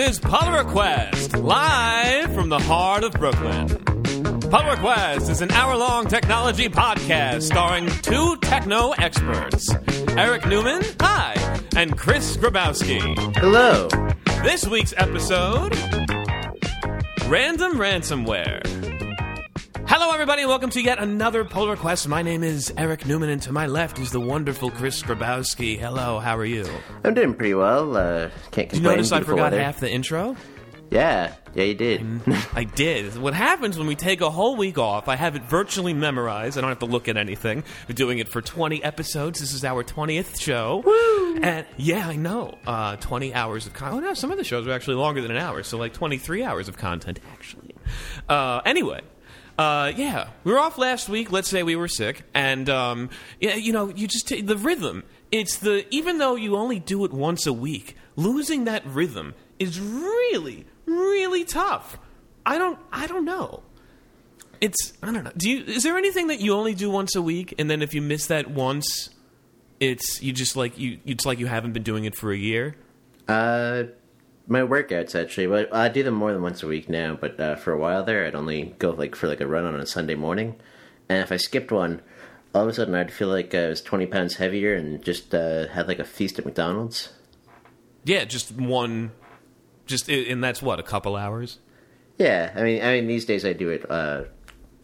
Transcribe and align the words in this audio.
is 0.00 0.20
Polar 0.20 0.64
Request, 0.64 1.36
live 1.38 2.32
from 2.34 2.48
the 2.48 2.58
heart 2.58 3.02
of 3.02 3.12
Brooklyn. 3.12 3.68
Polar 4.50 4.72
Request 4.72 5.30
is 5.30 5.40
an 5.40 5.50
hour 5.50 5.76
long 5.76 6.06
technology 6.06 6.68
podcast 6.68 7.42
starring 7.42 7.86
two 8.02 8.36
techno 8.42 8.90
experts 8.92 9.68
Eric 10.16 10.46
Newman, 10.46 10.82
hi, 11.00 11.34
and 11.76 11.96
Chris 11.96 12.36
Grabowski. 12.36 13.00
Hello. 13.38 13.88
This 14.42 14.66
week's 14.66 14.94
episode 14.96 15.76
Random 17.26 17.72
Ransomware. 17.74 18.77
Hello, 20.00 20.12
everybody, 20.12 20.42
and 20.42 20.48
welcome 20.48 20.70
to 20.70 20.80
yet 20.80 21.00
another 21.00 21.44
Polar 21.44 21.74
Quest. 21.74 22.06
My 22.06 22.22
name 22.22 22.44
is 22.44 22.72
Eric 22.76 23.04
Newman, 23.04 23.30
and 23.30 23.42
to 23.42 23.50
my 23.50 23.66
left 23.66 23.98
is 23.98 24.12
the 24.12 24.20
wonderful 24.20 24.70
Chris 24.70 25.02
Grabowski. 25.02 25.76
Hello, 25.76 26.20
how 26.20 26.36
are 26.36 26.44
you? 26.44 26.68
I'm 27.02 27.14
doing 27.14 27.34
pretty 27.34 27.54
well. 27.54 27.96
Uh, 27.96 28.30
can't 28.52 28.52
complain. 28.52 28.68
Did 28.68 28.76
you 28.76 28.82
notice 28.82 29.10
I 29.10 29.16
Beautiful 29.16 29.34
forgot 29.34 29.50
weather. 29.50 29.60
half 29.60 29.80
the 29.80 29.90
intro? 29.90 30.36
Yeah, 30.92 31.34
yeah, 31.52 31.64
you 31.64 31.74
did. 31.74 32.06
I 32.54 32.62
did. 32.62 33.18
What 33.20 33.34
happens 33.34 33.76
when 33.76 33.88
we 33.88 33.96
take 33.96 34.20
a 34.20 34.30
whole 34.30 34.54
week 34.54 34.78
off? 34.78 35.08
I 35.08 35.16
have 35.16 35.34
it 35.34 35.42
virtually 35.42 35.94
memorized. 35.94 36.56
I 36.56 36.60
don't 36.60 36.70
have 36.70 36.78
to 36.78 36.86
look 36.86 37.08
at 37.08 37.16
anything. 37.16 37.64
We're 37.88 37.96
doing 37.96 38.20
it 38.20 38.28
for 38.28 38.40
20 38.40 38.84
episodes. 38.84 39.40
This 39.40 39.52
is 39.52 39.64
our 39.64 39.82
20th 39.82 40.40
show. 40.40 40.80
Woo! 40.86 41.40
And 41.42 41.66
yeah, 41.76 42.06
I 42.06 42.14
know. 42.14 42.56
Uh, 42.64 42.94
20 42.94 43.34
hours 43.34 43.66
of 43.66 43.72
content. 43.72 44.04
Oh, 44.04 44.06
no, 44.10 44.14
some 44.14 44.30
of 44.30 44.38
the 44.38 44.44
shows 44.44 44.64
are 44.68 44.72
actually 44.72 44.94
longer 44.94 45.20
than 45.20 45.32
an 45.32 45.38
hour, 45.38 45.64
so 45.64 45.76
like 45.76 45.92
23 45.92 46.44
hours 46.44 46.68
of 46.68 46.76
content, 46.76 47.18
actually. 47.32 47.74
Uh, 48.28 48.60
anyway. 48.64 49.00
Uh, 49.58 49.92
yeah, 49.96 50.28
we 50.44 50.52
were 50.52 50.58
off 50.58 50.78
last 50.78 51.08
week. 51.08 51.32
Let's 51.32 51.48
say 51.48 51.64
we 51.64 51.74
were 51.74 51.88
sick, 51.88 52.22
and 52.32 52.70
um, 52.70 53.10
yeah, 53.40 53.56
you 53.56 53.72
know, 53.72 53.88
you 53.88 54.06
just 54.06 54.28
t- 54.28 54.40
the 54.40 54.56
rhythm. 54.56 55.02
It's 55.32 55.56
the 55.56 55.84
even 55.92 56.18
though 56.18 56.36
you 56.36 56.56
only 56.56 56.78
do 56.78 57.04
it 57.04 57.12
once 57.12 57.44
a 57.44 57.52
week, 57.52 57.96
losing 58.14 58.64
that 58.64 58.86
rhythm 58.86 59.34
is 59.58 59.80
really, 59.80 60.64
really 60.86 61.44
tough. 61.44 61.98
I 62.46 62.56
don't, 62.56 62.78
I 62.92 63.08
don't 63.08 63.24
know. 63.24 63.64
It's 64.60 64.92
I 65.02 65.12
don't 65.12 65.24
know. 65.24 65.32
Do 65.36 65.50
you? 65.50 65.64
Is 65.64 65.82
there 65.82 65.98
anything 65.98 66.28
that 66.28 66.40
you 66.40 66.54
only 66.54 66.74
do 66.74 66.88
once 66.88 67.16
a 67.16 67.22
week, 67.22 67.54
and 67.58 67.68
then 67.68 67.82
if 67.82 67.94
you 67.94 68.00
miss 68.00 68.26
that 68.28 68.48
once, 68.48 69.10
it's 69.80 70.22
you 70.22 70.32
just 70.32 70.56
like 70.56 70.78
you. 70.78 70.98
It's 71.04 71.26
like 71.26 71.40
you 71.40 71.46
haven't 71.46 71.72
been 71.72 71.82
doing 71.82 72.04
it 72.04 72.14
for 72.14 72.32
a 72.32 72.36
year. 72.36 72.76
Uh, 73.26 73.84
my 74.48 74.60
workouts 74.60 75.14
actually, 75.14 75.46
but 75.46 75.72
I 75.74 75.88
do 75.88 76.02
them 76.02 76.14
more 76.14 76.32
than 76.32 76.42
once 76.42 76.62
a 76.62 76.66
week 76.66 76.88
now. 76.88 77.16
But 77.20 77.38
uh, 77.38 77.56
for 77.56 77.72
a 77.72 77.78
while 77.78 78.02
there, 78.02 78.26
I'd 78.26 78.34
only 78.34 78.74
go 78.78 78.90
like 78.90 79.14
for 79.14 79.28
like 79.28 79.40
a 79.40 79.46
run 79.46 79.66
on 79.66 79.78
a 79.78 79.86
Sunday 79.86 80.14
morning, 80.14 80.56
and 81.08 81.22
if 81.22 81.30
I 81.30 81.36
skipped 81.36 81.70
one, 81.70 82.02
all 82.54 82.62
of 82.62 82.68
a 82.68 82.74
sudden 82.74 82.94
I'd 82.94 83.12
feel 83.12 83.28
like 83.28 83.54
I 83.54 83.68
was 83.68 83.82
20 83.82 84.06
pounds 84.06 84.36
heavier 84.36 84.74
and 84.74 85.02
just 85.04 85.34
uh, 85.34 85.68
had 85.68 85.86
like 85.86 85.98
a 85.98 86.04
feast 86.04 86.38
at 86.38 86.44
McDonald's. 86.44 87.10
Yeah, 88.04 88.24
just 88.24 88.52
one. 88.52 89.12
Just 89.86 90.08
and 90.08 90.42
that's 90.42 90.62
what 90.62 90.80
a 90.80 90.82
couple 90.82 91.14
hours. 91.16 91.58
Yeah, 92.18 92.52
I 92.56 92.62
mean, 92.62 92.82
I 92.82 92.94
mean 92.94 93.06
these 93.06 93.24
days 93.24 93.44
I 93.44 93.52
do 93.52 93.68
it 93.68 93.88
uh, 93.90 94.24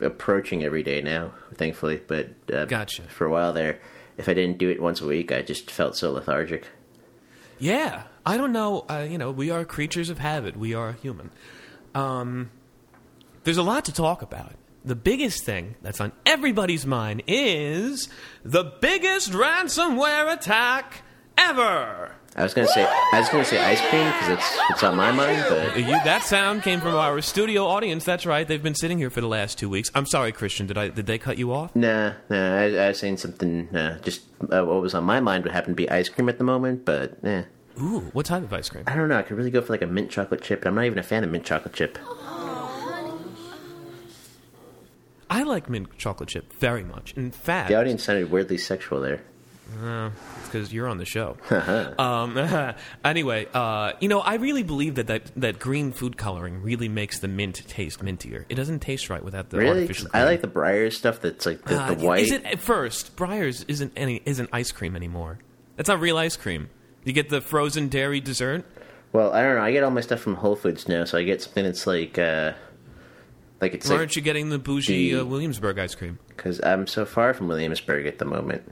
approaching 0.00 0.62
every 0.62 0.82
day 0.82 1.00
now, 1.00 1.32
thankfully. 1.54 2.00
But 2.06 2.30
uh, 2.52 2.66
Gotcha. 2.66 3.02
For 3.02 3.26
a 3.26 3.30
while 3.30 3.52
there, 3.52 3.80
if 4.18 4.28
I 4.28 4.34
didn't 4.34 4.58
do 4.58 4.68
it 4.70 4.80
once 4.80 5.00
a 5.00 5.06
week, 5.06 5.32
I 5.32 5.42
just 5.42 5.70
felt 5.70 5.96
so 5.96 6.12
lethargic. 6.12 6.68
Yeah, 7.58 8.04
I 8.26 8.36
don't 8.36 8.52
know. 8.52 8.84
Uh, 8.88 9.06
you 9.08 9.18
know, 9.18 9.30
we 9.30 9.50
are 9.50 9.64
creatures 9.64 10.08
of 10.10 10.18
habit. 10.18 10.56
We 10.56 10.74
are 10.74 10.92
human. 10.92 11.30
Um, 11.94 12.50
there's 13.44 13.58
a 13.58 13.62
lot 13.62 13.84
to 13.86 13.92
talk 13.92 14.22
about. 14.22 14.52
The 14.84 14.94
biggest 14.94 15.44
thing 15.44 15.76
that's 15.82 16.00
on 16.00 16.12
everybody's 16.26 16.84
mind 16.86 17.22
is 17.26 18.08
the 18.44 18.64
biggest 18.80 19.32
ransomware 19.32 20.32
attack 20.32 21.02
ever. 21.38 22.12
I 22.36 22.42
was 22.42 22.52
gonna 22.52 22.66
say 22.68 22.84
I 22.84 23.20
was 23.20 23.28
gonna 23.28 23.44
say 23.44 23.64
ice 23.64 23.80
cream 23.88 24.04
because 24.06 24.28
it's 24.30 24.58
it's 24.70 24.82
on 24.82 24.96
my 24.96 25.12
mind, 25.12 25.44
but 25.48 25.76
You, 25.78 25.86
that 25.86 26.24
sound 26.24 26.64
came 26.64 26.80
from 26.80 26.96
our 26.96 27.20
studio 27.22 27.64
audience. 27.64 28.04
That's 28.04 28.26
right. 28.26 28.46
They've 28.46 28.62
been 28.62 28.74
sitting 28.74 28.98
here 28.98 29.08
for 29.08 29.20
the 29.20 29.28
last 29.28 29.56
two 29.56 29.68
weeks. 29.68 29.88
I'm 29.94 30.04
sorry, 30.04 30.32
Christian. 30.32 30.66
Did 30.66 30.76
I 30.76 30.88
did 30.88 31.06
they 31.06 31.16
cut 31.16 31.38
you 31.38 31.52
off? 31.52 31.74
nah, 31.76 32.14
nah. 32.28 32.56
I, 32.58 32.64
I 32.74 32.88
was 32.88 32.98
saying 32.98 33.18
something. 33.18 33.68
Uh, 33.74 34.00
just 34.00 34.22
uh, 34.50 34.64
what 34.64 34.82
was 34.82 34.94
on 34.94 35.04
my 35.04 35.20
mind 35.20 35.44
would 35.44 35.52
happen 35.52 35.70
to 35.70 35.76
be 35.76 35.88
ice 35.88 36.08
cream 36.08 36.28
at 36.28 36.38
the 36.38 36.44
moment, 36.44 36.84
but 36.84 37.24
eh. 37.24 37.44
Ooh, 37.80 38.00
what 38.12 38.26
type 38.26 38.42
of 38.42 38.52
ice 38.52 38.68
cream? 38.68 38.84
I 38.86 38.94
don't 38.94 39.08
know. 39.08 39.18
I 39.18 39.22
could 39.22 39.36
really 39.36 39.50
go 39.50 39.60
for 39.60 39.72
like 39.72 39.82
a 39.82 39.86
mint 39.86 40.10
chocolate 40.10 40.42
chip. 40.42 40.60
but 40.60 40.68
I'm 40.68 40.74
not 40.76 40.84
even 40.84 40.98
a 40.98 41.02
fan 41.02 41.24
of 41.24 41.30
mint 41.30 41.44
chocolate 41.44 41.74
chip. 41.74 41.98
I 45.30 45.42
like 45.42 45.68
mint 45.68 45.96
chocolate 45.98 46.28
chip 46.28 46.52
very 46.54 46.84
much. 46.84 47.14
In 47.14 47.30
fact, 47.30 47.68
The 47.68 47.74
audience 47.76 48.04
sounded 48.04 48.30
weirdly 48.30 48.58
sexual 48.58 49.00
there. 49.00 49.20
because 50.44 50.72
you're 50.72 50.86
on 50.86 50.98
the 50.98 51.04
show. 51.04 51.36
um, 51.98 52.36
anyway, 53.04 53.48
uh, 53.52 53.94
you 54.00 54.08
know, 54.08 54.20
I 54.20 54.34
really 54.34 54.62
believe 54.62 54.94
that, 54.96 55.06
that 55.08 55.32
that 55.36 55.58
green 55.58 55.90
food 55.92 56.16
coloring 56.16 56.62
really 56.62 56.88
makes 56.88 57.18
the 57.18 57.26
mint 57.28 57.66
taste 57.66 58.00
mintier. 58.04 58.44
It 58.48 58.54
doesn't 58.54 58.80
taste 58.80 59.08
right 59.10 59.24
without 59.24 59.50
the 59.50 59.58
Really? 59.58 59.80
artificial. 59.82 60.08
I 60.12 60.24
like 60.24 60.42
the 60.42 60.48
Breyers 60.48 60.92
stuff 60.92 61.20
that's 61.20 61.46
like 61.46 61.64
the, 61.64 61.80
Uh, 61.82 61.94
the 61.94 62.06
white. 62.06 62.22
Is 62.24 62.30
it 62.30 62.44
at 62.44 62.60
first? 62.60 63.16
Breyers 63.16 63.64
isn't 63.66 63.92
any 63.96 64.22
isn't 64.26 64.50
ice 64.52 64.70
cream 64.70 64.94
anymore. 64.94 65.38
That's 65.76 65.88
not 65.88 65.98
real 66.00 66.18
ice 66.18 66.36
cream. 66.36 66.68
You 67.04 67.12
get 67.12 67.28
the 67.28 67.40
frozen 67.40 67.88
dairy 67.88 68.20
dessert. 68.20 68.64
Well, 69.12 69.32
I 69.32 69.42
don't 69.42 69.56
know. 69.56 69.62
I 69.62 69.72
get 69.72 69.84
all 69.84 69.90
my 69.90 70.00
stuff 70.00 70.20
from 70.20 70.34
Whole 70.36 70.56
Foods 70.56 70.88
now, 70.88 71.04
so 71.04 71.16
I 71.18 71.22
get 71.22 71.40
something 71.42 71.64
that's 71.64 71.86
like, 71.86 72.18
uh, 72.18 72.52
like 73.60 73.74
it's 73.74 73.86
Why 73.86 73.92
like 73.94 74.00
aren't 74.00 74.16
you 74.16 74.22
getting 74.22 74.48
the 74.50 74.58
bougie 74.58 75.12
the- 75.12 75.20
uh, 75.20 75.24
Williamsburg 75.24 75.78
ice 75.78 75.94
cream? 75.94 76.18
because 76.28 76.60
I'm 76.64 76.86
so 76.86 77.04
far 77.04 77.32
from 77.34 77.46
Williamsburg 77.48 78.06
at 78.06 78.18
the 78.18 78.24
moment. 78.24 78.62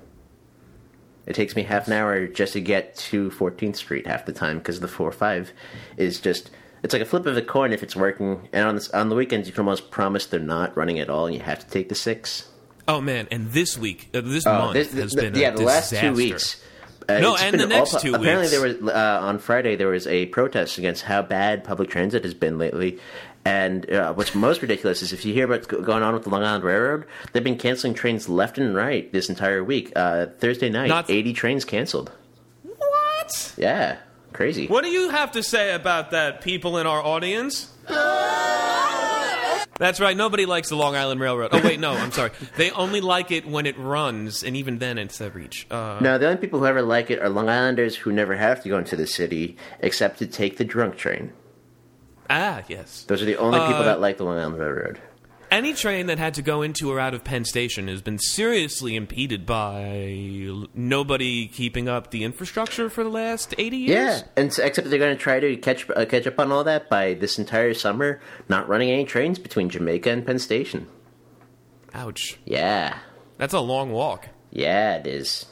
It 1.26 1.34
takes 1.34 1.54
me 1.54 1.62
half 1.62 1.86
an 1.86 1.92
hour 1.92 2.26
just 2.26 2.54
to 2.54 2.60
get 2.60 2.96
to 2.96 3.30
14th 3.30 3.76
Street 3.76 4.06
half 4.08 4.26
the 4.26 4.32
time 4.32 4.58
because 4.58 4.80
the 4.80 4.88
four 4.88 5.12
five 5.12 5.52
is 5.96 6.20
just. 6.20 6.50
It's 6.82 6.92
like 6.92 7.02
a 7.02 7.04
flip 7.06 7.26
of 7.26 7.36
a 7.36 7.42
coin 7.42 7.72
if 7.72 7.84
it's 7.84 7.94
working, 7.94 8.48
and 8.52 8.66
on 8.66 8.74
the, 8.74 8.90
on 8.98 9.08
the 9.08 9.14
weekends 9.14 9.46
you 9.46 9.54
can 9.54 9.60
almost 9.60 9.92
promise 9.92 10.26
they're 10.26 10.40
not 10.40 10.76
running 10.76 10.98
at 10.98 11.08
all, 11.08 11.26
and 11.26 11.34
you 11.36 11.40
have 11.40 11.60
to 11.60 11.68
take 11.70 11.88
the 11.88 11.94
six. 11.94 12.48
Oh 12.88 13.00
man! 13.00 13.28
And 13.30 13.52
this 13.52 13.78
week, 13.78 14.08
uh, 14.12 14.20
this 14.20 14.44
Oh, 14.44 14.52
month 14.52 14.72
this- 14.74 14.92
has 14.94 15.12
the- 15.12 15.22
been 15.22 15.36
a 15.36 15.38
yeah, 15.38 15.50
the 15.50 15.62
last 15.62 15.90
two 15.90 15.96
disaster. 15.96 16.12
weeks. 16.16 16.60
Uh, 17.08 17.18
No, 17.20 17.34
it's 17.34 17.42
and 17.42 17.52
been 17.52 17.60
the 17.60 17.66
next 17.74 17.94
all- 17.94 18.00
two 18.00 18.14
Apparently, 18.14 18.42
weeks. 18.46 18.50
there 18.50 18.60
was 18.88 18.94
uh, 18.94 19.18
on 19.22 19.38
Friday 19.38 19.76
there 19.76 19.88
was 19.88 20.06
a 20.06 20.26
protest 20.26 20.78
against 20.78 21.02
how 21.02 21.22
bad 21.22 21.64
public 21.64 21.90
transit 21.90 22.24
has 22.24 22.34
been 22.34 22.58
lately. 22.58 22.98
And 23.44 23.90
uh, 23.90 24.12
what's 24.14 24.36
most 24.36 24.62
ridiculous 24.62 25.02
is 25.02 25.12
if 25.12 25.24
you 25.24 25.34
hear 25.34 25.48
what's 25.48 25.66
going 25.66 26.04
on 26.04 26.14
with 26.14 26.22
the 26.22 26.28
Long 26.30 26.44
Island 26.44 26.62
Railroad, 26.62 27.06
they've 27.32 27.42
been 27.42 27.58
canceling 27.58 27.92
trains 27.92 28.28
left 28.28 28.56
and 28.56 28.72
right 28.74 29.10
this 29.12 29.28
entire 29.28 29.64
week. 29.64 29.90
Uh, 29.96 30.26
Thursday 30.38 30.70
night, 30.70 30.86
Not- 30.88 31.10
eighty 31.10 31.32
trains 31.32 31.64
canceled. 31.64 32.12
What? 32.62 33.54
Yeah, 33.56 33.96
crazy. 34.32 34.68
What 34.68 34.84
do 34.84 34.90
you 34.90 35.08
have 35.10 35.32
to 35.32 35.42
say 35.42 35.74
about 35.74 36.12
that, 36.12 36.40
people 36.40 36.78
in 36.78 36.86
our 36.86 37.02
audience? 37.02 37.68
That's 39.78 39.98
right. 40.00 40.16
Nobody 40.16 40.46
likes 40.46 40.68
the 40.68 40.76
Long 40.76 40.94
Island 40.96 41.20
Railroad. 41.20 41.50
Oh 41.52 41.60
wait, 41.62 41.80
no, 41.80 41.92
I'm 41.92 42.12
sorry. 42.12 42.30
They 42.56 42.70
only 42.72 43.00
like 43.00 43.30
it 43.30 43.46
when 43.46 43.66
it 43.66 43.76
runs, 43.78 44.44
and 44.44 44.56
even 44.56 44.78
then, 44.78 44.98
it's 44.98 45.20
a 45.20 45.30
reach. 45.30 45.66
Uh, 45.70 45.98
No, 46.00 46.18
the 46.18 46.26
only 46.26 46.38
people 46.38 46.58
who 46.60 46.66
ever 46.66 46.82
like 46.82 47.10
it 47.10 47.18
are 47.20 47.28
Long 47.28 47.48
Islanders 47.48 47.96
who 47.96 48.12
never 48.12 48.36
have 48.36 48.62
to 48.62 48.68
go 48.68 48.78
into 48.78 48.96
the 48.96 49.06
city 49.06 49.56
except 49.80 50.18
to 50.18 50.26
take 50.26 50.58
the 50.58 50.64
drunk 50.64 50.96
train. 50.96 51.32
ah, 52.30 52.62
yes. 52.68 53.04
Those 53.08 53.22
are 53.22 53.26
the 53.26 53.36
only 53.36 53.58
people 53.60 53.74
Uh, 53.82 53.84
that 53.84 54.00
like 54.00 54.18
the 54.18 54.24
Long 54.24 54.38
Island 54.38 54.58
Railroad. 54.58 55.00
Any 55.52 55.74
train 55.74 56.06
that 56.06 56.18
had 56.18 56.34
to 56.34 56.42
go 56.42 56.62
into 56.62 56.90
or 56.90 56.98
out 56.98 57.12
of 57.14 57.24
Penn 57.24 57.44
Station 57.44 57.88
has 57.88 58.00
been 58.00 58.18
seriously 58.18 58.96
impeded 58.96 59.44
by 59.44 60.48
nobody 60.74 61.46
keeping 61.46 61.88
up 61.88 62.10
the 62.10 62.24
infrastructure 62.24 62.88
for 62.88 63.04
the 63.04 63.10
last 63.10 63.54
80 63.58 63.76
years. 63.76 63.90
Yeah, 63.90 64.22
and 64.36 64.48
s- 64.48 64.58
except 64.58 64.88
they're 64.88 64.98
going 64.98 65.14
to 65.16 65.22
try 65.22 65.40
to 65.40 65.56
catch 65.58 65.88
uh, 65.90 66.04
catch 66.06 66.26
up 66.26 66.38
on 66.40 66.50
all 66.50 66.64
that 66.64 66.88
by 66.88 67.14
this 67.14 67.38
entire 67.38 67.74
summer, 67.74 68.20
not 68.48 68.66
running 68.68 68.90
any 68.90 69.04
trains 69.04 69.38
between 69.38 69.68
Jamaica 69.68 70.10
and 70.10 70.26
Penn 70.26 70.38
Station. 70.38 70.86
Ouch. 71.94 72.38
Yeah, 72.46 72.98
That's 73.36 73.52
a 73.54 73.60
long 73.60 73.92
walk. 73.92 74.28
yeah, 74.50 74.96
it 74.96 75.06
is. 75.06 75.44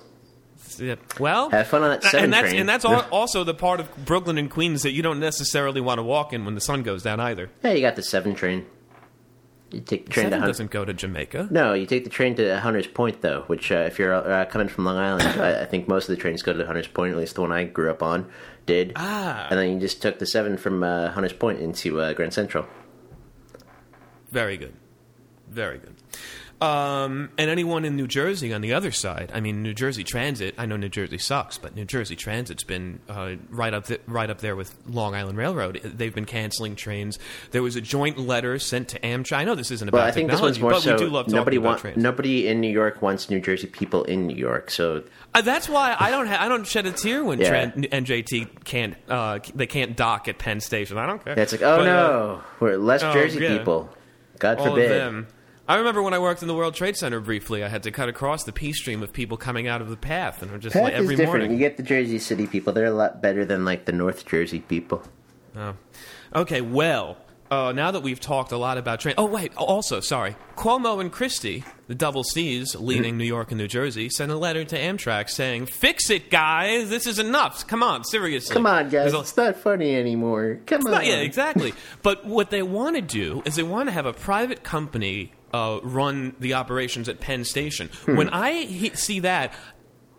Yeah. 0.79 0.95
Well, 1.19 1.51
Have 1.51 1.67
fun 1.67 1.83
on 1.83 1.91
that 1.91 2.05
seven 2.05 2.25
and 2.25 2.33
that's 2.33 2.49
train. 2.49 2.61
and 2.61 2.69
that's 2.69 2.85
also 3.11 3.45
the 3.45 3.53
part 3.55 3.81
of 3.81 4.05
Brooklyn 4.07 4.39
and 4.39 4.51
Queens 4.51 4.83
that 4.83 4.93
you 4.93 5.03
don't 5.03 5.21
necessarily 5.21 5.81
want 5.83 5.99
to 5.99 6.03
walk 6.03 6.33
in 6.33 6.45
when 6.47 6.55
the 6.55 6.61
sun 6.63 6.83
goes 6.83 7.03
down 7.03 7.21
either. 7.21 7.51
Yeah, 7.63 7.73
you 7.73 7.81
got 7.83 7.97
the 7.97 8.03
seven 8.03 8.35
train. 8.35 8.65
You 9.73 9.81
take 9.81 10.07
the 10.07 10.13
train 10.13 10.25
Seven 10.25 10.33
to 10.33 10.41
Hun- 10.41 10.49
doesn't 10.49 10.71
go 10.71 10.85
to 10.85 10.93
Jamaica. 10.93 11.49
No, 11.51 11.75
you 11.75 11.87
take 11.87 12.05
the 12.05 12.11
train 12.11 12.35
to 12.37 12.59
Hunters 12.61 12.87
Point 12.89 13.21
though, 13.21 13.43
which 13.47 13.71
uh, 13.71 13.77
if 13.87 13.99
you're 13.99 14.13
uh, 14.13 14.45
coming 14.47 14.69
from 14.69 14.85
Long 14.85 14.97
Island, 14.97 15.23
I, 15.41 15.63
I 15.63 15.65
think 15.67 15.87
most 15.87 16.09
of 16.09 16.17
the 16.17 16.21
trains 16.21 16.43
go 16.43 16.53
to 16.53 16.67
Hunters 16.67 16.89
Point. 16.89 17.13
At 17.13 17.19
least 17.19 17.37
the 17.37 17.43
one 17.43 17.53
I 17.53 17.65
grew 17.65 17.91
up 17.91 18.03
on 18.03 18.31
did. 18.67 18.93
Ah. 18.97 19.47
and 19.51 19.59
then 19.59 19.73
you 19.75 19.81
just 19.81 20.03
took 20.03 20.19
the 20.19 20.27
seven 20.27 20.57
from 20.57 20.83
uh, 20.83 21.11
Hunters 21.13 21.33
Point 21.33 21.61
into 21.61 22.01
uh, 22.01 22.13
Grand 22.13 22.35
Central. 22.35 22.67
Very 24.31 24.57
good. 24.57 24.75
Very 25.49 25.79
good. 25.79 25.95
Um, 26.61 27.31
and 27.39 27.49
anyone 27.51 27.87
in 27.87 27.97
New 27.97 28.07
Jersey 28.07 28.53
on 28.53 28.61
the 28.61 28.75
other 28.75 28.91
side. 28.91 29.31
I 29.35 29.41
mean, 29.41 29.63
New 29.63 29.73
Jersey 29.73 30.05
Transit. 30.05 30.55
I 30.59 30.67
know 30.67 30.77
New 30.77 30.91
Jersey 30.91 31.17
sucks, 31.17 31.57
but 31.57 31.75
New 31.75 31.87
Jersey 31.87 32.17
Transit's 32.17 32.65
been 32.65 33.01
uh, 33.09 33.37
right 33.49 33.73
up 33.73 33.87
th- 33.87 34.03
right 34.07 34.29
up 34.29 34.41
there 34.41 34.55
with 34.55 34.77
Long 34.87 35.15
Island 35.15 35.39
Railroad. 35.39 35.81
They've 35.83 36.15
been 36.15 36.27
canceling 36.27 36.77
trains. 36.77 37.19
There 37.53 37.63
was 37.63 37.77
a 37.77 37.81
joint 37.81 38.19
letter 38.19 38.59
sent 38.59 38.89
to 38.89 38.99
Amtrak. 39.01 39.39
I 39.39 39.45
know 39.45 39.55
this 39.55 39.71
isn't 39.71 39.89
about 39.89 39.99
Well, 39.99 40.07
I 40.07 40.11
think 40.11 40.31
this 40.31 40.41
one's 40.43 40.61
more 40.61 40.73
but 40.73 40.83
so 40.83 40.93
we 40.93 40.99
do 40.99 41.09
love 41.09 41.27
talking 41.27 41.37
nobody 41.37 41.57
about 41.57 41.67
want 41.67 41.81
trains. 41.81 41.97
nobody 41.97 42.47
in 42.47 42.61
New 42.61 42.71
York 42.71 43.01
wants 43.01 43.31
New 43.31 43.41
Jersey 43.41 43.67
people 43.67 44.05
in 44.05 44.27
New 44.27 44.37
York. 44.37 44.71
So 44.71 45.05
Uh, 45.35 45.41
that's 45.41 45.67
why 45.69 45.97
I 45.99 46.11
don't 46.11 46.27
ha- 46.27 46.39
I 46.41 46.49
don't 46.49 46.67
shed 46.67 46.85
a 46.85 46.93
tear 46.93 47.25
when 47.25 47.41
Yeah. 47.41 47.71
Tran- 47.71 47.89
NJT 47.91 48.65
can't 48.65 48.97
uh, 49.09 49.39
they 49.55 49.67
can't 49.67 49.97
dock 49.97 50.29
at 50.29 50.39
Penn 50.39 50.61
Station. 50.61 50.99
I 50.99 51.07
don't 51.07 51.25
care. 51.25 51.39
it's 51.39 51.53
like, 51.53 51.63
oh 51.63 51.79
But, 51.79 51.89
uh, 51.89 51.93
no, 51.93 52.41
we're 52.61 52.77
less 52.77 53.03
oh, 53.03 53.13
Jersey 53.15 53.41
yeah. 53.41 53.57
people. 53.57 53.89
God 54.39 54.59
all 54.59 54.67
forbid. 54.75 55.27
I 55.71 55.77
remember 55.77 56.03
when 56.03 56.15
I 56.15 56.19
worked 56.19 56.43
in 56.43 56.49
the 56.49 56.55
World 56.55 56.75
Trade 56.75 56.97
Center 56.97 57.21
briefly. 57.21 57.63
I 57.63 57.69
had 57.69 57.85
to 57.85 57.93
cut 57.93 58.09
across 58.09 58.43
the 58.43 58.53
P 58.53 58.73
stream 58.73 59.05
of 59.05 59.13
people 59.13 59.37
coming 59.37 59.69
out 59.69 59.81
of 59.81 59.89
the 59.89 59.97
path, 59.97 60.43
and 60.43 60.51
I'm 60.51 60.59
just 60.61 60.73
Path 60.73 60.83
like 60.83 60.95
every 60.95 61.15
is 61.15 61.21
different. 61.21 61.45
morning. 61.45 61.53
You 61.53 61.59
get 61.59 61.77
the 61.77 61.85
Jersey 61.85 62.19
City 62.19 62.49
people; 62.49 62.73
they're 62.73 62.87
a 62.87 62.91
lot 62.91 63.23
better 63.23 63.45
than 63.45 63.65
like 63.65 63.85
the 63.85 63.93
North 63.93 64.27
Jersey 64.27 64.59
people. 64.61 65.03
Oh. 65.57 65.77
Okay, 66.35 66.61
well, 66.61 67.19
uh, 67.53 67.71
now 67.73 67.91
that 67.93 68.03
we've 68.03 68.19
talked 68.19 68.51
a 68.53 68.57
lot 68.57 68.79
about 68.79 68.99
train. 69.01 69.15
Oh, 69.19 69.27
wait, 69.27 69.53
also, 69.57 70.01
sorry. 70.01 70.37
Cuomo 70.57 71.01
and 71.01 71.11
Christie, 71.11 71.65
the 71.89 71.95
double 71.95 72.23
C's 72.25 72.75
leading 72.77 73.17
New 73.17 73.25
York 73.25 73.51
and 73.51 73.59
New 73.59 73.67
Jersey, 73.69 74.09
sent 74.09 74.31
a 74.31 74.37
letter 74.37 74.65
to 74.65 74.77
Amtrak 74.79 75.29
saying, 75.29 75.67
Fix 75.67 76.11
it, 76.11 76.31
guys. 76.31 76.89
This 76.91 77.07
is 77.07 77.19
enough. 77.19 77.67
Come 77.67 77.83
on, 77.83 78.05
seriously. 78.05 78.55
Come 78.55 78.67
on, 78.67 78.89
guys, 78.89 79.13
a- 79.13 79.21
it's 79.21 79.37
not 79.37 79.57
funny 79.57 79.95
anymore. 79.97 80.59
Come 80.67 80.85
on, 80.87 80.93
Not- 80.93 81.07
yeah, 81.07 81.17
exactly. 81.21 81.75
but 82.03 82.25
what 82.25 82.51
they 82.51 82.63
want 82.63 82.95
to 82.97 83.03
do 83.03 83.43
is 83.45 83.57
they 83.57 83.63
want 83.65 83.89
to 83.89 83.93
have 83.93 84.07
a 84.07 84.13
private 84.13 84.63
company 84.63 85.33
uh, 85.53 85.81
run 85.83 86.35
the 86.41 86.55
operations 86.55 87.09
at 87.09 87.21
Penn 87.21 87.45
Station. 87.45 87.91
Hmm. 88.05 88.17
When 88.17 88.29
I 88.31 88.65
he- 88.65 88.91
see 88.95 89.21
that, 89.21 89.53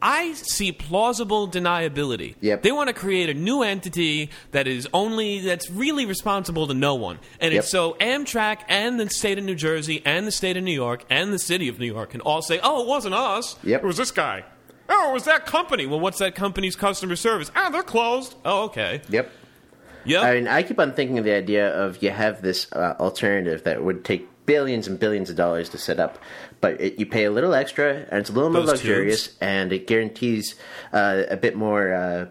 I 0.04 0.34
see 0.34 0.72
plausible 0.72 1.48
deniability. 1.48 2.36
Yep. 2.42 2.64
They 2.64 2.72
want 2.72 2.88
to 2.88 2.94
create 2.94 3.30
a 3.30 3.36
new 3.36 3.62
entity 3.62 4.32
that 4.52 4.68
is 4.68 4.88
only 4.94 5.42
that's 5.42 5.70
really 5.70 6.06
responsible 6.08 6.66
to 6.68 6.74
no 6.74 6.96
one, 6.96 7.20
and 7.40 7.54
Yep. 7.54 7.60
it's 7.60 7.70
so 7.70 7.94
Amtrak 8.00 8.62
and 8.68 9.00
the 9.00 9.08
state 9.10 9.38
of 9.38 9.44
New 9.44 9.54
Jersey 9.56 10.02
and 10.04 10.26
the 10.26 10.32
state 10.32 10.58
of 10.58 10.64
New 10.64 10.74
York 10.74 11.06
and 11.10 11.32
the 11.32 11.38
city 11.40 11.68
of 11.68 11.80
New 11.80 11.86
York 11.86 12.10
can 12.12 12.22
all 12.22 12.42
say, 12.42 12.60
"Oh, 12.64 12.82
it 12.82 12.88
wasn't 12.88 13.14
us. 13.14 13.58
Yep. 13.64 13.84
It 13.84 13.86
was 13.88 13.98
this 13.98 14.10
guy." 14.12 14.44
Oh, 14.90 15.12
it 15.12 15.14
was 15.14 15.24
that 15.26 15.46
company. 15.46 15.86
Well, 15.86 16.00
what's 16.00 16.18
that 16.18 16.34
company's 16.36 16.76
customer 16.76 17.16
service? 17.16 17.52
Ah, 17.56 17.70
they're 17.70 17.84
closed. 17.84 18.34
Oh, 18.44 18.64
okay. 18.66 19.02
Yep. 19.10 19.32
Yep. 20.04 20.24
I 20.24 20.34
mean, 20.34 20.48
I 20.48 20.64
keep 20.64 20.80
on 20.80 20.94
thinking 20.94 21.20
of 21.20 21.26
the 21.26 21.34
idea 21.36 21.70
of 21.70 22.02
you 22.02 22.10
have 22.10 22.42
this 22.42 22.68
uh, 22.74 22.96
alternative 23.00 23.64
that 23.66 23.84
would 23.84 24.04
take 24.04 24.28
billions 24.46 24.88
and 24.88 25.00
billions 25.00 25.30
of 25.30 25.36
dollars 25.36 25.70
to 25.70 25.78
set 25.78 26.00
up, 26.00 26.18
but 26.62 26.80
it, 26.82 27.00
you 27.00 27.06
pay 27.06 27.26
a 27.26 27.32
little 27.32 27.54
extra 27.54 28.06
and 28.10 28.20
it's 28.20 28.30
a 28.30 28.34
little 28.34 28.50
more 28.50 28.62
Those 28.62 28.70
luxurious, 28.72 29.38
and 29.42 29.72
it 29.74 29.88
guarantees 29.88 30.56
uh, 30.94 31.24
a 31.30 31.38
bit 31.38 31.56
more. 31.56 31.94
Uh, 31.94 32.26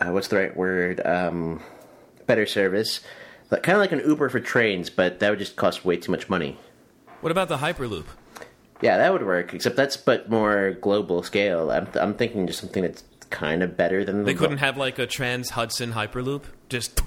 uh, 0.00 0.10
what's 0.10 0.28
the 0.28 0.36
right 0.36 0.56
word? 0.56 1.00
Um, 1.06 1.62
better 2.26 2.46
service, 2.46 3.00
like, 3.50 3.62
kind 3.62 3.76
of 3.76 3.80
like 3.80 3.92
an 3.92 4.00
Uber 4.08 4.28
for 4.28 4.40
trains, 4.40 4.90
but 4.90 5.20
that 5.20 5.30
would 5.30 5.38
just 5.38 5.56
cost 5.56 5.84
way 5.84 5.96
too 5.96 6.10
much 6.10 6.28
money. 6.28 6.58
What 7.20 7.30
about 7.30 7.48
the 7.48 7.58
Hyperloop? 7.58 8.04
Yeah, 8.82 8.98
that 8.98 9.12
would 9.12 9.24
work. 9.24 9.54
Except 9.54 9.76
that's 9.76 9.96
but 9.96 10.28
more 10.28 10.72
global 10.80 11.22
scale. 11.22 11.70
I'm, 11.70 11.88
I'm 11.94 12.14
thinking 12.14 12.46
just 12.46 12.60
something 12.60 12.82
that's 12.82 13.04
kind 13.30 13.62
of 13.62 13.76
better 13.76 14.04
than 14.04 14.24
They 14.24 14.32
the- 14.32 14.38
couldn't 14.38 14.58
have 14.58 14.76
like 14.76 14.98
a 14.98 15.06
Trans 15.06 15.50
Hudson 15.50 15.92
Hyperloop. 15.92 16.42
Just 16.68 17.00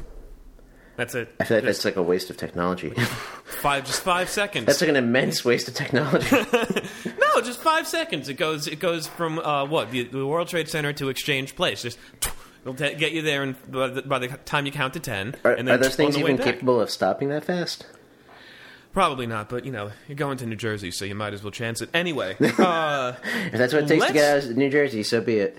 that's 0.98 1.16
it. 1.16 1.34
I 1.40 1.46
feel 1.46 1.58
like 1.58 1.64
Just 1.66 1.84
that's 1.84 1.86
like 1.86 1.96
a 1.96 2.04
waste 2.04 2.30
of 2.30 2.38
technology. 2.38 2.90
five, 3.46 3.86
just 3.86 4.02
five 4.02 4.30
seconds. 4.30 4.66
that's 4.66 4.82
like 4.82 4.90
an 4.90 4.96
immense 4.98 5.46
waste 5.46 5.68
of 5.70 5.76
technology. 5.76 6.28
no, 7.06 7.42
just 7.42 7.62
five 7.62 7.88
seconds. 7.88 8.28
It 8.28 8.34
goes. 8.34 8.68
It 8.68 8.80
goes 8.80 9.08
from 9.08 9.40
uh, 9.40 9.66
what 9.66 9.92
the, 9.92 10.04
the 10.04 10.26
World 10.26 10.50
Trade 10.50 10.68
Center 10.68 10.92
to 10.94 11.10
Exchange 11.10 11.56
Place. 11.56 11.84
Just 11.84 11.98
it'll 12.62 12.74
ta 12.74 12.90
get 12.98 13.14
you 13.14 13.22
there, 13.22 13.44
and 13.44 13.56
by 13.72 13.88
the, 13.88 14.02
by 14.02 14.20
the 14.20 14.28
time 14.28 14.66
you 14.66 14.72
count 14.72 14.94
to 14.96 15.00
ten, 15.00 15.36
Are, 15.44 15.54
and 15.54 15.68
then 15.68 15.76
are 15.76 15.78
those 15.78 15.96
things 15.96 16.18
even 16.18 16.38
capable 16.38 16.82
of 16.82 16.90
stopping 16.90 17.30
that 17.30 17.46
fast? 17.46 17.86
Probably 18.94 19.28
not, 19.28 19.48
but 19.50 19.64
you 19.64 19.72
know 19.72 19.92
you're 20.08 20.16
going 20.16 20.38
to 20.40 20.48
New 20.48 20.56
Jersey, 20.56 20.90
so 20.90 21.06
you 21.06 21.14
might 21.14 21.32
as 21.34 21.44
well 21.44 21.52
chance 21.52 21.82
it 21.82 21.90
anyway. 21.94 22.36
Uh, 22.58 23.14
If 23.46 23.52
that's 23.54 23.72
what 23.72 23.84
it 23.84 23.88
takes 23.88 24.08
to 24.08 24.14
get 24.14 24.38
out 24.38 24.50
of 24.50 24.58
New 24.58 24.72
Jersey, 24.72 25.04
so 25.04 25.22
be 25.22 25.38
it. 25.38 25.56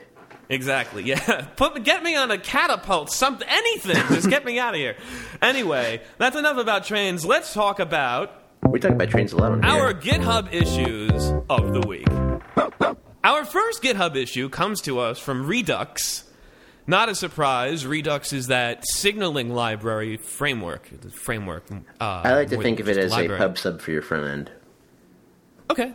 Exactly. 0.48 1.02
Yeah. 1.04 1.46
Put 1.56 1.82
get 1.84 2.02
me 2.02 2.16
on 2.16 2.30
a 2.30 2.38
catapult. 2.38 3.10
Something. 3.10 3.46
Anything. 3.48 3.96
Just 4.14 4.30
get 4.30 4.44
me 4.44 4.58
out 4.58 4.74
of 4.74 4.80
here. 4.80 4.96
Anyway, 5.42 6.00
that's 6.18 6.36
enough 6.36 6.56
about 6.56 6.84
trains. 6.84 7.24
Let's 7.24 7.52
talk 7.52 7.80
about 7.80 8.32
We 8.68 8.80
talk 8.80 8.92
about 8.92 9.10
trains 9.10 9.32
a 9.32 9.36
lot 9.36 9.52
on 9.52 9.62
here. 9.62 9.70
our 9.72 9.92
GitHub 9.94 10.52
issues 10.52 11.32
of 11.50 11.72
the 11.72 11.86
week. 11.86 12.08
Our 13.24 13.44
first 13.44 13.82
GitHub 13.82 14.16
issue 14.16 14.48
comes 14.48 14.80
to 14.82 15.00
us 15.00 15.18
from 15.18 15.46
Redux. 15.46 16.24
Not 16.86 17.10
a 17.10 17.14
surprise. 17.14 17.84
Redux 17.86 18.32
is 18.32 18.46
that 18.46 18.82
signaling 18.88 19.50
library 19.50 20.16
framework. 20.16 20.88
The 21.02 21.10
framework. 21.10 21.70
Uh, 21.70 21.76
I 22.00 22.34
like 22.34 22.48
to 22.48 22.62
think 22.62 22.80
of 22.80 22.88
it 22.88 22.96
as 22.96 23.10
library. 23.10 23.38
a 23.38 23.42
pub 23.42 23.58
sub 23.58 23.80
for 23.82 23.90
your 23.90 24.00
front 24.00 24.26
end. 24.26 24.50
Okay, 25.70 25.92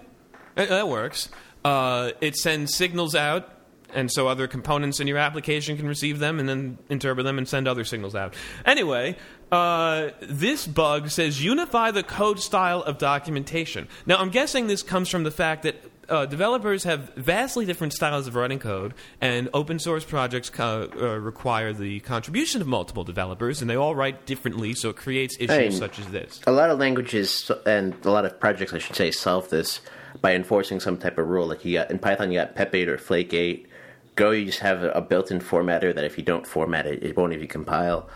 that 0.55 0.87
works. 0.87 1.29
Uh, 1.65 2.11
it 2.21 2.35
sends 2.35 2.75
signals 2.75 3.15
out, 3.15 3.49
and 3.95 4.11
so 4.11 4.27
other 4.27 4.47
components 4.47 4.99
in 4.99 5.07
your 5.07 5.17
application 5.17 5.77
can 5.77 5.87
receive 5.87 6.19
them 6.19 6.39
and 6.39 6.47
then 6.49 6.77
interpret 6.89 7.25
them 7.25 7.37
and 7.37 7.47
send 7.47 7.67
other 7.67 7.83
signals 7.83 8.15
out. 8.15 8.33
Anyway, 8.65 9.15
uh, 9.51 10.09
this 10.21 10.65
bug 10.67 11.09
says 11.09 11.43
unify 11.43 11.91
the 11.91 12.03
code 12.03 12.39
style 12.39 12.81
of 12.83 12.97
documentation. 12.97 13.87
Now, 14.05 14.17
I'm 14.17 14.29
guessing 14.29 14.67
this 14.67 14.83
comes 14.83 15.09
from 15.09 15.23
the 15.23 15.31
fact 15.31 15.63
that. 15.63 15.75
Uh, 16.09 16.25
developers 16.25 16.83
have 16.83 17.13
vastly 17.15 17.65
different 17.65 17.93
styles 17.93 18.27
of 18.27 18.35
writing 18.35 18.59
code, 18.59 18.93
and 19.21 19.47
open 19.53 19.79
source 19.79 20.03
projects 20.03 20.49
co- 20.49 20.89
uh, 20.99 21.17
require 21.17 21.71
the 21.71 22.01
contribution 22.01 22.59
of 22.59 22.67
multiple 22.67 23.05
developers, 23.05 23.61
and 23.61 23.69
they 23.69 23.77
all 23.77 23.95
write 23.95 24.25
differently, 24.25 24.73
so 24.73 24.89
it 24.89 24.97
creates 24.97 25.37
issues 25.39 25.57
mean- 25.57 25.71
such 25.71 25.99
as 25.99 26.07
this. 26.07 26.41
A 26.45 26.51
lot 26.51 26.69
of 26.69 26.77
languages 26.77 27.49
and 27.65 27.95
a 28.03 28.11
lot 28.11 28.25
of 28.25 28.37
projects, 28.37 28.73
I 28.73 28.79
should 28.79 28.97
say, 28.97 29.11
solve 29.11 29.47
this 29.49 29.79
by 30.19 30.35
enforcing 30.35 30.81
some 30.81 30.97
type 30.97 31.17
of 31.17 31.25
rule. 31.29 31.47
Like 31.47 31.63
you 31.63 31.75
got 31.75 31.89
in 31.89 31.99
Python, 31.99 32.33
you 32.33 32.39
got 32.39 32.53
PEP8 32.53 32.87
or 32.87 32.97
Flake8. 32.97 33.65
Go, 34.15 34.31
you 34.31 34.45
just 34.45 34.59
have 34.59 34.83
a, 34.83 35.01
built-in 35.01 35.39
formatter 35.39 35.93
that 35.93 36.03
if 36.03 36.17
you 36.17 36.23
don't 36.23 36.45
format 36.45 36.85
it, 36.85 37.03
it 37.03 37.17
won't 37.17 37.33
even 37.33 37.47
compile. 37.47 38.09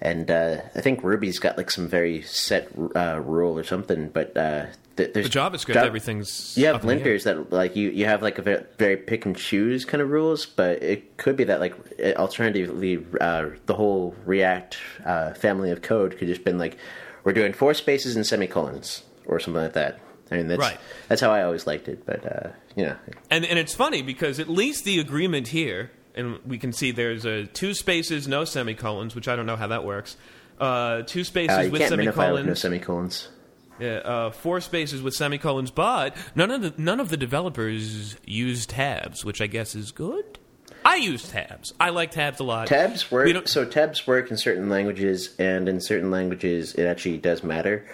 And 0.00 0.30
uh, 0.30 0.58
I 0.74 0.80
think 0.80 1.02
Ruby's 1.02 1.38
got 1.38 1.56
like 1.56 1.70
some 1.70 1.88
very 1.88 2.20
set 2.22 2.68
uh, 2.94 3.20
rule 3.20 3.58
or 3.58 3.64
something, 3.64 4.10
but 4.10 4.36
uh, 4.36 4.66
th- 4.96 5.14
there's 5.14 5.30
The 5.30 5.38
JavaScript, 5.38 5.74
Jav- 5.74 5.86
everything's 5.86 6.58
You 6.58 6.66
have 6.66 6.76
up 6.76 6.84
in 6.84 6.98
linters 6.98 7.22
that 7.24 7.50
like 7.52 7.74
you 7.74 7.90
you 7.90 8.04
have 8.04 8.20
like 8.20 8.38
a 8.38 8.42
very, 8.42 8.64
very 8.76 8.96
pick 8.98 9.24
and 9.24 9.34
choose 9.36 9.84
kind 9.84 10.02
of 10.02 10.10
rules, 10.10 10.44
but 10.44 10.82
it 10.82 11.16
could 11.16 11.36
be 11.36 11.44
that 11.44 11.60
like 11.60 11.74
alternatively 12.16 13.06
uh, 13.20 13.50
the 13.66 13.74
whole 13.74 14.14
React 14.26 14.76
uh, 15.06 15.34
family 15.34 15.70
of 15.70 15.80
code 15.80 16.18
could 16.18 16.28
just 16.28 16.44
been 16.44 16.58
like 16.58 16.76
we're 17.22 17.32
doing 17.32 17.52
four 17.54 17.72
spaces 17.72 18.14
and 18.16 18.26
semicolons 18.26 19.04
or 19.26 19.40
something 19.40 19.62
like 19.62 19.72
that. 19.74 20.00
I 20.34 20.38
mean 20.38 20.48
that's 20.48 20.60
Right. 20.60 20.78
that's 21.08 21.20
how 21.20 21.30
I 21.30 21.42
always 21.42 21.66
liked 21.66 21.88
it, 21.88 22.04
but 22.04 22.24
uh, 22.26 22.48
you 22.76 22.84
know 22.86 22.96
And 23.30 23.44
and 23.44 23.58
it's 23.58 23.74
funny 23.74 24.02
because 24.02 24.38
at 24.40 24.48
least 24.48 24.84
the 24.84 24.98
agreement 25.00 25.48
here, 25.48 25.90
and 26.14 26.38
we 26.46 26.58
can 26.58 26.72
see 26.72 26.90
there's 26.90 27.24
a 27.24 27.46
two 27.46 27.72
spaces, 27.74 28.28
no 28.28 28.44
semicolons, 28.44 29.14
which 29.14 29.28
I 29.28 29.36
don't 29.36 29.46
know 29.46 29.56
how 29.56 29.68
that 29.68 29.84
works. 29.84 30.16
Uh, 30.58 31.02
two 31.02 31.24
spaces 31.24 31.56
uh, 31.56 31.60
you 31.62 31.70
with 31.70 31.80
can't 31.80 31.94
minify 31.94 32.32
with 32.32 32.46
no 32.46 32.54
semicolons. 32.54 32.60
semicolons. 32.60 33.28
yeah, 33.80 33.96
uh, 33.98 34.30
four 34.30 34.60
spaces 34.60 35.02
with 35.02 35.14
semicolons, 35.14 35.70
but 35.70 36.16
none 36.34 36.50
of 36.50 36.62
the 36.62 36.74
none 36.76 37.00
of 37.00 37.08
the 37.08 37.16
developers 37.16 38.16
use 38.24 38.66
tabs, 38.66 39.24
which 39.24 39.40
I 39.40 39.46
guess 39.46 39.74
is 39.74 39.90
good. 39.92 40.38
I 40.84 40.96
use 40.96 41.28
tabs. 41.28 41.72
I 41.80 41.88
like 41.90 42.10
tabs 42.10 42.40
a 42.40 42.44
lot. 42.44 42.66
Tabs 42.68 43.10
work. 43.10 43.48
So 43.48 43.64
tabs 43.64 44.06
work 44.06 44.30
in 44.30 44.36
certain 44.36 44.68
languages, 44.68 45.34
and 45.38 45.68
in 45.68 45.80
certain 45.80 46.10
languages, 46.10 46.74
it 46.74 46.84
actually 46.84 47.16
does 47.18 47.42
matter. 47.42 47.86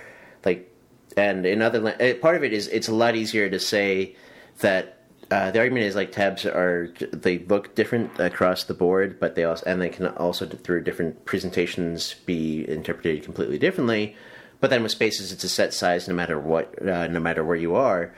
Like, 0.44 0.69
and 1.16 1.46
in 1.46 1.62
other, 1.62 1.94
eh, 2.00 2.14
part 2.14 2.36
of 2.36 2.44
it 2.44 2.52
is 2.52 2.68
it's 2.68 2.88
a 2.88 2.94
lot 2.94 3.16
easier 3.16 3.50
to 3.50 3.58
say 3.58 4.16
that 4.60 4.98
uh, 5.30 5.50
the 5.50 5.60
argument 5.60 5.86
is 5.86 5.94
like 5.94 6.12
tabs 6.12 6.44
are 6.44 6.92
they 7.12 7.38
look 7.38 7.74
different 7.74 8.18
across 8.18 8.64
the 8.64 8.74
board, 8.74 9.20
but 9.20 9.34
they 9.34 9.44
also 9.44 9.64
and 9.66 9.80
they 9.80 9.88
can 9.88 10.08
also 10.08 10.46
through 10.46 10.82
different 10.82 11.24
presentations 11.24 12.14
be 12.26 12.68
interpreted 12.68 13.22
completely 13.22 13.58
differently. 13.58 14.16
But 14.60 14.70
then 14.70 14.82
with 14.82 14.92
spaces, 14.92 15.32
it's 15.32 15.44
a 15.44 15.48
set 15.48 15.72
size 15.72 16.06
no 16.06 16.14
matter 16.14 16.38
what, 16.38 16.86
uh, 16.86 17.06
no 17.06 17.18
matter 17.18 17.42
where 17.42 17.56
you 17.56 17.76
are. 17.76 18.14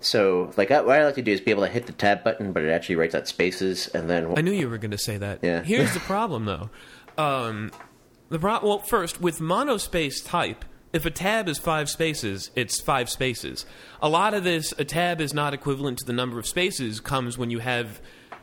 So, 0.00 0.52
like, 0.56 0.70
I, 0.70 0.80
what 0.82 0.98
I 1.00 1.04
like 1.04 1.14
to 1.16 1.22
do 1.22 1.32
is 1.32 1.40
be 1.40 1.50
able 1.50 1.64
to 1.64 1.68
hit 1.68 1.86
the 1.86 1.92
tab 1.92 2.22
button, 2.22 2.52
but 2.52 2.62
it 2.62 2.70
actually 2.70 2.96
writes 2.96 3.14
out 3.14 3.28
spaces, 3.28 3.88
and 3.88 4.08
then 4.08 4.32
I 4.36 4.40
knew 4.42 4.52
you 4.52 4.68
were 4.68 4.78
going 4.78 4.90
to 4.90 4.98
say 4.98 5.16
that. 5.18 5.40
Yeah. 5.42 5.62
Here's 5.62 5.92
the 5.94 6.00
problem, 6.00 6.44
though. 6.44 6.70
Um, 7.18 7.70
the 8.28 8.38
pro- 8.38 8.60
well, 8.62 8.78
first 8.78 9.20
with 9.20 9.38
monospace 9.38 10.24
type, 10.24 10.64
if 10.96 11.06
a 11.06 11.10
tab 11.10 11.48
is 11.48 11.58
five 11.58 11.88
spaces, 11.88 12.50
it's 12.56 12.80
five 12.80 13.08
spaces. 13.08 13.64
A 14.02 14.08
lot 14.08 14.34
of 14.34 14.42
this, 14.42 14.72
a 14.78 14.84
tab 14.84 15.20
is 15.20 15.32
not 15.32 15.54
equivalent 15.54 15.98
to 15.98 16.04
the 16.04 16.12
number 16.12 16.38
of 16.40 16.46
spaces. 16.46 16.98
Comes 17.00 17.38
when 17.38 17.50
you 17.50 17.60
have 17.60 18.00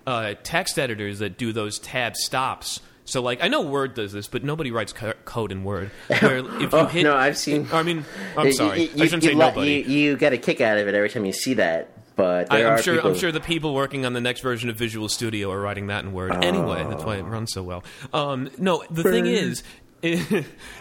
uh, 0.07 0.35
text 0.43 0.79
editors 0.79 1.19
that 1.19 1.37
do 1.37 1.51
those 1.51 1.79
tab 1.79 2.15
stops 2.15 2.79
So, 3.05 3.21
like, 3.21 3.43
I 3.43 3.49
know 3.49 3.61
Word 3.61 3.95
does 3.95 4.13
this, 4.13 4.27
but 4.27 4.43
nobody 4.45 4.71
writes 4.71 4.93
co- 4.93 5.13
code 5.25 5.51
in 5.51 5.63
Word. 5.65 5.91
Where 6.07 6.37
if 6.37 6.61
you 6.61 6.69
Oh, 6.71 6.85
hit, 6.85 7.03
no, 7.03 7.15
I've 7.15 7.37
seen- 7.37 7.67
I 7.73 7.83
mean, 7.83 8.05
I'm 8.37 8.47
You- 8.47 8.53
sorry, 8.53 8.83
you, 8.83 9.03
I 9.03 9.07
shouldn't 9.07 9.23
you, 9.23 9.29
say 9.31 9.35
nobody. 9.35 9.83
You, 9.85 9.97
you 10.11 10.17
get 10.17 10.31
a 10.31 10.37
kick 10.37 10.61
out 10.61 10.77
of 10.77 10.87
it 10.87 10.95
every 10.95 11.09
time 11.09 11.25
you 11.25 11.33
see 11.33 11.55
that, 11.55 11.89
but 12.15 12.51
I, 12.51 12.63
are 12.63 12.81
sure. 12.81 12.95
people, 12.95 13.09
I'm 13.11 13.17
sure 13.17 13.31
the 13.33 13.41
people 13.41 13.73
working 13.73 14.05
on 14.05 14.13
the 14.13 14.21
next 14.21 14.39
version 14.41 14.69
of 14.69 14.77
Visual 14.77 15.09
Studio 15.09 15.51
are 15.51 15.59
writing 15.59 15.87
that 15.87 16.05
in 16.05 16.13
Word 16.13 16.31
anyway. 16.43 16.85
That's 16.87 17.03
why 17.03 17.17
it 17.17 17.23
runs 17.23 17.51
so 17.51 17.61
well. 17.63 17.83
Um, 18.13 18.49
no, 18.57 18.83
the 18.91 19.03
thing 19.03 19.25
is, 19.25 19.63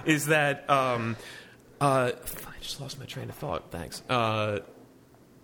is 0.04 0.26
that 0.26 0.68
um, 0.70 1.16
uh, 1.82 2.12
I 2.14 2.60
just 2.60 2.80
lost 2.80 2.98
my 3.00 3.06
train 3.06 3.28
of 3.28 3.34
thought. 3.34 3.70
Thanks. 3.72 4.02
Uh, 4.08 4.60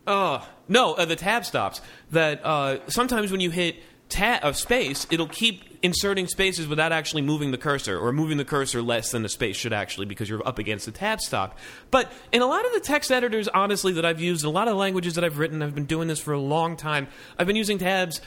uh, 0.06 0.44
no, 0.68 0.94
uh, 0.94 1.04
the 1.04 1.16
tab 1.16 1.44
stops. 1.44 1.80
That 2.12 2.44
uh, 2.44 2.78
sometimes 2.88 3.32
when 3.32 3.40
you 3.40 3.50
hit 3.50 3.76
tab 4.08 4.44
uh, 4.44 4.52
space, 4.52 5.06
it'll 5.10 5.26
keep 5.26 5.64
inserting 5.82 6.28
spaces 6.28 6.68
without 6.68 6.92
actually 6.92 7.22
moving 7.22 7.50
the 7.50 7.58
cursor, 7.58 7.98
or 7.98 8.12
moving 8.12 8.38
the 8.38 8.44
cursor 8.44 8.82
less 8.82 9.10
than 9.10 9.22
the 9.22 9.28
space 9.28 9.56
should 9.56 9.72
actually, 9.72 10.06
because 10.06 10.28
you're 10.28 10.46
up 10.46 10.58
against 10.58 10.86
the 10.86 10.92
tab 10.92 11.20
stop. 11.20 11.58
But 11.90 12.10
in 12.30 12.40
a 12.40 12.46
lot 12.46 12.64
of 12.64 12.72
the 12.72 12.80
text 12.80 13.10
editors, 13.10 13.48
honestly, 13.48 13.92
that 13.94 14.04
I've 14.04 14.20
used, 14.20 14.44
a 14.44 14.50
lot 14.50 14.68
of 14.68 14.76
languages 14.76 15.14
that 15.16 15.24
I've 15.24 15.38
written, 15.38 15.60
I've 15.60 15.74
been 15.74 15.86
doing 15.86 16.06
this 16.06 16.20
for 16.20 16.32
a 16.32 16.40
long 16.40 16.76
time. 16.76 17.08
I've 17.36 17.48
been 17.48 17.56
using 17.56 17.78
tabs 17.78 18.20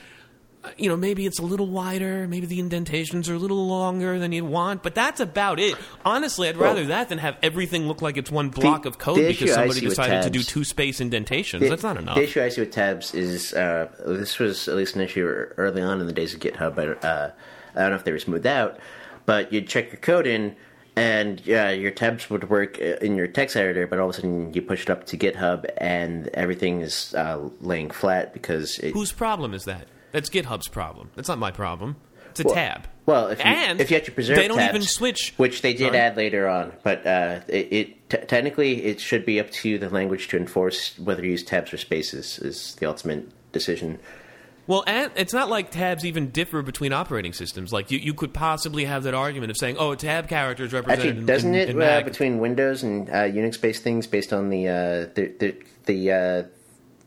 you 0.77 0.89
know, 0.89 0.95
maybe 0.97 1.25
it's 1.25 1.39
a 1.39 1.43
little 1.43 1.67
wider, 1.67 2.27
maybe 2.27 2.45
the 2.45 2.59
indentations 2.59 3.29
are 3.29 3.33
a 3.33 3.39
little 3.39 3.67
longer 3.67 4.19
than 4.19 4.31
you'd 4.31 4.43
want, 4.43 4.83
but 4.83 4.93
that's 4.93 5.19
about 5.19 5.59
it. 5.59 5.75
Honestly, 6.05 6.47
I'd 6.49 6.57
rather 6.57 6.85
that 6.87 7.09
than 7.09 7.17
have 7.17 7.37
everything 7.41 7.87
look 7.87 8.01
like 8.01 8.17
it's 8.17 8.29
one 8.31 8.49
block 8.49 8.85
of 8.85 8.97
code 8.97 9.17
because 9.17 9.53
somebody 9.53 9.81
decided 9.81 10.23
to 10.23 10.29
do 10.29 10.43
two 10.43 10.63
space 10.63 11.01
indentations. 11.01 11.63
The- 11.63 11.69
that's 11.69 11.83
not 11.83 11.97
enough. 11.97 12.15
The 12.15 12.23
issue 12.23 12.41
I 12.43 12.49
see 12.49 12.61
with 12.61 12.71
tabs 12.71 13.13
is 13.13 13.53
uh, 13.53 13.89
this 14.05 14.37
was 14.39 14.67
at 14.67 14.75
least 14.75 14.95
an 14.95 15.01
issue 15.01 15.25
early 15.25 15.81
on 15.81 15.99
in 15.99 16.07
the 16.07 16.13
days 16.13 16.33
of 16.33 16.39
GitHub. 16.39 16.75
But 16.75 17.03
uh, 17.03 17.31
I 17.75 17.79
don't 17.81 17.89
know 17.89 17.95
if 17.95 18.03
they 18.03 18.11
were 18.11 18.19
smoothed 18.19 18.45
out, 18.45 18.79
but 19.25 19.51
you'd 19.51 19.67
check 19.67 19.91
your 19.91 19.99
code 20.01 20.27
in, 20.27 20.55
and 20.95 21.43
yeah, 21.45 21.71
your 21.71 21.91
tabs 21.91 22.29
would 22.29 22.49
work 22.49 22.77
in 22.77 23.15
your 23.15 23.27
text 23.27 23.55
editor, 23.55 23.87
but 23.87 23.97
all 23.97 24.09
of 24.09 24.11
a 24.11 24.13
sudden 24.15 24.53
you 24.53 24.61
push 24.61 24.83
it 24.83 24.89
up 24.91 25.05
to 25.07 25.17
GitHub, 25.17 25.65
and 25.77 26.27
everything 26.35 26.81
is 26.81 27.15
uh, 27.15 27.49
laying 27.61 27.89
flat 27.89 28.33
because 28.33 28.77
it, 28.79 28.91
Whose 28.93 29.11
problem 29.11 29.53
is 29.55 29.65
that? 29.65 29.87
That's 30.11 30.29
GitHub's 30.29 30.67
problem. 30.67 31.09
That's 31.15 31.27
not 31.29 31.37
my 31.39 31.51
problem. 31.51 31.95
It's 32.31 32.39
a 32.39 32.43
Well- 32.43 32.55
tab. 32.55 32.87
Well, 33.07 33.27
if 33.27 33.39
you, 33.39 33.45
and 33.45 33.81
if 33.81 33.89
you 33.91 33.97
actually 33.97 34.13
preserve 34.13 34.37
they 34.37 34.47
don't 34.47 34.57
tabs, 34.57 34.69
even 34.75 34.81
switch. 34.83 35.33
which 35.35 35.63
they 35.63 35.73
did 35.73 35.87
Sorry. 35.87 35.97
add 35.97 36.15
later 36.15 36.47
on, 36.47 36.71
but 36.83 37.05
uh, 37.05 37.39
it, 37.47 37.67
it 37.71 38.09
t- 38.09 38.17
technically 38.27 38.85
it 38.85 39.01
should 39.01 39.25
be 39.25 39.39
up 39.39 39.49
to 39.49 39.77
the 39.79 39.89
language 39.89 40.27
to 40.29 40.37
enforce 40.37 40.97
whether 40.99 41.25
you 41.25 41.31
use 41.31 41.43
tabs 41.43 41.73
or 41.73 41.77
spaces 41.77 42.37
is 42.39 42.75
the 42.75 42.85
ultimate 42.85 43.27
decision. 43.51 43.99
Well, 44.67 44.83
and 44.87 45.11
it's 45.15 45.33
not 45.33 45.49
like 45.49 45.71
tabs 45.71 46.05
even 46.05 46.29
differ 46.29 46.61
between 46.61 46.93
operating 46.93 47.33
systems. 47.33 47.73
Like 47.73 47.89
you, 47.91 47.97
you 47.97 48.13
could 48.13 48.33
possibly 48.33 48.85
have 48.85 49.03
that 49.03 49.15
argument 49.15 49.49
of 49.49 49.57
saying, 49.57 49.75
"Oh, 49.77 49.91
a 49.91 49.97
tab 49.97 50.29
character 50.29 50.63
is 50.63 50.71
represented." 50.71 51.07
Actually, 51.07 51.25
doesn't 51.25 51.55
in, 51.55 51.59
it 51.59 51.69
in 51.71 51.81
uh, 51.81 52.01
between 52.01 52.37
Windows 52.37 52.83
and 52.83 53.09
uh, 53.09 53.13
Unix-based 53.23 53.81
things 53.83 54.05
based 54.07 54.31
on 54.31 54.49
the 54.49 54.67
uh, 54.69 54.73
the 55.15 55.33
the, 55.39 55.55
the 55.87 56.11
uh, 56.11 56.43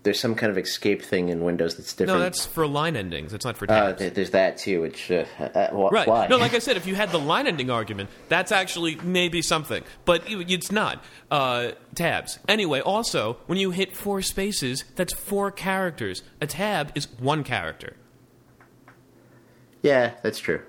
there's 0.04 0.20
some 0.20 0.34
kind 0.36 0.50
of 0.50 0.56
escape 0.58 1.02
thing 1.02 1.28
in 1.30 1.42
Windows 1.42 1.76
that's 1.76 1.92
different. 1.92 2.18
No, 2.20 2.22
that's 2.22 2.46
for 2.46 2.66
line 2.66 2.94
endings. 2.94 3.32
It's 3.32 3.44
not 3.44 3.56
for 3.56 3.64
uh, 3.70 3.74
tabs. 3.88 3.98
th- 3.98 4.14
there's 4.14 4.30
that 4.30 4.56
too. 4.58 4.80
Which 4.82 5.10
uh, 5.10 5.24
uh, 5.40 5.68
wh- 5.70 5.90
Right. 5.92 6.06
why? 6.06 6.26
No, 6.28 6.36
like 6.36 6.54
I 6.54 6.58
said, 6.60 6.76
if 6.76 6.86
you 6.86 6.94
had 6.94 7.10
the 7.10 7.18
line 7.18 7.46
ending 7.46 7.70
argument, 7.70 8.10
that's 8.28 8.52
actually 8.52 8.94
maybe 8.96 9.42
something, 9.42 9.82
but 10.04 10.22
it's 10.26 10.70
not. 10.70 11.02
Uh, 11.30 11.72
tabs. 11.94 12.38
Anyway, 12.48 12.80
also, 12.80 13.38
when 13.46 13.58
you 13.58 13.70
hit 13.72 13.96
four 13.96 14.22
spaces, 14.22 14.84
that's 14.94 15.12
four 15.12 15.50
characters. 15.50 16.22
A 16.40 16.46
tab 16.46 16.92
is 16.94 17.08
one 17.18 17.42
character. 17.42 17.96
yeah, 19.82 20.12
that's 20.22 20.38
true. 20.38 20.60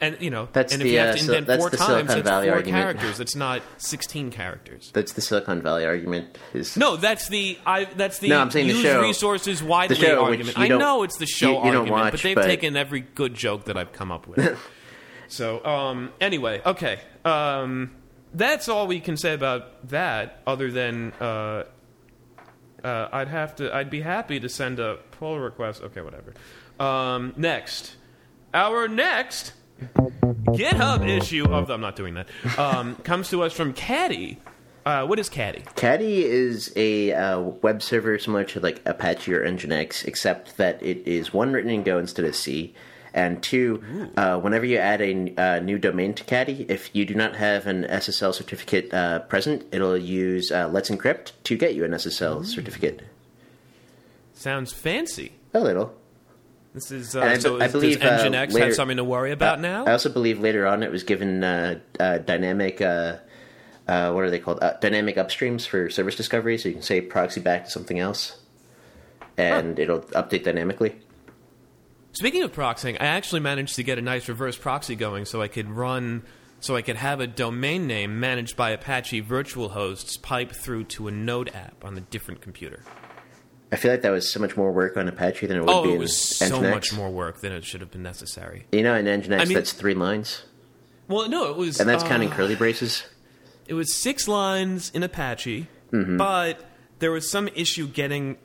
And, 0.00 0.16
you 0.20 0.30
know, 0.30 0.48
That's 0.52 0.72
and 0.72 0.80
if 0.80 0.86
the, 0.86 0.92
you 0.92 0.98
have 1.00 1.08
uh, 1.08 1.12
to 1.14 1.18
so 1.18 1.32
indent 1.32 1.46
that's 1.48 1.60
four 1.60 1.70
times, 1.70 1.82
Silicon 1.86 2.06
that's 2.06 2.28
Valley 2.28 2.46
four 2.46 2.56
argument. 2.56 2.82
characters. 2.82 3.18
It's 3.20 3.34
not 3.34 3.62
16 3.78 4.30
characters. 4.30 4.90
That's 4.94 5.12
the 5.14 5.20
Silicon 5.20 5.60
Valley 5.60 5.84
argument. 5.84 6.38
Is 6.54 6.76
No, 6.76 6.94
that's 6.96 7.28
the 7.28 7.58
I. 7.66 7.84
That's 7.86 8.20
the 8.20 8.28
No, 8.28 8.38
I'm 8.40 8.50
saying 8.52 8.68
the 8.68 8.74
use 8.74 8.82
show- 8.82 9.02
resources 9.02 9.60
widely 9.60 9.96
the 9.96 10.02
show, 10.06 10.24
argument. 10.24 10.56
I 10.56 10.68
know 10.68 11.02
it's 11.02 11.16
the 11.18 11.26
show 11.26 11.48
you- 11.48 11.52
you 11.54 11.58
argument, 11.78 11.90
watch, 11.90 12.12
but 12.12 12.22
they've 12.22 12.34
but- 12.36 12.46
taken 12.46 12.76
every 12.76 13.00
good 13.00 13.34
joke 13.34 13.64
that 13.64 13.76
I've 13.76 13.92
come 13.92 14.12
up 14.12 14.28
with. 14.28 14.56
so, 15.28 15.64
um, 15.64 16.12
anyway, 16.20 16.62
okay, 16.64 17.00
um, 17.24 17.90
that's 18.32 18.68
all 18.68 18.86
we 18.86 19.00
can 19.00 19.16
say 19.16 19.34
about 19.34 19.88
that. 19.88 20.42
Other 20.46 20.70
than, 20.70 21.12
uh, 21.20 21.64
uh, 22.84 23.08
I'd 23.12 23.28
have 23.28 23.56
to, 23.56 23.74
I'd 23.74 23.90
be 23.90 24.02
happy 24.02 24.38
to 24.38 24.48
send 24.48 24.78
a 24.78 24.98
pull 25.10 25.40
request. 25.40 25.82
Okay, 25.82 26.02
whatever. 26.02 26.34
Um, 26.78 27.32
next, 27.36 27.96
our 28.54 28.86
next 28.86 29.54
GitHub 29.78 31.08
issue 31.08 31.44
of 31.44 31.70
I'm 31.70 31.80
not 31.80 31.96
doing 31.96 32.14
that. 32.14 32.28
Um, 32.58 32.96
comes 32.96 33.30
to 33.30 33.42
us 33.42 33.52
from 33.52 33.72
Caddy. 33.72 34.38
Uh, 34.84 35.06
what 35.06 35.18
is 35.18 35.28
Caddy? 35.28 35.62
Caddy 35.76 36.24
is 36.24 36.72
a 36.74 37.12
uh, 37.12 37.40
web 37.40 37.82
server 37.82 38.18
similar 38.18 38.44
to 38.44 38.60
like 38.60 38.80
Apache 38.86 39.32
or 39.32 39.44
Nginx, 39.44 40.06
except 40.06 40.56
that 40.56 40.82
it 40.82 41.06
is 41.06 41.32
one 41.32 41.52
written 41.52 41.70
in 41.70 41.82
Go 41.82 41.98
instead 41.98 42.24
of 42.24 42.34
C, 42.34 42.74
and 43.12 43.42
two, 43.42 43.82
uh, 44.16 44.38
whenever 44.38 44.64
you 44.64 44.78
add 44.78 45.00
a 45.00 45.34
uh, 45.36 45.58
new 45.60 45.78
domain 45.78 46.14
to 46.14 46.24
Caddy, 46.24 46.64
if 46.68 46.94
you 46.94 47.04
do 47.04 47.14
not 47.14 47.36
have 47.36 47.66
an 47.66 47.84
SSL 47.84 48.32
certificate 48.32 48.92
uh, 48.94 49.20
present, 49.20 49.66
it'll 49.72 49.96
use 49.96 50.52
uh, 50.52 50.68
Let's 50.68 50.88
Encrypt 50.88 51.32
to 51.44 51.56
get 51.56 51.74
you 51.74 51.84
an 51.84 51.90
SSL 51.92 52.46
certificate. 52.46 53.02
Sounds 54.34 54.72
fancy. 54.72 55.32
A 55.52 55.60
little. 55.60 55.97
This 56.78 56.92
is 56.92 57.16
I 57.16 57.34
uh, 57.34 57.38
so. 57.40 57.60
I 57.60 57.64
Is, 57.64 57.72
believe, 57.72 58.00
does 58.00 58.22
uh, 58.22 58.26
Nginx 58.28 58.52
later- 58.52 58.66
have 58.66 58.74
something 58.76 58.98
to 58.98 59.04
worry 59.04 59.32
about 59.32 59.58
Uh, 59.58 59.62
now? 59.62 59.84
I 59.84 59.92
also 59.92 60.10
believe 60.10 60.38
later 60.38 60.64
on 60.64 60.84
it 60.84 60.92
was 60.92 61.02
given 61.02 61.42
uh, 61.42 61.80
dynamic. 61.98 62.80
Uh, 62.80 63.16
uh, 63.88 64.12
what 64.12 64.22
are 64.22 64.30
they 64.30 64.38
called? 64.38 64.62
Uh, 64.62 64.74
dynamic 64.80 65.16
upstreams 65.16 65.66
for 65.66 65.90
service 65.90 66.14
discovery, 66.14 66.56
so 66.56 66.68
you 66.68 66.74
can 66.74 66.82
say 66.82 67.00
proxy 67.00 67.40
back 67.40 67.64
to 67.64 67.70
something 67.70 67.98
else, 67.98 68.38
and 69.36 69.78
it'll 69.78 70.00
update 70.00 70.44
dynamically. 70.44 70.94
Speaking 72.12 72.42
of 72.44 72.52
proxying, 72.52 72.96
I 73.00 73.06
actually 73.06 73.40
managed 73.40 73.74
to 73.76 73.82
get 73.82 73.98
a 73.98 74.02
nice 74.02 74.28
reverse 74.28 74.56
proxy 74.56 74.94
going, 74.94 75.24
so 75.24 75.42
I 75.42 75.48
could 75.48 75.68
run, 75.68 76.22
so 76.60 76.76
I 76.76 76.82
could 76.82 76.96
have 76.96 77.18
a 77.18 77.26
domain 77.26 77.86
name 77.88 78.20
managed 78.20 78.56
by 78.56 78.70
Apache 78.70 79.20
virtual 79.20 79.70
hosts 79.70 80.16
pipe 80.16 80.52
through 80.52 80.84
to 80.84 81.08
a 81.08 81.10
Node 81.10 81.50
app 81.54 81.84
on 81.84 81.96
a 81.98 82.00
different 82.00 82.40
computer. 82.40 82.84
I 83.70 83.76
feel 83.76 83.90
like 83.90 84.02
that 84.02 84.10
was 84.10 84.30
so 84.30 84.40
much 84.40 84.56
more 84.56 84.72
work 84.72 84.96
on 84.96 85.08
Apache 85.08 85.46
than 85.46 85.58
it 85.58 85.60
would 85.60 85.68
Oh, 85.70 85.82
be 85.82 85.90
it 85.90 85.94
in 85.94 85.98
was 85.98 86.16
so 86.16 86.60
much 86.60 86.92
more 86.94 87.10
work 87.10 87.40
than 87.40 87.52
it 87.52 87.64
should 87.64 87.80
have 87.82 87.90
been 87.90 88.02
necessary. 88.02 88.66
You 88.72 88.82
know, 88.82 88.94
in 88.94 89.04
Nginx, 89.04 89.40
I 89.40 89.44
mean- 89.44 89.54
that's 89.54 89.72
three 89.72 89.94
lines, 89.94 90.42
Well, 91.06 91.28
no, 91.28 91.50
it 91.50 91.56
was, 91.56 91.78
and 91.80 91.88
that's 91.88 92.02
uh, 92.04 92.08
counting 92.08 92.30
curly 92.30 92.54
braces. 92.54 93.04
It 93.66 93.74
was 93.74 93.92
six 93.94 94.26
lines 94.28 94.90
in 94.94 95.02
Apache, 95.02 95.66
Mm-hmm. 95.92 96.16
but 96.18 96.60
there 96.98 97.10
was 97.10 97.30
some 97.30 97.48
issue 97.54 97.86
getting 97.88 98.36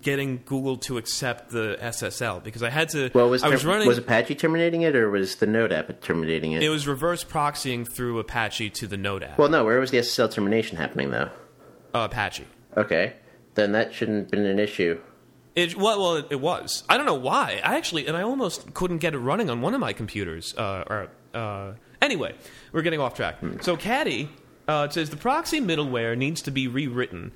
getting 0.00 0.40
Google 0.46 0.78
to 0.78 0.96
accept 0.96 1.50
the 1.50 1.76
SSL 1.80 2.42
because 2.42 2.62
I 2.62 2.70
had 2.70 2.88
to. 2.90 3.10
Well, 3.14 3.28
was 3.28 3.42
I 3.44 3.48
was 3.50 3.62
ter- 3.62 3.68
running. 3.68 3.86
was 3.86 3.98
Apache 3.98 4.34
terminating 4.36 4.82
it, 4.82 4.96
or 4.96 5.10
was 5.10 5.36
the 5.36 5.46
Node 5.46 5.70
app 5.72 6.00
terminating 6.00 6.52
it? 6.52 6.62
it 6.62 6.70
was 6.70 6.86
reverse 6.88 7.22
proxying 7.24 7.86
through 7.86 8.18
Apache 8.18 8.70
to 8.70 8.86
the 8.86 8.96
Node 8.96 9.22
app. 9.22 9.38
well, 9.38 9.48
no. 9.48 9.64
Where 9.64 9.78
was 9.78 9.90
the 9.90 9.98
SSL 9.98 10.32
termination 10.32 10.76
happening, 10.76 11.10
though? 11.10 11.30
uh, 11.94 12.08
Apache. 12.10 12.46
Okay, 12.76 13.12
then 13.54 13.72
that 13.72 13.94
shouldn't 13.94 14.18
have 14.18 14.30
been 14.30 14.46
an 14.46 14.58
issue. 14.58 15.00
It, 15.54 15.76
well, 15.76 16.00
well, 16.00 16.16
it, 16.16 16.26
it 16.30 16.40
was. 16.40 16.82
I 16.88 16.96
don't 16.96 17.06
know 17.06 17.14
why. 17.14 17.60
I 17.62 17.76
actually, 17.76 18.06
and 18.06 18.16
I 18.16 18.22
almost 18.22 18.72
couldn't 18.72 18.98
get 18.98 19.14
it 19.14 19.18
running 19.18 19.50
on 19.50 19.60
one 19.60 19.74
of 19.74 19.80
my 19.80 19.92
computers. 19.92 20.54
Uh, 20.56 20.84
or 20.86 21.08
uh, 21.34 21.72
anyway, 22.00 22.34
we're 22.72 22.82
getting 22.82 23.00
off 23.00 23.14
track. 23.14 23.38
Hmm. 23.38 23.60
So, 23.60 23.76
Caddy 23.76 24.30
uh, 24.66 24.88
says 24.88 25.10
the 25.10 25.16
proxy 25.16 25.60
middleware 25.60 26.16
needs 26.16 26.42
to 26.42 26.50
be 26.50 26.68
rewritten. 26.68 27.32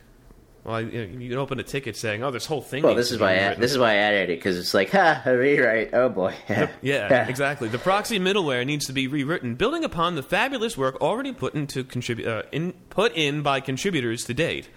Well, 0.64 0.80
you, 0.80 1.06
know, 1.06 1.18
you 1.20 1.28
can 1.28 1.38
open 1.38 1.60
a 1.60 1.62
ticket 1.62 1.96
saying, 1.96 2.24
"Oh, 2.24 2.30
this 2.30 2.46
whole 2.46 2.62
thing." 2.62 2.82
Well, 2.82 2.94
this 2.94 3.12
is 3.12 3.20
why 3.20 3.34
I, 3.34 3.42
rewritten." 3.42 3.60
this 3.60 3.70
is 3.72 3.78
why 3.78 3.92
I 3.92 3.96
added 3.96 4.30
it 4.30 4.38
because 4.38 4.58
it's 4.58 4.74
like, 4.74 4.90
ha, 4.90 5.22
a 5.24 5.36
rewrite. 5.36 5.90
Oh 5.92 6.08
boy. 6.08 6.34
Yeah, 6.82 7.28
exactly. 7.28 7.68
The 7.68 7.78
proxy 7.78 8.18
middleware 8.18 8.66
needs 8.66 8.86
to 8.86 8.92
be 8.92 9.06
rewritten, 9.06 9.54
building 9.54 9.84
upon 9.84 10.16
the 10.16 10.22
fabulous 10.22 10.76
work 10.76 11.00
already 11.00 11.32
put 11.32 11.54
into 11.54 11.84
contribu- 11.84 12.26
uh, 12.26 12.42
in, 12.50 12.72
put 12.90 13.12
in 13.14 13.42
by 13.42 13.60
contributors 13.60 14.24
to 14.24 14.34
date. 14.34 14.68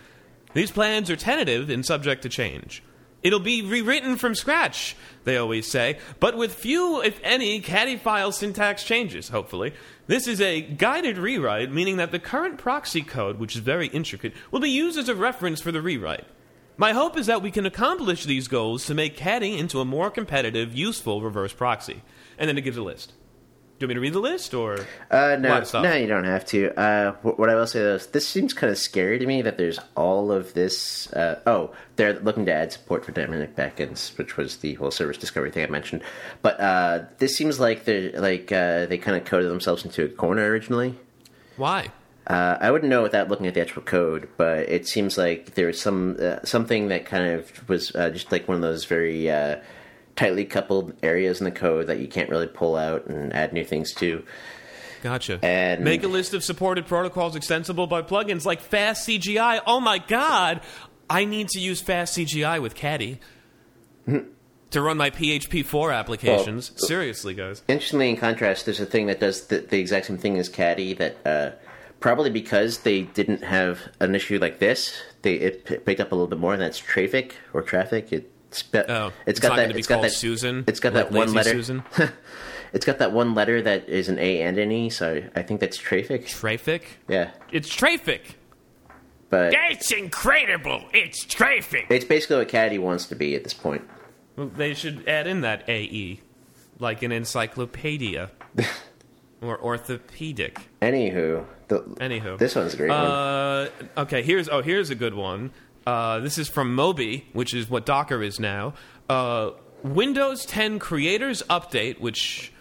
These 0.54 0.72
plans 0.72 1.10
are 1.10 1.16
tentative 1.16 1.70
and 1.70 1.86
subject 1.86 2.24
to 2.24 2.30
change. 2.30 2.84
It'll 3.22 3.40
be 3.40 3.62
rewritten 3.62 4.16
from 4.16 4.34
scratch, 4.34 4.96
they 5.26 5.36
always 5.36 5.68
say, 5.68 6.00
but 6.22 6.38
with 6.38 6.54
few, 6.54 7.02
if 7.02 7.20
any, 7.22 7.60
caddy 7.60 7.98
file 7.98 8.32
syntax 8.32 8.84
changes, 8.84 9.28
hopefully. 9.28 9.74
This 10.08 10.26
is 10.26 10.40
a 10.40 10.62
guided 10.62 11.18
rewrite, 11.18 11.72
meaning 11.72 11.98
that 11.98 12.12
the 12.12 12.20
current 12.20 12.58
proxy 12.58 13.02
code, 13.02 13.38
which 13.38 13.56
is 13.56 13.62
very 13.62 13.88
intricate, 13.88 14.34
will 14.52 14.62
be 14.62 14.70
used 14.70 14.98
as 14.98 15.10
a 15.10 15.16
reference 15.16 15.60
for 15.60 15.74
the 15.74 15.82
rewrite. 15.82 16.26
My 16.78 16.94
hope 16.94 17.18
is 17.18 17.26
that 17.26 17.42
we 17.42 17.52
can 17.52 17.66
accomplish 17.66 18.24
these 18.24 18.48
goals 18.48 18.86
to 18.86 18.94
make 18.94 19.18
Caddy 19.18 19.58
into 19.58 19.82
a 19.82 19.86
more 19.86 20.10
competitive, 20.10 20.74
useful 20.74 21.22
reverse 21.22 21.52
proxy. 21.52 22.04
And 22.38 22.48
then 22.48 22.58
it 22.58 22.62
gives 22.62 22.78
a 22.78 22.82
list. 22.82 23.12
Do 23.80 23.86
you 23.86 23.88
want 23.88 23.90
me 23.90 23.96
to 23.96 24.02
read 24.02 24.14
the 24.14 24.20
list 24.20 24.54
or? 24.54 24.86
Uh, 25.10 25.38
no, 25.40 25.48
Lot 25.48 25.62
of 25.62 25.68
stuff. 25.70 25.84
no, 25.84 25.94
you 25.94 26.06
don't 26.06 26.26
have 26.26 26.46
to. 26.48 26.78
Uh, 26.78 27.14
what 27.22 27.50
I 27.50 27.56
will 27.56 27.66
say 27.66 27.80
though, 27.80 27.96
is 27.96 28.08
this 28.08 28.28
seems 28.28 28.54
kind 28.54 28.70
of 28.70 28.78
scary 28.78 29.18
to 29.20 29.26
me 29.26 29.42
that 29.42 29.58
there's 29.58 29.80
all 29.96 30.34
of 30.34 30.54
this. 30.54 31.10
Uh, 31.14 31.40
oh, 31.48 31.74
they're 31.96 32.20
looking 32.20 32.46
to 32.48 32.54
add 32.54 32.74
support 32.74 33.06
for 33.06 33.14
dynamic 33.14 33.56
backends, 33.56 34.18
which 34.18 34.36
was 34.36 34.58
the 34.58 34.74
whole 34.74 34.92
service 34.92 35.16
discovery 35.18 35.50
thing 35.50 35.64
I 35.64 35.70
mentioned. 35.70 36.02
But 36.42 36.60
uh, 36.60 37.06
this 37.20 37.38
seems 37.38 37.58
like 37.58 37.86
they 37.86 38.14
are 38.14 38.20
like 38.20 38.52
uh, 38.52 38.86
they 38.88 38.98
kind 38.98 39.16
of 39.16 39.24
coded 39.24 39.50
themselves 39.50 39.86
into 39.86 40.04
a 40.04 40.10
corner 40.10 40.50
originally. 40.50 40.96
Why? 41.56 41.88
Uh, 42.28 42.58
I 42.60 42.72
wouldn't 42.72 42.90
know 42.90 43.02
without 43.02 43.30
looking 43.30 43.48
at 43.48 43.54
the 43.54 43.62
actual 43.62 43.82
code, 43.82 44.28
but 44.36 44.60
it 44.70 44.88
seems 44.88 45.18
like 45.18 45.56
there 45.56 45.68
was 45.68 45.80
some 45.80 46.18
uh, 46.22 46.44
something 46.44 46.90
that 46.90 47.06
kind 47.06 47.32
of 47.32 47.70
was 47.70 47.96
uh, 47.96 48.10
just 48.10 48.30
like 48.30 48.46
one 48.46 48.56
of 48.56 48.62
those 48.62 48.84
very 48.84 49.32
uh, 49.32 49.56
tightly 50.20 50.44
coupled 50.44 50.94
areas 51.02 51.40
in 51.40 51.46
the 51.46 51.52
code 51.52 51.88
that 51.88 52.00
you 52.00 52.08
can't 52.08 52.30
really 52.30 52.46
pull 52.48 52.76
out 52.76 53.08
and 53.08 53.34
add 53.34 53.54
new 53.54 53.64
things 53.64 53.94
to. 53.94 54.22
Gotcha. 55.02 55.40
And- 55.42 55.82
Make 55.82 56.04
a 56.04 56.10
list 56.10 56.34
of 56.34 56.44
supported 56.44 56.86
protocols 56.86 57.38
extensible 57.38 57.88
by 57.88 58.02
plugins 58.02 58.44
like 58.46 58.60
Fast 58.60 59.08
CGI. 59.08 59.62
Oh 59.66 59.80
my 59.80 59.98
god, 59.98 60.60
I 61.10 61.24
need 61.24 61.48
to 61.50 61.60
use 61.62 61.80
Fast 61.82 62.18
CGI 62.18 62.62
with 62.62 62.76
Caddy 62.76 63.22
to 64.72 64.82
run 64.82 64.98
my 64.98 65.10
PHP 65.10 65.64
4 65.66 65.92
applications. 65.94 66.74
Seriously, 66.76 67.34
guys. 67.34 67.64
Interestingly, 67.70 68.10
in 68.10 68.18
contrast, 68.18 68.66
there's 68.66 68.82
a 68.82 68.86
thing 68.86 69.08
that 69.08 69.22
does 69.22 69.48
the, 69.48 69.60
the 69.60 69.80
exact 69.80 70.08
same 70.08 70.18
thing 70.18 70.38
as 70.38 70.50
Caddy 70.50 70.94
that 70.96 71.18
uh, 71.26 71.52
probably 72.02 72.30
because 72.30 72.80
they 72.80 73.04
didn't 73.04 73.44
have 73.44 73.80
an 74.02 74.16
issue 74.16 74.38
like 74.38 74.60
this, 74.60 74.94
they 75.22 75.36
it 75.36 75.64
p- 75.66 75.78
picked 75.78 76.02
up 76.02 76.12
a 76.12 76.16
little 76.16 76.28
bit 76.28 76.40
more. 76.40 76.52
And 76.54 76.62
that's 76.62 76.82
Traefik 76.82 77.32
or 77.54 77.64
Traefik. 77.64 78.12
It's 78.12 78.28
Oh, 78.74 79.08
it's 79.08 79.14
it's 79.28 79.40
got 79.40 79.56
that. 79.58 79.76
it's 79.76 79.88
got 79.88 80.02
that. 80.02 80.12
Susan, 80.12 80.64
It's 80.68 80.80
got 80.80 80.94
like 80.94 81.10
that 81.10 81.18
one 81.18 81.34
letter. 81.34 81.52
Susan? 81.52 81.84
it's 82.74 82.86
got 82.86 82.98
that 83.00 83.12
one 83.12 83.36
letter 83.36 83.62
that 83.62 83.88
is 83.90 84.10
an 84.10 84.18
A 84.20 84.42
and 84.42 84.58
an 84.58 84.72
E. 84.72 84.90
So 84.90 85.24
I 85.36 85.42
think 85.44 85.60
that's 85.60 85.78
Traefik. 85.78 86.24
Traefik? 86.26 86.82
Yeah, 87.08 87.32
It's 87.52 87.70
Traefik. 87.76 88.22
but 89.30 89.54
It's 89.56 89.92
incredible. 89.92 90.82
It's 90.94 91.26
Traefik. 91.26 91.86
it's 91.90 92.06
basically 92.06 92.38
what 92.38 92.48
Caddy 92.50 92.80
wants 92.80 93.06
to 93.08 93.16
be 93.16 93.36
at 93.36 93.44
this 93.44 93.54
point. 93.54 93.88
Well, 94.36 94.48
they 94.48 94.74
should 94.74 95.08
add 95.08 95.28
in 95.28 95.42
that 95.42 95.68
AE, 95.70 96.22
like 96.80 97.04
an 97.04 97.12
encyclopedia 97.12 98.32
or 99.42 99.60
orthopedic. 99.62 100.58
Anywho, 100.82 101.46
the, 101.68 101.80
Anywho, 102.00 102.38
this 102.40 102.56
one's 102.56 102.74
a 102.74 102.78
great 102.78 102.90
one. 102.90 103.00
Uh, 103.00 103.70
okay, 103.98 104.24
here's 104.24 104.50
oh 104.50 104.62
here's 104.62 104.90
a 104.90 104.96
good 104.96 105.14
one. 105.14 105.52
Uh, 105.90 106.20
this 106.20 106.38
is 106.38 106.48
from 106.48 106.76
Moby, 106.76 107.26
which 107.34 107.52
is 107.56 107.68
what 107.68 107.84
Docker 107.84 108.22
is 108.22 108.40
now. 108.40 108.76
Uh, 109.10 109.52
Windows 109.82 110.46
10 110.46 110.78
Creators 110.78 111.42
Update, 111.50 112.00
which 112.00 112.54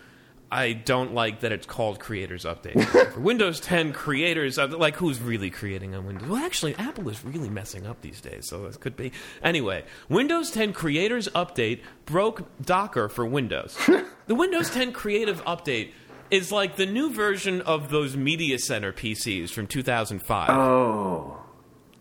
I 0.50 0.72
don't 0.72 1.12
like 1.12 1.40
that 1.40 1.52
it's 1.52 1.66
called 1.66 2.00
Creators 2.00 2.46
Update. 2.46 2.82
For 3.12 3.20
Windows 3.20 3.60
10 3.60 3.92
Creators, 3.92 4.56
like 4.56 4.96
who's 4.96 5.20
really 5.20 5.50
creating 5.50 5.94
on 5.94 6.06
Windows? 6.06 6.26
Well, 6.26 6.42
actually, 6.42 6.74
Apple 6.76 7.06
is 7.10 7.22
really 7.22 7.50
messing 7.50 7.86
up 7.86 8.00
these 8.00 8.22
days, 8.22 8.48
so 8.48 8.62
this 8.62 8.78
could 8.78 8.96
be. 8.96 9.12
Anyway, 9.42 9.84
Windows 10.08 10.50
10 10.50 10.72
Creators 10.72 11.28
Update 11.34 11.80
broke 12.06 12.46
Docker 12.62 13.10
for 13.10 13.26
Windows. 13.26 13.76
the 14.26 14.34
Windows 14.34 14.70
10 14.70 14.92
Creative 14.92 15.44
Update 15.44 15.90
is 16.30 16.50
like 16.50 16.76
the 16.76 16.86
new 16.86 17.12
version 17.12 17.60
of 17.60 17.90
those 17.90 18.16
Media 18.16 18.58
Center 18.58 18.90
PCs 18.90 19.50
from 19.50 19.66
2005. 19.66 20.48
oh, 20.48 21.37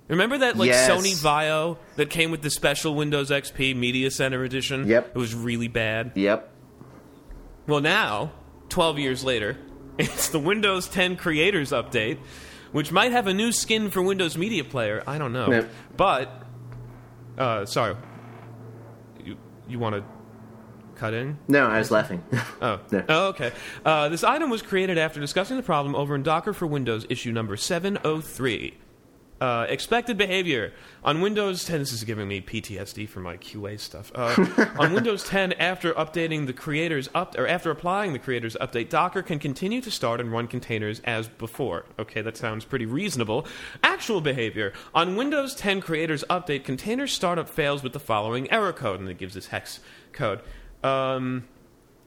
Remember 0.08 0.38
that 0.38 0.58
like 0.58 0.68
Yes. 0.70 0.90
Sony 0.90 1.14
VAIO 1.22 1.78
that 1.98 2.10
came 2.10 2.32
with 2.32 2.42
the 2.42 2.50
special 2.50 2.96
Windows 2.96 3.30
XP 3.30 3.76
Media 3.76 4.10
Center 4.10 4.44
edition? 4.44 4.88
Yep. 4.88 5.12
It 5.16 5.18
was 5.20 5.36
really 5.36 5.68
bad. 5.68 6.14
yep. 6.16 6.54
Well, 7.68 7.82
now, 7.82 8.32
12 8.70 9.00
years 9.00 9.24
later, 9.26 9.58
it's 9.98 10.30
the 10.30 10.40
Windows 10.40 10.88
10 10.88 11.18
Creators 11.18 11.72
Update, 11.72 12.18
which 12.72 12.92
might 12.94 13.12
have 13.12 13.28
a 13.28 13.34
new 13.34 13.52
skin 13.52 13.90
for 13.90 14.02
Windows 14.02 14.38
Media 14.38 14.64
Player. 14.64 15.04
I 15.06 15.18
don't 15.18 15.34
know. 15.34 15.52
Yep. 15.52 15.70
But, 15.98 16.32
uh, 17.38 17.66
sorry. 17.66 17.98
You, 19.26 19.38
you 19.68 19.80
want 19.80 19.96
to 19.96 20.04
cut 20.96 21.14
in? 21.14 21.38
No, 21.50 21.68
I 21.68 21.80
was 21.80 21.92
laughing. 21.92 22.24
Oh. 22.60 22.80
Yeah. 22.92 23.04
oh, 23.08 23.28
okay. 23.28 23.52
Uh, 23.86 24.10
this 24.10 24.24
item 24.24 24.50
was 24.50 24.64
created 24.64 24.98
after 24.98 25.20
discussing 25.20 25.58
the 25.58 25.64
problem 25.64 25.94
over 25.94 26.16
in 26.16 26.24
Docker 26.24 26.54
for 26.54 26.66
Windows 26.66 27.06
issue 27.08 27.32
number 27.32 27.56
703. 27.56 28.74
Uh, 29.40 29.68
expected 29.70 30.18
behavior 30.18 30.74
on 31.04 31.22
Windows 31.22 31.64
10. 31.64 31.80
This 31.80 31.94
is 31.94 32.04
giving 32.04 32.28
me 32.28 32.42
PTSD 32.42 33.08
for 33.08 33.20
my 33.20 33.38
QA 33.38 33.80
stuff. 33.80 34.12
Uh, 34.16 34.36
on 34.80 34.94
Windows 34.94 35.24
10, 35.26 35.54
after 35.54 35.94
updating 35.94 36.48
the 36.48 36.54
creators 36.54 37.08
up 37.14 37.38
or 37.38 37.48
after 37.48 37.70
applying 37.70 38.14
the 38.14 38.20
creators 38.20 38.58
update, 38.60 38.90
Docker 38.90 39.22
can 39.22 39.38
continue 39.38 39.80
to 39.82 39.92
start 39.92 40.20
and 40.20 40.32
run 40.32 40.48
containers 40.48 41.02
as 41.02 41.28
before. 41.28 41.86
Okay, 42.00 42.22
that 42.22 42.36
sounds 42.36 42.66
pretty 42.66 42.88
reasonable. 42.88 43.46
Actual 43.84 44.22
behavior 44.22 44.74
on 44.96 45.16
Windows 45.16 45.54
10 45.54 45.82
creators 45.82 46.24
update, 46.32 46.64
container 46.64 47.06
startup 47.06 47.48
fails 47.48 47.84
with 47.84 47.94
the 47.94 48.00
following 48.00 48.50
error 48.52 48.74
code, 48.74 49.00
and 49.00 49.08
it 49.08 49.20
gives 49.20 49.36
this 49.36 49.48
hex 49.48 49.82
code. 50.14 50.42
Um, 50.84 51.48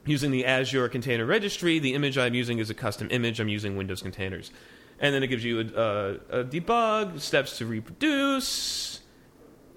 using 0.05 0.33
the 0.33 0.45
Azure 0.47 0.89
Container 0.89 1.27
Registry. 1.27 1.79
The 1.79 1.95
image 1.95 2.19
I'm 2.19 2.35
using 2.35 2.59
is 2.59 2.71
a 2.71 2.75
custom 2.75 3.09
image. 3.11 3.39
I'm 3.39 3.49
using 3.49 3.77
Windows 3.77 4.03
containers. 4.03 4.51
And 5.01 5.15
then 5.15 5.23
it 5.23 5.29
gives 5.29 5.43
you 5.45 5.61
a, 5.61 5.65
a, 5.65 6.41
a 6.41 6.45
debug, 6.45 7.21
steps 7.21 7.57
to 7.59 7.67
reproduce, 7.67 9.01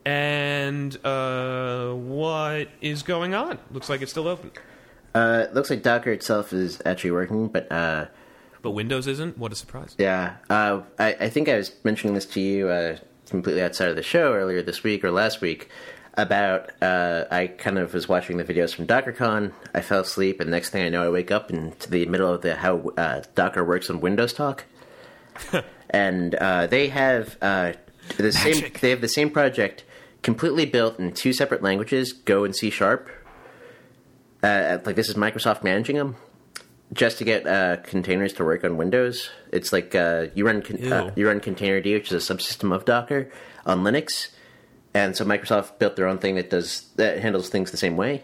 and 0.06 0.98
uh, 1.06 1.92
what 1.94 2.68
is 2.82 3.04
going 3.04 3.34
on. 3.34 3.58
Looks 3.72 3.90
like 3.90 4.02
it's 4.02 4.12
still 4.12 4.28
open. 4.28 4.52
Uh, 5.16 5.46
it 5.48 5.54
looks 5.54 5.70
like 5.70 5.82
Docker 5.84 6.12
itself 6.12 6.52
is 6.54 6.82
actually 6.86 7.12
working, 7.12 7.48
but 7.48 7.72
uh, 7.72 8.08
But 8.62 8.72
Windows 8.72 9.08
isn't? 9.08 9.38
What 9.38 9.52
a 9.52 9.56
surprise. 9.56 9.96
yeah, 9.98 10.36
uh, 10.50 10.82
I, 11.00 11.14
I 11.22 11.30
think 11.30 11.48
I 11.48 11.56
was 11.56 11.72
mentioning 11.84 12.16
this 12.16 12.26
to 12.28 12.42
you 12.42 12.68
uh, 12.70 12.98
completely 13.30 13.62
outside 13.64 13.90
of 13.90 13.96
the 13.96 14.04
show 14.04 14.34
earlier 14.34 14.62
this 14.62 14.84
week 14.84 15.04
or 15.06 15.12
last 15.12 15.40
week 15.40 15.70
about 16.16 16.72
uh, 16.82 17.26
I 17.32 17.48
kind 17.48 17.80
of 17.80 17.94
was 17.94 18.10
watching 18.10 18.38
the 18.38 18.44
videos 18.44 18.74
from 18.74 18.88
DockerCon. 18.88 19.52
I 19.74 19.82
fell 19.82 20.02
asleep, 20.02 20.42
and 20.42 20.52
next 20.52 20.70
thing 20.72 20.84
I 20.84 20.90
know, 20.90 21.06
I 21.06 21.10
wake 21.10 21.32
up 21.32 21.50
into 21.50 21.90
the 21.90 22.06
middle 22.08 22.32
of 22.32 22.42
the 22.42 22.56
how 22.56 22.92
uh, 22.98 23.22
Docker 23.36 23.64
works 23.64 23.90
on 23.90 24.00
Windows 24.02 24.34
talk, 24.34 24.66
and 25.90 26.36
uh, 26.36 26.68
they 26.68 26.90
have 26.90 27.38
uh, 27.42 27.74
the 28.18 28.32
same. 28.32 28.72
They 28.82 28.90
have 28.90 29.02
the 29.02 29.08
same 29.08 29.30
project 29.30 29.84
completely 30.22 30.66
built 30.66 31.00
in 31.00 31.14
two 31.14 31.34
separate 31.34 31.62
languages, 31.62 32.14
Go 32.14 32.44
and 32.44 32.56
C 32.56 32.70
Sharp. 32.70 33.10
Uh, 34.42 34.80
like 34.86 34.96
this 34.96 35.10
is 35.10 35.16
Microsoft 35.16 35.64
managing 35.64 35.96
them 35.96 36.16
just 36.94 37.18
to 37.18 37.24
get 37.24 37.48
uh, 37.48 37.78
containers 37.78 38.34
to 38.34 38.44
work 38.44 38.64
on 38.64 38.78
Windows. 38.78 39.30
It's 39.52 39.74
like 39.74 39.96
uh, 39.96 40.28
you 40.34 40.46
run 40.46 40.62
con- 40.62 40.92
uh, 40.92 41.12
you 41.16 41.28
run 41.28 41.40
Containerd, 41.40 41.86
which 41.86 42.12
is 42.12 42.30
a 42.30 42.34
subsystem 42.34 42.74
of 42.74 42.86
Docker 42.86 43.30
on 43.66 43.84
Linux, 43.84 44.30
and 44.94 45.16
so 45.16 45.26
Microsoft 45.26 45.80
built 45.80 45.96
their 45.96 46.08
own 46.08 46.18
thing 46.18 46.36
that 46.36 46.50
does 46.50 46.90
that 46.96 47.20
handles 47.20 47.50
things 47.50 47.72
the 47.72 47.78
same 47.78 47.98
way. 47.98 48.24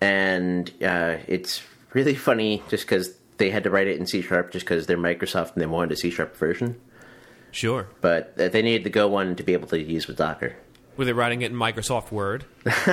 And 0.00 0.70
uh, 0.82 1.18
it's 1.26 1.62
really 1.92 2.14
funny 2.28 2.62
just 2.68 2.84
because 2.84 3.14
they 3.42 3.50
had 3.50 3.64
to 3.64 3.70
write 3.70 3.88
it 3.88 3.98
in 3.98 4.06
C 4.06 4.22
sharp 4.22 4.52
just 4.52 4.64
because 4.64 4.86
they're 4.86 4.96
Microsoft 4.96 5.54
and 5.54 5.62
they 5.62 5.66
wanted 5.66 5.92
a 5.92 5.96
C 5.96 6.10
sharp 6.10 6.36
version, 6.36 6.80
Sure. 7.50 7.88
but 8.00 8.34
uh, 8.38 8.48
they 8.48 8.62
needed 8.62 8.84
the 8.84 8.90
Go 8.90 9.08
one 9.08 9.34
to 9.36 9.42
be 9.42 9.52
able 9.52 9.66
to 9.68 9.82
use 9.82 10.06
with 10.06 10.16
Docker. 10.16 10.54
Were 10.96 11.04
they 11.04 11.12
writing 11.12 11.42
it 11.42 11.50
in 11.50 11.56
Microsoft 11.56 12.12
Word? 12.12 12.44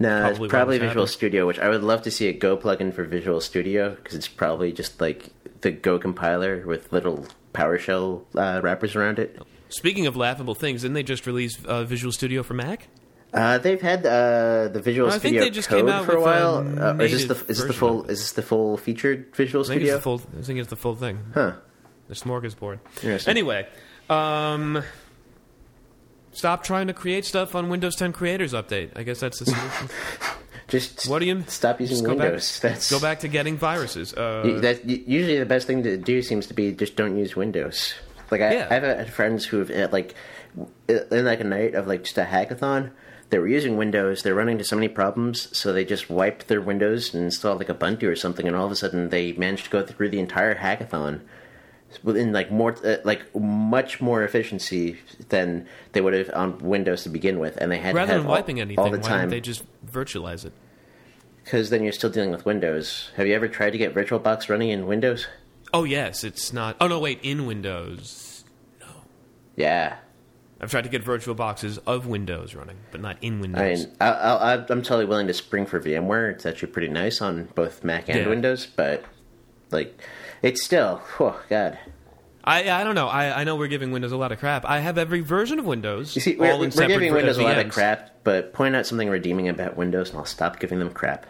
No, 0.00 0.20
Probably 0.20 0.44
it's 0.46 0.50
probably 0.50 0.78
Visual 0.78 0.88
happening. 1.04 1.06
Studio, 1.06 1.46
which 1.46 1.58
I 1.60 1.68
would 1.68 1.82
love 1.84 2.02
to 2.02 2.10
see 2.10 2.26
a 2.26 2.32
Go 2.32 2.56
plugin 2.56 2.92
for 2.92 3.04
Visual 3.04 3.40
Studio 3.40 3.90
because 3.90 4.14
it's 4.14 4.26
probably 4.26 4.72
just 4.72 5.00
like 5.00 5.28
the 5.60 5.70
Go 5.70 5.98
compiler 5.98 6.66
with 6.66 6.90
little 6.92 7.26
PowerShell 7.54 8.22
uh, 8.34 8.60
wrappers 8.62 8.96
around 8.96 9.20
it. 9.20 9.38
Speaking 9.68 10.06
of 10.06 10.16
laughable 10.16 10.54
things, 10.56 10.82
didn't 10.82 10.94
they 10.94 11.02
just 11.04 11.26
release 11.26 11.62
uh, 11.66 11.84
Visual 11.84 12.10
Studio 12.10 12.42
for 12.42 12.54
Mac? 12.54 12.88
Uh, 13.32 13.58
they've 13.58 13.80
had 13.80 14.04
uh, 14.04 14.68
the 14.68 14.80
Visual 14.82 15.10
think 15.10 15.20
Studio 15.22 15.40
they 15.42 15.50
just 15.50 15.68
code 15.68 15.78
came 15.80 15.88
out 15.88 16.04
for 16.04 16.12
a 16.12 16.14
with 16.16 16.26
a 16.26 16.30
while. 16.30 16.56
uh, 17.00 17.02
is 17.02 17.12
this 17.12 17.24
the 17.24 17.34
is 17.50 17.58
this 17.58 17.66
the 17.66 17.72
full 17.72 18.04
is 18.04 18.18
this 18.20 18.32
the 18.32 18.42
full 18.42 18.76
featured 18.76 19.34
Visual 19.34 19.64
I 19.64 19.68
Studio? 19.68 19.98
full, 20.00 20.20
I 20.38 20.42
think 20.42 20.58
it's 20.58 20.68
the 20.68 20.76
full 20.76 20.94
thing. 20.96 21.18
Huh. 21.32 21.52
The 22.08 22.14
smorgasbord. 22.14 22.80
Anyway, 23.26 23.66
um, 24.10 24.82
stop 26.32 26.62
trying 26.64 26.88
to 26.88 26.92
create 26.94 27.24
stuff 27.24 27.54
on 27.54 27.68
Windows 27.70 27.96
10 27.96 28.12
Creators 28.12 28.52
Update. 28.52 28.90
I 28.96 29.02
guess 29.02 29.20
that's 29.20 29.38
the 29.38 29.46
solution. 29.46 29.88
Just 30.68 31.06
what 31.08 31.18
do 31.18 31.26
you 31.26 31.44
stop 31.48 31.80
using 31.80 31.96
just 31.96 32.04
go 32.04 32.14
Windows? 32.14 32.60
Back, 32.60 32.72
That's 32.72 32.90
go 32.90 32.98
back 32.98 33.20
to 33.20 33.28
getting 33.28 33.58
viruses. 33.58 34.14
Uh, 34.14 34.58
that 34.62 34.86
y- 34.86 35.02
usually 35.06 35.38
the 35.38 35.44
best 35.44 35.66
thing 35.66 35.82
to 35.82 35.98
do 35.98 36.22
seems 36.22 36.46
to 36.46 36.54
be 36.54 36.72
just 36.72 36.96
don't 36.96 37.16
use 37.18 37.36
Windows. 37.36 37.94
Like 38.30 38.40
I, 38.40 38.54
Yeah. 38.54 38.68
I've 38.70 38.82
had 38.82 39.12
friends 39.12 39.44
who 39.44 39.58
have 39.62 39.92
like 39.92 40.14
in 40.88 41.24
like 41.26 41.40
a 41.40 41.44
night 41.44 41.74
of 41.74 41.86
like 41.86 42.04
just 42.04 42.16
a 42.16 42.24
hackathon. 42.24 42.90
They 43.32 43.38
were 43.38 43.48
using 43.48 43.78
Windows. 43.78 44.22
They're 44.22 44.34
running 44.34 44.56
into 44.56 44.64
so 44.64 44.76
many 44.76 44.88
problems, 44.88 45.56
so 45.56 45.72
they 45.72 45.86
just 45.86 46.10
wiped 46.10 46.48
their 46.48 46.60
Windows 46.60 47.14
and 47.14 47.24
installed 47.24 47.60
like 47.60 47.68
Ubuntu 47.68 48.02
or 48.02 48.14
something, 48.14 48.46
and 48.46 48.54
all 48.54 48.66
of 48.66 48.70
a 48.72 48.76
sudden 48.76 49.08
they 49.08 49.32
managed 49.32 49.64
to 49.64 49.70
go 49.70 49.82
through 49.82 50.10
the 50.10 50.18
entire 50.18 50.54
hackathon 50.54 51.22
within 52.02 52.34
like 52.34 52.50
more 52.50 52.76
uh, 52.84 52.98
like 53.04 53.34
much 53.34 54.02
more 54.02 54.22
efficiency 54.22 54.98
than 55.30 55.66
they 55.92 56.02
would 56.02 56.12
have 56.12 56.30
on 56.34 56.58
Windows 56.58 57.04
to 57.04 57.08
begin 57.08 57.38
with, 57.38 57.56
and 57.56 57.72
they 57.72 57.78
had 57.78 57.94
rather 57.94 58.08
to 58.08 58.12
have 58.12 58.22
than 58.24 58.26
all- 58.28 58.32
wiping 58.36 58.60
anything, 58.60 58.78
all 58.84 58.90
the 58.90 58.98
why 58.98 59.08
time. 59.08 59.30
they 59.30 59.40
just 59.40 59.64
virtualize 59.90 60.44
it? 60.44 60.52
because 61.42 61.70
then 61.70 61.82
you're 61.82 61.92
still 61.92 62.10
dealing 62.10 62.32
with 62.32 62.44
Windows. 62.44 63.10
Have 63.16 63.26
you 63.26 63.34
ever 63.34 63.48
tried 63.48 63.70
to 63.70 63.78
get 63.78 63.94
VirtualBox 63.94 64.50
running 64.50 64.68
in 64.68 64.86
Windows? 64.86 65.26
Oh 65.72 65.84
yes, 65.84 66.22
it's 66.22 66.52
not. 66.52 66.76
Oh 66.82 66.86
no, 66.86 66.98
wait, 67.00 67.18
in 67.22 67.46
Windows. 67.46 68.44
No. 68.78 68.88
Yeah, 69.56 69.96
I've 70.62 70.70
tried 70.70 70.84
to 70.84 70.88
get 70.90 71.02
virtual 71.02 71.34
boxes 71.34 71.78
of 71.78 72.06
Windows 72.06 72.54
running, 72.54 72.76
but 72.92 73.00
not 73.00 73.16
in 73.20 73.40
Windows. 73.40 73.88
I, 74.00 74.06
I, 74.06 74.52
I'm 74.54 74.82
totally 74.82 75.06
willing 75.06 75.26
to 75.26 75.34
spring 75.34 75.66
for 75.66 75.80
VMware. 75.80 76.30
It's 76.30 76.46
actually 76.46 76.70
pretty 76.70 76.86
nice 76.88 77.20
on 77.20 77.48
both 77.56 77.82
Mac 77.82 78.08
and 78.08 78.18
Yeah. 78.20 78.28
Windows, 78.28 78.66
but 78.66 79.04
like, 79.72 80.00
it's 80.40 80.62
still, 80.62 81.02
oh 81.18 81.40
god. 81.50 81.78
I, 82.44 82.70
I 82.70 82.84
don't 82.84 82.94
know. 82.94 83.08
I, 83.08 83.40
I 83.40 83.44
know 83.44 83.56
we're 83.56 83.68
giving 83.68 83.90
Windows 83.92 84.12
a 84.12 84.16
lot 84.16 84.30
of 84.32 84.38
crap. 84.38 84.64
I 84.64 84.78
have 84.80 84.98
every 84.98 85.20
version 85.20 85.58
of 85.58 85.64
Windows. 85.64 86.14
You 86.14 86.22
see, 86.22 86.36
we're, 86.36 86.56
we're 86.58 86.68
giving 86.68 87.12
Windows 87.12 87.38
a 87.38 87.42
lot 87.42 87.58
of 87.58 87.68
crap, 87.72 88.22
but 88.24 88.52
point 88.52 88.76
out 88.76 88.86
something 88.86 89.08
redeeming 89.08 89.48
about 89.48 89.76
Windows, 89.76 90.10
and 90.10 90.18
I'll 90.18 90.24
stop 90.24 90.60
giving 90.60 90.78
them 90.78 90.90
crap. 90.90 91.26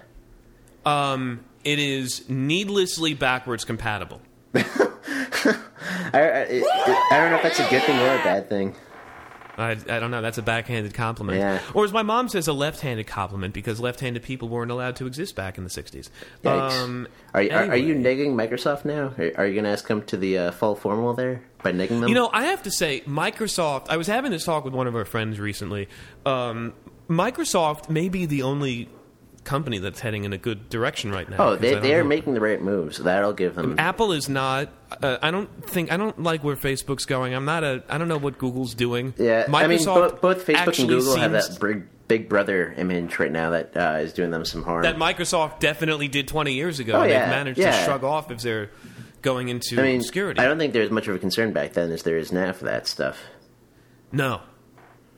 Um, 0.84 1.40
it 1.64 1.78
is 1.78 2.28
needlessly 2.28 3.14
backwards 3.14 3.64
compatible. 3.64 4.20
I, 4.54 4.60
I, 6.14 6.62
I 7.10 7.18
don't 7.18 7.30
know 7.30 7.36
if 7.36 7.42
that's 7.42 7.60
a 7.60 7.68
good 7.70 7.82
thing 7.84 7.98
or 7.98 8.14
a 8.14 8.18
bad 8.24 8.48
thing. 8.48 8.74
I, 9.58 9.72
I 9.72 9.76
don't 10.00 10.10
know. 10.10 10.22
That's 10.22 10.38
a 10.38 10.42
backhanded 10.42 10.94
compliment. 10.94 11.38
Yeah. 11.38 11.60
Or 11.74 11.84
as 11.84 11.92
my 11.92 12.02
mom 12.02 12.28
says, 12.28 12.48
a 12.48 12.52
left-handed 12.52 13.06
compliment 13.06 13.52
because 13.52 13.80
left-handed 13.80 14.22
people 14.22 14.48
weren't 14.48 14.70
allowed 14.70 14.96
to 14.96 15.06
exist 15.06 15.36
back 15.36 15.58
in 15.58 15.64
the 15.64 15.70
'60s. 15.70 16.08
Yikes. 16.42 16.82
Um, 16.82 17.08
are, 17.34 17.42
you- 17.42 17.50
are, 17.50 17.64
are 17.70 17.76
you 17.76 17.94
negging 17.94 18.34
Microsoft 18.34 18.84
now? 18.84 19.12
Are, 19.18 19.32
are 19.36 19.46
you 19.46 19.52
going 19.54 19.64
to 19.64 19.70
ask 19.70 19.86
them 19.88 20.02
to 20.04 20.16
the 20.16 20.38
uh, 20.38 20.50
fall 20.52 20.74
formal 20.74 21.12
there 21.14 21.42
by 21.62 21.72
negging 21.72 22.00
them? 22.00 22.08
You 22.08 22.14
know, 22.14 22.30
I 22.32 22.44
have 22.44 22.62
to 22.62 22.70
say, 22.70 23.00
Microsoft. 23.02 23.86
I 23.90 23.96
was 23.98 24.06
having 24.06 24.30
this 24.30 24.44
talk 24.44 24.64
with 24.64 24.72
one 24.74 24.86
of 24.86 24.96
our 24.96 25.04
friends 25.04 25.38
recently. 25.38 25.88
Um, 26.24 26.72
Microsoft 27.10 27.90
may 27.90 28.08
be 28.08 28.24
the 28.26 28.42
only 28.42 28.88
company 29.44 29.78
that's 29.78 30.00
heading 30.00 30.24
in 30.24 30.32
a 30.32 30.38
good 30.38 30.68
direction 30.68 31.10
right 31.10 31.28
now. 31.28 31.36
oh, 31.38 31.56
they, 31.56 31.74
they 31.74 31.94
are 31.94 32.02
know. 32.02 32.08
making 32.08 32.34
the 32.34 32.40
right 32.40 32.60
moves. 32.60 32.98
That'll 32.98 33.32
give 33.32 33.54
them. 33.54 33.76
Apple 33.78 34.12
is 34.12 34.28
not. 34.28 34.68
Uh, 35.02 35.18
I 35.22 35.30
don't 35.30 35.48
think. 35.66 35.90
I 35.90 35.96
don't 35.96 36.22
like 36.22 36.44
where 36.44 36.56
Facebook's 36.56 37.04
going. 37.04 37.34
I'm 37.34 37.44
not 37.44 37.64
a. 37.64 37.82
I 37.88 37.98
don't 37.98 38.08
know 38.08 38.18
what 38.18 38.38
Google's 38.38 38.74
doing. 38.74 39.14
Yeah, 39.18 39.46
Microsoft 39.46 39.62
I 39.62 39.66
mean, 39.66 39.84
both, 39.84 40.20
both 40.20 40.46
Facebook 40.46 40.78
and 40.78 40.88
Google 40.88 41.16
have 41.16 41.32
that 41.32 41.58
big, 41.60 41.84
big 42.08 42.28
brother 42.28 42.74
image 42.76 43.18
right 43.18 43.32
now 43.32 43.50
that 43.50 43.76
uh, 43.76 43.98
is 44.00 44.12
doing 44.12 44.30
them 44.30 44.44
some 44.44 44.62
harm. 44.62 44.82
that 44.82 44.96
Microsoft 44.96 45.60
definitely 45.60 46.08
did 46.08 46.28
20 46.28 46.52
years 46.52 46.78
ago. 46.78 46.94
Oh, 46.94 47.02
yeah, 47.04 47.20
They've 47.20 47.28
managed 47.28 47.58
yeah. 47.58 47.78
to 47.78 47.84
shrug 47.84 48.04
off 48.04 48.30
if 48.30 48.42
they're 48.42 48.70
going 49.22 49.48
into 49.48 49.80
I 49.80 49.84
mean, 49.84 50.00
obscurity. 50.00 50.40
I 50.40 50.44
don't 50.44 50.58
think 50.58 50.72
there's 50.72 50.90
much 50.90 51.08
of 51.08 51.14
a 51.14 51.18
concern 51.18 51.52
back 51.52 51.72
then 51.72 51.90
as 51.90 52.02
there 52.02 52.18
is 52.18 52.32
now 52.32 52.52
for 52.52 52.64
that 52.66 52.86
stuff. 52.86 53.18
No. 54.10 54.42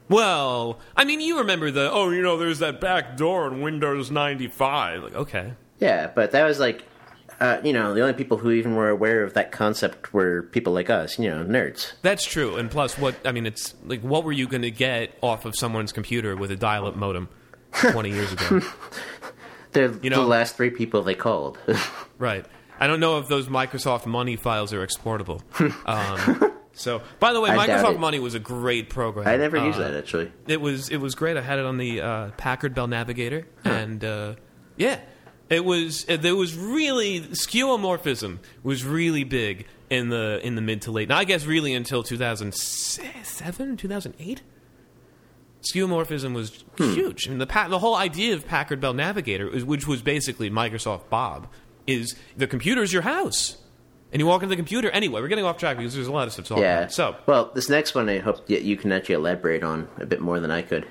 Well, 0.08 0.78
I 0.96 1.04
mean, 1.04 1.20
you 1.20 1.38
remember 1.38 1.70
the 1.70 1.90
oh, 1.90 2.10
you 2.10 2.22
know, 2.22 2.36
there's 2.36 2.58
that 2.58 2.80
back 2.80 3.16
door 3.16 3.46
in 3.48 3.60
Windows 3.62 4.10
95. 4.10 5.02
Like, 5.02 5.14
okay, 5.14 5.52
Yeah, 5.80 6.08
but 6.14 6.32
that 6.32 6.44
was 6.44 6.58
like, 6.60 6.84
uh, 7.40 7.58
you 7.64 7.72
know, 7.72 7.94
the 7.94 8.00
only 8.02 8.12
people 8.14 8.36
who 8.36 8.50
even 8.50 8.76
were 8.76 8.90
aware 8.90 9.22
of 9.24 9.34
that 9.34 9.50
concept 9.50 10.12
were 10.12 10.42
people 10.52 10.72
like 10.72 10.90
us, 10.90 11.18
you 11.18 11.28
know, 11.30 11.42
nerds. 11.44 11.92
that's 12.02 12.24
true. 12.24 12.56
And 12.56 12.70
plus, 12.70 12.98
what 12.98 13.14
I 13.24 13.32
mean, 13.32 13.46
it's 13.46 13.74
like, 13.86 14.02
what 14.02 14.24
were 14.24 14.32
you 14.32 14.46
going 14.46 14.62
to 14.62 14.70
get 14.70 15.16
off 15.22 15.44
of 15.44 15.54
someone's 15.56 15.92
computer 15.92 16.36
with 16.36 16.50
a 16.50 16.56
dial-up 16.56 16.96
modem 16.96 17.28
20 17.72 18.10
years 18.10 18.32
ago? 18.32 18.60
They're 19.72 19.88
know- 19.88 20.20
the 20.22 20.26
last 20.26 20.56
three 20.56 20.70
people 20.70 21.02
they 21.02 21.14
called. 21.14 21.58
Right. 22.16 22.46
I 22.78 22.86
don't 22.86 23.00
know 23.00 23.18
if 23.18 23.26
those 23.26 23.48
Microsoft 23.48 24.06
Money 24.06 24.36
files 24.36 24.72
are 24.72 24.82
exportable. 24.86 25.42
Um, 25.84 26.52
so, 26.74 27.02
by 27.20 27.32
the 27.32 27.40
way, 27.40 27.50
I 27.50 27.56
Microsoft. 27.56 27.98
Money 27.98 28.18
was 28.18 28.34
a 28.34 28.38
great 28.40 28.90
program. 28.90 29.26
I 29.28 29.37
never 29.37 29.56
used 29.56 29.78
Uh, 29.78 29.90
that 29.90 29.94
actually. 29.96 30.32
It 30.46 30.60
was 30.60 30.88
it 30.90 30.98
was 30.98 31.14
great. 31.14 31.37
I 31.37 31.40
had 31.42 31.58
it 31.58 31.64
on 31.64 31.78
the 31.78 32.00
uh, 32.00 32.30
Packard 32.37 32.74
Bell 32.74 32.87
Navigator, 32.88 33.46
and 33.64 34.04
uh, 34.04 34.34
yeah, 34.76 34.98
it 35.50 35.64
was 35.64 36.04
it, 36.08 36.22
there 36.22 36.34
was 36.37 36.56
really 36.56 37.20
skeuomorphism 37.20 38.38
was 38.62 38.84
really 38.84 39.24
big 39.24 39.66
in 39.90 40.08
the 40.08 40.40
in 40.42 40.54
the 40.56 40.62
mid 40.62 40.82
to 40.82 40.90
late. 40.90 41.08
Now 41.08 41.18
I 41.18 41.24
guess 41.24 41.46
really 41.46 41.74
until 41.74 42.02
two 42.02 42.18
thousand 42.18 42.54
seven, 42.54 43.76
two 43.76 43.88
thousand 43.88 44.14
eight. 44.18 44.42
Skeuomorphism 45.72 46.34
was 46.34 46.62
Hmm. 46.76 46.92
huge. 46.92 47.26
I 47.26 47.30
mean, 47.30 47.38
the 47.38 47.46
pa- 47.46 47.68
the 47.68 47.78
whole 47.78 47.94
idea 47.94 48.34
of 48.34 48.46
Packard 48.46 48.80
Bell 48.80 48.92
Navigator, 48.92 49.48
which 49.64 49.87
was 49.87 50.02
basically 50.02 50.50
Microsoft 50.50 51.08
Bob, 51.08 51.48
is 51.87 52.14
the 52.37 52.46
computer's 52.46 52.92
your 52.92 53.00
house, 53.02 53.56
and 54.14 54.20
you 54.20 54.27
walk 54.27 54.42
into 54.42 54.50
the 54.53 54.57
computer 54.57 54.88
anyway. 54.90 55.20
We're 55.20 55.29
getting 55.29 55.44
off 55.44 55.59
track 55.59 55.77
because 55.77 55.92
there's 55.94 56.07
a 56.07 56.12
lot 56.12 56.27
of 56.27 56.33
stuff 56.33 56.46
to 56.46 56.48
talk 56.55 56.61
Yeah. 56.61 56.79
about. 56.79 56.92
So, 56.92 57.16
well, 57.27 57.50
this 57.55 57.68
next 57.68 57.94
one 57.94 58.09
I 58.09 58.20
hope 58.20 58.46
that 58.46 58.62
you 58.62 58.77
can 58.79 58.92
actually 58.92 59.16
elaborate 59.16 59.62
on 59.62 59.88
a 59.98 60.07
bit 60.07 60.20
more 60.22 60.40
than 60.40 60.50
I 60.50 60.62
could. 60.62 60.87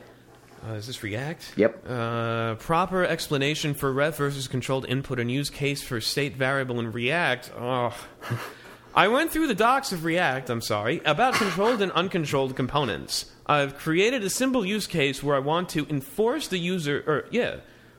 Uh, 0.70 0.74
is 0.74 0.88
this 0.88 1.02
React? 1.04 1.54
Yep. 1.58 1.86
Uh, 1.90 2.56
proper 2.56 3.04
explanation 3.04 3.74
for 3.74 3.92
ref 3.92 4.18
versus 4.18 4.48
controlled 4.48 4.86
input 4.88 5.20
and 5.20 5.32
use 5.32 5.50
case 5.50 5.82
for 5.82 6.00
state 6.00 6.36
variable 6.38 6.80
in 6.80 6.92
React. 6.92 7.52
Oh. 7.58 7.98
I 8.96 9.08
went 9.08 9.32
through 9.32 9.48
the 9.48 9.56
docs 9.56 9.92
of 9.92 10.06
React, 10.06 10.50
I'm 10.52 10.62
sorry, 10.62 11.02
about 11.04 11.34
controlled 11.34 11.82
and 11.82 11.92
uncontrolled 11.94 12.56
components. 12.56 13.26
I've 13.48 13.76
created 13.78 14.24
a 14.24 14.30
simple 14.30 14.64
use 14.66 14.86
case 14.86 15.24
where 15.24 15.36
I 15.36 15.40
want 15.40 15.70
to 15.70 15.86
enforce 15.90 16.48
the 16.48 16.60
user, 16.60 17.04
or 17.08 17.26
yeah, 17.32 17.56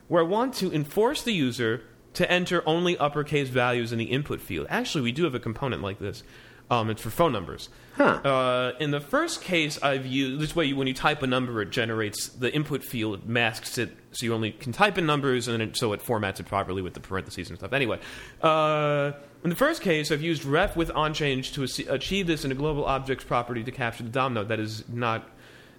where 0.07 0.23
I 0.23 0.25
want 0.25 0.53
to 0.55 0.71
enforce 0.71 1.21
the 1.21 1.33
user 1.33 1.81
to 2.15 2.29
enter 2.29 2.63
only 2.65 2.97
uppercase 2.97 3.49
values 3.49 3.91
in 3.91 3.99
the 3.99 4.05
input 4.05 4.41
field. 4.41 4.67
Actually, 4.69 5.03
we 5.03 5.11
do 5.11 5.23
have 5.23 5.35
a 5.35 5.39
component 5.39 5.81
like 5.81 5.99
this. 5.99 6.23
Um, 6.69 6.89
it's 6.89 7.01
for 7.01 7.11
phone 7.11 7.31
numbers. 7.31 7.69
Huh. 7.95 8.03
Uh, 8.03 8.71
in 8.79 8.89
the 8.89 8.99
first 8.99 9.43
case, 9.43 9.81
I've 9.83 10.05
used 10.05 10.41
this 10.41 10.55
way. 10.55 10.73
When 10.73 10.87
you 10.87 10.95
type 10.95 11.21
a 11.21 11.27
number, 11.27 11.61
it 11.61 11.69
generates 11.69 12.29
the 12.29 12.51
input 12.51 12.83
field, 12.83 13.19
it 13.19 13.27
masks 13.27 13.77
it, 13.77 13.95
so 14.11 14.25
you 14.25 14.33
only 14.33 14.51
can 14.51 14.71
type 14.71 14.97
in 14.97 15.05
numbers, 15.05 15.47
and 15.47 15.61
it, 15.61 15.77
so 15.77 15.93
it 15.93 16.01
formats 16.01 16.39
it 16.39 16.47
properly 16.47 16.81
with 16.81 16.95
the 16.95 16.99
parentheses 16.99 17.49
and 17.49 17.59
stuff. 17.59 17.71
Anyway, 17.71 17.99
uh, 18.41 19.11
in 19.43 19.51
the 19.51 19.55
first 19.55 19.83
case, 19.83 20.11
I've 20.11 20.23
used 20.23 20.43
ref 20.43 20.75
with 20.75 20.89
onchange 20.89 21.53
to 21.53 21.93
achieve 21.93 22.25
this 22.25 22.43
in 22.43 22.51
a 22.51 22.55
global 22.55 22.85
objects 22.85 23.23
property 23.23 23.63
to 23.63 23.71
capture 23.71 24.03
the 24.03 24.09
DOM 24.09 24.33
node. 24.33 24.47
That 24.47 24.59
is 24.59 24.83
not 24.89 25.29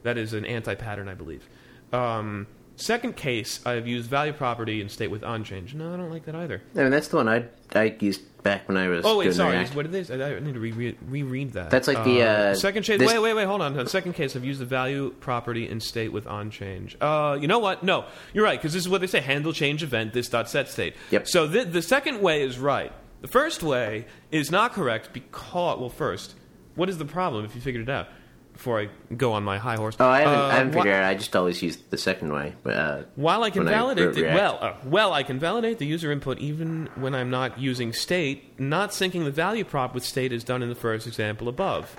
that 0.04 0.16
is 0.16 0.34
an 0.34 0.44
anti-pattern, 0.44 1.08
I 1.08 1.14
believe. 1.14 1.48
Um, 1.92 2.46
second 2.76 3.16
case, 3.16 3.64
I've 3.66 3.86
used 3.86 4.08
value 4.08 4.32
property 4.32 4.80
and 4.80 4.90
state 4.90 5.10
with 5.10 5.22
onchange. 5.22 5.74
No, 5.74 5.92
I 5.92 5.96
don't 5.96 6.10
like 6.10 6.24
that 6.26 6.34
either. 6.34 6.62
I 6.74 6.78
mean, 6.78 6.90
that's 6.90 7.08
the 7.08 7.16
one 7.16 7.28
I 7.28 7.46
I 7.74 7.96
used 8.00 8.22
back 8.42 8.68
when 8.68 8.76
I 8.76 8.88
was. 8.88 9.04
Oh 9.04 9.18
wait, 9.18 9.24
doing 9.24 9.36
sorry. 9.36 9.56
React. 9.56 9.74
What 9.74 9.90
did? 9.90 10.10
I 10.22 10.36
I 10.36 10.40
need 10.40 10.54
to 10.54 10.60
re- 10.60 10.96
reread 11.08 11.52
that. 11.54 11.70
That's 11.70 11.88
like 11.88 12.04
the, 12.04 12.22
uh, 12.22 12.54
second 12.54 12.84
case. 12.84 12.98
this- 13.00 13.12
Wait, 13.12 13.18
wait, 13.18 13.34
wait. 13.34 13.44
Hold 13.44 13.60
on. 13.60 13.74
The 13.74 13.88
second 13.88 14.12
case, 14.12 14.36
I've 14.36 14.44
used 14.44 14.60
the 14.60 14.66
value 14.66 15.10
property 15.20 15.68
in 15.68 15.80
state 15.80 16.12
with 16.12 16.26
on 16.26 16.50
change. 16.50 16.96
Uh, 17.00 17.36
you 17.40 17.48
know 17.48 17.58
what? 17.58 17.82
No, 17.82 18.04
you're 18.32 18.44
right 18.44 18.58
because 18.58 18.72
this 18.72 18.82
is 18.82 18.88
what 18.88 19.00
they 19.00 19.06
say: 19.08 19.20
handle 19.20 19.52
change 19.52 19.82
event 19.82 20.12
this 20.12 20.28
dot 20.28 20.48
set 20.48 20.68
state. 20.68 20.94
Yep. 21.10 21.28
So 21.28 21.46
the, 21.46 21.64
the 21.64 21.82
second 21.82 22.20
way 22.20 22.42
is 22.42 22.58
right. 22.58 22.92
The 23.22 23.28
first 23.28 23.62
way 23.62 24.06
is 24.30 24.50
not 24.50 24.72
correct 24.72 25.12
because 25.12 25.80
well, 25.80 25.88
first, 25.88 26.34
what 26.74 26.88
is 26.88 26.98
the 26.98 27.04
problem 27.04 27.44
if 27.44 27.54
you 27.54 27.60
figured 27.60 27.82
it 27.88 27.90
out? 27.90 28.08
Before 28.56 28.80
I 28.80 28.88
go 29.14 29.34
on 29.34 29.44
my 29.44 29.58
high 29.58 29.76
horse. 29.76 29.96
Oh, 30.00 30.08
I 30.08 30.20
haven't, 30.20 30.34
Uh, 30.34 30.42
I 30.46 30.54
haven't 30.54 30.72
figured 30.72 30.86
it 30.86 30.92
out. 30.94 31.04
I 31.10 31.14
just 31.14 31.36
always 31.36 31.62
use 31.62 31.76
the 31.76 31.98
second 31.98 32.32
way. 32.32 32.54
But 32.62 32.76
uh, 32.76 33.02
while 33.14 33.44
I 33.44 33.50
can 33.50 33.64
when 33.64 33.74
I 33.74 33.76
validate 33.76 34.14
the, 34.14 34.22
well, 34.22 34.58
uh, 34.60 34.74
well, 34.86 35.12
I 35.12 35.22
can 35.22 35.38
validate 35.38 35.78
the 35.78 35.84
user 35.86 36.10
input 36.10 36.38
even 36.38 36.88
when 36.94 37.14
I'm 37.14 37.28
not 37.28 37.58
using 37.58 37.92
state. 37.92 38.58
Not 38.58 38.90
syncing 38.90 39.24
the 39.24 39.30
value 39.30 39.62
prop 39.64 39.94
with 39.94 40.04
state 40.04 40.32
is 40.32 40.42
done 40.42 40.62
in 40.62 40.70
the 40.70 40.74
first 40.74 41.06
example 41.06 41.48
above. 41.48 41.94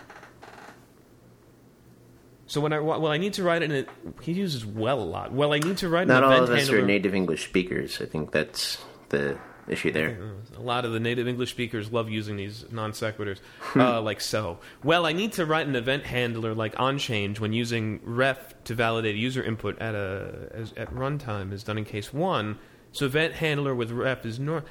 So 2.47 2.61
when 2.61 2.73
I 2.73 2.79
well, 2.79 3.07
I 3.07 3.17
need 3.17 3.33
to 3.33 3.43
write 3.43 3.61
it 3.61 3.65
in 3.65 3.71
it. 3.73 3.89
He 4.21 4.31
uses 4.31 4.65
well 4.65 4.99
a 4.99 5.05
lot. 5.05 5.31
Well, 5.33 5.53
I 5.53 5.59
need 5.59 5.77
to 5.77 5.89
write 5.89 6.07
not 6.07 6.23
an 6.23 6.31
all 6.31 6.43
of 6.43 6.49
us 6.49 6.59
handler. 6.67 6.79
are 6.83 6.87
native 6.87 7.13
English 7.13 7.45
speakers. 7.45 8.01
I 8.01 8.05
think 8.05 8.31
that's 8.31 8.77
the 9.09 9.37
issue 9.67 9.91
there. 9.91 10.17
A 10.55 10.61
lot 10.61 10.85
of 10.85 10.91
the 10.91 10.99
native 10.99 11.27
English 11.27 11.51
speakers 11.51 11.91
love 11.91 12.09
using 12.09 12.37
these 12.37 12.65
non 12.71 12.91
sequiturs, 12.91 13.39
uh, 13.75 14.01
like 14.09 14.21
so. 14.21 14.59
Well, 14.83 15.05
I 15.05 15.13
need 15.13 15.33
to 15.33 15.45
write 15.45 15.67
an 15.67 15.75
event 15.75 16.03
handler 16.03 16.53
like 16.53 16.75
onChange 16.75 17.39
when 17.39 17.53
using 17.53 17.99
ref 18.03 18.63
to 18.65 18.75
validate 18.75 19.15
user 19.15 19.43
input 19.43 19.79
at 19.79 19.95
a 19.95 20.49
as, 20.53 20.73
at 20.77 20.93
runtime 20.93 21.51
is 21.51 21.63
done 21.63 21.77
in 21.77 21.85
case 21.85 22.13
one. 22.13 22.57
So 22.91 23.05
event 23.05 23.33
handler 23.33 23.75
with 23.75 23.91
ref 23.91 24.25
is 24.25 24.39
nor, 24.39 24.63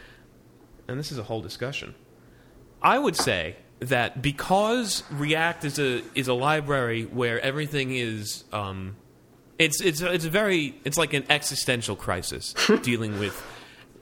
and 0.88 0.98
this 0.98 1.12
is 1.12 1.18
a 1.18 1.24
whole 1.24 1.40
discussion. 1.40 1.94
I 2.82 2.98
would 2.98 3.16
say 3.16 3.56
that 3.80 4.22
because 4.22 5.02
React 5.11 5.64
is 5.64 5.78
a 5.78 6.02
is 6.14 6.28
a 6.28 6.35
library 6.35 7.04
where 7.04 7.40
everything 7.40 7.92
is 7.94 8.44
um, 8.52 8.96
it's 9.59 9.80
it's 9.80 10.00
it's 10.00 10.24
a 10.24 10.30
very 10.30 10.74
it's 10.85 10.96
like 10.96 11.12
an 11.12 11.24
existential 11.28 11.96
crisis 11.96 12.54
dealing 12.82 13.18
with 13.18 13.42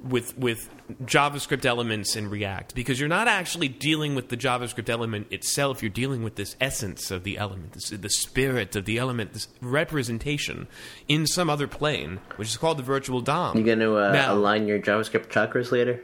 with 0.04 0.36
with 0.36 0.68
JavaScript 1.04 1.64
elements 1.64 2.14
in 2.14 2.28
React 2.28 2.74
because 2.74 3.00
you're 3.00 3.08
not 3.08 3.26
actually 3.26 3.68
dealing 3.68 4.14
with 4.14 4.28
the 4.28 4.36
JavaScript 4.36 4.88
element 4.88 5.28
itself. 5.30 5.82
You're 5.82 5.90
dealing 5.90 6.22
with 6.22 6.36
this 6.36 6.56
essence 6.60 7.10
of 7.10 7.24
the 7.24 7.38
element, 7.38 7.72
this, 7.72 7.88
the 7.90 8.10
spirit 8.10 8.76
of 8.76 8.84
the 8.84 8.98
element, 8.98 9.32
this 9.32 9.48
representation 9.60 10.66
in 11.08 11.26
some 11.26 11.48
other 11.48 11.66
plane, 11.66 12.20
which 12.36 12.48
is 12.48 12.56
called 12.56 12.78
the 12.78 12.82
virtual 12.82 13.20
DOM. 13.20 13.56
You're 13.56 13.66
going 13.66 13.78
to 13.80 13.96
uh, 13.96 14.12
Now- 14.12 14.34
align 14.34 14.66
your 14.66 14.78
JavaScript 14.78 15.28
chakras 15.28 15.72
later? 15.72 16.02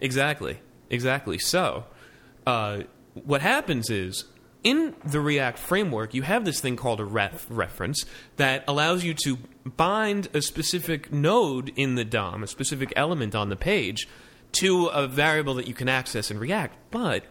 Exactly. 0.00 0.60
Exactly. 0.88 1.38
So, 1.38 1.84
uh, 2.46 2.82
what 3.14 3.42
happens 3.42 3.90
is 3.90 4.24
in 4.62 4.94
the 5.04 5.20
React 5.20 5.58
framework, 5.58 6.14
you 6.14 6.22
have 6.22 6.44
this 6.44 6.60
thing 6.60 6.76
called 6.76 7.00
a 7.00 7.04
ref 7.04 7.46
reference 7.48 8.04
that 8.36 8.64
allows 8.68 9.04
you 9.04 9.14
to 9.24 9.38
bind 9.64 10.28
a 10.34 10.42
specific 10.42 11.12
node 11.12 11.70
in 11.76 11.94
the 11.94 12.04
DOM, 12.04 12.42
a 12.42 12.46
specific 12.46 12.92
element 12.96 13.34
on 13.34 13.48
the 13.48 13.56
page, 13.56 14.08
to 14.52 14.86
a 14.86 15.06
variable 15.06 15.54
that 15.54 15.68
you 15.68 15.74
can 15.74 15.88
access 15.88 16.30
in 16.30 16.38
React. 16.38 16.76
But 16.90 17.24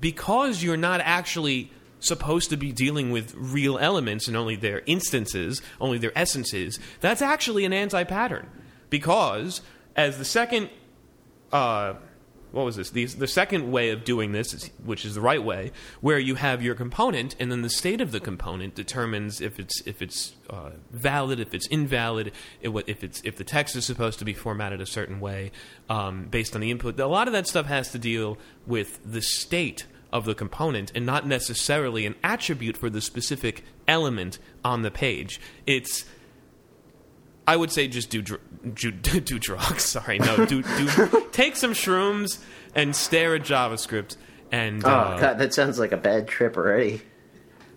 because 0.00 0.62
you're 0.62 0.76
not 0.76 1.00
actually 1.00 1.70
supposed 2.00 2.50
to 2.50 2.56
be 2.56 2.72
dealing 2.72 3.10
with 3.10 3.34
real 3.34 3.78
elements 3.78 4.26
and 4.26 4.36
only 4.36 4.56
their 4.56 4.82
instances, 4.86 5.62
only 5.80 5.98
their 5.98 6.16
essences, 6.16 6.78
that's 7.00 7.22
actually 7.22 7.64
an 7.64 7.72
anti 7.72 8.04
pattern. 8.04 8.48
Because 8.90 9.60
as 9.96 10.18
the 10.18 10.24
second. 10.24 10.70
Uh, 11.52 11.94
what 12.52 12.64
was 12.64 12.76
this? 12.76 12.90
The, 12.90 13.06
the 13.06 13.26
second 13.26 13.72
way 13.72 13.90
of 13.90 14.04
doing 14.04 14.32
this, 14.32 14.54
is, 14.54 14.70
which 14.84 15.04
is 15.04 15.14
the 15.14 15.20
right 15.20 15.42
way, 15.42 15.72
where 16.00 16.18
you 16.18 16.36
have 16.36 16.62
your 16.62 16.74
component, 16.74 17.34
and 17.40 17.50
then 17.50 17.62
the 17.62 17.70
state 17.70 18.00
of 18.00 18.12
the 18.12 18.20
component 18.20 18.74
determines 18.74 19.40
if 19.40 19.58
it's 19.58 19.82
if 19.86 20.02
it's 20.02 20.34
uh, 20.50 20.70
valid, 20.90 21.40
if 21.40 21.54
it's 21.54 21.66
invalid, 21.68 22.32
if 22.60 23.02
it's 23.02 23.20
if 23.24 23.36
the 23.36 23.44
text 23.44 23.74
is 23.74 23.84
supposed 23.84 24.18
to 24.18 24.24
be 24.24 24.34
formatted 24.34 24.80
a 24.80 24.86
certain 24.86 25.18
way 25.18 25.50
um, 25.88 26.26
based 26.30 26.54
on 26.54 26.60
the 26.60 26.70
input. 26.70 27.00
A 27.00 27.06
lot 27.06 27.26
of 27.26 27.32
that 27.32 27.46
stuff 27.46 27.66
has 27.66 27.90
to 27.92 27.98
deal 27.98 28.38
with 28.66 29.00
the 29.04 29.22
state 29.22 29.86
of 30.12 30.26
the 30.26 30.34
component 30.34 30.92
and 30.94 31.06
not 31.06 31.26
necessarily 31.26 32.04
an 32.04 32.14
attribute 32.22 32.76
for 32.76 32.90
the 32.90 33.00
specific 33.00 33.64
element 33.88 34.38
on 34.62 34.82
the 34.82 34.90
page. 34.90 35.40
It's 35.66 36.04
I 37.46 37.56
would 37.56 37.70
say 37.70 37.88
just 37.88 38.10
do 38.10 38.22
dr- 38.22 38.40
do, 38.74 38.90
do 39.20 39.38
drugs. 39.38 39.84
Sorry, 39.84 40.18
no, 40.18 40.46
do 40.46 40.62
do 40.62 41.26
take 41.32 41.56
some 41.56 41.72
shrooms 41.72 42.38
and 42.74 42.94
stare 42.94 43.34
at 43.34 43.42
JavaScript. 43.42 44.16
And 44.50 44.84
oh 44.84 44.88
uh, 44.88 45.18
god, 45.18 45.38
that 45.38 45.54
sounds 45.54 45.78
like 45.78 45.92
a 45.92 45.96
bad 45.96 46.28
trip 46.28 46.56
already. 46.56 47.02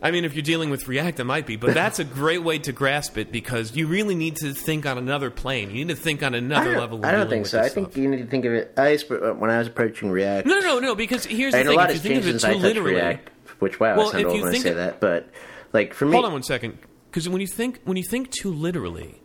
I 0.02 0.12
mean, 0.12 0.26
if 0.26 0.36
you're 0.36 0.44
dealing 0.44 0.70
with 0.70 0.88
React, 0.88 1.22
it 1.22 1.24
might 1.24 1.48
be, 1.48 1.56
but 1.56 1.74
that's 1.74 2.00
a 2.00 2.04
great 2.04 2.44
way 2.44 2.60
to 2.60 2.72
grasp 2.72 3.18
it 3.18 3.32
because 3.32 3.76
you 3.76 3.88
really 3.88 4.14
need 4.14 4.36
to 4.38 4.54
think 4.54 4.86
on 4.86 4.98
another 4.98 5.32
plane. 5.32 5.70
You 5.72 5.86
need 5.86 5.96
to 5.96 6.00
think 6.00 6.22
on 6.22 6.36
another 6.36 6.76
I 6.76 6.80
level. 6.80 7.04
I 7.06 7.12
don't 7.12 7.30
think 7.30 7.48
so. 7.48 7.62
I 7.62 7.70
think 7.70 7.96
you 7.96 8.10
need 8.10 8.18
to 8.18 8.28
think 8.28 8.46
of 8.46 8.54
it. 8.54 8.74
I 8.78 8.98
when 8.98 9.50
I 9.50 9.58
was 9.58 9.68
approaching 9.68 10.12
React. 10.12 10.48
No, 10.48 10.60
no, 10.60 10.80
no, 10.80 10.96
because 10.96 11.26
here's 11.26 11.54
the 11.54 11.64
thing: 11.64 11.80
if 11.80 11.94
you 11.94 12.00
think 12.00 12.18
of 12.18 12.28
it 12.28 12.40
too 12.40 12.54
literally, 12.54 12.94
React. 12.96 13.30
Which 13.60 13.80
wow, 13.80 13.98
Well, 13.98 14.10
I 14.10 14.12
sound 14.12 14.26
old 14.26 14.42
when 14.42 14.54
I 14.54 14.58
say 14.58 14.72
it- 14.72 14.74
that, 14.76 15.00
but 15.00 15.30
like 15.72 15.94
for 15.94 16.06
me, 16.06 16.12
Hold 16.12 16.26
on 16.26 16.34
one 16.34 16.44
second, 16.44 16.78
because 17.10 17.28
when 17.30 17.42
you 17.42 17.48
think 17.48 17.80
when 17.86 17.96
you 17.96 18.04
think 18.04 18.32
too 18.32 18.52
literally, 18.52 19.22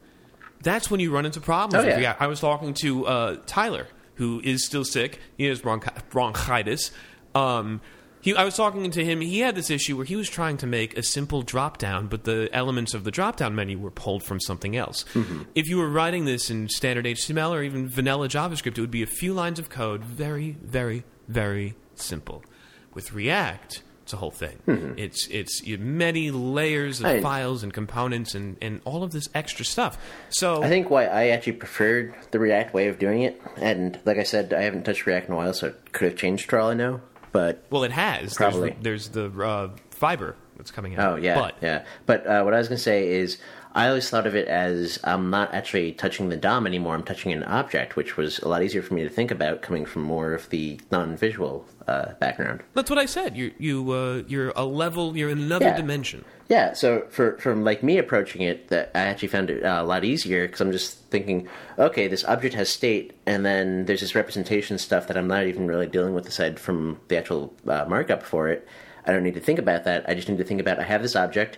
that's 0.63 0.91
when 0.91 1.01
you 1.01 1.13
run 1.13 1.27
into 1.27 1.41
problems. 1.41 1.85
Oh, 1.85 1.87
with 1.87 2.01
yeah. 2.01 2.17
I 2.19 2.27
was 2.27 2.41
talking 2.41 2.75
to 2.83 3.07
uh, 3.07 3.37
Tyler, 3.47 3.87
who 4.15 4.41
is 4.45 4.65
still 4.65 4.85
sick. 4.85 5.19
He 5.37 5.47
has 5.47 5.61
bronchi- 5.61 6.09
bronchitis. 6.11 6.91
Um, 7.35 7.81
he, 8.23 8.35
I 8.35 8.45
was 8.45 8.55
talking 8.55 8.91
to 8.91 9.05
him. 9.05 9.21
He 9.23 9.41
had 9.41 9.55
this 9.55 9.71
issue 9.71 9.97
where 9.97 10.05
he 10.05 10.17
was 10.17 10.29
trying 10.29 10.59
to 10.59 10.67
make 10.67 10.97
a 10.97 11.03
simple 11.03 11.41
drop 11.43 11.79
down, 11.79 12.07
but 12.07 12.25
the 12.25 12.51
elements 12.53 12.93
of 12.93 13.05
the 13.05 13.11
drop 13.11 13.37
down 13.37 13.55
menu 13.55 13.79
were 13.79 13.91
pulled 13.91 14.23
from 14.23 14.41
something 14.41 14.77
else. 14.77 15.05
Mm-hmm. 15.15 15.43
If 15.55 15.69
you 15.69 15.79
were 15.79 15.89
writing 15.89 16.27
this 16.27 16.51
in 16.51 16.69
standard 16.69 17.07
HTML 17.07 17.51
or 17.51 17.63
even 17.63 17.89
vanilla 17.89 18.29
JavaScript, 18.29 18.77
it 18.77 18.81
would 18.81 18.91
be 18.91 19.03
a 19.03 19.07
few 19.07 19.33
lines 19.33 19.59
of 19.59 19.71
code, 19.71 20.05
very, 20.05 20.59
very, 20.63 21.05
very 21.29 21.77
simple. 21.95 22.45
With 22.93 23.15
React, 23.15 23.83
it's 24.11 24.15
a 24.15 24.17
whole 24.17 24.31
thing. 24.33 24.95
It's 24.99 25.29
it's 25.29 25.63
you 25.63 25.79
many 25.79 26.31
layers 26.33 27.01
of 27.01 27.07
Mm-hmm. 27.07 27.19
I- 27.19 27.23
files 27.23 27.63
and 27.63 27.73
components 27.73 28.35
and, 28.35 28.57
and 28.61 28.81
all 28.85 29.03
of 29.05 29.13
this 29.13 29.29
extra 29.35 29.65
stuff. 29.65 29.97
So 30.31 30.63
I 30.63 30.69
think 30.69 30.91
why 30.91 31.07
I 31.07 31.29
actually 31.29 31.53
preferred 31.55 32.15
the 32.33 32.39
React 32.39 32.75
way 32.75 32.89
of 32.89 32.99
doing 32.99 33.23
it, 33.23 33.41
and 33.57 33.99
like 34.05 34.19
I 34.19 34.25
said, 34.25 34.53
I 34.53 34.63
haven't 34.63 34.85
touched 34.85 35.07
React 35.07 35.29
in 35.29 35.35
a 35.35 35.37
while, 35.37 35.55
so 35.55 35.69
it 35.69 35.93
could 35.93 36.09
have 36.11 36.17
changed 36.19 36.51
for 36.51 36.59
all 36.59 36.71
I 36.71 36.75
know. 36.75 37.01
But 37.33 37.63
well, 37.71 37.85
it 37.85 37.93
has. 37.93 38.35
Probably. 38.35 38.77
There's, 38.81 39.09
there's 39.11 39.33
the 39.33 39.45
uh, 39.45 39.71
fiber 39.91 40.35
that's 40.57 40.71
coming 40.73 40.97
out. 40.97 41.13
oh 41.13 41.17
yeah, 41.17 41.37
but 41.37 41.55
yeah. 41.63 41.85
But 42.07 42.27
uh, 42.27 42.43
what 42.43 42.53
I 42.55 42.59
was 42.59 42.67
gonna 42.69 42.79
say 42.79 43.09
is, 43.09 43.39
I 43.73 43.87
always 43.89 44.11
thought 44.11 44.27
of 44.27 44.35
it 44.35 44.49
as 44.49 44.99
I'm 45.05 45.31
not 45.31 45.55
actually 45.55 45.93
touching 45.93 46.29
the 46.29 46.37
DOM 46.37 46.67
anymore. 46.67 46.95
I'm 46.97 47.05
touching 47.05 47.33
an 47.33 47.45
object, 47.45 47.95
which 47.95 48.17
was 48.17 48.41
a 48.41 48.49
lot 48.49 48.63
easier 48.65 48.83
for 48.83 48.95
me 48.95 49.03
to 49.05 49.09
think 49.09 49.31
about, 49.31 49.63
coming 49.63 49.85
from 49.87 50.03
more 50.03 50.33
of 50.35 50.49
the 50.51 50.81
non-visual 50.91 51.65
uh, 51.87 52.15
background. 52.15 52.63
that's 52.75 52.91
what 52.91 52.99
I 52.99 53.07
said. 53.07 53.37
You 53.37 53.53
you 53.59 53.93
uh, 53.93 54.23
you're 54.27 54.53
a 54.57 54.65
level. 54.65 55.17
You're 55.17 55.31
in 55.31 55.39
another 55.39 55.67
Yeah. 55.67 55.77
dimension. 55.77 56.25
Yeah, 56.49 56.73
so 56.73 57.07
for 57.11 57.37
from 57.39 57.63
like 57.63 57.85
me 57.85 57.99
approaching 57.99 58.43
it, 58.43 58.69
that 58.69 58.91
I 58.95 59.01
actually 59.03 59.29
found 59.29 59.51
it 59.51 59.63
uh, 59.65 59.83
a 59.83 59.85
lot 59.85 60.05
easier 60.05 60.47
because 60.47 60.61
I'm 60.61 60.73
just 60.73 60.99
thinking, 61.11 61.47
okay, 61.79 62.09
this 62.09 62.25
object 62.25 62.57
has 62.57 62.69
state, 62.69 63.13
and 63.25 63.47
then 63.47 63.85
there's 63.87 64.01
this 64.01 64.17
representation 64.17 64.79
stuff 64.79 65.07
that 65.07 65.17
I'm 65.17 65.29
not 65.29 65.47
even 65.47 65.69
really 65.69 65.87
dealing 65.87 66.13
with 66.13 66.27
aside 66.27 66.59
from 66.59 66.99
the 67.07 67.17
actual 67.17 67.55
uh, 67.69 67.85
markup 67.89 68.25
for 68.25 68.49
it. 68.49 68.67
I 69.07 69.13
don't 69.13 69.23
need 69.23 69.35
to 69.35 69.41
think 69.41 69.61
about 69.61 69.85
that. 69.85 70.09
I 70.09 70.15
just 70.15 70.29
need 70.29 70.39
to 70.39 70.45
think 70.45 70.61
about 70.61 70.81
I 70.81 70.83
have 70.85 71.03
this 71.03 71.15
object, 71.15 71.57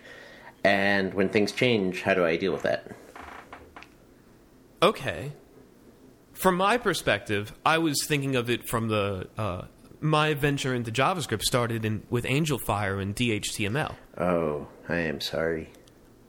and 0.64 1.14
when 1.14 1.28
things 1.28 1.52
change, 1.52 2.02
how 2.02 2.14
do 2.14 2.24
I 2.24 2.36
deal 2.36 2.52
with 2.52 2.62
that? 2.62 2.90
Okay. 4.82 5.32
From 6.32 6.56
my 6.56 6.76
perspective, 6.76 7.52
I 7.64 7.78
was 7.78 8.04
thinking 8.04 8.36
of 8.36 8.50
it 8.50 8.68
from 8.68 8.88
the 8.88 9.28
uh, 9.38 9.62
my 10.00 10.34
venture 10.34 10.74
into 10.74 10.90
JavaScript 10.90 11.42
started 11.42 11.84
in 11.84 12.02
with 12.10 12.24
AngelFire 12.24 13.00
and 13.00 13.14
DHTML. 13.14 13.94
Oh, 14.18 14.66
I 14.88 14.96
am 14.96 15.20
sorry. 15.20 15.70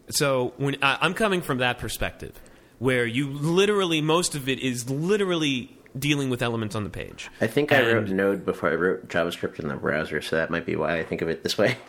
So 0.09 0.53
when 0.57 0.77
I, 0.83 0.99
I'm 1.01 1.13
coming 1.13 1.41
from 1.41 1.57
that 1.57 1.79
perspective, 1.79 2.39
where 2.77 3.05
you 3.05 3.29
literally 3.29 4.01
most 4.01 4.35
of 4.35 4.47
it 4.47 4.59
is 4.59 4.89
literally 4.89 5.75
dealing 5.97 6.29
with 6.29 6.41
elements 6.41 6.75
on 6.75 6.83
the 6.83 6.89
page. 6.89 7.29
I 7.41 7.47
think 7.47 7.71
I 7.71 7.91
wrote 7.91 8.09
Node 8.09 8.45
before 8.45 8.71
I 8.71 8.75
wrote 8.75 9.07
JavaScript 9.07 9.59
in 9.59 9.67
the 9.67 9.75
browser, 9.75 10.21
so 10.21 10.35
that 10.35 10.49
might 10.49 10.65
be 10.65 10.75
why 10.75 10.99
I 10.99 11.03
think 11.03 11.21
of 11.21 11.29
it 11.29 11.43
this 11.43 11.57
way. 11.57 11.77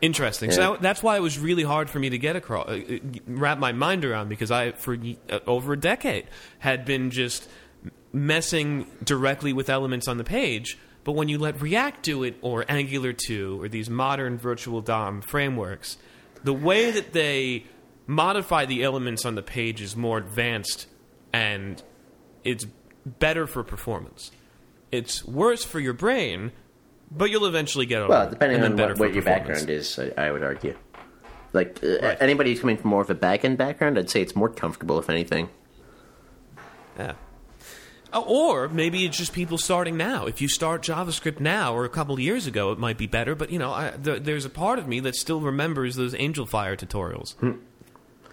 Interesting. 0.00 0.50
Yeah. 0.50 0.56
So 0.56 0.76
that's 0.80 1.02
why 1.02 1.16
it 1.16 1.20
was 1.20 1.38
really 1.38 1.62
hard 1.62 1.90
for 1.90 1.98
me 1.98 2.10
to 2.10 2.18
get 2.18 2.36
across, 2.36 2.68
uh, 2.68 2.72
uh, 2.72 2.98
wrap 3.26 3.58
my 3.58 3.72
mind 3.72 4.04
around 4.04 4.28
because 4.28 4.50
I, 4.50 4.72
for 4.72 4.96
uh, 5.28 5.38
over 5.46 5.74
a 5.74 5.78
decade, 5.78 6.26
had 6.58 6.84
been 6.84 7.10
just 7.10 7.48
messing 8.12 8.86
directly 9.04 9.52
with 9.52 9.68
elements 9.68 10.08
on 10.08 10.16
the 10.18 10.24
page. 10.24 10.78
But 11.04 11.12
when 11.12 11.28
you 11.28 11.38
let 11.38 11.60
React 11.60 12.02
do 12.02 12.22
it, 12.24 12.36
or 12.42 12.64
Angular 12.68 13.12
2, 13.12 13.62
or 13.62 13.68
these 13.68 13.88
modern 13.88 14.38
virtual 14.38 14.80
DOM 14.80 15.22
frameworks, 15.22 15.96
the 16.44 16.52
way 16.52 16.90
that 16.90 17.12
they 17.12 17.64
modify 18.06 18.66
the 18.66 18.82
elements 18.82 19.24
on 19.24 19.34
the 19.34 19.42
page 19.42 19.80
is 19.80 19.96
more 19.96 20.18
advanced 20.18 20.86
and 21.32 21.82
it's 22.44 22.66
better 23.06 23.46
for 23.46 23.62
performance. 23.62 24.30
It's 24.90 25.24
worse 25.24 25.64
for 25.64 25.78
your 25.78 25.92
brain, 25.92 26.52
but 27.10 27.30
you'll 27.30 27.46
eventually 27.46 27.86
get 27.86 28.02
over 28.02 28.10
Well, 28.10 28.30
depending 28.30 28.62
on 28.62 28.76
what, 28.76 28.98
what 28.98 29.14
your 29.14 29.22
background 29.22 29.68
is, 29.70 29.98
I, 29.98 30.12
I 30.26 30.30
would 30.30 30.42
argue. 30.42 30.76
Like 31.52 31.80
uh, 31.82 31.98
Right. 32.02 32.16
anybody 32.20 32.50
who's 32.50 32.60
coming 32.60 32.76
from 32.76 32.90
more 32.90 33.02
of 33.02 33.10
a 33.10 33.14
back 33.14 33.44
end 33.44 33.58
background, 33.58 33.98
I'd 33.98 34.08
say 34.10 34.22
it's 34.22 34.36
more 34.36 34.48
comfortable, 34.48 34.98
if 34.98 35.10
anything. 35.10 35.48
Yeah. 36.98 37.14
Uh, 38.12 38.20
Or 38.26 38.68
maybe 38.68 39.04
it's 39.04 39.16
just 39.16 39.32
people 39.32 39.58
starting 39.58 39.96
now. 39.96 40.26
If 40.26 40.40
you 40.40 40.48
start 40.48 40.82
JavaScript 40.82 41.40
now 41.40 41.74
or 41.74 41.84
a 41.84 41.88
couple 41.88 42.14
of 42.14 42.20
years 42.20 42.46
ago, 42.46 42.72
it 42.72 42.78
might 42.78 42.98
be 42.98 43.06
better. 43.06 43.34
But 43.34 43.50
you 43.50 43.58
know, 43.58 43.72
I, 43.72 43.92
th- 44.02 44.22
there's 44.22 44.44
a 44.44 44.50
part 44.50 44.78
of 44.78 44.86
me 44.88 45.00
that 45.00 45.14
still 45.16 45.40
remembers 45.40 45.96
those 45.96 46.14
Angel 46.14 46.46
Fire 46.46 46.76
tutorials. 46.76 47.34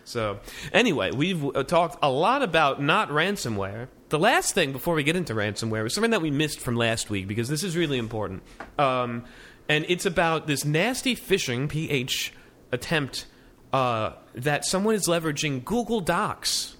So 0.08 0.39
anyway, 0.72 1.12
we've 1.12 1.43
uh, 1.43 1.63
talked 1.63 1.98
a 2.02 2.10
lot 2.10 2.41
about 2.41 2.82
not 2.82 3.10
ransomware. 3.10 3.89
The 4.08 4.17
last 4.17 4.54
thing 4.54 4.72
before 4.72 4.96
we 4.96 5.04
get 5.04 5.17
into 5.17 5.34
ransomware 5.34 5.84
was 5.84 5.93
something 5.93 6.12
that 6.12 6.22
we 6.22 6.32
missed 6.32 6.62
from 6.62 6.78
last 6.78 7.10
week 7.10 7.28
because 7.28 7.50
this 7.50 7.62
is 7.62 7.76
really 7.76 7.98
important, 7.98 8.41
um, 8.80 9.26
and 9.67 9.86
it's 9.89 10.06
about 10.06 10.48
this 10.48 10.63
nasty 10.63 11.13
phishing 11.13 11.67
ph 11.67 12.32
attempt 12.72 13.26
uh, 13.74 14.13
that 14.34 14.63
someone 14.63 14.96
is 14.96 15.08
leveraging 15.08 15.65
Google 15.65 16.00
Docs 16.00 16.78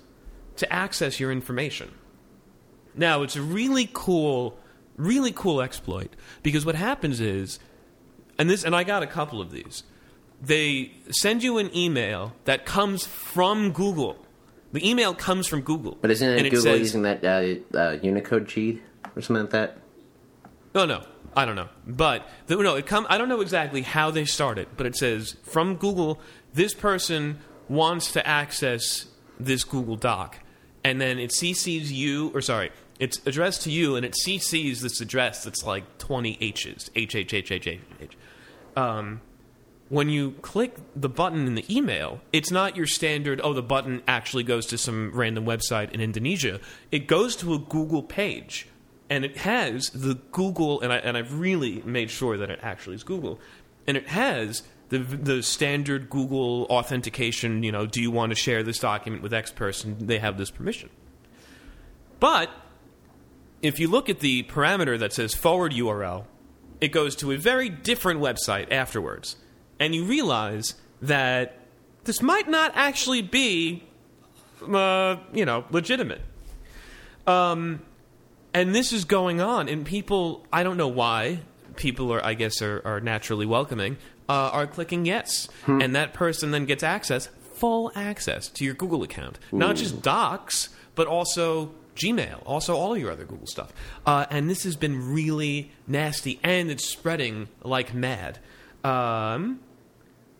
to 0.56 0.72
access 0.72 1.20
your 1.20 1.30
information. 1.30 1.92
Now, 2.96 3.24
it's 3.24 3.36
a 3.36 3.42
really 3.42 3.90
cool, 3.92 4.58
really 4.96 5.34
cool 5.34 5.62
exploit 5.62 6.16
because 6.44 6.66
what 6.66 6.76
happens 6.76 7.20
is, 7.20 7.60
and 8.40 8.50
this, 8.50 8.64
and 8.64 8.74
I 8.74 8.86
got 8.86 9.04
a 9.04 9.08
couple 9.08 9.42
of 9.42 9.52
these. 9.52 9.84
They 10.42 10.92
send 11.10 11.44
you 11.44 11.58
an 11.58 11.76
email 11.76 12.34
that 12.46 12.66
comes 12.66 13.06
from 13.06 13.72
Google. 13.72 14.24
The 14.72 14.88
email 14.88 15.14
comes 15.14 15.48
from 15.48 15.62
Google, 15.62 15.98
But 16.02 16.12
isn't 16.12 16.30
it 16.30 16.44
Google 16.44 16.62
says, 16.62 16.80
using 16.80 17.02
that 17.04 17.24
uh, 17.24 17.78
uh, 17.78 17.98
Unicode 18.02 18.48
cheat 18.48 18.82
or 19.16 19.22
something 19.22 19.44
like 19.44 19.52
that? 19.52 19.78
No, 20.76 20.86
no, 20.86 21.04
I 21.36 21.46
don't 21.46 21.56
know. 21.56 21.70
But 21.88 22.28
the, 22.48 22.58
no, 22.58 22.76
it 22.76 22.86
come. 22.86 23.08
I 23.10 23.18
don't 23.18 23.30
know 23.30 23.42
exactly 23.42 23.82
how 23.82 24.12
they 24.12 24.26
started, 24.26 24.68
but 24.76 24.86
it 24.86 24.96
says 24.96 25.38
from 25.44 25.76
Google, 25.76 26.20
this 26.54 26.74
person 26.74 27.40
wants 27.70 28.12
to 28.12 28.28
access 28.28 29.06
this 29.40 29.64
Google 29.64 29.96
Doc, 29.96 30.40
and 30.84 31.00
then 31.02 31.18
it 31.18 31.32
CCs 31.32 31.90
you, 31.90 32.30
or 32.36 32.42
sorry, 32.42 32.72
it's 33.00 33.20
addressed 33.26 33.64
to 33.64 33.72
you, 33.72 33.96
and 33.96 34.06
it 34.06 34.16
CCs 34.26 34.82
this 34.82 35.02
address 35.02 35.44
that's 35.44 35.64
like 35.66 35.98
twenty 35.98 36.38
H's, 36.42 36.92
H 36.96 37.16
H 37.16 37.34
H 37.34 37.52
H 37.52 37.68
H 37.68 37.80
H. 38.02 38.18
Um, 38.76 39.22
when 39.90 40.10
you 40.10 40.32
click 40.42 40.76
the 40.96 41.10
button 41.10 41.48
in 41.48 41.56
the 41.56 41.66
email, 41.76 42.20
it's 42.34 42.52
not 42.52 42.76
your 42.76 42.88
standard, 42.88 43.40
oh, 43.44 43.54
the 43.54 43.62
button 43.62 44.02
actually 44.08 44.44
goes 44.44 44.66
to 44.68 44.78
some 44.78 45.12
random 45.14 45.46
website 45.46 45.92
in 45.92 46.02
Indonesia. 46.02 46.60
It 46.92 47.08
goes 47.08 47.36
to 47.38 47.54
a 47.54 47.60
Google 47.60 48.04
page, 48.04 48.68
and 49.10 49.24
it 49.24 49.38
has 49.38 49.90
the 49.92 50.16
Google, 50.32 50.82
and, 50.82 50.92
I, 50.92 50.98
and 50.98 51.16
I've 51.16 51.40
really 51.40 51.82
made 51.86 52.10
sure 52.10 52.38
that 52.38 52.50
it 52.50 52.60
actually 52.62 52.96
is 52.96 53.04
Google. 53.04 53.40
and 53.88 53.96
it 53.96 54.08
has 54.10 54.64
the 54.90 55.00
the 55.00 55.42
standard 55.42 56.10
Google 56.10 56.66
authentication. 56.70 57.64
You 57.64 57.72
know, 57.72 57.86
do 57.86 58.02
you 58.02 58.12
want 58.12 58.32
to 58.32 58.36
share 58.36 58.62
this 58.64 58.80
document 58.80 59.24
with 59.24 59.34
X 59.34 59.52
person? 59.52 60.06
They 60.06 60.20
have 60.20 60.38
this 60.38 60.52
permission. 60.52 60.90
But 62.20 62.50
if 63.62 63.80
you 63.80 63.88
look 63.88 64.10
at 64.10 64.20
the 64.20 64.44
parameter 64.44 65.00
that 65.00 65.14
says 65.14 65.34
forward 65.34 65.72
URL, 65.72 66.26
it 66.82 66.90
goes 66.90 67.16
to 67.18 67.32
a 67.32 67.38
very 67.38 67.70
different 67.70 68.20
website 68.20 68.72
afterwards, 68.72 69.38
and 69.80 69.94
you 69.94 70.06
realize 70.06 70.76
that 71.02 71.60
this 72.04 72.22
might 72.22 72.50
not 72.50 72.72
actually 72.76 73.22
be, 73.22 73.84
uh, 74.72 75.18
you 75.34 75.46
know, 75.46 75.66
legitimate. 75.72 76.22
Um, 77.26 77.82
and 78.54 78.74
this 78.74 78.94
is 78.94 79.06
going 79.06 79.42
on, 79.42 79.68
and 79.70 79.86
people, 79.86 80.46
I 80.52 80.64
don't 80.64 80.78
know 80.78 80.88
why, 80.88 81.42
people 81.76 82.12
are, 82.14 82.26
I 82.26 82.34
guess, 82.34 82.62
are, 82.62 82.82
are 82.86 83.00
naturally 83.02 83.46
welcoming, 83.46 83.98
uh, 84.30 84.50
are 84.54 84.68
clicking 84.68 85.06
yes. 85.06 85.48
And 85.82 85.96
that 85.96 86.14
person 86.14 86.52
then 86.52 86.66
gets 86.66 86.84
access, 86.84 87.28
full 87.54 87.92
access 87.96 88.48
to 88.50 88.66
your 88.66 88.74
Google 88.74 89.04
account. 89.04 89.40
Not 89.52 89.76
just 89.76 90.02
Docs, 90.02 90.70
but 90.96 91.08
also 91.08 91.72
Gmail, 91.96 92.42
also 92.46 92.76
all 92.76 92.98
your 92.98 93.12
other 93.12 93.26
Google 93.26 93.48
stuff. 93.48 93.74
Uh, 94.06 94.26
and 94.30 94.50
this 94.50 94.64
has 94.64 94.76
been 94.76 95.14
really 95.14 95.72
nasty, 95.88 96.40
and 96.44 96.72
it's 96.72 96.86
spreading 96.86 97.50
like 97.64 97.94
mad. 97.94 98.40
Um, 98.84 99.60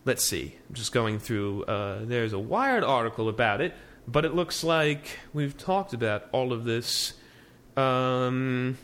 let's 0.08 0.24
see. 0.24 0.54
I'm 0.66 0.74
just 0.74 0.90
going 0.90 1.18
through. 1.18 1.64
Uh, 1.64 1.98
there's 2.02 2.32
a 2.32 2.38
Wired 2.38 2.82
article 2.82 3.28
about 3.28 3.60
it, 3.60 3.74
but 4.08 4.24
it 4.24 4.34
looks 4.34 4.64
like 4.64 5.18
we've 5.34 5.54
talked 5.54 5.92
about 5.92 6.24
all 6.32 6.54
of 6.54 6.64
this. 6.64 7.12
Um, 7.76 8.78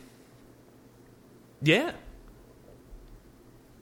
yeah. 1.63 1.93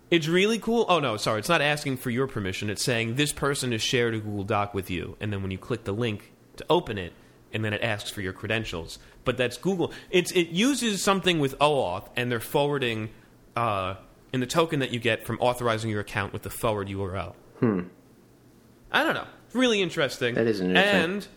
It's 0.09 0.29
really 0.29 0.57
cool. 0.57 0.85
Oh, 0.87 0.99
no, 0.99 1.17
sorry. 1.17 1.39
It's 1.39 1.49
not 1.49 1.59
asking 1.59 1.97
for 1.97 2.09
your 2.09 2.27
permission. 2.27 2.69
It's 2.69 2.81
saying 2.81 3.15
this 3.15 3.33
person 3.33 3.73
has 3.73 3.81
shared 3.81 4.13
a 4.13 4.19
Google 4.19 4.45
Doc 4.45 4.73
with 4.73 4.89
you. 4.89 5.17
And 5.19 5.33
then 5.33 5.41
when 5.41 5.51
you 5.51 5.57
click 5.57 5.83
the 5.83 5.91
link 5.91 6.31
to 6.55 6.65
open 6.69 6.97
it, 6.97 7.11
and 7.51 7.63
then 7.65 7.73
it 7.73 7.83
asks 7.83 8.09
for 8.09 8.21
your 8.21 8.33
credentials. 8.33 8.99
But 9.25 9.35
that's 9.35 9.57
Google. 9.57 9.91
It's, 10.09 10.31
it 10.31 10.49
uses 10.49 11.03
something 11.03 11.39
with 11.39 11.59
OAuth, 11.59 12.07
and 12.15 12.31
they're 12.31 12.39
forwarding 12.39 13.09
uh, 13.55 13.95
in 14.33 14.39
the 14.39 14.47
token 14.47 14.79
that 14.79 14.91
you 14.91 14.99
get 14.99 15.25
from 15.25 15.37
authorizing 15.39 15.89
your 15.89 16.01
account 16.01 16.33
with 16.33 16.41
the 16.41 16.49
forward 16.49 16.87
URL. 16.89 17.35
Hmm. 17.59 17.81
I 18.91 19.03
don't 19.03 19.13
know. 19.13 19.27
Really 19.53 19.81
interesting. 19.81 20.35
That 20.35 20.47
is 20.47 20.59
interesting. 20.59 21.01
And 21.01 21.27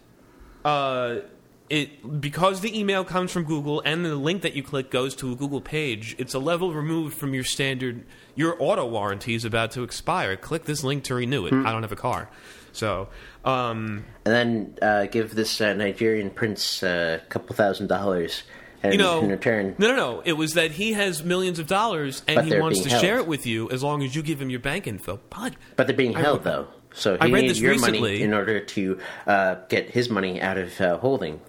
uh, 0.64 1.20
it 1.68 2.20
because 2.20 2.60
the 2.60 2.78
email 2.78 3.04
comes 3.04 3.30
from 3.30 3.44
Google 3.44 3.82
and 3.84 4.04
the 4.04 4.16
link 4.16 4.42
that 4.42 4.54
you 4.54 4.62
click 4.62 4.90
goes 4.90 5.14
to 5.16 5.32
a 5.32 5.36
Google 5.36 5.60
page, 5.60 6.16
it's 6.18 6.34
a 6.34 6.38
level 6.38 6.72
removed 6.72 7.16
from 7.16 7.34
your 7.34 7.44
standard. 7.44 8.04
Your 8.34 8.56
auto 8.58 8.86
warranty 8.86 9.34
is 9.34 9.44
about 9.44 9.72
to 9.72 9.82
expire. 9.82 10.36
Click 10.36 10.64
this 10.64 10.82
link 10.82 11.04
to 11.04 11.14
renew 11.14 11.46
it. 11.46 11.50
Hmm. 11.50 11.66
I 11.66 11.72
don't 11.72 11.82
have 11.82 11.92
a 11.92 11.96
car, 11.96 12.30
so 12.72 13.08
um, 13.44 14.04
And 14.24 14.34
then 14.34 14.78
uh, 14.82 15.06
give 15.06 15.34
this 15.34 15.60
uh, 15.60 15.74
Nigerian 15.74 16.30
prince 16.30 16.82
uh, 16.82 17.20
a 17.22 17.26
couple 17.26 17.54
thousand 17.54 17.88
dollars, 17.88 18.42
and 18.86 18.94
you 18.94 18.98
know, 18.98 19.20
in 19.20 19.30
return, 19.30 19.74
no, 19.78 19.88
no, 19.88 19.96
no. 19.96 20.22
It 20.24 20.34
was 20.34 20.54
that 20.54 20.72
he 20.72 20.92
has 20.94 21.22
millions 21.24 21.58
of 21.58 21.66
dollars 21.66 22.22
and 22.26 22.36
But 22.36 22.44
he 22.46 22.58
wants 22.58 22.80
to 22.82 22.88
share 22.90 23.18
it 23.18 23.26
with 23.26 23.46
you 23.46 23.70
as 23.70 23.82
long 23.82 24.02
as 24.02 24.14
you 24.14 24.22
give 24.22 24.40
him 24.40 24.50
your 24.50 24.60
bank 24.60 24.86
info. 24.86 25.20
But 25.30 25.54
but 25.76 25.86
they're 25.86 25.96
being 25.96 26.14
held 26.14 26.44
though. 26.44 26.68
So 26.92 27.18
I 27.20 27.26
he 27.26 27.32
read 27.34 27.40
needs 27.42 27.54
this 27.54 27.60
your 27.60 27.72
recently. 27.72 28.00
money 28.00 28.22
in 28.22 28.32
order 28.32 28.60
to 28.60 28.98
uh, 29.26 29.56
get 29.68 29.90
his 29.90 30.08
money 30.08 30.40
out 30.40 30.56
of 30.56 30.80
uh, 30.80 30.96
holding. 30.98 31.40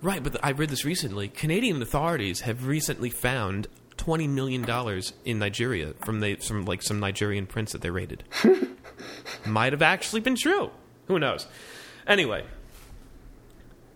Right, 0.00 0.20
but 0.22 0.36
I 0.44 0.50
read 0.50 0.68
this 0.70 0.84
recently. 0.84 1.28
Canadian 1.28 1.80
authorities 1.80 2.40
have 2.40 2.66
recently 2.66 3.08
found 3.10 3.68
twenty 3.96 4.26
million 4.26 4.62
dollars 4.62 5.12
in 5.24 5.38
Nigeria 5.38 5.94
from 6.04 6.18
the 6.20 6.34
from 6.36 6.64
like 6.64 6.82
some 6.82 6.98
Nigerian 6.98 7.46
prince 7.46 7.70
that 7.72 7.82
they 7.82 7.90
raided. 7.90 8.24
Might 9.46 9.72
have 9.72 9.82
actually 9.82 10.20
been 10.20 10.36
true. 10.36 10.70
Who 11.06 11.18
knows? 11.18 11.46
Anyway, 12.06 12.44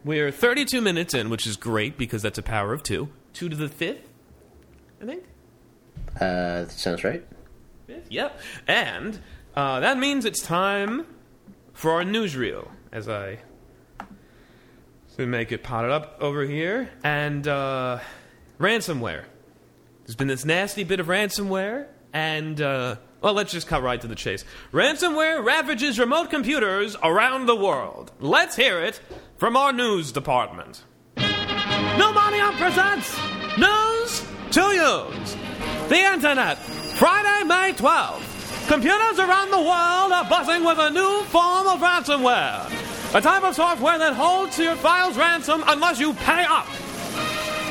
we're 0.06 0.30
thirty-two 0.30 0.80
minutes 0.80 1.12
in, 1.12 1.28
which 1.28 1.46
is 1.46 1.56
great 1.56 1.98
because 1.98 2.22
that's 2.22 2.38
a 2.38 2.42
power 2.42 2.72
of 2.72 2.82
two. 2.82 3.08
Two 3.34 3.50
to 3.50 3.56
the 3.56 3.68
fifth, 3.68 4.08
I 5.02 5.04
think. 5.04 5.24
Uh, 6.14 6.62
that 6.62 6.70
sounds 6.70 7.04
right. 7.04 7.22
Fifth, 7.86 8.06
yep. 8.08 8.40
And 8.66 9.18
uh, 9.54 9.80
that 9.80 9.98
means 9.98 10.24
it's 10.24 10.40
time 10.40 11.06
for 11.74 11.90
our 11.90 12.04
newsreel, 12.04 12.70
as 12.90 13.08
I 13.08 13.40
to 15.16 15.26
make 15.26 15.50
it 15.50 15.62
potted 15.62 15.90
up 15.90 16.16
over 16.20 16.44
here. 16.44 16.90
And 17.02 17.46
uh, 17.48 18.00
ransomware. 18.58 19.24
There's 20.04 20.16
been 20.16 20.28
this 20.28 20.44
nasty 20.44 20.84
bit 20.84 21.00
of 21.00 21.08
ransomware, 21.08 21.86
and 22.12 22.60
uh, 22.60 22.96
well, 23.20 23.32
let's 23.32 23.50
just 23.50 23.66
cut 23.66 23.82
right 23.82 24.00
to 24.00 24.06
the 24.06 24.14
chase. 24.14 24.44
Ransomware 24.72 25.44
ravages 25.44 25.98
remote 25.98 26.30
computers 26.30 26.96
around 27.02 27.46
the 27.46 27.56
world. 27.56 28.12
Let's 28.20 28.56
hear 28.56 28.80
it 28.82 29.00
from 29.38 29.56
our 29.56 29.72
news 29.72 30.12
department. 30.12 30.84
No 31.16 32.12
Money 32.12 32.40
on 32.40 32.54
presents 32.56 33.16
News 33.58 34.26
to 34.52 34.62
Use. 34.62 35.36
The 35.88 35.98
Internet, 35.98 36.58
Friday, 36.58 37.44
May 37.44 37.72
12th. 37.72 38.68
Computers 38.68 39.18
around 39.18 39.50
the 39.50 39.58
world 39.58 40.12
are 40.12 40.28
buzzing 40.28 40.64
with 40.64 40.78
a 40.78 40.90
new 40.90 41.22
form 41.24 41.66
of 41.66 41.80
ransomware. 41.80 43.14
A 43.14 43.20
type 43.20 43.44
of 43.44 43.54
software 43.54 43.98
that 43.98 44.14
holds 44.14 44.58
your 44.58 44.74
files 44.76 45.16
ransom 45.16 45.62
unless 45.66 46.00
you 46.00 46.12
pay 46.14 46.44
up. 46.44 46.66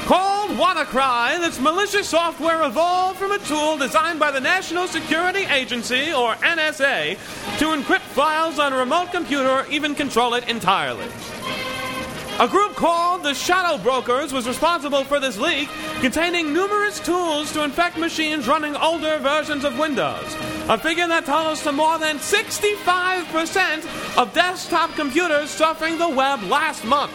Called 0.06 0.35
WannaCry, 0.56 1.40
this 1.40 1.60
malicious 1.60 2.08
software 2.08 2.64
evolved 2.64 3.20
from 3.20 3.34
a 3.34 3.40
tool 3.40 3.78
designed 3.78 4.20
by 4.20 4.32
the 4.32 4.40
National 4.40 4.88
Security 4.88 5.46
Agency, 5.46 6.14
or 6.14 6.36
NSA, 6.36 7.18
to 7.60 7.66
encrypt 7.66 8.00
files 8.00 8.58
on 8.58 8.72
a 8.72 8.78
remote 8.78 9.12
computer 9.12 9.50
or 9.50 9.68
even 9.68 9.94
control 9.94 10.34
it 10.34 10.48
entirely. 10.48 11.08
A 12.40 12.48
group 12.48 12.76
called 12.76 13.24
the 13.24 13.34
Shadow 13.34 13.82
Brokers 13.82 14.32
was 14.32 14.48
responsible 14.48 15.04
for 15.04 15.20
this 15.20 15.38
leak, 15.38 15.68
containing 16.00 16.54
numerous 16.54 17.02
tools 17.02 17.52
to 17.52 17.64
infect 17.64 17.98
machines 17.98 18.48
running 18.48 18.78
older 18.78 19.20
versions 19.20 19.66
of 19.66 19.78
Windows. 19.78 20.36
A 20.70 20.78
figure 20.78 21.08
that 21.08 21.26
totals 21.26 21.64
to 21.64 21.74
more 21.74 21.98
than 21.98 22.18
65% 22.18 24.18
of 24.18 24.34
desktop 24.34 24.96
computers 24.96 25.50
surfing 25.50 25.98
the 25.98 26.10
web 26.10 26.42
last 26.44 26.86
month. 26.86 27.12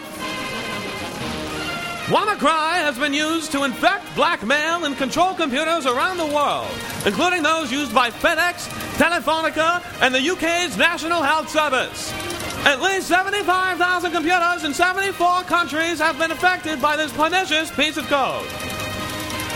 WannaCry 2.11 2.83
has 2.83 2.99
been 2.99 3.13
used 3.13 3.53
to 3.53 3.63
infect, 3.63 4.03
blackmail, 4.17 4.83
and 4.83 4.97
control 4.97 5.33
computers 5.33 5.85
around 5.85 6.17
the 6.17 6.25
world, 6.25 6.67
including 7.05 7.41
those 7.41 7.71
used 7.71 7.95
by 7.95 8.11
FedEx, 8.11 8.67
Telefonica, 8.97 9.81
and 10.01 10.13
the 10.13 10.19
UK's 10.19 10.75
National 10.75 11.21
Health 11.21 11.47
Service. 11.47 12.11
At 12.65 12.81
least 12.81 13.07
75,000 13.07 14.11
computers 14.11 14.65
in 14.65 14.73
74 14.73 15.43
countries 15.43 15.99
have 16.01 16.19
been 16.19 16.31
affected 16.31 16.81
by 16.81 16.97
this 16.97 17.13
pernicious 17.13 17.71
piece 17.71 17.95
of 17.95 18.05
code. 18.07 18.45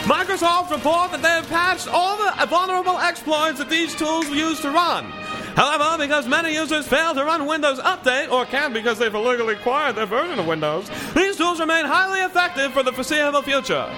Microsoft 0.08 0.72
report 0.72 1.12
that 1.12 1.22
they 1.22 1.28
have 1.28 1.50
patched 1.50 1.89
all 1.89 2.15
the 2.15 2.46
vulnerable 2.46 2.98
exploits 3.00 3.60
that 3.60 3.70
these 3.70 3.94
tools 3.96 4.30
use 4.30 4.62
to 4.62 4.72
run. 4.72 5.12
However, 5.56 5.98
because 6.04 6.28
many 6.28 6.54
users 6.54 6.86
fail 6.86 7.13
to 7.13 7.24
run 7.24 7.46
Windows 7.46 7.80
Update 7.80 8.30
or 8.30 8.46
can't 8.46 8.74
because 8.74 9.00
they've 9.00 9.13
illegally 9.13 9.54
acquired 9.54 9.96
their 9.96 10.06
version 10.06 10.38
of 10.38 10.48
Windows, 10.48 10.89
these 11.13 11.38
tools 11.38 11.60
remain 11.62 11.86
highly 11.86 12.20
effective 12.20 12.74
for 12.74 12.84
the 12.84 12.91
foreseeable 12.91 13.41
future. 13.41 13.89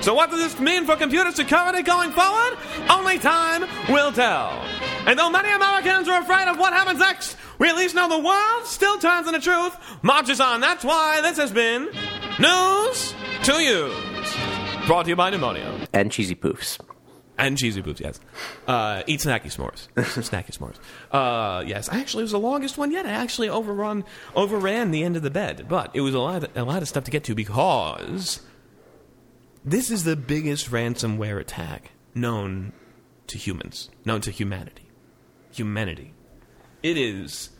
So, 0.00 0.14
what 0.14 0.30
does 0.30 0.40
this 0.40 0.58
mean 0.58 0.86
for 0.86 0.96
computer 0.96 1.30
security 1.30 1.82
going 1.82 2.12
forward? 2.12 2.56
Only 2.88 3.18
time 3.18 3.64
will 3.90 4.12
tell. 4.12 4.50
And 5.06 5.18
though 5.18 5.30
many 5.30 5.50
Americans 5.50 6.08
are 6.08 6.22
afraid 6.22 6.48
of 6.48 6.58
what 6.58 6.72
happens 6.72 6.98
next, 7.00 7.36
we 7.58 7.68
at 7.68 7.76
least 7.76 7.94
know 7.94 8.08
the 8.08 8.18
world 8.18 8.66
still 8.66 8.98
turns 8.98 9.26
in 9.26 9.34
the 9.34 9.40
truth, 9.40 9.76
marches 10.02 10.40
on. 10.40 10.60
That's 10.60 10.84
why 10.84 11.20
this 11.20 11.36
has 11.36 11.52
been 11.52 11.90
News 12.38 13.14
to 13.44 13.62
Use. 13.62 14.36
Brought 14.86 15.04
to 15.04 15.10
you 15.10 15.16
by 15.16 15.30
Pneumonia. 15.30 15.86
And 15.92 16.10
cheesy 16.10 16.34
poofs. 16.34 16.78
And 17.36 17.58
cheesy 17.58 17.80
boobs, 17.80 18.00
yes. 18.00 18.20
Uh, 18.66 19.02
eat 19.08 19.20
snacky 19.20 19.46
s'mores. 19.46 19.88
snacky 19.96 20.56
s'mores. 20.56 20.76
Uh, 21.10 21.64
yes, 21.66 21.88
actually, 21.90 22.20
it 22.20 22.24
was 22.24 22.32
the 22.32 22.38
longest 22.38 22.78
one 22.78 22.92
yet. 22.92 23.06
I 23.06 23.10
actually 23.10 23.48
overrun, 23.48 24.04
overran 24.36 24.92
the 24.92 25.02
end 25.02 25.16
of 25.16 25.22
the 25.22 25.30
bed, 25.30 25.66
but 25.68 25.90
it 25.94 26.00
was 26.00 26.14
a 26.14 26.20
lot, 26.20 26.44
of, 26.44 26.56
a 26.56 26.62
lot 26.62 26.80
of 26.82 26.88
stuff 26.88 27.04
to 27.04 27.10
get 27.10 27.24
to 27.24 27.34
because 27.34 28.40
this 29.64 29.90
is 29.90 30.04
the 30.04 30.14
biggest 30.14 30.70
ransomware 30.70 31.40
attack 31.40 31.90
known 32.14 32.72
to 33.26 33.36
humans, 33.38 33.90
known 34.04 34.20
to 34.20 34.30
humanity. 34.30 34.90
Humanity. 35.52 36.14
It 36.84 36.96
is. 36.96 37.50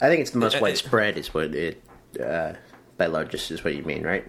I 0.00 0.08
think 0.08 0.20
it's 0.22 0.30
the 0.30 0.38
most 0.38 0.54
Uh, 0.54 0.58
uh, 0.58 0.62
widespread. 0.62 1.16
Is 1.18 1.32
what 1.32 1.54
it 1.54 1.82
uh, 2.18 2.54
by 2.96 3.06
largest 3.06 3.50
is 3.50 3.62
what 3.62 3.74
you 3.74 3.82
mean, 3.82 4.02
right? 4.02 4.26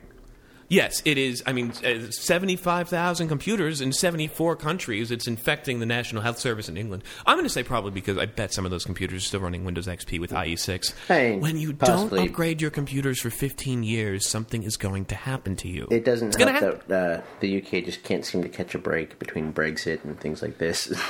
Yes, 0.71 1.01
it 1.03 1.17
is. 1.17 1.43
I 1.45 1.51
mean, 1.51 1.73
uh, 1.83 2.09
75,000 2.11 3.27
computers 3.27 3.81
in 3.81 3.91
74 3.91 4.55
countries. 4.55 5.11
It's 5.11 5.27
infecting 5.27 5.81
the 5.81 5.85
National 5.85 6.21
Health 6.21 6.39
Service 6.39 6.69
in 6.69 6.77
England. 6.77 7.03
I'm 7.25 7.35
going 7.35 7.43
to 7.45 7.49
say 7.49 7.61
probably 7.61 7.91
because 7.91 8.17
I 8.17 8.25
bet 8.25 8.53
some 8.53 8.63
of 8.63 8.71
those 8.71 8.85
computers 8.85 9.21
are 9.21 9.25
still 9.25 9.41
running 9.41 9.65
Windows 9.65 9.87
XP 9.87 10.17
with 10.21 10.31
IE6. 10.31 10.93
Hey, 11.09 11.37
when 11.37 11.57
you 11.57 11.73
possibly. 11.73 12.19
don't 12.19 12.29
upgrade 12.29 12.61
your 12.61 12.71
computers 12.71 13.19
for 13.19 13.29
15 13.29 13.83
years, 13.83 14.25
something 14.25 14.63
is 14.63 14.77
going 14.77 15.03
to 15.05 15.15
happen 15.15 15.57
to 15.57 15.67
you. 15.67 15.89
It 15.91 16.05
doesn't 16.05 16.29
It's 16.29 16.37
help 16.37 16.53
gonna 16.55 16.73
hap- 16.73 16.87
that 16.87 17.19
uh, 17.19 17.23
the 17.41 17.61
UK 17.61 17.83
just 17.83 18.03
can't 18.03 18.25
seem 18.25 18.41
to 18.41 18.49
catch 18.49 18.73
a 18.73 18.79
break 18.79 19.19
between 19.19 19.51
Brexit 19.51 20.05
and 20.05 20.17
things 20.21 20.41
like 20.41 20.57
this. 20.57 20.93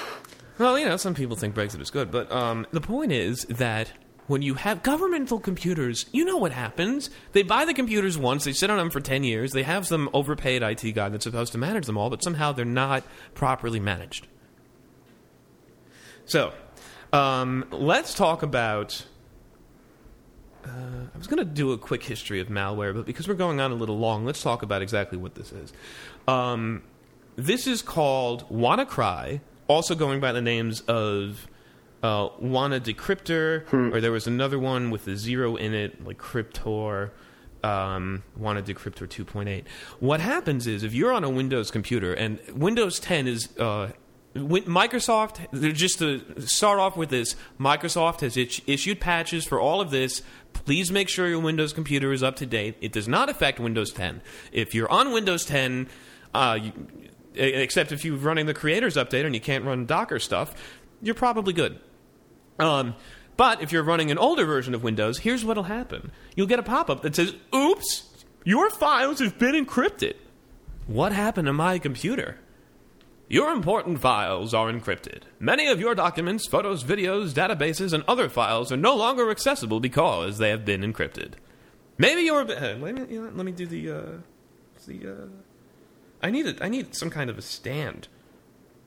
Well, 0.58 0.78
you 0.78 0.86
know, 0.86 0.98
some 0.98 1.16
people 1.16 1.36
think 1.36 1.56
Brexit 1.56 1.82
is 1.82 1.90
good, 1.90 2.12
but 2.12 2.32
um, 2.32 2.68
the 2.72 2.82
point 2.82 3.12
is 3.12 3.46
that 3.46 3.92
when 4.32 4.42
you 4.42 4.54
have 4.54 4.82
governmental 4.82 5.40
computers, 5.40 6.06
you 6.14 6.24
know 6.24 6.38
what 6.38 6.54
happens. 6.54 7.10
They 7.34 7.44
buy 7.44 7.66
the 7.66 7.74
computers 7.74 8.18
once, 8.18 8.46
they 8.46 8.54
sit 8.54 8.70
on 8.70 8.78
them 8.78 8.90
for 8.90 9.02
10 9.02 9.26
years, 9.26 9.52
they 9.52 9.64
have 9.64 9.86
some 9.86 10.10
overpaid 10.14 10.64
IT 10.64 10.94
guy 10.94 11.10
that's 11.10 11.26
supposed 11.26 11.52
to 11.52 11.58
manage 11.58 11.86
them 11.86 11.98
all, 11.98 12.10
but 12.10 12.24
somehow 12.24 12.54
they're 12.54 12.64
not 12.64 13.04
properly 13.34 13.80
managed. 13.80 14.28
So, 16.26 16.54
um, 17.12 17.66
let's 17.72 18.14
talk 18.14 18.42
about. 18.42 19.06
Uh, 20.64 20.70
I 21.14 21.18
was 21.18 21.28
going 21.28 21.40
to 21.40 21.46
do 21.46 21.74
a 21.74 21.78
quick 21.78 22.04
history 22.04 22.40
of 22.40 22.48
malware, 22.48 22.94
but 22.96 23.06
because 23.06 23.28
we're 23.28 23.34
going 23.34 23.60
on 23.60 23.72
a 23.72 23.76
little 23.76 23.98
long, 23.98 24.26
let's 24.26 24.42
talk 24.42 24.62
about 24.62 24.82
exactly 24.82 25.18
what 25.18 25.36
this 25.36 25.52
is. 25.52 25.74
Um, 26.28 26.84
this 27.36 27.68
is 27.68 27.82
called 27.82 28.48
WannaCry, 28.50 29.42
also 29.68 29.96
going 29.96 30.20
by 30.20 30.32
the 30.32 30.42
names 30.42 30.82
of 30.82 31.48
uh, 32.04 32.30
Wanna 32.40 32.80
Decryptor, 32.80 33.94
or 33.94 34.02
there 34.02 34.12
was 34.12 34.28
another 34.28 34.58
one 34.58 34.90
with 34.90 35.08
a 35.08 35.16
zero 35.16 35.56
in 35.56 35.74
it, 35.74 36.04
like 36.06 36.18
Cryptor, 36.18 37.12
um, 37.64 38.24
Wanna 38.36 38.62
Decryptor 38.62 39.08
2.8. 39.08 39.64
What 40.00 40.20
happens 40.20 40.68
is 40.68 40.84
if 40.84 40.94
you're 40.94 41.14
on 41.14 41.24
a 41.24 41.30
Windows 41.30 41.72
computer, 41.72 42.14
and 42.14 42.40
Windows 42.54 43.00
10 43.00 43.28
is. 43.28 43.58
Uh, 43.58 43.92
Microsoft, 44.34 45.74
just 45.74 46.00
to 46.00 46.22
start 46.40 46.80
off 46.80 46.96
with 46.96 47.10
this, 47.10 47.36
Microsoft 47.60 48.22
has 48.22 48.38
issued 48.38 49.02
patches 49.02 49.44
for 49.44 49.60
all 49.60 49.82
of 49.82 49.92
this. 49.92 50.22
Please 50.54 50.90
make 50.90 51.10
sure 51.10 51.28
your 51.28 51.42
Windows 51.42 51.74
computer 51.74 52.14
is 52.14 52.24
up 52.24 52.38
to 52.38 52.46
date. 52.46 52.78
It 52.80 52.94
does 52.94 53.10
not 53.10 53.28
affect 53.28 53.60
Windows 53.60 53.92
10. 53.92 54.22
If 54.54 54.74
you're 54.74 54.90
on 54.90 55.12
Windows 55.12 55.44
10, 55.44 55.90
uh, 56.34 56.60
you, 56.62 56.72
except 57.36 57.92
if 57.92 58.06
you're 58.06 58.16
running 58.16 58.46
the 58.46 58.54
creators 58.54 58.96
update 58.96 59.26
and 59.26 59.36
you 59.36 59.42
can't 59.42 59.66
run 59.66 59.86
Docker 59.86 60.20
stuff, 60.20 60.56
you're 61.02 61.14
probably 61.16 61.52
good. 61.52 61.80
Um, 62.62 62.96
but 63.38 63.62
if 63.62 63.72
you're 63.72 63.84
running 63.84 64.12
an 64.12 64.18
older 64.18 64.46
version 64.46 64.74
of 64.74 64.84
Windows, 64.84 65.20
here's 65.20 65.44
what'll 65.44 65.64
happen. 65.64 66.12
You'll 66.36 66.48
get 66.48 66.60
a 66.60 66.64
pop-up 66.64 67.02
that 67.02 67.16
says, 67.16 67.34
"Oops, 67.56 68.26
your 68.44 68.70
files 68.70 69.20
have 69.20 69.40
been 69.40 69.56
encrypted." 69.56 70.16
What 70.88 71.12
happened 71.12 71.48
to 71.48 71.54
my 71.54 71.80
computer? 71.80 72.38
Your 73.28 73.54
important 73.54 74.02
files 74.02 74.54
are 74.54 74.70
encrypted. 74.70 75.22
Many 75.40 75.68
of 75.68 75.80
your 75.80 75.96
documents, 75.96 76.48
photos, 76.48 76.84
videos, 76.84 77.32
databases, 77.32 77.94
and 77.94 78.04
other 78.06 78.28
files 78.28 78.74
are 78.74 78.78
no 78.78 78.94
longer 78.96 79.32
accessible 79.32 79.80
because 79.80 80.38
they 80.38 80.50
have 80.50 80.66
been 80.66 80.82
encrypted. 80.82 81.36
Maybe 81.98 82.24
your 82.24 82.42
uh, 82.42 82.76
let 82.76 82.94
me 82.96 83.20
let 83.20 83.46
me 83.46 83.52
do 83.54 83.66
the 83.66 83.92
uh, 83.92 84.02
the 84.86 85.14
uh, 85.14 85.28
I 86.22 86.30
need 86.30 86.46
it. 86.46 86.58
I 86.62 86.68
need 86.68 86.94
some 86.94 87.10
kind 87.10 87.30
of 87.30 87.38
a 87.38 87.42
stand 87.42 88.08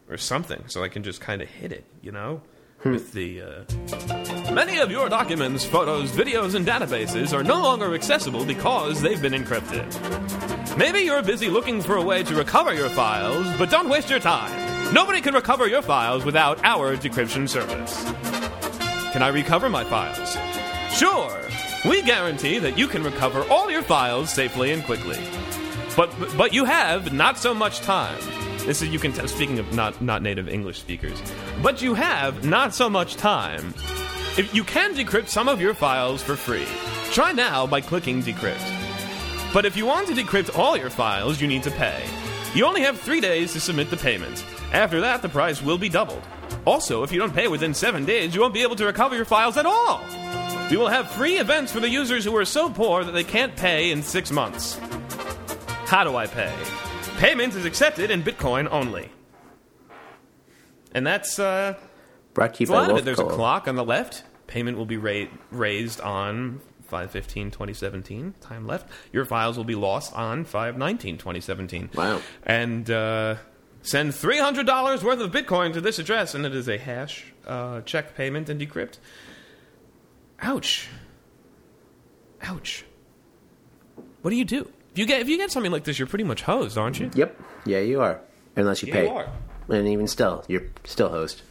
or 0.09 0.17
something 0.19 0.65
so 0.69 0.83
I 0.83 0.89
can 0.89 1.03
just 1.03 1.21
kind 1.21 1.41
of 1.41 1.49
hit 1.49 1.73
it, 1.73 1.85
you 2.03 2.13
know, 2.13 2.43
with 2.85 3.13
the. 3.13 3.43
Uh... 3.43 4.53
Many 4.53 4.79
of 4.79 4.91
your 4.91 5.09
documents, 5.09 5.65
photos, 5.65 6.13
videos, 6.13 6.55
and 6.55 6.67
databases 6.67 7.33
are 7.33 7.43
no 7.43 7.61
longer 7.61 7.95
accessible 7.95 8.45
because 8.45 9.01
they've 9.01 9.21
been 9.21 9.33
encrypted. 9.33 10.77
Maybe 10.77 11.01
you're 11.01 11.23
busy 11.23 11.49
looking 11.49 11.81
for 11.81 11.97
a 11.97 12.03
way 12.03 12.23
to 12.23 12.35
recover 12.35 12.75
your 12.75 12.91
files, 12.91 13.47
but 13.57 13.71
don't 13.71 13.89
waste 13.89 14.11
your 14.11 14.21
time. 14.21 14.93
Nobody 14.93 15.21
can 15.21 15.35
recover 15.35 15.67
your 15.67 15.83
files 15.83 16.25
without 16.25 16.63
our 16.65 16.97
decryption 16.97 17.49
service. 17.49 18.05
Can 19.13 19.23
I 19.23 19.29
recover 19.29 19.69
my 19.69 19.85
files? 19.85 20.37
Sure. 20.93 21.41
We 21.89 22.03
guarantee 22.03 22.59
that 22.59 22.79
you 22.79 22.87
can 22.87 23.03
recover 23.03 23.45
all 23.51 23.71
your 23.71 23.83
files 23.83 24.31
safely 24.31 24.73
and 24.73 24.85
quickly. 24.85 25.19
But 25.97 26.11
but 26.37 26.53
you 26.53 26.65
have 26.65 27.13
not 27.13 27.39
so 27.39 27.55
much 27.55 27.81
time. 27.81 28.19
This 28.67 28.81
is 28.81 28.89
you 28.89 28.99
can 28.99 29.13
tell. 29.13 29.29
Speaking 29.29 29.59
of 29.59 29.73
not 29.75 30.01
not 30.01 30.23
native 30.23 30.49
English 30.49 30.79
speakers, 30.79 31.21
but 31.63 31.83
you 31.83 31.95
have 31.95 32.45
not 32.45 32.75
so 32.75 32.89
much 32.89 33.17
time. 33.17 33.75
If 34.39 34.55
you 34.55 34.65
can 34.65 34.95
decrypt 34.95 35.29
some 35.29 35.49
of 35.49 35.61
your 35.61 35.75
files 35.75 36.23
for 36.23 36.35
free, 36.35 36.67
try 37.13 37.33
now 37.33 37.67
by 37.67 37.81
clicking 37.81 38.23
decrypt. 38.23 39.53
But 39.53 39.67
if 39.67 39.77
you 39.77 39.87
want 39.87 40.09
to 40.09 40.15
decrypt 40.15 40.59
all 40.59 40.77
your 40.77 40.91
files, 40.91 41.41
you 41.41 41.47
need 41.47 41.63
to 41.65 41.71
pay. 41.71 42.03
You 42.55 42.65
only 42.65 42.81
have 42.81 42.99
three 42.99 43.21
days 43.21 43.53
to 43.53 43.61
submit 43.61 43.91
the 43.91 43.97
payment. 43.97 44.45
After 44.73 45.01
that, 45.03 45.23
the 45.23 45.29
price 45.29 45.63
will 45.63 45.79
be 45.79 45.89
doubled. 45.89 46.23
Also, 46.65 47.03
if 47.03 47.13
you 47.13 47.19
don't 47.19 47.35
pay 47.35 47.49
within 47.49 47.75
seven 47.75 48.05
days, 48.05 48.35
you 48.35 48.41
won't 48.41 48.55
be 48.55 48.63
able 48.63 48.77
to 48.77 48.87
recover 48.87 49.15
your 49.15 49.25
files 49.25 49.57
at 49.57 49.67
all. 49.67 50.03
We 50.71 50.77
will 50.77 50.89
have 50.89 51.11
free 51.11 51.37
events 51.37 51.71
for 51.71 51.81
the 51.81 51.89
users 51.89 52.25
who 52.25 52.35
are 52.37 52.45
so 52.45 52.71
poor 52.71 53.05
that 53.05 53.13
they 53.13 53.25
can't 53.25 53.55
pay 53.55 53.91
in 53.91 54.03
six 54.03 54.33
months. 54.33 54.79
How 55.87 56.03
do 56.03 56.17
I 56.17 56.27
pay? 56.27 56.53
Payment 57.19 57.55
is 57.55 57.65
accepted 57.65 58.11
in 58.11 58.23
Bitcoin 58.23 58.69
only. 58.71 59.11
And 60.93 61.07
that's 61.07 61.39
uh, 61.39 61.75
Brought 62.35 62.55
to 62.55 62.65
you 62.65 62.71
a 62.71 62.73
lot 62.73 62.87
by 62.87 62.93
of 62.93 62.99
it. 62.99 63.05
There's 63.05 63.19
a 63.19 63.25
clock 63.25 63.69
on 63.69 63.77
the 63.77 63.85
left. 63.85 64.25
Payment 64.47 64.77
will 64.77 64.87
be 64.87 64.97
ra- 64.97 65.27
raised 65.51 66.01
on 66.01 66.61
515 66.83 67.51
2017. 67.51 68.35
Time 68.41 68.67
left. 68.67 68.89
Your 69.13 69.25
files 69.25 69.57
will 69.57 69.65
be 69.65 69.75
lost 69.75 70.13
on 70.15 70.45
519 70.45 71.19
2017. 71.19 71.91
Wow. 71.95 72.21
And 72.45 72.91
uh, 72.91 73.37
send 73.83 74.13
$300 74.13 75.03
worth 75.03 75.21
of 75.21 75.31
Bitcoin 75.33 75.73
to 75.73 75.81
this 75.81 75.99
address, 75.99 76.35
and 76.35 76.45
it 76.45 76.55
is 76.55 76.69
a 76.69 76.79
hash 76.79 77.33
uh, 77.47 77.81
check 77.83 78.17
payment 78.17 78.49
and 78.49 78.61
decrypt. 78.61 78.99
Ouch. 80.43 80.89
Ouch. 82.43 82.85
What 84.23 84.31
do 84.31 84.37
you 84.37 84.45
do? 84.45 84.71
If 84.95 84.99
you 85.01 85.07
get 85.07 85.21
if 85.21 85.29
you 85.29 85.37
get 85.37 85.51
something 85.51 85.73
like 85.73 85.83
this, 85.83 85.99
you're 85.99 86.07
pretty 86.07 86.23
much 86.25 86.43
hosed, 86.43 86.79
aren't 86.79 87.01
you? 87.01 87.11
Yep. 87.15 87.37
Yeah, 87.67 87.81
you 87.81 88.01
are. 88.01 88.21
Unless 88.55 88.83
you 88.83 88.89
Yeah, 88.89 88.95
pay. 88.95 89.05
you 89.07 89.11
are. 89.11 89.29
And 89.69 89.89
even 89.89 90.07
still, 90.07 90.45
you're 90.47 90.63
still 90.85 91.09
host. 91.09 91.43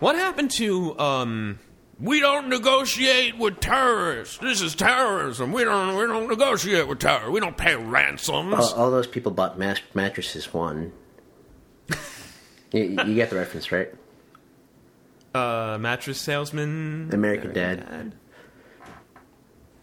What 0.00 0.16
happened 0.16 0.50
to 0.52 0.98
um? 0.98 1.58
We 2.00 2.20
don't 2.20 2.48
negotiate 2.48 3.36
with 3.38 3.60
terrorists. 3.60 4.38
This 4.38 4.62
is 4.62 4.74
terrorism. 4.74 5.52
We 5.52 5.64
don't. 5.64 5.94
We 5.96 6.06
don't 6.06 6.26
negotiate 6.28 6.88
with 6.88 6.98
terror. 7.00 7.30
We 7.30 7.38
don't 7.40 7.56
pay 7.56 7.76
ransoms. 7.76 8.54
All, 8.54 8.72
all 8.74 8.90
those 8.90 9.06
people 9.06 9.30
bought 9.30 9.58
mas- 9.58 9.80
mattresses 9.92 10.52
one. 10.54 10.92
you, 12.72 12.82
you 12.82 13.14
get 13.14 13.28
the 13.28 13.36
reference, 13.36 13.70
right? 13.72 13.88
Uh, 15.34 15.76
mattress 15.78 16.18
salesman. 16.18 17.10
American 17.12 17.52
Dad. 17.52 18.14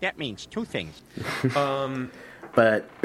That 0.01 0.18
means 0.18 0.47
two 0.47 0.66
things. 0.66 0.99
But 2.56 2.89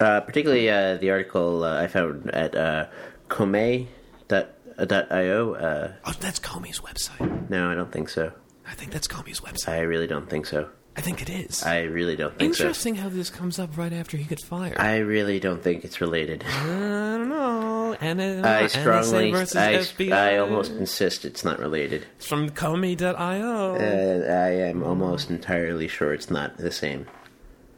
uh, 0.00 0.20
particularly 0.20 0.70
uh, 0.70 0.96
the 0.96 1.10
article 1.10 1.64
uh, 1.64 1.82
I 1.82 1.86
found 1.86 2.30
at 2.30 2.54
uh, 2.54 2.86
Comae 3.28 3.86
dot, 4.28 4.50
uh, 4.78 4.84
dot 4.84 5.12
io. 5.12 5.54
Uh, 5.54 5.92
Oh, 6.06 6.14
that's 6.20 6.38
Comey's 6.40 6.80
website. 6.80 7.48
no, 7.50 7.70
I 7.70 7.74
don't 7.74 7.92
think 7.92 8.08
so. 8.08 8.32
I 8.66 8.74
think 8.74 8.92
that's 8.92 9.06
Comey's 9.08 9.40
website. 9.40 9.68
I 9.68 9.80
really 9.80 10.06
don't 10.06 10.28
think 10.28 10.46
so. 10.46 10.68
I 10.96 11.00
think 11.00 11.20
it 11.20 11.28
is. 11.28 11.62
I 11.64 11.82
really 11.82 12.14
don't 12.14 12.38
think 12.38 12.54
so. 12.54 12.62
Interesting 12.64 12.94
how 12.94 13.08
this 13.08 13.28
comes 13.28 13.58
up 13.58 13.76
right 13.76 13.92
after 13.92 14.16
he 14.16 14.22
gets 14.24 14.44
fired. 14.44 14.78
I 14.78 14.98
really 14.98 15.40
don't 15.40 15.60
think 15.60 15.84
it's 15.84 16.00
related. 16.00 16.44
I 16.46 16.66
don't 16.66 17.28
know. 17.28 17.96
And 18.00 18.22
I 18.46 18.68
strongly, 18.68 19.34
I, 19.56 19.84
I 20.12 20.38
almost 20.38 20.70
insist 20.72 21.24
it's 21.24 21.44
not 21.44 21.58
related. 21.58 22.06
It's 22.16 22.26
from 22.28 22.48
Comae.io. 22.50 23.74
Uh, 23.74 24.32
I 24.32 24.50
am 24.68 24.82
almost 24.84 25.30
entirely 25.30 25.88
sure 25.88 26.14
it's 26.14 26.30
not 26.30 26.56
the 26.58 26.70
same. 26.70 27.06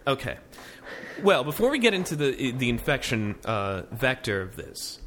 Okay. 0.07 0.37
Well, 1.23 1.45
before 1.45 1.71
we 1.71 1.79
get 1.79 1.95
into 1.95 2.15
the 2.15 2.53
the 2.53 2.69
infection 2.69 3.37
uh, 3.45 3.83
vector 3.91 4.43
of 4.43 4.57
this, 4.57 5.01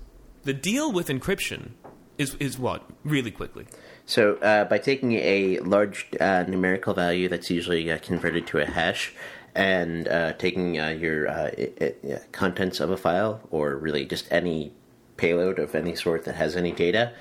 the 0.44 0.54
deal 0.54 0.92
with 0.92 1.08
encryption 1.08 1.72
is 2.18 2.36
is 2.36 2.58
what 2.58 2.84
really 3.04 3.32
quickly. 3.32 3.68
So, 4.06 4.36
uh, 4.38 4.66
by 4.66 4.80
taking 4.80 5.14
a 5.14 5.60
large 5.60 6.08
uh, 6.20 6.44
numerical 6.48 6.96
value 6.96 7.30
that's 7.30 7.52
usually 7.52 7.92
uh, 7.92 8.00
converted 8.00 8.48
to 8.48 8.58
a 8.58 8.66
hash, 8.66 9.14
and 9.54 10.08
uh, 10.08 10.34
taking 10.34 10.80
uh, 10.80 10.90
your 10.90 11.28
uh, 11.28 11.52
i 11.58 11.94
i 12.04 12.20
contents 12.32 12.80
of 12.80 12.90
a 12.90 12.98
file, 12.98 13.42
or 13.52 13.76
really 13.76 14.06
just 14.06 14.28
any 14.32 14.74
payload 15.18 15.60
of 15.60 15.76
any 15.76 15.96
sort 15.96 16.26
that 16.26 16.36
has 16.36 16.56
any 16.56 16.72
data, 16.72 17.14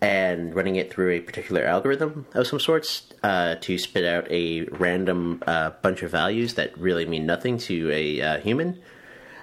and 0.00 0.54
running 0.54 0.76
it 0.76 0.92
through 0.92 1.10
a 1.10 1.20
particular 1.20 1.64
algorithm 1.64 2.26
of 2.34 2.46
some 2.46 2.58
sorts 2.58 3.04
uh, 3.22 3.56
to 3.56 3.76
spit 3.76 4.04
out 4.04 4.30
a 4.30 4.62
random 4.64 5.42
uh, 5.46 5.70
bunch 5.82 6.02
of 6.02 6.10
values 6.10 6.54
that 6.54 6.76
really 6.78 7.04
mean 7.04 7.26
nothing 7.26 7.58
to 7.58 7.90
a 7.90 8.20
uh, 8.20 8.38
human, 8.40 8.80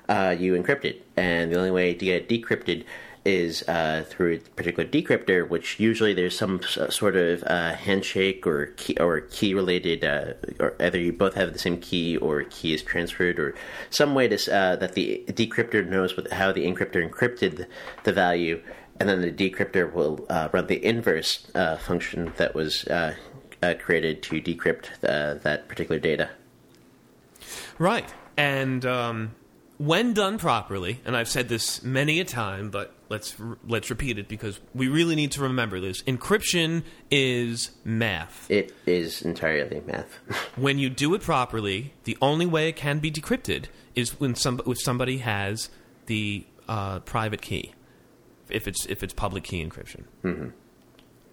uh, 0.10 0.36
you 0.38 0.53
encrypt 0.53 0.86
it. 0.86 1.05
And 1.16 1.51
the 1.51 1.58
only 1.58 1.72
way 1.72 1.93
to 1.93 2.05
get 2.05 2.24
it 2.24 2.30
decrypted 2.30 2.86
is 3.28 3.62
uh, 3.68 4.05
through 4.08 4.36
a 4.36 4.39
particular 4.55 4.88
decryptor, 4.88 5.47
which 5.47 5.82
usually 5.82 6.14
there's 6.14 6.36
some 6.38 6.62
sort 6.64 7.18
of 7.18 7.43
uh, 7.43 7.74
handshake 7.74 8.47
or 8.47 8.68
key 8.78 8.95
or 8.97 9.20
key 9.20 9.53
related, 9.53 10.03
uh, 10.05 10.34
or 10.62 10.74
either 10.80 10.97
you 10.97 11.12
both 11.12 11.34
have 11.34 11.51
the 11.51 11.60
same 11.60 11.78
key 11.78 12.16
or 12.16 12.43
key 12.43 12.74
is 12.74 12.82
transferred, 12.82 13.38
or 13.38 13.53
some 13.89 14.16
way 14.16 14.30
to 14.30 14.36
uh, 14.55 14.78
that 14.78 14.93
the 14.93 15.26
decryptor 15.28 15.86
knows 15.86 16.18
how 16.32 16.53
the 16.53 16.66
encryptor 16.66 17.05
encrypted 17.05 17.68
the 18.05 18.14
value, 18.14 18.62
and 19.00 19.10
then 19.10 19.22
the 19.22 19.32
decryptor 19.32 19.91
will 19.91 20.26
uh, 20.30 20.50
run 20.52 20.68
the 20.68 20.84
inverse 20.84 21.48
uh, 21.56 21.78
function 21.78 22.34
that 22.38 22.56
was 22.56 22.86
uh, 22.88 23.16
uh, 23.62 23.74
created 23.80 24.24
to 24.24 24.41
decrypt 24.41 24.86
uh, 25.04 25.36
that 25.43 25.68
particular 25.68 26.00
data. 26.00 26.30
Right. 27.80 28.12
And 28.38 28.86
um, 28.86 29.36
when 29.78 30.14
done 30.14 30.38
properly, 30.38 31.02
and 31.06 31.16
I've 31.16 31.30
said 31.30 31.50
this 31.50 31.84
many 31.84 32.20
a 32.20 32.26
time, 32.26 32.70
but 32.70 32.93
let's 33.10 33.36
let's 33.68 33.89
repeat 33.89 34.18
it 34.18 34.28
because 34.28 34.60
we 34.74 34.88
really 34.88 35.16
need 35.16 35.32
to 35.34 35.41
remember 35.41 35.80
this. 35.80 36.02
Encryption 36.04 36.84
is 37.12 37.72
math. 37.84 38.50
It 38.50 38.74
is 38.86 39.22
entirely 39.22 39.82
math. 39.86 40.14
when 40.56 40.80
you 40.80 40.89
do 40.89 41.14
it 41.14 41.22
properly, 41.22 41.93
the 42.04 42.18
only 42.22 42.45
way 42.45 42.70
it 42.70 42.76
can 42.76 43.00
be 43.00 43.12
decrypted 43.12 43.66
is 43.95 44.20
when 44.20 44.36
some 44.36 44.62
if 44.66 44.80
somebody 44.82 45.20
has 45.20 45.70
the 46.08 46.45
uh, 46.68 47.00
private 47.00 47.41
key. 47.41 47.74
If 48.50 48.68
it's 48.68 48.86
if 48.86 49.04
it's 49.04 49.14
public 49.14 49.43
key 49.43 49.64
encryption, 49.64 50.04
mm-hmm. 50.24 50.50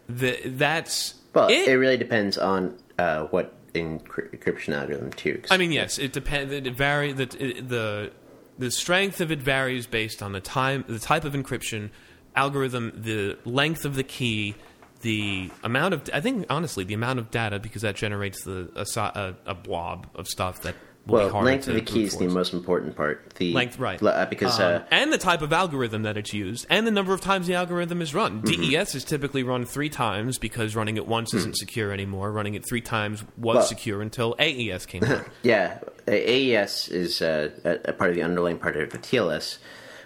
the, 0.08 0.40
that's 0.44 1.14
Well, 1.34 1.48
it. 1.48 1.68
it, 1.68 1.74
really 1.74 1.96
depends 1.96 2.38
on 2.38 2.78
uh, 2.98 3.24
what 3.24 3.54
encryption 3.74 4.74
algorithm 4.74 5.12
too. 5.12 5.42
I 5.50 5.56
mean, 5.56 5.72
yes, 5.72 5.98
it 5.98 6.12
depends. 6.12 6.52
It 6.52 6.64
vary 6.74 7.12
the 7.12 7.26
the 7.26 8.12
the 8.58 8.70
strength 8.70 9.20
of 9.20 9.30
it 9.30 9.42
varies 9.42 9.86
based 9.86 10.22
on 10.22 10.32
the 10.32 10.40
time, 10.40 10.84
the 10.88 10.98
type 10.98 11.24
of 11.24 11.32
encryption 11.32 11.90
algorithm, 12.36 12.92
the 12.94 13.38
length 13.44 13.84
of 13.84 13.96
the 13.96 14.04
key, 14.04 14.54
the 15.00 15.50
amount 15.62 15.94
of. 15.94 16.08
I 16.12 16.20
think 16.20 16.46
honestly, 16.50 16.84
the 16.84 16.94
amount 16.94 17.18
of 17.18 17.30
data 17.30 17.58
because 17.58 17.82
that 17.82 17.96
generates 17.96 18.44
the 18.44 18.70
a, 18.74 19.00
a, 19.00 19.34
a 19.46 19.54
blob 19.54 20.08
of 20.14 20.28
stuff 20.28 20.62
that 20.62 20.74
well, 21.06 21.28
length 21.42 21.68
of 21.68 21.74
the 21.74 21.80
key 21.82 22.04
is 22.04 22.16
the 22.16 22.28
most 22.28 22.54
important 22.54 22.96
part. 22.96 23.34
The 23.34 23.52
Length, 23.52 23.78
right. 23.78 24.02
uh, 24.02 24.26
because 24.30 24.58
Um, 24.58 24.76
uh, 24.76 24.80
and 24.90 25.12
the 25.12 25.18
type 25.18 25.42
of 25.42 25.52
algorithm 25.52 26.02
that 26.04 26.16
it's 26.16 26.32
used, 26.32 26.66
and 26.70 26.86
the 26.86 26.90
number 26.90 27.12
of 27.12 27.20
times 27.20 27.46
the 27.46 27.54
algorithm 27.54 28.00
is 28.00 28.14
run. 28.14 28.40
Mm-hmm. 28.42 28.70
DES 28.70 28.94
is 28.94 29.04
typically 29.04 29.42
run 29.42 29.66
three 29.66 29.90
times 29.90 30.38
because 30.38 30.74
running 30.74 30.96
it 30.96 31.06
once 31.06 31.34
isn't 31.34 31.56
secure 31.58 31.92
anymore. 31.92 32.32
Running 32.32 32.54
it 32.54 32.66
three 32.66 32.80
times 32.80 33.22
was 33.22 33.28
Mm-hmm. 33.28 33.44
Well- 33.46 33.62
secure 33.66 34.00
until 34.02 34.34
AES 34.38 34.86
came 34.86 35.04
out. 35.04 35.24
yeah, 35.42 35.78
A- 36.08 36.54
AES 36.56 36.88
is 36.88 37.20
uh, 37.20 37.50
a, 37.64 37.90
a 37.90 37.92
part 37.92 38.10
of 38.10 38.16
the 38.16 38.22
underlying 38.22 38.58
part 38.58 38.76
of 38.76 38.90
the 38.90 38.98
TLS, 38.98 39.58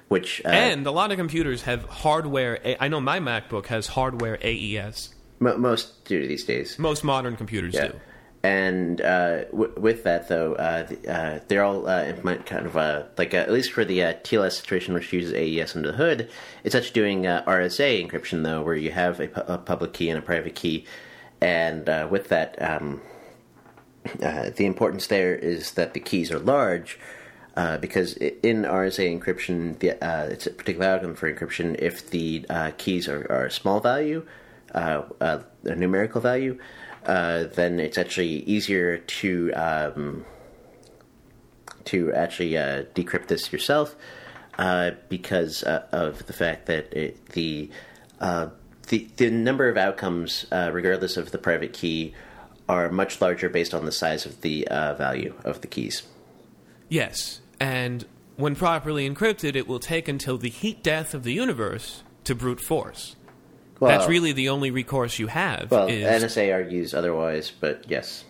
which 0.09 0.42
uh, 0.44 0.49
and 0.49 0.86
a 0.86 0.90
lot 0.90 1.12
of 1.12 1.16
computers 1.18 1.62
have 1.62 1.84
hardware. 1.84 2.59
A- 2.64 2.82
I 2.82 2.88
know 2.88 3.01
my 3.01 3.20
MacBook 3.20 3.66
has 3.66 3.86
hardware 3.88 4.38
AES. 4.42 5.11
mo- 5.38 5.57
most 5.59 6.05
do 6.07 6.26
these 6.26 6.42
days. 6.44 6.76
Most 6.78 7.05
modern 7.05 7.36
computers 7.36 7.74
Yeah. 7.74 7.88
do. 7.88 8.01
And 8.43 9.01
uh, 9.01 9.45
w- 9.47 9.74
with 9.76 10.05
that, 10.05 10.28
though, 10.28 10.55
uh, 10.55 10.84
the, 10.84 11.12
uh, 11.12 11.41
they're 11.49 11.64
all 11.64 11.89
uh, 11.89 12.05
implement 12.05 12.47
kind 12.47 12.66
of 12.66 12.76
uh, 12.76 13.05
like 13.16 13.34
uh, 13.34 13.39
at 13.39 13.51
least 13.51 13.72
for 13.72 13.84
the 13.84 13.99
TLS 13.99 14.53
situation, 14.53 14.95
which 14.95 15.12
uses 15.12 15.32
AES 15.32 15.74
under 15.74 15.91
the 15.91 15.97
hood, 15.97 16.30
it's 16.62 16.74
actually 16.74 16.93
doing 16.93 17.22
RSA 17.22 18.09
encryption 18.09 18.45
though, 18.45 18.62
where 18.62 18.76
you 18.76 18.93
have 18.93 19.18
a, 19.18 19.26
pu- 19.26 19.53
a 19.53 19.59
public 19.59 19.93
key 19.93 20.09
and 20.09 20.18
a 20.18 20.22
private 20.22 20.55
key, 20.55 20.84
and 21.41 21.86
with 22.11 22.28
that, 22.28 22.61
um, 22.62 23.01
the 24.20 24.66
importance 24.66 25.09
there 25.09 25.34
is 25.34 25.72
that 25.72 25.95
the 25.95 26.01
keys 26.01 26.30
are 26.30 26.39
large. 26.39 26.99
Because 27.80 28.14
in 28.14 28.62
RSA 28.62 29.20
encryption, 29.20 29.80
the, 29.80 29.99
it's 30.30 30.47
a 30.47 30.51
particular 30.51 30.86
algorithm 30.86 31.16
for 31.16 31.32
encryption. 31.32 31.74
If 31.80 32.09
the 32.09 32.47
keys 32.78 33.09
are, 33.09 33.26
are 33.30 33.47
a 33.47 33.51
small 33.51 33.80
value, 33.80 34.24
a 34.72 35.43
numerical 35.64 36.20
value, 36.20 36.57
uh, 37.09 37.45
then 37.55 37.81
it's 37.81 37.97
actually 37.97 38.41
easier 38.45 38.99
to 38.99 39.51
um, 39.55 40.25
to 41.87 42.13
actually 42.13 42.57
uh, 42.57 42.85
decrypt 42.95 43.29
this 43.29 43.51
yourself 43.51 43.97
uh, 44.59 44.91
because 45.09 45.65
uh, 45.65 45.87
of 45.91 46.27
the 46.27 46.35
fact 46.35 46.67
that 46.67 46.93
it, 46.93 47.27
the 47.31 47.71
uh, 48.21 48.49
the 48.89 49.09
the 49.17 49.31
number 49.31 49.69
of 49.69 49.79
outcomes, 49.79 50.45
regardless 50.53 51.17
of 51.17 51.31
the 51.31 51.39
private 51.39 51.73
key, 51.73 52.15
are 52.69 52.91
much 52.91 53.21
larger 53.23 53.49
based 53.49 53.73
on 53.73 53.87
the 53.87 53.93
size 53.93 54.27
of 54.27 54.43
the 54.43 54.67
value 54.71 55.35
of 55.45 55.63
the 55.63 55.67
keys. 55.67 56.03
Yes, 56.91 57.41
and 57.59 58.05
when 58.37 58.55
properly 58.55 59.09
encrypted, 59.09 59.57
it 59.57 59.67
will 59.67 59.81
take 59.81 60.09
until 60.09 60.37
the 60.37 60.51
heat 60.51 60.83
death 60.83 61.15
of 61.15 61.23
the 61.23 61.33
universe 61.33 62.03
to 62.25 62.35
brute 62.35 62.61
force. 62.61 63.17
Well, 63.81 63.91
That's 63.97 64.09
really 64.09 64.33
the 64.33 64.49
only 64.49 64.70
recourse 64.70 65.18
you 65.18 65.29
have. 65.29 65.70
well. 65.70 65.87
is, 65.87 66.05
NSA 66.24 66.53
argues 66.53 66.95
otherwise, 66.95 67.51
but 67.61 67.85
yes. 67.89 68.24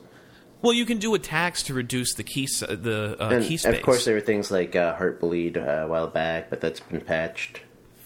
well, 0.60 0.72
you 0.74 0.84
can 0.84 0.98
do 0.98 1.14
attacks 1.14 1.62
to 1.64 1.74
reduce 1.74 2.14
the 2.14 2.22
key 2.22 2.46
the 2.46 3.16
uh, 3.18 3.28
And 3.30 3.44
key 3.44 3.56
space. 3.56 3.76
of 3.76 3.82
course, 3.82 4.04
there 4.04 4.14
were 4.14 4.20
things 4.20 4.50
like 4.50 4.76
uh, 4.76 4.96
Heartbleed 4.98 5.56
uh, 5.56 5.84
a 5.84 5.88
while 5.88 6.06
back, 6.08 6.50
but 6.50 6.60
that's 6.60 6.80
been 6.80 7.00
patched. 7.00 7.60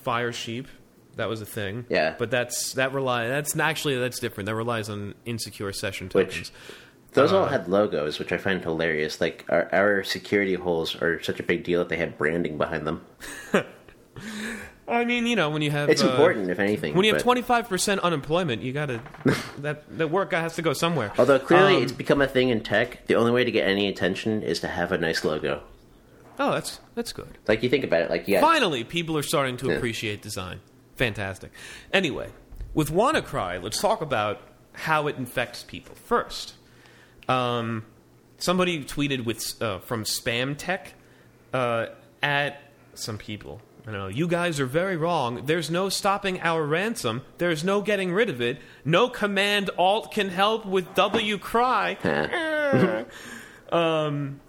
Firesheep. 0.06 0.66
That 1.16 1.28
was 1.28 1.42
a 1.42 1.46
thing. 1.46 1.84
Yeah. 1.90 2.14
but 2.18 2.30
that's 2.30 2.72
that 2.74 2.92
rely. 2.94 3.28
That's 3.28 3.54
actually 3.58 3.96
that's 3.98 4.18
different. 4.18 4.46
That 4.46 4.54
relies 4.54 4.88
on 4.88 5.14
insecure 5.26 5.72
session 5.72 6.08
Which- 6.12 6.28
tokens. 6.30 6.52
Those 7.14 7.30
all 7.30 7.44
Uh, 7.44 7.48
had 7.48 7.68
logos, 7.68 8.18
which 8.18 8.32
I 8.32 8.38
find 8.38 8.62
hilarious. 8.62 9.20
Like 9.20 9.44
our, 9.50 9.68
our 9.74 10.02
security 10.04 10.54
holes 10.54 10.96
are 11.02 11.22
such 11.22 11.38
a 11.40 11.42
big 11.42 11.62
deal 11.62 11.80
that 11.80 11.90
they 11.90 11.98
had 11.98 12.16
branding 12.16 12.56
behind 12.56 12.86
them. 12.86 13.04
I 14.92 15.04
mean, 15.04 15.26
you 15.26 15.36
know, 15.36 15.50
when 15.50 15.62
you 15.62 15.70
have 15.70 15.88
It's 15.88 16.02
uh, 16.04 16.10
important, 16.10 16.50
if 16.50 16.58
anything. 16.58 16.94
When 16.94 17.04
you 17.04 17.12
have 17.14 17.22
twenty 17.22 17.42
five 17.42 17.68
percent 17.68 18.00
unemployment, 18.02 18.62
you 18.62 18.72
gotta 18.72 19.00
that 19.58 19.84
that 19.98 20.10
work 20.10 20.32
has 20.32 20.54
to 20.56 20.62
go 20.62 20.72
somewhere. 20.72 21.12
Although 21.18 21.38
clearly 21.38 21.76
Um, 21.76 21.82
it's 21.82 21.92
become 21.92 22.20
a 22.20 22.28
thing 22.28 22.50
in 22.50 22.62
tech, 22.62 23.06
the 23.06 23.14
only 23.14 23.32
way 23.32 23.44
to 23.44 23.50
get 23.50 23.66
any 23.66 23.88
attention 23.88 24.42
is 24.42 24.60
to 24.60 24.68
have 24.68 24.92
a 24.92 24.98
nice 24.98 25.24
logo. 25.24 25.62
oh, 26.38 26.52
that's 26.52 26.80
that's 26.94 27.12
good. 27.12 27.38
Like 27.48 27.62
you 27.62 27.68
think 27.68 27.84
about 27.84 28.02
it, 28.02 28.10
like 28.10 28.28
yeah, 28.28 28.40
Finally, 28.40 28.84
people 28.84 29.16
are 29.16 29.22
starting 29.22 29.56
to 29.58 29.68
Yeah. 29.68 29.74
appreciate 29.76 30.20
design. 30.22 30.60
Fantastic. 30.96 31.50
Anyway, 31.92 32.28
with 32.74 32.90
WannaCry, 32.90 33.62
let's 33.62 33.80
talk 33.80 34.02
about 34.02 34.40
how 34.74 35.06
it 35.06 35.16
infects 35.16 35.62
people. 35.62 35.94
First, 35.94 36.54
um, 37.28 37.84
somebody 38.38 38.84
tweeted 38.84 39.24
with 39.24 39.60
uh, 39.62 39.78
from 39.78 40.04
Spam 40.04 40.56
Tech 40.56 40.94
uh, 41.52 41.86
at 42.22 42.60
some 42.94 43.16
people. 43.18 43.60
I 43.82 43.90
don't 43.90 44.00
know. 44.00 44.06
You 44.06 44.28
guys 44.28 44.60
are 44.60 44.66
very 44.66 44.96
wrong. 44.96 45.46
There's 45.46 45.68
no 45.68 45.88
stopping 45.88 46.40
our 46.40 46.64
ransom. 46.64 47.22
There's 47.38 47.64
no 47.64 47.82
getting 47.82 48.12
rid 48.12 48.30
of 48.30 48.40
it. 48.40 48.60
No 48.84 49.08
command 49.08 49.70
alt 49.76 50.12
can 50.12 50.28
help 50.28 50.64
with 50.64 50.94
W 50.94 51.36
cry. 51.38 51.96
um, 53.72 54.40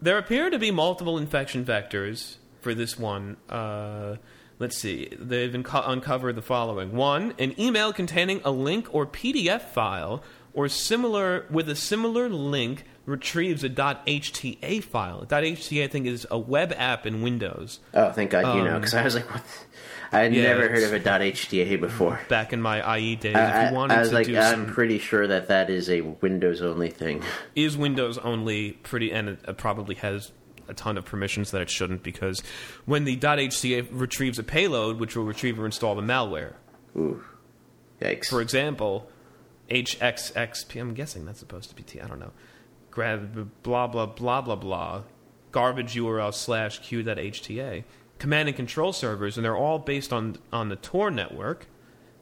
there 0.00 0.16
appear 0.16 0.48
to 0.48 0.58
be 0.58 0.70
multiple 0.70 1.18
infection 1.18 1.66
vectors 1.66 2.36
for 2.62 2.74
this 2.74 2.98
one. 2.98 3.36
Uh, 3.50 4.16
let's 4.58 4.78
see. 4.78 5.08
They've 5.18 5.54
unco- 5.54 5.82
uncovered 5.84 6.36
the 6.36 6.42
following: 6.42 6.92
one, 6.92 7.34
an 7.38 7.60
email 7.60 7.92
containing 7.92 8.40
a 8.42 8.50
link 8.50 8.88
or 8.90 9.06
PDF 9.06 9.62
file 9.62 10.22
or 10.54 10.68
similar 10.68 11.44
with 11.50 11.68
a 11.68 11.76
similar 11.76 12.28
link 12.30 12.84
retrieves 13.08 13.64
a 13.64 13.70
.hta 13.70 14.82
file. 14.84 15.24
.hta, 15.26 15.82
I 15.84 15.86
think, 15.88 16.06
is 16.06 16.26
a 16.30 16.38
web 16.38 16.72
app 16.76 17.06
in 17.06 17.22
Windows. 17.22 17.80
Oh, 17.94 18.12
thank 18.12 18.30
God 18.30 18.56
you 18.56 18.62
know, 18.64 18.74
because 18.78 18.94
I 18.94 19.02
was 19.02 19.14
like, 19.14 19.28
what? 19.32 19.42
I 20.12 20.20
had 20.20 20.26
Um, 20.28 20.32
Yeah, 20.34 20.42
never 20.44 20.68
heard 20.68 20.82
of 20.82 20.92
a 20.92 21.00
.hta 21.00 21.80
before. 21.80 22.20
Back 22.28 22.52
in 22.52 22.60
my 22.62 22.96
IE 22.98 23.16
days, 23.16 23.34
I, 23.34 23.48
if 23.48 23.54
I- 23.54 23.68
you 23.70 23.74
wanted 23.74 23.96
I 23.96 24.00
was 24.00 24.12
like, 24.12 24.28
I'm 24.28 24.34
some, 24.66 24.66
pretty 24.66 24.98
sure 24.98 25.26
that 25.26 25.48
that 25.48 25.70
is 25.70 25.88
a 25.90 26.02
Windows 26.02 26.60
only 26.62 26.90
thing. 26.90 27.22
is 27.56 27.76
Windows 27.76 28.18
only 28.18 28.72
pretty, 28.72 29.10
and 29.10 29.30
it, 29.30 29.38
it 29.48 29.56
probably 29.56 29.94
has 29.96 30.32
a 30.68 30.74
ton 30.74 30.98
of 30.98 31.04
permissions 31.06 31.50
that 31.50 31.62
it 31.62 31.70
shouldn't 31.70 32.02
because 32.02 32.42
when 32.84 33.04
the 33.04 33.16
.hca 33.16 33.86
retrieves 33.90 34.38
a 34.38 34.42
payload, 34.42 35.00
which 35.00 35.16
will 35.16 35.24
retrieve 35.24 35.58
or 35.58 35.64
install 35.64 35.94
the 35.94 36.02
malware. 36.02 36.54
Ooh, 36.96 37.22
yikes! 38.02 38.26
For 38.26 38.40
example, 38.42 39.08
HXXP. 39.70 40.80
I'm 40.80 40.94
guessing 40.94 41.24
that's 41.26 41.38
supposed 41.38 41.70
to 41.70 41.74
be 41.76 41.82
T. 41.82 42.00
I 42.00 42.06
don't 42.06 42.18
know. 42.20 42.32
Grab 42.98 43.48
blah 43.62 43.86
blah 43.86 44.06
blah 44.06 44.40
blah 44.40 44.56
blah. 44.56 45.02
Garbage 45.52 45.94
URL 45.94 46.34
slash 46.34 46.80
q.hta. 46.80 47.84
Command 48.18 48.48
and 48.48 48.56
control 48.56 48.92
servers, 48.92 49.38
and 49.38 49.44
they're 49.44 49.56
all 49.56 49.78
based 49.78 50.12
on 50.12 50.34
on 50.52 50.68
the 50.68 50.74
Tor 50.74 51.08
network. 51.08 51.68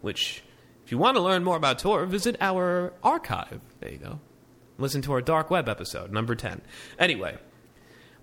Which, 0.02 0.42
if 0.84 0.92
you 0.92 0.98
want 0.98 1.16
to 1.16 1.22
learn 1.22 1.44
more 1.44 1.56
about 1.56 1.78
Tor, 1.78 2.04
visit 2.04 2.36
our 2.42 2.92
archive. 3.02 3.62
There 3.80 3.90
you 3.90 3.96
go. 3.96 4.20
Listen 4.76 5.00
to 5.00 5.14
our 5.14 5.22
dark 5.22 5.50
web 5.50 5.66
episode 5.66 6.12
number 6.12 6.34
ten. 6.34 6.60
Anyway. 6.98 7.38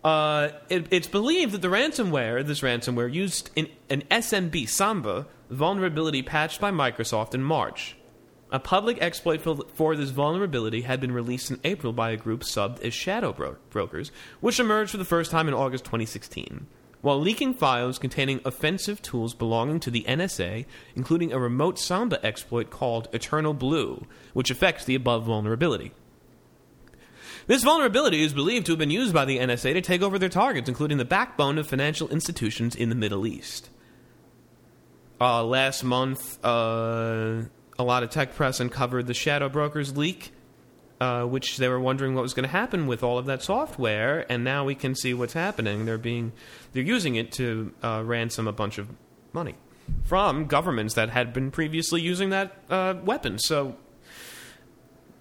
Uh, 0.03 0.49
it, 0.69 0.85
it's 0.91 1.07
believed 1.07 1.53
that 1.53 1.61
the 1.61 1.69
ransomware, 1.69 2.45
this 2.45 2.59
ransomware, 2.59 3.11
used 3.11 3.49
in 3.55 3.67
an 3.89 4.03
SMB 4.11 4.69
Samba 4.69 5.25
vulnerability 5.49 6.21
patched 6.21 6.61
by 6.61 6.69
Microsoft 6.69 7.33
in 7.33 7.41
March. 7.41 7.95
A 8.53 8.59
public 8.59 9.01
exploit 9.01 9.41
for, 9.41 9.95
this 9.95 10.11
vulnerability 10.11 10.81
had 10.81 11.01
been 11.01 11.11
released 11.11 11.49
in 11.49 11.59
April 11.63 11.91
by 11.91 12.11
a 12.11 12.17
group 12.17 12.41
subbed 12.41 12.81
as 12.81 12.93
Shadow 12.93 13.33
Bro- 13.33 13.57
Brokers, 13.71 14.11
which 14.41 14.59
emerged 14.59 14.91
for 14.91 14.97
the 14.97 15.03
first 15.03 15.31
time 15.31 15.47
in 15.47 15.55
August 15.55 15.85
2016. 15.85 16.67
While 17.01 17.19
leaking 17.19 17.55
files 17.55 17.97
containing 17.97 18.41
offensive 18.45 19.01
tools 19.01 19.33
belonging 19.33 19.79
to 19.79 19.89
the 19.89 20.05
NSA, 20.07 20.67
including 20.95 21.33
a 21.33 21.39
remote 21.39 21.79
Samba 21.79 22.23
exploit 22.23 22.69
called 22.69 23.09
Eternal 23.11 23.55
Blue, 23.55 24.05
which 24.33 24.51
affects 24.51 24.85
the 24.85 24.93
above 24.93 25.23
vulnerability. 25.25 25.91
This 27.47 27.63
vulnerability 27.63 28.21
is 28.21 28.33
believed 28.33 28.67
to 28.67 28.73
have 28.73 28.79
been 28.79 28.91
used 28.91 29.15
by 29.15 29.25
the 29.25 29.39
NSA 29.39 29.73
to 29.73 29.81
take 29.81 30.03
over 30.03 30.19
their 30.19 30.29
targets, 30.29 30.69
including 30.69 30.99
the 30.99 31.05
backbone 31.05 31.57
of 31.57 31.65
financial 31.65 32.07
institutions 32.09 32.75
in 32.75 32.89
the 32.89 32.95
Middle 32.95 33.25
East. 33.25 33.71
Uh, 35.19 35.43
last 35.43 35.83
month, 35.83 36.37
uh, 36.45 37.45
a 37.77 37.83
lot 37.83 38.03
of 38.03 38.09
tech 38.09 38.35
press 38.35 38.59
uncovered 38.59 39.07
the 39.07 39.13
Shadow 39.13 39.49
Brokers 39.49 39.97
leak 39.97 40.31
uh, 41.03 41.25
which 41.25 41.57
they 41.57 41.67
were 41.67 41.79
wondering 41.79 42.15
what 42.15 42.21
was 42.21 42.33
going 42.33 42.43
to 42.43 42.49
happen 42.49 42.87
with 42.87 43.03
all 43.03 43.17
of 43.17 43.25
that 43.25 43.43
software, 43.43 44.25
and 44.31 44.43
now 44.43 44.63
we 44.63 44.73
can 44.73 44.95
see 44.95 45.13
what's 45.13 45.33
happening. 45.33 45.85
They're 45.85 45.97
being 45.97 46.31
they're 46.71 46.83
using 46.83 47.15
it 47.15 47.31
to 47.33 47.73
uh, 47.83 48.03
ransom 48.05 48.47
a 48.47 48.53
bunch 48.53 48.77
of 48.77 48.87
money 49.33 49.55
from 50.05 50.45
governments 50.45 50.93
that 50.93 51.09
had 51.09 51.33
been 51.33 51.51
previously 51.51 51.99
using 51.99 52.29
that 52.29 52.55
uh, 52.69 52.95
weapon. 53.03 53.37
So 53.37 53.75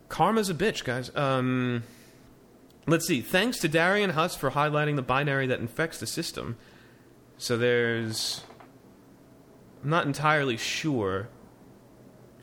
karma's 0.09 0.49
a 0.49 0.55
bitch, 0.55 0.85
guys. 0.85 1.11
Um, 1.17 1.83
let's 2.87 3.07
see. 3.07 3.21
Thanks 3.21 3.59
to 3.61 3.69
Darien 3.69 4.11
Huss 4.11 4.37
for 4.37 4.53
highlighting 4.53 4.95
the 4.95 5.03
binary 5.03 5.49
that 5.49 5.59
infects 5.59 5.99
the 5.99 6.07
system. 6.07 6.57
So 7.39 7.57
there's. 7.57 8.45
I'm 9.83 9.91
not 9.91 10.07
entirely 10.07 10.57
sure 10.57 11.29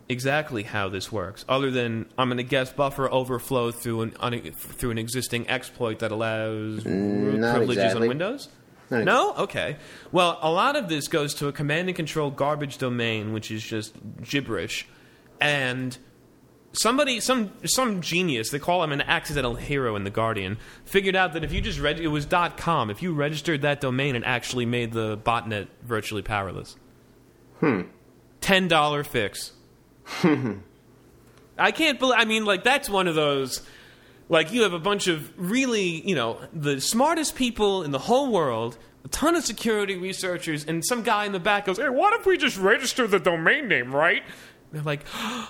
exactly 0.10 0.64
how 0.64 0.90
this 0.90 1.12
works, 1.12 1.46
other 1.48 1.72
than 1.72 2.08
I'm 2.18 2.28
going 2.28 2.38
to 2.38 2.44
guess 2.44 2.74
buffer 2.74 3.10
overflow 3.10 3.72
through 3.72 4.02
an 4.02 4.18
un, 4.20 4.42
through 4.52 4.92
an 4.92 4.98
existing 4.98 5.48
exploit 5.48 6.00
that 6.00 6.12
allows 6.12 6.84
not 6.86 7.56
privileges 7.56 7.84
exactly. 7.84 8.02
on 8.02 8.08
Windows. 8.10 8.50
Not 8.90 9.04
no, 9.04 9.34
okay. 9.36 9.78
Well, 10.12 10.40
a 10.42 10.52
lot 10.52 10.76
of 10.76 10.90
this 10.90 11.08
goes 11.08 11.36
to 11.36 11.48
a 11.48 11.52
command 11.52 11.90
and 11.90 11.96
control 11.96 12.32
garbage 12.32 12.80
domain, 12.80 13.34
which 13.34 13.52
is 13.52 13.64
just 13.64 13.94
gibberish, 14.24 14.88
and 15.40 15.96
somebody, 16.74 17.20
some 17.20 17.52
some 17.66 18.02
genius, 18.02 18.50
they 18.50 18.58
call 18.58 18.84
him 18.84 18.92
an 18.92 19.02
accidental 19.02 19.56
hero 19.56 19.96
in 19.96 20.06
the 20.06 20.10
Guardian, 20.10 20.58
figured 20.86 21.16
out 21.16 21.34
that 21.34 21.44
if 21.44 21.54
you 21.54 21.62
just 21.62 21.80
read, 21.80 22.00
it 22.00 22.08
was 22.08 22.26
.com. 22.58 22.90
If 22.90 23.04
you 23.04 23.14
registered 23.14 23.62
that 23.62 23.80
domain, 23.80 24.16
it 24.16 24.24
actually 24.26 24.66
made 24.66 24.92
the 24.92 25.18
botnet 25.18 25.68
virtually 25.84 26.24
powerless. 26.24 26.76
Hmm. 27.60 27.82
Ten 28.42 28.68
dollar 28.68 29.04
fix. 29.04 29.52
I 31.58 31.72
can't 31.72 32.00
believe. 32.00 32.16
I 32.18 32.26
mean, 32.26 32.46
like 32.46 32.64
that's 32.64 32.90
one 32.90 33.08
of 33.08 33.16
those. 33.16 33.62
Like 34.30 34.52
you 34.54 34.62
have 34.64 34.74
a 34.74 34.80
bunch 34.80 35.08
of 35.08 35.32
really, 35.38 36.08
you 36.08 36.16
know, 36.16 36.40
the 36.54 36.80
smartest 36.80 37.36
people 37.36 37.84
in 37.84 37.92
the 37.92 38.00
whole 38.00 38.32
world, 38.32 38.78
a 39.04 39.08
ton 39.08 39.36
of 39.36 39.44
security 39.44 39.98
researchers, 39.98 40.64
and 40.66 40.86
some 40.86 41.02
guy 41.04 41.26
in 41.26 41.32
the 41.32 41.40
back 41.40 41.66
goes, 41.66 41.78
"Hey, 41.78 41.90
what 41.90 42.14
if 42.20 42.26
we 42.26 42.38
just 42.38 42.58
register 42.58 43.08
the 43.08 43.20
domain 43.20 43.68
name, 43.68 43.94
right?" 43.94 44.24
they're 44.72 44.84
like, 44.84 45.04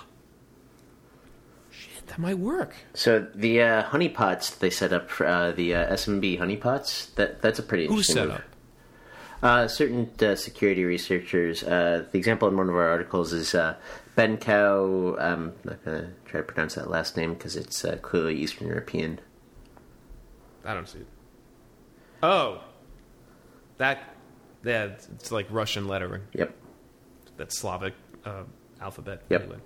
"Shit, 1.70 2.06
that 2.06 2.18
might 2.18 2.38
work." 2.38 2.74
So 2.94 3.26
the 3.34 3.60
uh, 3.62 3.82
honeypots 3.84 4.58
they 4.58 4.70
set 4.70 4.92
up 4.92 5.10
for 5.10 5.26
uh, 5.26 5.52
the 5.52 5.74
uh, 5.74 5.92
SMB 5.94 6.38
honeypots 6.38 7.14
that 7.16 7.42
that's 7.42 7.58
a 7.58 7.62
pretty 7.62 7.84
Who 7.86 7.92
interesting 7.92 8.16
set 8.16 8.28
move. 8.28 8.36
up? 8.36 8.42
Uh, 9.42 9.66
certain 9.68 10.10
uh, 10.20 10.34
security 10.34 10.84
researchers. 10.84 11.62
Uh, 11.62 12.04
the 12.12 12.18
example 12.18 12.46
in 12.48 12.56
one 12.56 12.68
of 12.68 12.74
our 12.74 12.88
articles 12.90 13.32
is 13.32 13.54
Benkow. 14.16 15.20
Um, 15.20 15.52
I'm 15.64 15.70
not 15.70 15.84
gonna 15.84 16.10
try 16.24 16.40
to 16.40 16.44
pronounce 16.46 16.74
that 16.74 16.90
last 16.90 17.16
name 17.16 17.34
because 17.34 17.56
it's 17.56 17.84
uh, 17.84 17.96
clearly 18.02 18.36
Eastern 18.36 18.66
European. 18.68 19.20
I 20.64 20.74
don't 20.74 20.88
see 20.88 20.98
it. 21.00 21.06
Oh, 22.22 22.60
that 23.78 24.14
yeah, 24.62 24.84
it's- 24.84 25.08
it's 25.14 25.32
like 25.32 25.46
Russian 25.50 25.88
lettering. 25.88 26.22
Yep. 26.34 26.54
That 27.38 27.52
Slavic 27.52 27.94
uh, 28.26 28.42
alphabet. 28.80 29.22
Yep. 29.30 29.42
Anyway. 29.42 29.58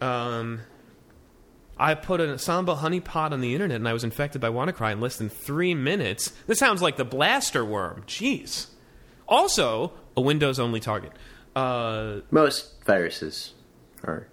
Um, 0.00 0.60
I 1.76 1.94
put 1.94 2.20
a 2.20 2.38
Samba 2.38 2.76
honeypot 2.76 3.32
on 3.32 3.40
the 3.40 3.52
internet 3.54 3.76
and 3.76 3.88
I 3.88 3.92
was 3.92 4.04
infected 4.04 4.40
by 4.40 4.48
WannaCry 4.50 4.92
in 4.92 5.00
less 5.00 5.16
than 5.16 5.28
three 5.28 5.74
minutes. 5.74 6.32
This 6.46 6.58
sounds 6.60 6.80
like 6.82 6.96
the 6.96 7.04
blaster 7.04 7.64
worm. 7.64 8.04
Jeez. 8.06 8.66
Also, 9.26 9.92
a 10.16 10.20
Windows 10.20 10.60
only 10.60 10.78
target. 10.78 11.10
Uh, 11.56 12.20
Most 12.30 12.73
viruses 12.84 13.52
are 14.04 14.26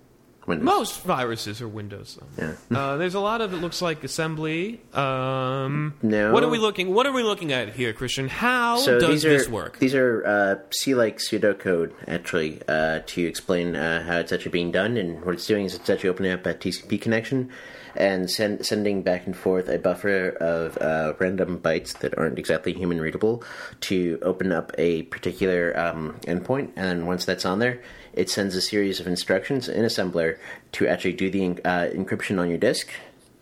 Windows. 0.48 0.66
most 0.66 1.02
viruses 1.04 1.62
are 1.62 1.68
Windows. 1.68 2.18
Though. 2.20 2.44
Yeah. 2.44 2.54
Uh, 2.78 2.98
there's 2.98 3.14
a 3.14 3.20
lot 3.20 3.42
of 3.42 3.54
it 3.54 3.58
looks 3.58 3.82
like 3.82 4.04
assembly. 4.04 4.82
Um, 4.94 5.94
No. 6.02 6.34
What 6.34 6.44
are 6.44 6.50
we 6.50 6.58
looking? 6.58 6.94
What 6.94 7.06
are 7.06 7.12
we 7.12 7.22
looking 7.22 7.52
at 7.54 7.74
here, 7.74 7.94
Christian? 7.94 8.28
How 8.28 8.78
So 8.78 9.00
does 9.00 9.24
are 9.26 9.30
this 9.30 9.48
work? 9.50 9.78
these 9.80 9.94
are 9.94 10.26
uh, 10.26 10.56
C-like 10.72 11.18
pseudocode 11.18 11.92
actually 12.08 12.60
uh, 12.68 13.02
to 13.06 13.22
explain 13.26 13.76
uh, 13.76 14.04
how 14.04 14.18
it's 14.18 14.32
actually 14.32 14.52
being 14.52 14.72
done, 14.72 14.98
and 14.98 15.24
what 15.24 15.36
it's 15.36 15.46
doing 15.46 15.66
is 15.66 15.76
it's 15.76 15.90
actually 15.90 16.10
opening 16.10 16.32
up 16.32 16.46
a 16.46 16.54
TCP 16.56 17.00
connection 17.00 17.50
and 17.96 18.32
send, 18.32 18.66
sending 18.66 19.04
back 19.04 19.28
and 19.28 19.36
forth 19.36 19.68
a 19.68 19.78
buffer 19.78 20.30
of 20.40 20.78
uh, 20.78 21.14
random 21.20 21.60
bytes 21.60 21.92
that 22.00 22.18
aren't 22.18 22.40
exactly 22.40 22.72
human 22.74 23.00
readable 23.02 23.44
to 23.82 24.18
open 24.24 24.52
up 24.54 24.72
a 24.78 25.04
particular 25.04 25.78
um, 25.78 26.18
endpoint, 26.24 26.72
and 26.78 26.86
then 26.88 27.06
once 27.06 27.26
that's 27.26 27.46
on 27.46 27.60
there, 27.60 27.82
it 28.14 28.30
sends 28.30 28.56
a 28.56 28.62
series 28.62 29.00
of 29.00 29.08
instructions 29.08 29.70
in 29.70 29.84
assembler 29.84 30.38
to 30.74 30.88
actually 30.88 31.14
do 31.14 31.30
the 31.30 31.46
uh, 31.66 31.88
encryption 31.90 32.40
on 32.40 32.50
your 32.50 32.58
disk. 32.58 32.90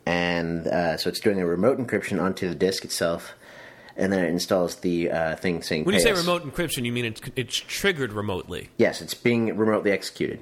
And 0.05 0.65
uh, 0.67 0.97
so 0.97 1.09
it's 1.09 1.19
doing 1.19 1.39
a 1.39 1.45
remote 1.45 1.77
encryption 1.77 2.21
onto 2.21 2.49
the 2.49 2.55
disk 2.55 2.83
itself, 2.83 3.33
and 3.95 4.11
then 4.11 4.23
it 4.23 4.29
installs 4.29 4.77
the 4.77 5.11
uh, 5.11 5.35
thing 5.35 5.61
saying. 5.61 5.83
when 5.85 5.93
you 5.93 6.01
say 6.01 6.11
us." 6.11 6.19
remote 6.19 6.43
encryption, 6.43 6.85
you 6.85 6.91
mean 6.91 7.05
it's, 7.05 7.21
it's 7.35 7.55
triggered 7.55 8.11
remotely 8.13 8.69
yes, 8.77 9.01
it's 9.01 9.13
being 9.13 9.55
remotely 9.55 9.91
executed. 9.91 10.39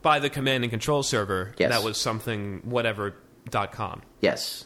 by 0.00 0.18
the 0.20 0.30
command 0.30 0.64
and 0.64 0.70
control 0.70 1.02
server. 1.02 1.54
Yes. 1.58 1.70
That 1.70 1.82
was 1.82 1.98
something 1.98 2.62
whatever 2.64 3.14
dot 3.50 3.72
com. 3.72 4.00
Yes, 4.20 4.64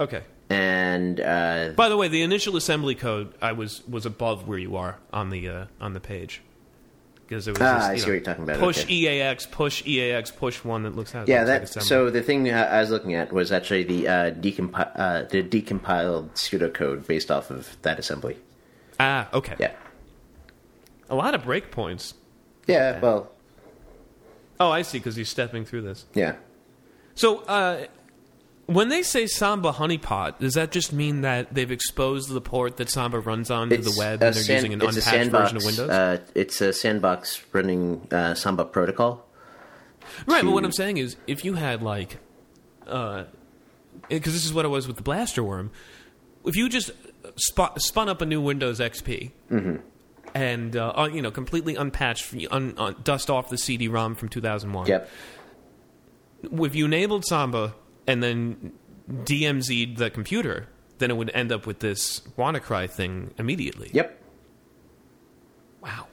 Okay. 0.00 0.22
and 0.50 1.20
uh, 1.20 1.70
By 1.76 1.88
the 1.88 1.96
way, 1.96 2.08
the 2.08 2.22
initial 2.22 2.56
assembly 2.56 2.96
code 2.96 3.34
I 3.40 3.52
was 3.52 3.86
was 3.86 4.04
above 4.04 4.48
where 4.48 4.58
you 4.58 4.74
are 4.76 4.98
on 5.12 5.30
the 5.30 5.48
uh, 5.48 5.66
on 5.80 5.92
the 5.92 6.00
page 6.00 6.42
because 7.28 7.46
it 7.46 7.52
was 7.52 7.60
Ah, 7.60 7.74
just, 7.78 7.90
I 7.90 7.94
see 7.96 8.00
know, 8.00 8.06
what 8.06 8.12
you're 8.14 8.20
talking 8.22 8.44
about, 8.44 8.58
Push 8.58 8.84
okay. 8.84 8.94
EAX, 8.94 9.46
push 9.46 9.86
EAX, 9.86 10.30
push 10.30 10.64
one 10.64 10.84
that 10.84 10.96
looks, 10.96 11.12
that 11.12 11.28
yeah, 11.28 11.40
looks 11.44 11.50
like 11.50 11.70
that. 11.74 11.82
So 11.82 12.08
the 12.10 12.22
thing 12.22 12.50
I 12.52 12.80
was 12.80 12.90
looking 12.90 13.14
at 13.14 13.32
was 13.32 13.52
actually 13.52 13.84
the 13.84 14.08
uh, 14.08 14.30
decompi- 14.32 14.90
uh, 14.96 15.22
the 15.24 15.42
decompiled 15.42 16.30
pseudocode 16.34 17.06
based 17.06 17.30
off 17.30 17.50
of 17.50 17.76
that 17.82 17.98
assembly. 17.98 18.38
ah 18.98 19.28
okay, 19.34 19.54
Yeah, 19.58 19.72
a 21.10 21.14
lot 21.14 21.34
of 21.34 21.42
breakpoints. 21.42 22.14
yeah. 22.66 22.98
Well, 23.00 23.30
Oh, 24.60 24.70
I 24.72 24.82
see, 24.82 24.98
because 24.98 25.14
he's 25.14 25.28
stepping 25.28 25.64
through 25.64 25.82
this. 25.82 26.04
yeah. 26.14 26.34
So, 27.14 27.38
uh, 27.44 27.86
when 28.68 28.88
they 28.90 29.02
say 29.02 29.26
Samba 29.26 29.72
honeypot, 29.72 30.38
does 30.38 30.54
that 30.54 30.70
just 30.70 30.92
mean 30.92 31.22
that 31.22 31.52
they've 31.54 31.70
exposed 31.70 32.28
the 32.30 32.40
port 32.40 32.76
that 32.76 32.90
Samba 32.90 33.18
runs 33.18 33.50
on 33.50 33.70
to 33.70 33.78
the 33.78 33.94
web 33.98 34.22
and 34.22 34.34
they're 34.34 34.42
san- 34.42 34.56
using 34.56 34.72
an 34.74 34.80
unpatched 34.82 35.02
sandbox, 35.02 35.52
version 35.52 35.56
of 35.56 35.64
Windows? 35.64 35.88
Uh, 35.90 36.18
it's 36.34 36.60
a 36.60 36.72
sandbox 36.72 37.42
running 37.52 38.06
uh, 38.12 38.34
Samba 38.34 38.64
protocol. 38.64 39.26
right, 40.26 40.44
but 40.44 40.52
what 40.52 40.64
I'm 40.64 40.72
saying 40.72 40.98
is, 40.98 41.16
if 41.26 41.44
you 41.44 41.54
had 41.54 41.82
like, 41.82 42.18
because 42.84 43.26
this 44.34 44.44
is 44.44 44.52
what 44.52 44.64
it 44.64 44.68
was 44.68 44.86
with 44.86 44.96
the 44.96 45.02
Blaster 45.02 45.42
Worm, 45.42 45.70
if 46.44 46.54
you 46.56 46.68
just 46.68 46.90
sp- 47.40 47.76
spun 47.78 48.08
up 48.08 48.20
a 48.22 48.26
new 48.26 48.40
Windows 48.40 48.80
XP 48.80 49.32
Mm-hmm. 49.50 49.76
and 50.34 50.76
uh, 50.76 50.92
uh, 50.96 51.08
you 51.12 51.22
know 51.22 51.30
completely 51.30 51.74
unpatched, 51.74 52.34
un- 52.50 52.74
un- 52.76 52.96
dust 53.02 53.30
off 53.30 53.48
the 53.48 53.56
CD-ROM 53.58 54.14
from 54.14 54.28
2001. 54.28 54.86
Yep. 54.86 55.08
if 56.62 56.74
you 56.74 56.84
enabled 56.84 57.24
Samba 57.24 57.74
and 58.08 58.22
then 58.22 58.72
DMZ'd 59.08 59.98
the 59.98 60.10
computer, 60.10 60.66
then 60.98 61.10
it 61.12 61.16
would 61.16 61.30
end 61.32 61.52
up 61.52 61.64
with 61.66 61.78
this 61.78 62.20
WannaCry 62.36 62.90
thing 62.90 63.32
immediately. 63.38 63.90
Yep. 63.92 64.20
Wow. 65.80 66.06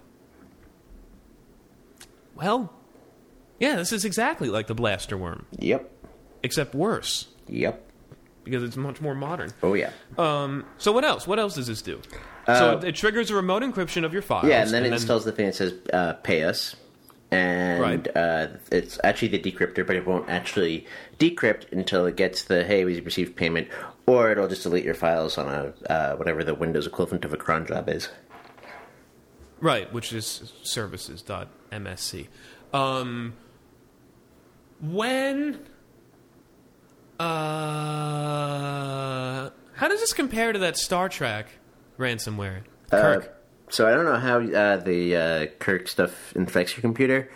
Well, 2.35 2.73
yeah, 3.59 3.77
this 3.77 3.91
is 3.91 4.05
exactly 4.05 4.49
like 4.49 4.67
the 4.67 4.75
Blaster 4.75 5.17
Worm, 5.17 5.45
Yep. 5.57 5.89
except 6.43 6.75
worse 6.75 7.27
Yep. 7.47 7.81
because 8.43 8.61
it's 8.63 8.75
much 8.77 8.99
more 9.01 9.15
modern. 9.15 9.51
Oh 9.63 9.73
yeah. 9.73 9.91
Um, 10.17 10.65
so 10.77 10.91
what 10.91 11.05
else? 11.05 11.25
What 11.25 11.39
else 11.39 11.55
does 11.55 11.67
this 11.67 11.81
do? 11.81 12.01
so 12.45 12.79
it, 12.83 12.93
triggers 12.93 13.31
a 13.31 13.35
remote 13.35 13.63
encryption 13.63 14.03
of 14.05 14.13
your 14.13 14.21
files. 14.21 14.45
Uh, 14.45 14.49
Yeah, 14.49 14.61
and 14.61 14.69
then 14.71 14.85
it 14.85 14.93
installs 14.93 15.25
the 15.25 15.31
thing 15.31 15.47
that 15.47 15.55
says 15.55 15.73
uh, 15.93 16.13
"Pay 16.21 16.43
us," 16.43 16.75
and 17.31 17.81
Right. 17.81 18.07
uh, 18.15 18.47
it's 18.71 18.99
actually 19.03 19.29
the 19.29 19.39
decryptor, 19.39 19.87
but 19.87 19.95
it 19.95 20.05
won't 20.05 20.29
actually 20.29 20.85
decrypt 21.20 21.72
until 21.72 22.05
it 22.05 22.16
gets 22.16 22.43
the 22.43 22.63
"Hey, 22.63 22.86
we 22.86 22.99
received 23.01 23.36
payment," 23.36 23.68
or 24.05 24.32
it'll 24.32 24.47
just 24.47 24.63
delete 24.63 24.86
your 24.86 24.93
files 24.93 25.38
on 25.38 25.47
a 25.47 25.74
uh, 25.91 26.16
whatever 26.16 26.43
the 26.43 26.55
Windows 26.55 26.88
equivalent 26.88 27.26
of 27.26 27.34
a 27.34 27.38
cron 27.38 27.66
job 27.66 27.89
is. 27.89 28.09
Right, 29.59 29.91
which 29.93 30.13
is 30.13 30.53
services.msc. 30.63 32.28
Um, 32.74 33.34
when. 34.82 35.59
Uh, 37.18 37.26
how 39.76 39.88
does 39.88 40.01
this 40.01 40.11
compare 40.13 40.51
to 40.51 40.59
that 40.59 40.76
Star 40.78 41.07
Trek 41.07 41.47
ransomware? 41.97 42.63
Kirk. 42.91 43.32
So 43.70 43.88
I 43.88 43.91
don't 43.93 44.05
know 44.05 44.18
how 44.18 44.39
uh, 44.41 44.78
the 44.78 45.16
uh, 45.16 45.45
Kirk 45.59 45.88
stuff 45.88 46.36
infects 46.36 46.76
your 46.76 46.82
computer, 46.82 47.30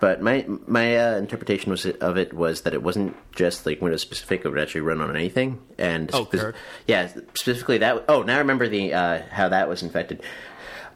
but 0.00 0.20
my 0.22 0.44
my 0.66 0.96
uh, 0.96 1.16
interpretation 1.16 1.70
was 1.70 1.86
of 1.86 2.16
it 2.16 2.32
was 2.32 2.62
that 2.62 2.74
it 2.74 2.82
wasn't 2.82 3.16
just 3.34 3.66
like 3.66 3.80
Windows 3.82 4.02
specific; 4.02 4.44
it 4.44 4.48
would 4.48 4.58
actually 4.60 4.82
run 4.82 5.00
on 5.00 5.14
anything. 5.16 5.60
And 5.78 6.10
Oh, 6.14 6.24
Kirk. 6.24 6.54
yeah, 6.86 7.08
specifically 7.34 7.78
that. 7.78 8.04
Oh, 8.08 8.22
now 8.22 8.36
I 8.36 8.38
remember 8.38 8.68
the 8.68 8.94
uh, 8.94 9.22
how 9.30 9.48
that 9.48 9.68
was 9.68 9.82
infected. 9.82 10.22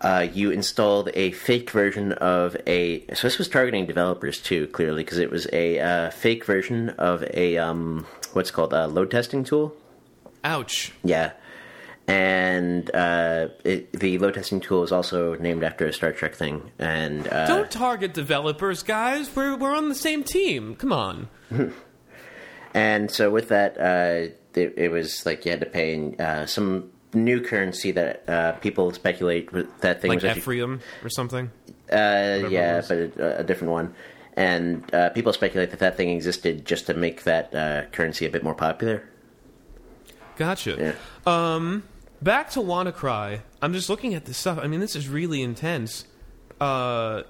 uh, 0.01 0.27
you 0.35 0.51
installed 0.51 1.11
a 1.15 1.31
fake 1.33 1.71
version 1.71 2.13
of 2.15 2.57
a. 2.67 3.05
So 3.15 3.23
this 3.29 3.39
was 3.39 3.49
targeting 3.49 3.87
developers 3.87 4.41
too, 4.41 4.67
clearly, 4.69 5.05
because 5.05 5.19
it 5.19 5.31
was 5.31 5.47
a 5.53 5.79
uh, 5.79 6.11
fake 6.11 6.45
version 6.45 6.91
of 6.91 7.23
a 7.35 7.57
um, 7.59 8.07
what's 8.33 8.51
called 8.51 8.73
a 8.73 8.87
load 8.89 9.11
testing 9.11 9.45
tool. 9.45 9.75
Ouch. 10.45 10.93
Yeah, 11.05 11.33
and 12.13 12.95
uh, 12.95 13.49
it, 13.65 13.91
the 13.93 14.19
load 14.19 14.35
testing 14.35 14.61
tool 14.61 14.83
is 14.83 14.93
also 14.93 15.35
named 15.37 15.65
after 15.65 15.87
a 15.87 15.93
Star 15.95 16.13
Trek 16.13 16.35
thing. 16.35 16.71
And 16.79 17.27
uh, 17.27 17.47
Don't 17.47 17.71
target 17.71 18.13
developers, 18.13 18.83
guys. 18.83 19.35
We're 19.35 19.57
we're 19.57 19.75
on 19.75 19.89
the 19.89 19.95
same 19.95 20.23
team. 20.23 20.77
Come 20.77 20.93
on. 20.93 21.29
and 22.75 23.11
so 23.11 23.31
with 23.31 23.49
that, 23.49 23.79
uh, 23.79 24.33
it, 24.55 24.75
it 24.77 24.91
was 24.91 25.25
like 25.25 25.47
you 25.47 25.53
had 25.53 25.61
to 25.61 25.67
pay 25.67 26.15
uh, 26.19 26.45
some 26.45 26.91
new 27.15 27.41
currency 27.41 27.93
that 27.93 28.29
uh, 28.29 28.53
people 28.53 28.93
speculate 28.93 29.51
that 29.81 30.03
thing 30.03 30.11
Like 30.11 30.17
was 30.17 30.25
actually 30.25 30.43
or 31.03 31.09
something. 31.09 31.51
Uh, 31.91 32.47
yeah, 32.51 32.83
but 32.87 32.99
a, 33.19 33.41
a 33.41 33.45
different 33.45 33.73
one. 33.73 33.95
And 34.35 34.95
uh, 34.95 35.11
people 35.11 35.33
speculate 35.33 35.71
that 35.71 35.81
that 35.81 35.97
thing 35.97 36.11
existed 36.11 36.67
just 36.67 36.87
to 36.87 36.95
make 36.95 37.25
that 37.25 37.55
uh, 37.55 37.85
currency 37.91 38.27
a 38.27 38.31
bit 38.31 38.43
more 38.43 38.55
popular. 38.55 39.09
Gotcha. 40.37 40.97
Yeah. 41.27 41.73
Back 42.23 42.51
to 42.51 42.61
WannaCry. 42.61 43.41
I'm 43.61 43.73
just 43.73 43.89
looking 43.89 44.15
at 44.15 44.25
this 44.27 44.37
stuff. 44.37 44.59
I 44.63 44.67
mean, 44.69 44.81
this 44.81 44.95
is 44.95 45.09
really 45.09 45.43
intense. 45.43 46.05
Uh, 46.61 47.23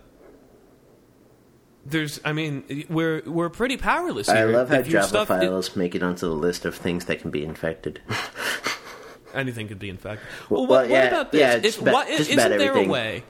there's, 1.84 2.20
I 2.24 2.32
mean, 2.32 2.86
we're 2.88 3.22
we're 3.26 3.48
pretty 3.48 3.76
powerless 3.76 4.28
here. 4.28 4.36
I 4.36 4.44
love 4.44 4.68
how 4.68 4.76
If 4.76 4.88
Java 4.88 5.08
stuff- 5.08 5.28
files 5.28 5.74
make 5.74 5.94
it 5.94 6.02
onto 6.02 6.26
the 6.28 6.34
list 6.34 6.64
of 6.64 6.74
things 6.76 7.06
that 7.06 7.20
can 7.20 7.30
be 7.30 7.42
infected. 7.44 8.00
anything 9.34 9.66
could 9.68 9.78
be 9.78 9.88
infected. 9.88 10.26
Well, 10.50 10.66
Well, 10.66 10.82
what, 10.82 10.90
yeah, 10.90 11.04
what 11.04 11.08
about 11.12 11.32
this? 11.32 11.40
yeah, 11.40 11.54
if, 11.54 11.62
just 11.62 11.80
about- 11.80 11.94
what, 11.94 12.08
isn't 12.10 12.36
there 12.36 12.52
everything. 12.52 12.88
a 12.88 12.92
way 12.92 13.24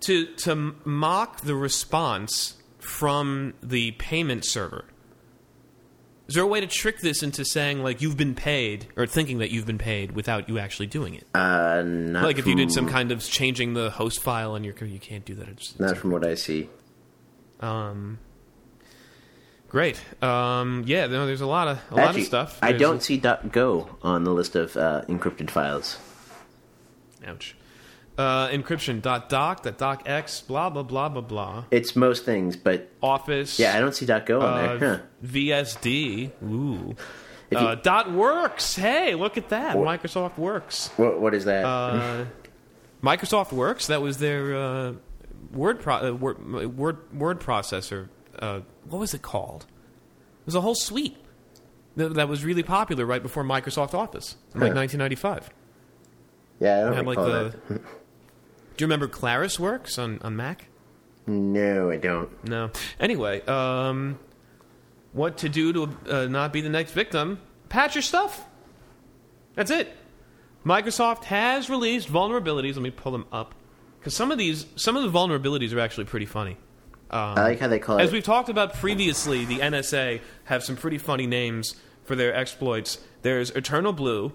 to 0.00 0.26
to 0.26 0.74
mock 0.84 1.40
the 1.40 1.54
response 1.56 2.54
from 2.78 3.54
the 3.62 3.92
payment 3.92 4.44
server? 4.44 4.84
Is 6.28 6.34
there 6.34 6.42
a 6.42 6.46
way 6.46 6.60
to 6.60 6.66
trick 6.66 6.98
this 7.00 7.22
into 7.22 7.44
saying 7.44 7.82
like 7.84 8.02
you've 8.02 8.16
been 8.16 8.34
paid 8.34 8.86
or 8.96 9.06
thinking 9.06 9.38
that 9.38 9.50
you've 9.52 9.66
been 9.66 9.78
paid 9.78 10.12
without 10.12 10.48
you 10.48 10.58
actually 10.58 10.88
doing 10.88 11.14
it? 11.14 11.24
Uh, 11.34 11.82
not 11.86 12.24
like 12.24 12.38
if 12.38 12.46
you 12.46 12.54
did 12.56 12.72
some 12.72 12.88
kind 12.88 13.12
of 13.12 13.22
changing 13.22 13.74
the 13.74 13.90
host 13.90 14.20
file 14.20 14.52
on 14.52 14.64
your 14.64 14.74
co- 14.74 14.86
you 14.86 14.98
can't 14.98 15.24
do 15.24 15.34
that. 15.36 15.48
It's, 15.48 15.78
Not 15.78 15.96
from 15.96 16.10
what 16.10 16.26
I 16.26 16.34
see. 16.34 16.68
um, 17.60 18.18
great. 19.68 20.00
Um, 20.22 20.82
yeah, 20.86 21.06
no, 21.06 21.26
there's 21.26 21.40
a 21.42 21.46
lot 21.46 21.68
of 21.68 21.78
a 21.90 21.94
lot 21.96 22.16
of 22.16 22.22
stuff. 22.24 22.58
I 22.62 22.72
don't 22.72 23.02
see 23.02 23.16
dot 23.18 23.52
.go 23.52 23.88
on 24.02 24.24
the 24.24 24.32
list 24.32 24.56
of 24.56 24.76
uh, 24.76 25.02
encrypted 25.08 25.50
files. 25.50 25.98
Ouch. 27.26 27.55
Uh, 28.18 28.48
encryption 28.48 29.02
dot 29.02 29.28
doc 29.28 29.62
dot 29.62 29.76
docx 30.06 30.46
blah 30.46 30.70
blah 30.70 30.82
blah 30.82 31.08
blah 31.10 31.20
blah. 31.20 31.64
It's 31.70 31.94
most 31.94 32.24
things, 32.24 32.56
but 32.56 32.88
Office. 33.02 33.58
yeah, 33.58 33.76
I 33.76 33.80
don't 33.80 33.94
see 33.94 34.06
dot 34.06 34.24
.go 34.24 34.40
on 34.40 34.64
uh, 34.64 34.76
there. 34.78 34.96
Huh. 34.96 35.02
VSD. 35.26 36.30
Ooh. 36.42 36.96
You- 37.50 37.58
Uh, 37.58 37.74
dot 37.74 38.10
works. 38.10 38.74
Hey, 38.74 39.14
look 39.14 39.36
at 39.36 39.50
that. 39.50 39.76
What- 39.76 39.86
Microsoft 39.86 40.38
Works. 40.38 40.88
What, 40.96 41.20
what 41.20 41.34
is 41.34 41.44
that? 41.44 41.64
Uh, 41.64 42.24
Microsoft 43.02 43.52
Works. 43.52 43.86
That 43.88 44.00
was 44.00 44.16
their 44.18 44.56
uh, 44.56 44.92
word, 45.52 45.80
pro- 45.80 46.08
uh, 46.08 46.12
word 46.12 46.76
word 46.76 46.98
word 47.14 47.40
processor. 47.40 48.08
Uh, 48.38 48.60
what 48.88 48.98
was 48.98 49.12
it 49.14 49.20
called? 49.22 49.64
It 50.40 50.46
was 50.46 50.54
a 50.54 50.60
whole 50.62 50.74
suite 50.74 51.16
that, 51.96 52.14
that 52.14 52.28
was 52.28 52.44
really 52.44 52.62
popular 52.62 53.04
right 53.04 53.22
before 53.22 53.44
Microsoft 53.44 53.92
Office, 53.94 54.36
in 54.54 54.60
like 54.60 54.72
Huh. 54.72 54.76
1995. 54.80 55.50
yeah, 56.60 56.78
I 56.78 56.80
don't 56.84 56.94
had, 56.94 57.06
like, 57.06 57.18
the- 57.18 57.54
that. 57.68 57.80
Do 58.76 58.82
you 58.84 58.86
remember 58.86 59.08
ClarisWorks 59.08 59.98
on, 60.02 60.20
on 60.22 60.36
Mac? 60.36 60.68
No, 61.26 61.90
I 61.90 61.96
don't. 61.96 62.44
No. 62.44 62.70
Anyway, 63.00 63.44
um, 63.46 64.18
what 65.12 65.38
to 65.38 65.48
do 65.48 65.72
to 65.72 65.96
uh, 66.08 66.26
not 66.26 66.52
be 66.52 66.60
the 66.60 66.68
next 66.68 66.92
victim? 66.92 67.40
Patch 67.68 67.94
your 67.94 68.02
stuff. 68.02 68.46
That's 69.54 69.70
it. 69.70 69.92
Microsoft 70.64 71.24
has 71.24 71.70
released 71.70 72.08
vulnerabilities. 72.08 72.74
Let 72.74 72.82
me 72.82 72.90
pull 72.90 73.12
them 73.12 73.26
up 73.32 73.54
because 73.98 74.14
some 74.14 74.30
of 74.30 74.38
these, 74.38 74.66
some 74.76 74.96
of 74.96 75.02
the 75.02 75.18
vulnerabilities 75.18 75.72
are 75.72 75.80
actually 75.80 76.04
pretty 76.04 76.26
funny. 76.26 76.56
Um, 77.10 77.38
I 77.38 77.42
like 77.42 77.60
how 77.60 77.68
they 77.68 77.78
call 77.78 77.98
As 78.00 78.10
it. 78.10 78.12
we've 78.12 78.24
talked 78.24 78.48
about 78.48 78.74
previously, 78.74 79.44
the 79.44 79.58
NSA 79.58 80.20
have 80.44 80.64
some 80.64 80.76
pretty 80.76 80.98
funny 80.98 81.26
names 81.26 81.76
for 82.04 82.16
their 82.16 82.34
exploits. 82.34 82.98
There's 83.22 83.50
Eternal 83.50 83.92
Blue, 83.92 84.32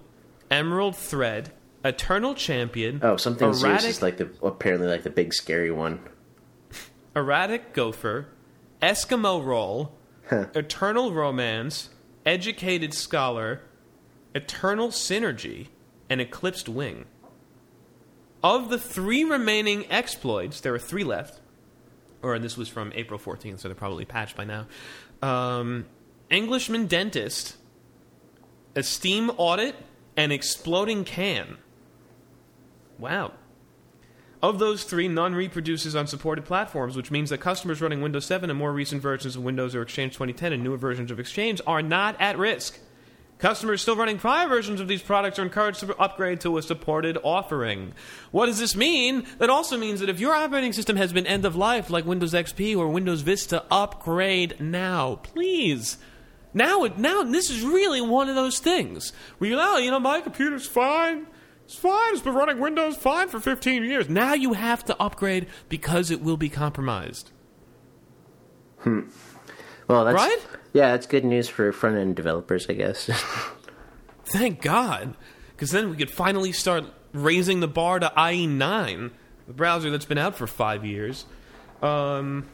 Emerald 0.49 0.95
Thread, 0.95 1.51
Eternal 1.83 2.35
Champion. 2.35 2.99
Oh, 3.01 3.17
something 3.17 3.47
erratic, 3.47 3.89
is 3.89 4.01
like 4.01 4.17
the 4.17 4.29
apparently 4.43 4.87
like 4.87 5.03
the 5.03 5.09
big 5.09 5.33
scary 5.33 5.71
one. 5.71 5.99
Erratic 7.15 7.73
Gopher, 7.73 8.27
Eskimo 8.81 9.43
Roll, 9.43 9.93
Eternal 10.31 11.11
Romance, 11.11 11.89
Educated 12.25 12.93
Scholar, 12.93 13.61
Eternal 14.33 14.89
Synergy, 14.89 15.67
and 16.09 16.21
Eclipsed 16.21 16.69
Wing. 16.69 17.05
Of 18.43 18.69
the 18.69 18.77
three 18.77 19.23
remaining 19.23 19.91
exploits, 19.91 20.61
there 20.61 20.73
are 20.73 20.79
three 20.79 21.03
left. 21.03 21.39
Or 22.21 22.37
this 22.39 22.55
was 22.55 22.69
from 22.69 22.91
April 22.95 23.19
14th, 23.19 23.59
so 23.59 23.67
they're 23.67 23.75
probably 23.75 24.05
patched 24.05 24.35
by 24.35 24.45
now. 24.45 24.67
Um, 25.21 25.85
Englishman 26.29 26.87
Dentist, 26.87 27.57
Esteem 28.75 29.31
Audit, 29.37 29.75
and 30.15 30.31
Exploding 30.31 31.03
Can. 31.03 31.57
Wow. 33.01 33.33
Of 34.43 34.59
those 34.59 34.83
three, 34.83 35.07
none 35.07 35.35
reproduces 35.35 35.95
on 35.95 36.07
supported 36.07 36.45
platforms, 36.45 36.95
which 36.95 37.11
means 37.11 37.31
that 37.31 37.39
customers 37.39 37.81
running 37.81 38.01
Windows 38.01 38.25
7 38.25 38.49
and 38.49 38.57
more 38.57 38.71
recent 38.71 39.01
versions 39.01 39.35
of 39.35 39.43
Windows 39.43 39.75
or 39.75 39.81
Exchange 39.81 40.13
2010 40.13 40.53
and 40.53 40.63
newer 40.63 40.77
versions 40.77 41.11
of 41.11 41.19
Exchange 41.19 41.61
are 41.65 41.81
not 41.81 42.15
at 42.19 42.37
risk. 42.37 42.79
Customers 43.39 43.81
still 43.81 43.95
running 43.95 44.19
prior 44.19 44.47
versions 44.47 44.79
of 44.79 44.87
these 44.87 45.01
products 45.01 45.39
are 45.39 45.43
encouraged 45.43 45.79
to 45.79 45.95
upgrade 45.97 46.41
to 46.41 46.59
a 46.59 46.61
supported 46.61 47.17
offering. 47.23 47.93
What 48.29 48.45
does 48.45 48.59
this 48.59 48.75
mean? 48.75 49.25
That 49.39 49.49
also 49.49 49.77
means 49.77 49.99
that 49.99 50.09
if 50.09 50.19
your 50.19 50.35
operating 50.35 50.73
system 50.73 50.95
has 50.95 51.11
been 51.11 51.25
end 51.25 51.43
of 51.43 51.55
life, 51.55 51.89
like 51.89 52.05
Windows 52.05 52.33
XP 52.33 52.77
or 52.77 52.87
Windows 52.87 53.21
Vista, 53.21 53.65
upgrade 53.71 54.59
now, 54.59 55.15
please. 55.15 55.97
Now, 56.53 56.87
now 56.97 57.23
this 57.23 57.49
is 57.49 57.63
really 57.63 58.01
one 58.01 58.29
of 58.29 58.35
those 58.35 58.59
things 58.59 59.11
where 59.39 59.49
you 59.49 59.55
know, 59.55 59.77
you 59.77 59.89
know, 59.89 59.99
my 59.99 60.21
computer's 60.21 60.67
fine. 60.67 61.25
It's 61.71 61.79
fine. 61.79 62.11
It's 62.11 62.21
been 62.21 62.33
running 62.33 62.59
Windows 62.59 62.97
fine 62.97 63.29
for 63.29 63.39
15 63.39 63.85
years. 63.85 64.09
Now 64.09 64.33
you 64.33 64.51
have 64.51 64.83
to 64.83 65.01
upgrade 65.01 65.47
because 65.69 66.11
it 66.11 66.21
will 66.21 66.35
be 66.35 66.49
compromised. 66.49 67.31
Hmm. 68.79 69.03
Well, 69.87 70.03
that's 70.03 70.15
Right? 70.17 70.37
Yeah, 70.73 70.91
that's 70.91 71.07
good 71.07 71.23
news 71.23 71.47
for 71.47 71.71
front 71.71 71.95
end 71.95 72.17
developers, 72.17 72.67
I 72.67 72.73
guess. 72.73 73.09
Thank 74.25 74.61
God, 74.61 75.15
because 75.51 75.71
then 75.71 75.89
we 75.89 75.95
could 75.95 76.11
finally 76.11 76.51
start 76.51 76.83
raising 77.13 77.61
the 77.61 77.69
bar 77.69 77.99
to 77.99 78.11
IE9, 78.17 79.11
the 79.47 79.53
browser 79.53 79.89
that's 79.89 80.03
been 80.03 80.17
out 80.17 80.35
for 80.35 80.47
five 80.47 80.83
years. 80.83 81.25
Um, 81.81 82.49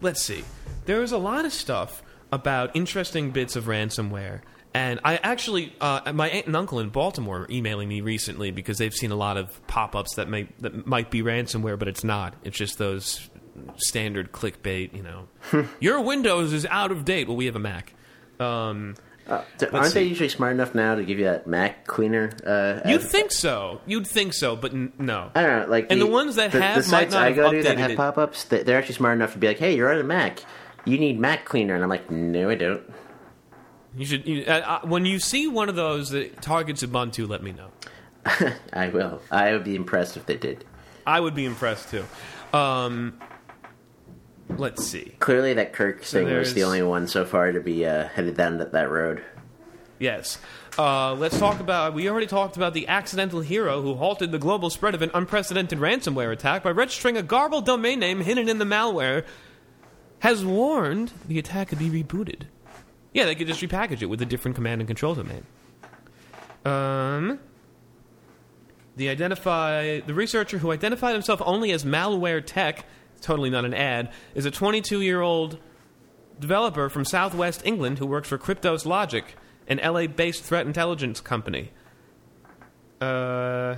let's 0.00 0.22
see. 0.22 0.44
There 0.84 1.00
was 1.00 1.10
a 1.10 1.18
lot 1.18 1.44
of 1.44 1.52
stuff 1.52 2.04
about 2.30 2.76
interesting 2.76 3.32
bits 3.32 3.56
of 3.56 3.64
ransomware. 3.64 4.42
And 4.74 5.00
I 5.02 5.16
actually, 5.16 5.72
uh, 5.80 6.12
my 6.14 6.28
aunt 6.28 6.46
and 6.46 6.54
uncle 6.56 6.78
in 6.78 6.90
Baltimore 6.90 7.40
are 7.42 7.46
emailing 7.50 7.88
me 7.88 8.00
recently 8.02 8.50
because 8.50 8.78
they've 8.78 8.92
seen 8.94 9.10
a 9.10 9.16
lot 9.16 9.36
of 9.36 9.66
pop-ups 9.66 10.14
that 10.16 10.28
may 10.28 10.48
that 10.60 10.86
might 10.86 11.10
be 11.10 11.22
ransomware, 11.22 11.78
but 11.78 11.88
it's 11.88 12.04
not. 12.04 12.34
It's 12.44 12.56
just 12.56 12.78
those 12.78 13.28
standard 13.76 14.30
clickbait. 14.32 14.94
You 14.94 15.02
know, 15.02 15.66
your 15.80 16.00
Windows 16.02 16.52
is 16.52 16.66
out 16.66 16.92
of 16.92 17.04
date. 17.04 17.28
Well, 17.28 17.36
we 17.36 17.46
have 17.46 17.56
a 17.56 17.60
Mac. 17.60 17.94
Um, 18.38 18.94
Uh, 19.26 19.42
aren't 19.72 19.86
see. 19.88 19.94
they 19.94 20.04
usually 20.04 20.28
smart 20.28 20.52
enough 20.52 20.74
now 20.74 20.94
to 20.94 21.04
give 21.04 21.18
you 21.18 21.24
that 21.24 21.46
Mac 21.46 21.86
cleaner? 21.86 22.30
Uh, 22.46 22.80
You'd 22.88 23.02
think 23.02 23.30
so. 23.32 23.80
You'd 23.86 24.06
think 24.06 24.32
so, 24.32 24.54
but 24.56 24.72
n- 24.72 24.92
no. 24.98 25.30
I 25.34 25.42
don't 25.42 25.62
know, 25.62 25.66
like 25.68 25.90
And 25.90 26.00
the 26.00 26.06
ones 26.06 26.36
that 26.36 26.52
the, 26.52 26.62
have 26.62 26.76
the 26.76 26.82
sites 26.82 27.14
I 27.14 27.32
go 27.32 27.52
to 27.52 27.62
that 27.62 27.78
have 27.78 27.96
pop-ups, 27.96 28.44
they're 28.44 28.78
actually 28.78 28.94
smart 28.94 29.16
enough 29.16 29.32
to 29.32 29.38
be 29.38 29.48
like, 29.48 29.58
"Hey, 29.58 29.76
you're 29.76 29.92
on 29.92 29.98
a 29.98 30.04
Mac. 30.04 30.40
You 30.84 30.98
need 30.98 31.18
Mac 31.18 31.44
cleaner," 31.44 31.74
and 31.74 31.82
I'm 31.82 31.90
like, 31.90 32.10
"No, 32.10 32.48
I 32.48 32.54
don't." 32.54 32.82
You 33.98 34.06
should. 34.06 34.26
You, 34.26 34.44
uh, 34.46 34.50
uh, 34.50 34.86
when 34.86 35.04
you 35.04 35.18
see 35.18 35.48
one 35.48 35.68
of 35.68 35.74
those 35.74 36.10
that 36.10 36.40
targets 36.40 36.84
Ubuntu, 36.84 37.28
let 37.28 37.42
me 37.42 37.52
know. 37.52 37.70
I 38.72 38.88
will. 38.88 39.20
I 39.30 39.52
would 39.52 39.64
be 39.64 39.74
impressed 39.74 40.16
if 40.16 40.24
they 40.24 40.36
did. 40.36 40.64
I 41.04 41.18
would 41.18 41.34
be 41.34 41.44
impressed 41.44 41.90
too. 41.90 42.04
Um, 42.56 43.18
let's 44.48 44.86
see. 44.86 45.16
Clearly, 45.18 45.54
that 45.54 45.72
Kirk 45.72 46.02
thing 46.02 46.32
was 46.32 46.54
the 46.54 46.62
only 46.62 46.82
one 46.82 47.08
so 47.08 47.24
far 47.24 47.50
to 47.50 47.60
be 47.60 47.84
uh, 47.84 48.06
headed 48.08 48.36
down 48.36 48.58
that, 48.58 48.72
that 48.72 48.88
road. 48.88 49.22
Yes. 49.98 50.38
Uh, 50.78 51.14
let's 51.14 51.36
talk 51.36 51.58
about. 51.58 51.92
We 51.92 52.08
already 52.08 52.28
talked 52.28 52.56
about 52.56 52.74
the 52.74 52.86
accidental 52.86 53.40
hero 53.40 53.82
who 53.82 53.94
halted 53.94 54.30
the 54.30 54.38
global 54.38 54.70
spread 54.70 54.94
of 54.94 55.02
an 55.02 55.10
unprecedented 55.12 55.80
ransomware 55.80 56.32
attack 56.32 56.62
by 56.62 56.70
registering 56.70 57.16
a 57.16 57.22
garbled 57.22 57.66
domain 57.66 57.98
name 57.98 58.20
hidden 58.20 58.48
in 58.48 58.58
the 58.58 58.64
malware. 58.64 59.24
Has 60.20 60.44
warned 60.44 61.12
the 61.26 61.38
attack 61.38 61.68
could 61.68 61.78
be 61.78 61.90
rebooted. 61.90 62.42
Yeah, 63.12 63.24
they 63.24 63.34
could 63.34 63.46
just 63.46 63.60
repackage 63.60 64.02
it 64.02 64.06
with 64.06 64.20
a 64.22 64.26
different 64.26 64.54
command 64.54 64.80
and 64.80 64.88
control 64.88 65.14
domain. 65.14 65.44
Um, 66.64 67.38
the 68.96 69.08
identify 69.08 70.00
the 70.00 70.14
researcher 70.14 70.58
who 70.58 70.72
identified 70.72 71.14
himself 71.14 71.40
only 71.44 71.70
as 71.72 71.84
malware 71.84 72.44
tech, 72.44 72.84
totally 73.20 73.50
not 73.50 73.64
an 73.64 73.74
ad, 73.74 74.10
is 74.34 74.44
a 74.44 74.50
22 74.50 75.00
year 75.00 75.20
old 75.20 75.58
developer 76.38 76.88
from 76.88 77.04
Southwest 77.04 77.62
England 77.64 77.98
who 77.98 78.06
works 78.06 78.28
for 78.28 78.38
Kryptos 78.38 78.84
Logic, 78.84 79.24
an 79.66 79.78
LA 79.78 80.06
based 80.06 80.42
threat 80.44 80.66
intelligence 80.66 81.20
company. 81.20 81.70
Uh, 83.00 83.76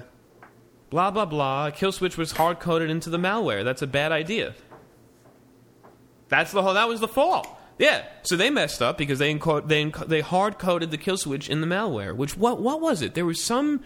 blah 0.89 1.11
blah 1.11 1.27
blah. 1.27 1.71
Kill 1.71 1.93
switch 1.93 2.17
was 2.17 2.33
hard 2.33 2.59
coded 2.59 2.91
into 2.91 3.11
the 3.11 3.19
malware. 3.19 3.63
That's 3.63 3.83
a 3.83 3.87
bad 3.87 4.13
idea. 4.13 4.55
That's 6.29 6.53
the 6.53 6.63
whole. 6.63 6.75
That 6.75 6.89
was 6.89 7.01
the 7.01 7.09
fall. 7.09 7.60
Yeah. 7.81 8.05
So 8.23 8.37
they 8.37 8.51
messed 8.51 8.83
up 8.83 8.99
because 8.99 9.19
they 9.19 9.35
enco- 9.35 9.67
they 9.67 9.83
enco- 9.85 10.07
they 10.07 10.21
hard 10.21 10.59
coded 10.59 10.91
the 10.91 10.99
kill 10.99 11.17
switch 11.17 11.49
in 11.49 11.63
the 11.63 11.67
malware. 11.67 12.15
Which 12.15 12.37
what 12.37 12.61
what 12.61 12.81
was 12.81 13.01
it? 13.01 13.15
There 13.15 13.25
was 13.25 13.43
some 13.43 13.83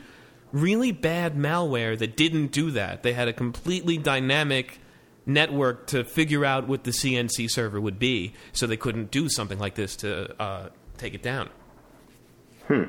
really 0.53 0.91
bad 0.93 1.37
malware 1.37 1.97
that 1.99 2.17
didn't 2.17 2.49
do 2.49 2.73
that. 2.73 3.05
They 3.05 3.13
had 3.13 3.29
a 3.29 3.33
completely 3.33 3.97
dynamic 3.97 4.81
network 5.27 5.87
to 5.89 6.05
figure 6.05 6.45
out 6.45 6.67
what 6.69 6.85
the 6.85 6.91
CNC 6.91 7.51
server 7.51 7.81
would 7.81 7.99
be, 7.99 8.35
so 8.53 8.67
they 8.67 8.77
couldn't 8.77 9.11
do 9.11 9.29
something 9.29 9.59
like 9.59 9.75
this 9.77 9.97
to 9.97 10.41
uh, 10.43 10.69
take 10.99 11.15
it 11.15 11.23
down. 11.23 11.49
Hmm. 12.67 12.85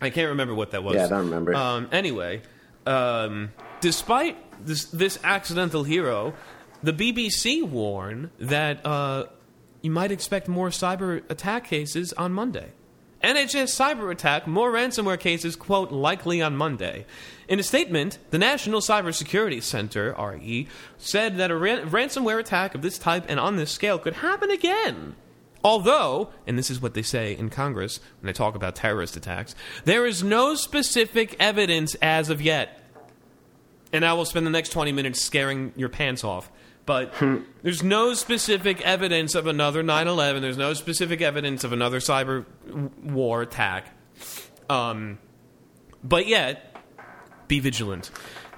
I 0.00 0.10
can't 0.10 0.28
remember 0.30 0.54
what 0.54 0.70
that 0.70 0.82
was. 0.82 0.94
Yeah, 0.94 1.04
I 1.04 1.08
don't 1.08 1.24
remember. 1.26 1.54
Um, 1.54 1.88
anyway, 1.92 2.42
um, 2.86 3.52
despite 3.80 4.36
this 4.64 4.86
this 4.86 5.18
accidental 5.22 5.84
hero, 5.84 6.34
the 6.82 6.92
BBC 6.92 7.62
warn 7.62 8.30
that 8.38 8.84
uh, 8.86 9.26
you 9.82 9.90
might 9.90 10.10
expect 10.10 10.48
more 10.48 10.68
cyber 10.68 11.22
attack 11.30 11.64
cases 11.64 12.12
on 12.14 12.32
Monday. 12.32 12.72
NHS 13.22 13.74
cyber 13.74 14.12
attack, 14.12 14.46
more 14.46 14.72
ransomware 14.72 15.18
cases, 15.18 15.56
quote, 15.56 15.90
likely 15.90 16.40
on 16.40 16.56
Monday. 16.56 17.04
In 17.48 17.58
a 17.58 17.64
statement, 17.64 18.18
the 18.30 18.38
National 18.38 18.80
Cybersecurity 18.80 19.60
Center, 19.60 20.14
RE, 20.16 20.68
said 20.98 21.36
that 21.38 21.50
a 21.50 21.56
ran- 21.56 21.90
ransomware 21.90 22.38
attack 22.38 22.76
of 22.76 22.82
this 22.82 22.96
type 22.96 23.24
and 23.28 23.40
on 23.40 23.56
this 23.56 23.72
scale 23.72 23.98
could 23.98 24.14
happen 24.14 24.50
again. 24.50 25.16
Although, 25.64 26.30
and 26.46 26.56
this 26.56 26.70
is 26.70 26.80
what 26.80 26.94
they 26.94 27.02
say 27.02 27.36
in 27.36 27.50
Congress 27.50 27.98
when 28.20 28.28
they 28.28 28.32
talk 28.32 28.54
about 28.54 28.76
terrorist 28.76 29.16
attacks, 29.16 29.56
there 29.84 30.06
is 30.06 30.22
no 30.22 30.54
specific 30.54 31.34
evidence 31.40 31.96
as 31.96 32.30
of 32.30 32.40
yet. 32.40 32.80
And 33.92 34.04
I 34.04 34.12
will 34.12 34.26
spend 34.26 34.46
the 34.46 34.50
next 34.50 34.68
20 34.68 34.92
minutes 34.92 35.20
scaring 35.20 35.72
your 35.74 35.88
pants 35.88 36.22
off. 36.22 36.52
But 36.88 37.12
there's 37.62 37.82
no 37.82 38.14
specific 38.14 38.80
evidence 38.80 39.34
of 39.34 39.46
another 39.46 39.82
9 39.82 40.08
11. 40.08 40.40
There's 40.40 40.56
no 40.56 40.72
specific 40.72 41.20
evidence 41.20 41.62
of 41.62 41.74
another 41.74 41.98
cyber 41.98 42.46
war 43.04 43.42
attack. 43.42 43.94
Um, 44.70 45.18
but 46.02 46.26
yet, 46.26 46.74
be 47.46 47.60
vigilant. 47.60 48.10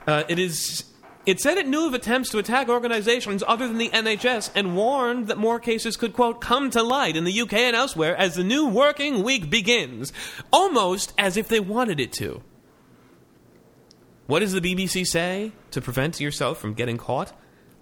Uh, 0.07 0.23
it 0.29 0.39
is. 0.39 0.85
It 1.27 1.41
said 1.41 1.59
it 1.59 1.67
knew 1.67 1.89
of 1.89 1.93
attempts 1.93 2.31
to 2.31 2.39
attack 2.39 2.69
organizations 2.69 3.43
other 3.49 3.67
than 3.67 3.79
the 3.79 3.89
NHS 3.89 4.53
and 4.55 4.77
warned 4.77 5.27
that 5.27 5.37
more 5.37 5.59
cases 5.59 5.97
could, 5.97 6.13
quote, 6.13 6.41
come 6.41 6.71
to 6.71 6.85
light 6.85 7.17
in 7.17 7.25
the 7.25 7.41
UK 7.41 7.55
and 7.55 7.75
elsewhere 7.75 8.17
as 8.17 8.37
the 8.37 8.45
new 8.45 8.69
working 8.69 9.25
week 9.25 9.51
begins. 9.51 10.13
Almost 10.53 11.13
as 11.19 11.37
if 11.37 11.49
they 11.49 11.59
wanted 11.59 11.99
it 11.99 12.13
to. 12.13 12.45
What 14.29 14.39
does 14.39 14.53
the 14.53 14.61
BBC 14.61 15.05
say 15.05 15.51
to 15.73 15.81
prevent 15.81 16.21
yourself 16.21 16.59
from 16.61 16.75
getting 16.75 16.97
caught? 16.97 17.33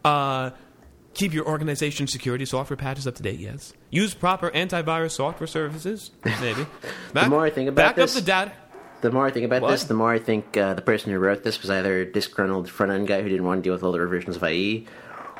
Uh, 0.04 0.50
keep 1.14 1.32
your 1.34 1.46
organization's 1.46 2.12
security 2.12 2.44
software 2.44 2.76
patches 2.76 3.06
up 3.06 3.14
to 3.16 3.22
date, 3.22 3.38
yes. 3.40 3.72
Use 3.90 4.14
proper 4.14 4.50
antivirus 4.50 5.12
software 5.12 5.46
services, 5.46 6.10
maybe. 6.40 6.66
Back, 7.12 7.28
more 7.28 7.44
I 7.44 7.50
think 7.50 7.68
about 7.68 7.76
back 7.90 7.96
this- 7.96 8.16
up 8.16 8.22
the 8.22 8.26
data. 8.26 8.52
The 9.00 9.12
more 9.12 9.26
I 9.26 9.30
think 9.30 9.46
about 9.46 9.62
What? 9.62 9.70
this, 9.70 9.84
the 9.84 9.94
more 9.94 10.12
I 10.12 10.18
think 10.18 10.56
uh, 10.56 10.74
the 10.74 10.82
person 10.82 11.12
who 11.12 11.20
wrote 11.20 11.44
this 11.44 11.62
was 11.62 11.70
either 11.70 12.00
a 12.00 12.04
disgruntled 12.12 12.68
front 12.68 12.90
end 12.90 13.06
guy 13.06 13.22
who 13.22 13.28
didn't 13.28 13.46
want 13.46 13.58
to 13.58 13.62
deal 13.62 13.72
with 13.72 13.84
older 13.84 14.04
versions 14.08 14.34
of 14.34 14.42
IE, 14.42 14.86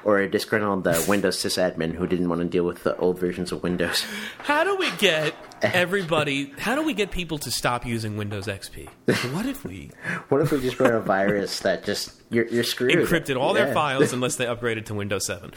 or 0.08 0.20
a 0.20 0.30
disgruntled 0.30 0.86
uh, 0.88 0.98
Windows 1.06 1.36
sysadmin 1.36 1.92
who 1.94 2.06
didn't 2.06 2.30
want 2.30 2.40
to 2.40 2.46
deal 2.46 2.64
with 2.64 2.82
the 2.82 2.96
old 2.96 3.18
versions 3.18 3.52
of 3.52 3.62
Windows. 3.62 4.06
How 4.38 4.64
do 4.64 4.74
we 4.76 4.90
get 4.92 5.34
everybody? 5.62 6.50
How 6.58 6.74
do 6.74 6.82
we 6.82 6.94
get 6.94 7.10
people 7.10 7.36
to 7.38 7.50
stop 7.50 7.84
using 7.84 8.16
Windows 8.16 8.46
XP? 8.46 8.88
What 9.34 9.44
if 9.44 9.64
we 9.66 9.90
What 10.30 10.40
if 10.40 10.50
we 10.50 10.60
just 10.62 10.80
wrote 10.80 10.94
a 10.94 11.00
virus 11.00 11.60
that 11.60 11.84
just 11.84 12.12
you're, 12.30 12.46
you're 12.46 12.64
screwed? 12.64 12.92
encrypted 12.92 13.38
all 13.38 13.52
their 13.52 13.68
Yeah. 13.68 13.74
files 13.74 14.12
unless 14.16 14.36
they 14.36 14.46
upgraded 14.46 14.86
to 14.86 14.94
Windows 14.94 15.26
7? 15.26 15.52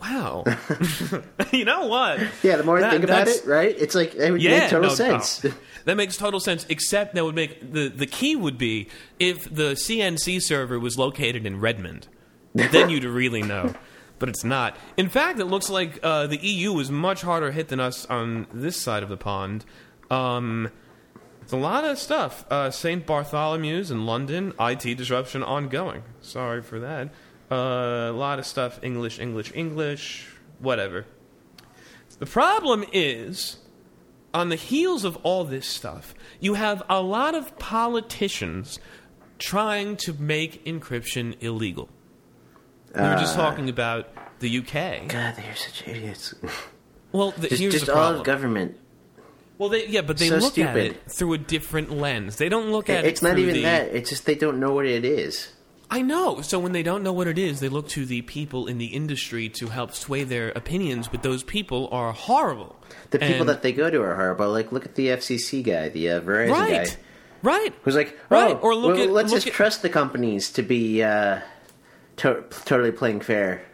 Wow. 0.00 0.44
you 1.52 1.64
know 1.64 1.86
what? 1.86 2.20
Yeah, 2.44 2.56
the 2.56 2.62
more 2.64 2.78
I 2.84 2.90
think 2.90 3.02
about 3.02 3.26
it, 3.26 3.44
right? 3.44 3.74
It's 3.76 3.96
like 3.96 4.14
it 4.14 4.30
would 4.30 4.40
Yeah, 4.42 4.60
make 4.60 4.70
total 4.70 4.90
no, 4.90 4.94
sense. 4.94 5.42
no. 5.42 5.52
That 5.86 5.96
makes 5.96 6.16
total 6.16 6.38
sense. 6.38 6.64
Except 6.68 7.14
that 7.16 7.24
would 7.24 7.34
make 7.34 7.72
the 7.72 7.88
the 7.88 8.06
key 8.06 8.36
would 8.36 8.56
be 8.58 8.88
if 9.18 9.52
the 9.52 9.72
CNC 9.74 10.42
server 10.42 10.78
was 10.78 10.96
located 10.98 11.44
in 11.46 11.58
Redmond, 11.60 12.06
then 12.54 12.88
you'd 12.90 13.04
really 13.04 13.42
know. 13.42 13.74
But 14.18 14.28
it's 14.28 14.44
not. 14.44 14.76
In 14.96 15.08
fact, 15.08 15.38
it 15.38 15.44
looks 15.44 15.68
like 15.68 15.98
uh, 16.02 16.26
the 16.26 16.38
EU 16.38 16.72
was 16.72 16.90
much 16.90 17.22
harder 17.22 17.52
hit 17.52 17.68
than 17.68 17.80
us 17.80 18.06
on 18.06 18.46
this 18.52 18.80
side 18.80 19.02
of 19.02 19.08
the 19.08 19.16
pond. 19.16 19.64
Um, 20.10 20.70
it's 21.42 21.52
a 21.52 21.56
lot 21.56 21.84
of 21.84 21.98
stuff. 21.98 22.44
Uh, 22.50 22.70
St. 22.70 23.06
Bartholomew's 23.06 23.90
in 23.90 24.06
London, 24.06 24.52
IT 24.58 24.96
disruption 24.96 25.42
ongoing. 25.42 26.02
Sorry 26.20 26.62
for 26.62 26.80
that. 26.80 27.10
Uh, 27.50 28.10
a 28.10 28.12
lot 28.12 28.38
of 28.38 28.46
stuff. 28.46 28.80
English, 28.82 29.18
English, 29.18 29.52
English. 29.54 30.28
Whatever. 30.58 31.04
The 32.18 32.26
problem 32.26 32.84
is 32.92 33.58
on 34.32 34.48
the 34.48 34.56
heels 34.56 35.04
of 35.04 35.16
all 35.22 35.44
this 35.44 35.66
stuff, 35.66 36.14
you 36.40 36.54
have 36.54 36.82
a 36.88 37.00
lot 37.02 37.34
of 37.34 37.58
politicians 37.58 38.78
trying 39.38 39.96
to 39.96 40.14
make 40.14 40.64
encryption 40.64 41.36
illegal. 41.40 41.88
We 42.96 43.02
were 43.02 43.16
just 43.16 43.34
talking 43.34 43.68
about 43.68 44.08
the 44.40 44.58
UK. 44.58 45.08
God, 45.08 45.34
they're 45.36 45.56
such 45.56 45.86
idiots. 45.86 46.34
Well, 47.12 47.30
the, 47.32 47.48
Just, 47.48 47.60
here's 47.60 47.74
just 47.74 47.86
the 47.86 47.92
problem. 47.92 48.20
of 48.20 48.26
government. 48.26 48.76
well, 49.58 49.68
they, 49.68 49.86
yeah, 49.86 50.02
but 50.02 50.18
they 50.18 50.28
So 50.28 50.36
look 50.36 50.58
at 50.58 50.70
stupid. 50.72 50.76
it 50.92 51.10
through 51.10 51.32
a 51.34 51.38
different 51.38 51.90
lens. 51.92 52.36
They 52.36 52.48
don't 52.48 52.70
look 52.72 52.90
at 52.90 53.04
it. 53.04 53.08
It's 53.08 53.22
not 53.22 53.38
even 53.38 53.54
the- 53.54 53.62
that. 53.62 53.94
It's 53.94 54.10
just 54.10 54.26
they 54.26 54.34
don't 54.34 54.58
know 54.60 54.72
what 54.72 54.86
it 54.86 55.04
is. 55.04 55.52
I 55.88 56.02
know. 56.02 56.40
So 56.40 56.58
when 56.58 56.72
they 56.72 56.82
don't 56.82 57.04
know 57.04 57.12
what 57.12 57.28
it 57.28 57.38
is, 57.38 57.60
they 57.60 57.68
look 57.68 57.88
to 57.90 58.04
the 58.04 58.22
people 58.22 58.66
in 58.66 58.78
the 58.78 58.86
industry 58.86 59.48
to 59.50 59.68
help 59.68 59.92
sway 59.94 60.24
their 60.24 60.48
opinions. 60.50 61.06
But 61.06 61.22
those 61.22 61.44
people 61.44 61.88
are 61.92 62.10
horrible. 62.12 62.74
The 63.10 63.20
people 63.20 63.42
And- 63.42 63.48
that 63.50 63.62
they 63.62 63.72
go 63.72 63.88
to 63.88 64.02
are 64.02 64.16
horrible. 64.16 64.50
Like, 64.50 64.72
look 64.72 64.84
at 64.84 64.96
the 64.96 65.08
FCC 65.10 65.62
guy, 65.62 65.88
the 65.88 66.10
uh, 66.10 66.20
Verizon 66.22 66.50
right, 66.50 66.86
guy, 66.88 66.96
right. 67.42 67.74
who's 67.84 67.94
like, 67.94 68.18
Right, 68.28 68.56
oh, 68.56 68.58
or 68.60 68.74
look 68.74 68.94
well, 68.94 69.02
at- 69.04 69.10
let's 69.10 69.30
look 69.30 69.36
just 69.36 69.46
at- 69.46 69.52
trust 69.52 69.82
the 69.82 69.88
companies 69.88 70.50
to 70.50 70.62
be 70.62 71.02
uh, 71.04 71.38
to- 72.16 72.44
totally 72.64 72.92
playing 72.92 73.20
fair. 73.20 73.64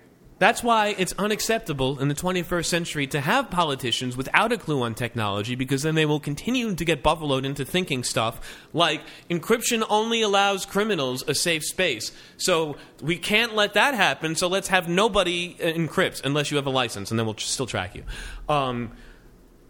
That's 0.42 0.60
why 0.60 0.96
it's 0.98 1.14
unacceptable 1.18 2.00
in 2.00 2.08
the 2.08 2.16
21st 2.16 2.64
century 2.64 3.06
to 3.06 3.20
have 3.20 3.48
politicians 3.48 4.16
without 4.16 4.50
a 4.50 4.58
clue 4.58 4.82
on 4.82 4.92
technology 4.92 5.54
because 5.54 5.82
then 5.82 5.94
they 5.94 6.04
will 6.04 6.18
continue 6.18 6.74
to 6.74 6.84
get 6.84 7.00
buffaloed 7.00 7.44
into 7.44 7.64
thinking 7.64 8.02
stuff 8.02 8.40
like 8.72 9.02
encryption 9.30 9.84
only 9.88 10.20
allows 10.20 10.66
criminals 10.66 11.22
a 11.28 11.34
safe 11.36 11.62
space. 11.64 12.10
So 12.38 12.76
we 13.00 13.18
can't 13.18 13.54
let 13.54 13.74
that 13.74 13.94
happen, 13.94 14.34
so 14.34 14.48
let's 14.48 14.66
have 14.66 14.88
nobody 14.88 15.56
uh, 15.60 15.66
encrypt 15.66 16.22
unless 16.24 16.50
you 16.50 16.56
have 16.56 16.66
a 16.66 16.70
license 16.70 17.12
and 17.12 17.20
then 17.20 17.26
we'll 17.26 17.38
still 17.38 17.66
track 17.66 17.94
you. 17.94 18.02
Um, 18.48 18.90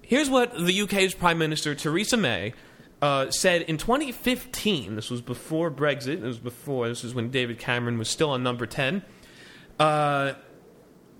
here's 0.00 0.30
what 0.30 0.56
the 0.56 0.80
UK's 0.80 1.12
Prime 1.12 1.36
Minister 1.36 1.74
Theresa 1.74 2.16
May 2.16 2.54
uh, 3.02 3.30
said 3.30 3.62
in 3.62 3.76
2015. 3.76 4.94
This 4.94 5.10
was 5.10 5.20
before 5.20 5.70
Brexit. 5.70 6.14
It 6.14 6.22
was 6.22 6.38
before. 6.38 6.88
This 6.88 7.02
was 7.02 7.14
when 7.14 7.30
David 7.30 7.58
Cameron 7.58 7.98
was 7.98 8.08
still 8.08 8.30
on 8.30 8.42
number 8.42 8.64
10. 8.64 9.02
Uh, 9.78 10.34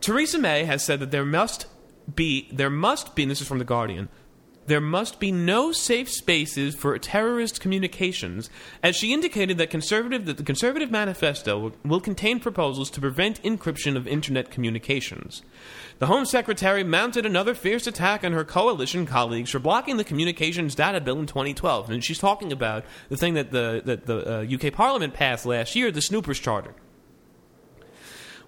Theresa 0.01 0.39
May 0.39 0.65
has 0.65 0.85
said 0.85 1.01
that 1.01 1.11
there 1.11 1.25
must 1.25 1.67
be 2.13 2.49
there 2.53 2.71
must 2.71 3.15
be 3.15 3.23
and 3.23 3.31
this 3.31 3.41
is 3.41 3.47
from 3.47 3.59
the 3.59 3.65
Guardian 3.65 4.09
there 4.67 4.81
must 4.81 5.19
be 5.19 5.33
no 5.33 5.73
safe 5.73 6.11
spaces 6.11 6.75
for 6.75 6.97
terrorist 6.99 7.61
communications, 7.61 8.49
as 8.83 8.97
she 8.97 9.13
indicated 9.13 9.59
that 9.59 9.71
conservative 9.71 10.25
that 10.27 10.37
the 10.37 10.43
conservative 10.43 10.91
manifesto 10.91 11.59
will, 11.59 11.73
will 11.85 12.01
contain 12.01 12.39
proposals 12.39 12.91
to 12.91 13.01
prevent 13.01 13.43
encryption 13.43 13.97
of 13.97 14.07
internet 14.07 14.51
communications. 14.51 15.43
The 15.99 16.07
Home 16.07 16.25
Secretary 16.25 16.85
mounted 16.85 17.27
another 17.27 17.55
fierce 17.55 17.87
attack 17.87 18.25
on 18.25 18.33
her 18.33 18.45
coalition 18.45 19.07
colleagues 19.07 19.51
for 19.51 19.59
blocking 19.59 19.97
the 19.97 20.05
communications 20.05 20.75
data 20.75 21.01
bill 21.01 21.19
in 21.19 21.27
2012, 21.27 21.91
and 21.91 22.05
she's 22.05 22.19
talking 22.19 22.53
about 22.53 22.85
the 23.09 23.17
thing 23.17 23.35
that 23.35 23.51
the 23.51 23.83
that 23.85 24.07
the 24.07 24.41
uh, 24.41 24.45
UK 24.45 24.73
Parliament 24.73 25.15
passed 25.15 25.47
last 25.47 25.75
year, 25.75 25.91
the 25.91 26.03
Snoopers 26.03 26.39
Charter. 26.39 26.75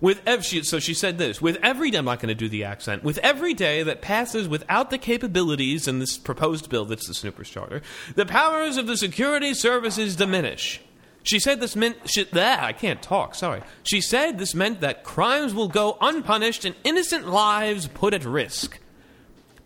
With 0.00 0.20
ev- 0.26 0.44
she, 0.44 0.62
so 0.62 0.78
she 0.78 0.94
said 0.94 1.18
this: 1.18 1.40
with 1.40 1.56
every 1.62 1.90
day, 1.90 1.98
I'm 1.98 2.04
not 2.04 2.20
going 2.20 2.28
to 2.28 2.34
do 2.34 2.48
the 2.48 2.64
accent. 2.64 3.04
With 3.04 3.18
every 3.18 3.54
day 3.54 3.82
that 3.82 4.02
passes 4.02 4.48
without 4.48 4.90
the 4.90 4.98
capabilities 4.98 5.88
in 5.88 5.98
this 5.98 6.18
proposed 6.18 6.68
bill, 6.68 6.84
that's 6.84 7.06
the 7.06 7.14
Snoopers 7.14 7.48
Charter, 7.48 7.82
the 8.14 8.26
powers 8.26 8.76
of 8.76 8.86
the 8.86 8.96
security 8.96 9.54
services 9.54 10.16
diminish. 10.16 10.80
She 11.24 11.40
said 11.40 11.60
this 11.60 11.74
meant 11.74 11.96
she, 12.04 12.26
ah, 12.34 12.64
I 12.64 12.72
can't 12.72 13.00
talk. 13.00 13.34
Sorry. 13.34 13.62
She 13.82 14.02
said 14.02 14.38
this 14.38 14.54
meant 14.54 14.80
that 14.82 15.04
crimes 15.04 15.54
will 15.54 15.68
go 15.68 15.96
unpunished 16.00 16.66
and 16.66 16.74
innocent 16.84 17.26
lives 17.28 17.88
put 17.88 18.12
at 18.12 18.24
risk. 18.24 18.78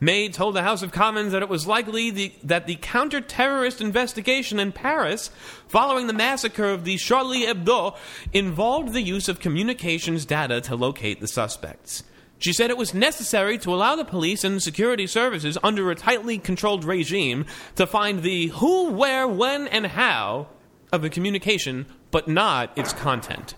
May 0.01 0.29
told 0.29 0.55
the 0.55 0.63
House 0.63 0.83
of 0.83 0.93
Commons 0.93 1.33
that 1.33 1.43
it 1.43 1.49
was 1.49 1.67
likely 1.67 2.11
the, 2.11 2.33
that 2.45 2.67
the 2.69 2.77
counter-terrorist 2.77 3.81
investigation 3.81 4.61
in 4.61 4.71
Paris 4.71 5.31
following 5.67 6.07
the 6.07 6.13
massacre 6.13 6.67
of 6.67 6.85
the 6.85 6.97
Charlie 6.97 7.47
Hebdo 7.47 7.97
involved 8.33 8.93
the 8.93 9.03
use 9.03 9.29
of 9.29 9.41
communications 9.41 10.25
data 10.25 10.61
to 10.61 10.77
locate 10.77 11.21
the 11.21 11.27
suspects. 11.27 12.05
She 12.39 12.53
said 12.53 12.71
it 12.71 12.79
was 12.79 12.95
necessary 12.95 13.59
to 13.59 13.75
allow 13.75 13.97
the 13.97 14.05
police 14.05 14.45
and 14.45 14.63
security 14.63 15.09
services 15.09 15.59
under 15.65 15.91
a 15.91 15.97
tightly 15.97 16.39
controlled 16.39 16.85
regime 16.85 17.45
to 17.75 17.85
find 17.85 18.23
the 18.23 18.49
who, 18.49 18.93
where, 18.93 19.27
when, 19.27 19.67
and 19.67 19.87
how 19.87 20.47
of 20.93 21.03
the 21.03 21.11
communication, 21.11 21.87
but 22.13 22.29
not 22.29 22.77
its 22.79 22.93
content. 22.93 23.57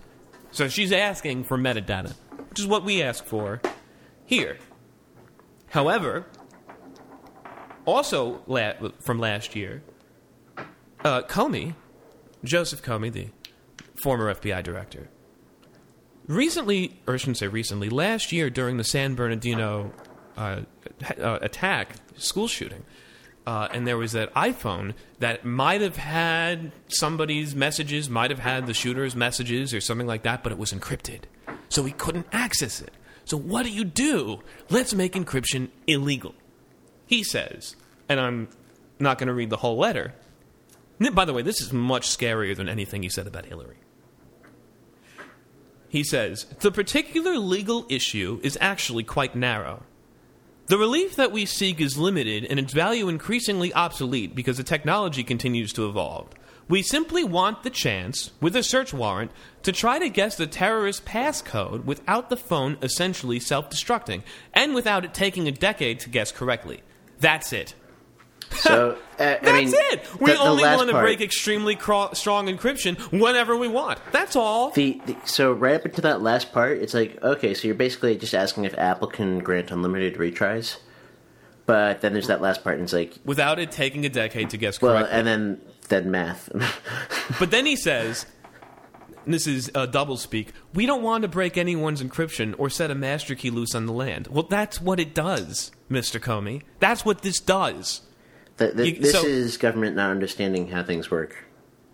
So 0.49 0.67
she's 0.67 0.91
asking 0.91 1.43
for 1.43 1.57
metadata, 1.57 2.15
which 2.49 2.59
is 2.59 2.65
what 2.65 2.83
we 2.83 3.03
ask 3.03 3.23
for 3.23 3.61
here. 4.25 4.57
However, 5.69 6.25
also 7.91 8.41
la- 8.47 8.73
from 8.99 9.19
last 9.19 9.55
year, 9.55 9.83
uh, 11.03 11.21
Comey, 11.23 11.75
Joseph 12.43 12.81
Comey, 12.81 13.11
the 13.11 13.27
former 14.03 14.33
FBI 14.33 14.63
director, 14.63 15.09
recently, 16.27 16.99
or 17.07 17.15
I 17.15 17.17
shouldn't 17.17 17.37
say 17.37 17.47
recently, 17.47 17.89
last 17.89 18.31
year 18.31 18.49
during 18.49 18.77
the 18.77 18.83
San 18.83 19.15
Bernardino 19.15 19.91
uh, 20.37 20.61
uh, 21.19 21.39
attack, 21.41 21.95
school 22.15 22.47
shooting, 22.47 22.83
uh, 23.45 23.67
and 23.73 23.87
there 23.87 23.97
was 23.97 24.11
that 24.11 24.33
iPhone 24.35 24.93
that 25.19 25.43
might 25.43 25.81
have 25.81 25.97
had 25.97 26.71
somebody's 26.87 27.55
messages, 27.55 28.09
might 28.09 28.29
have 28.29 28.39
had 28.39 28.67
the 28.67 28.73
shooter's 28.73 29.15
messages 29.15 29.73
or 29.73 29.81
something 29.81 30.07
like 30.07 30.23
that, 30.23 30.43
but 30.43 30.51
it 30.51 30.57
was 30.57 30.71
encrypted. 30.71 31.21
So 31.69 31.83
he 31.83 31.91
couldn't 31.91 32.27
access 32.31 32.81
it. 32.81 32.91
So 33.25 33.37
what 33.37 33.63
do 33.63 33.71
you 33.71 33.83
do? 33.83 34.41
Let's 34.69 34.93
make 34.93 35.13
encryption 35.13 35.69
illegal. 35.87 36.35
He 37.07 37.23
says, 37.23 37.75
and 38.11 38.19
I'm 38.19 38.47
not 38.99 39.17
going 39.17 39.27
to 39.27 39.33
read 39.33 39.49
the 39.49 39.57
whole 39.57 39.77
letter. 39.77 40.13
By 41.13 41.25
the 41.25 41.33
way, 41.33 41.41
this 41.41 41.61
is 41.61 41.73
much 41.73 42.07
scarier 42.07 42.55
than 42.55 42.69
anything 42.69 43.01
he 43.03 43.09
said 43.09 43.25
about 43.25 43.45
Hillary. 43.45 43.77
He 45.89 46.03
says, 46.03 46.45
the 46.59 46.71
particular 46.71 47.37
legal 47.37 47.85
issue 47.89 48.39
is 48.43 48.57
actually 48.61 49.03
quite 49.03 49.35
narrow. 49.35 49.83
The 50.67 50.77
relief 50.77 51.17
that 51.17 51.33
we 51.33 51.45
seek 51.45 51.81
is 51.81 51.97
limited 51.97 52.45
and 52.45 52.59
its 52.59 52.71
value 52.71 53.09
increasingly 53.09 53.73
obsolete 53.73 54.33
because 54.35 54.55
the 54.57 54.63
technology 54.63 55.23
continues 55.23 55.73
to 55.73 55.89
evolve. 55.89 56.29
We 56.69 56.81
simply 56.81 57.25
want 57.25 57.63
the 57.63 57.69
chance, 57.69 58.31
with 58.39 58.55
a 58.55 58.63
search 58.63 58.93
warrant, 58.93 59.31
to 59.63 59.73
try 59.73 59.99
to 59.99 60.07
guess 60.07 60.37
the 60.37 60.47
terrorist 60.47 61.03
passcode 61.03 61.83
without 61.83 62.29
the 62.29 62.37
phone 62.37 62.77
essentially 62.81 63.41
self 63.41 63.69
destructing, 63.69 64.23
and 64.53 64.73
without 64.73 65.03
it 65.03 65.13
taking 65.13 65.49
a 65.49 65.51
decade 65.51 65.99
to 65.99 66.09
guess 66.09 66.31
correctly. 66.31 66.83
That's 67.19 67.51
it. 67.51 67.75
So 68.53 68.91
uh, 69.13 69.17
That's 69.17 69.47
I 69.47 69.51
mean, 69.63 69.73
it. 69.73 70.19
We 70.21 70.31
the- 70.31 70.37
the 70.37 70.41
only 70.43 70.63
want 70.63 70.87
to 70.87 70.93
part- 70.93 71.03
break 71.05 71.21
extremely 71.21 71.75
cro- 71.75 72.13
strong 72.13 72.47
encryption 72.47 72.97
whenever 73.19 73.55
we 73.55 73.67
want. 73.67 73.99
That's 74.11 74.35
all. 74.35 74.71
The, 74.71 75.01
the 75.05 75.15
so 75.25 75.51
right 75.53 75.75
up 75.75 75.85
into 75.85 76.01
that 76.01 76.21
last 76.21 76.51
part, 76.51 76.77
it's 76.79 76.93
like 76.93 77.21
okay, 77.23 77.53
so 77.53 77.67
you're 77.67 77.75
basically 77.75 78.17
just 78.17 78.33
asking 78.33 78.65
if 78.65 78.77
Apple 78.77 79.07
can 79.07 79.39
grant 79.39 79.71
unlimited 79.71 80.15
retries, 80.15 80.77
but 81.65 82.01
then 82.01 82.13
there's 82.13 82.27
that 82.27 82.41
last 82.41 82.63
part, 82.63 82.75
and 82.75 82.83
it's 82.83 82.93
like, 82.93 83.15
without 83.25 83.59
it 83.59 83.71
taking 83.71 84.05
a 84.05 84.09
decade 84.09 84.49
to 84.51 84.57
guess 84.57 84.81
well, 84.81 85.05
and 85.09 85.25
then 85.27 85.61
then 85.89 86.11
math. 86.11 86.49
But 87.39 87.51
then 87.51 87.65
he 87.65 87.75
says, 87.75 88.25
and 89.25 89.33
this 89.33 89.47
is 89.47 89.71
uh, 89.75 89.85
double 89.85 90.17
speak, 90.17 90.51
we 90.73 90.85
don't 90.85 91.01
want 91.03 91.21
to 91.23 91.27
break 91.27 91.57
anyone's 91.57 92.01
encryption 92.03 92.55
or 92.57 92.69
set 92.69 92.91
a 92.91 92.95
master 92.95 93.35
key 93.35 93.49
loose 93.49 93.73
on 93.75 93.85
the 93.85 93.93
land. 93.93 94.27
Well, 94.27 94.43
that's 94.43 94.81
what 94.81 94.99
it 94.99 95.13
does, 95.15 95.71
Mr. 95.89 96.19
Comey. 96.19 96.63
That's 96.79 97.05
what 97.05 97.21
this 97.21 97.39
does. 97.39 98.01
Th- 98.61 98.75
th- 98.75 98.95
You- 98.95 99.01
this 99.01 99.11
so- 99.13 99.25
is 99.25 99.57
government 99.57 99.95
not 99.95 100.11
understanding 100.11 100.69
how 100.69 100.83
things 100.83 101.11
work. 101.11 101.35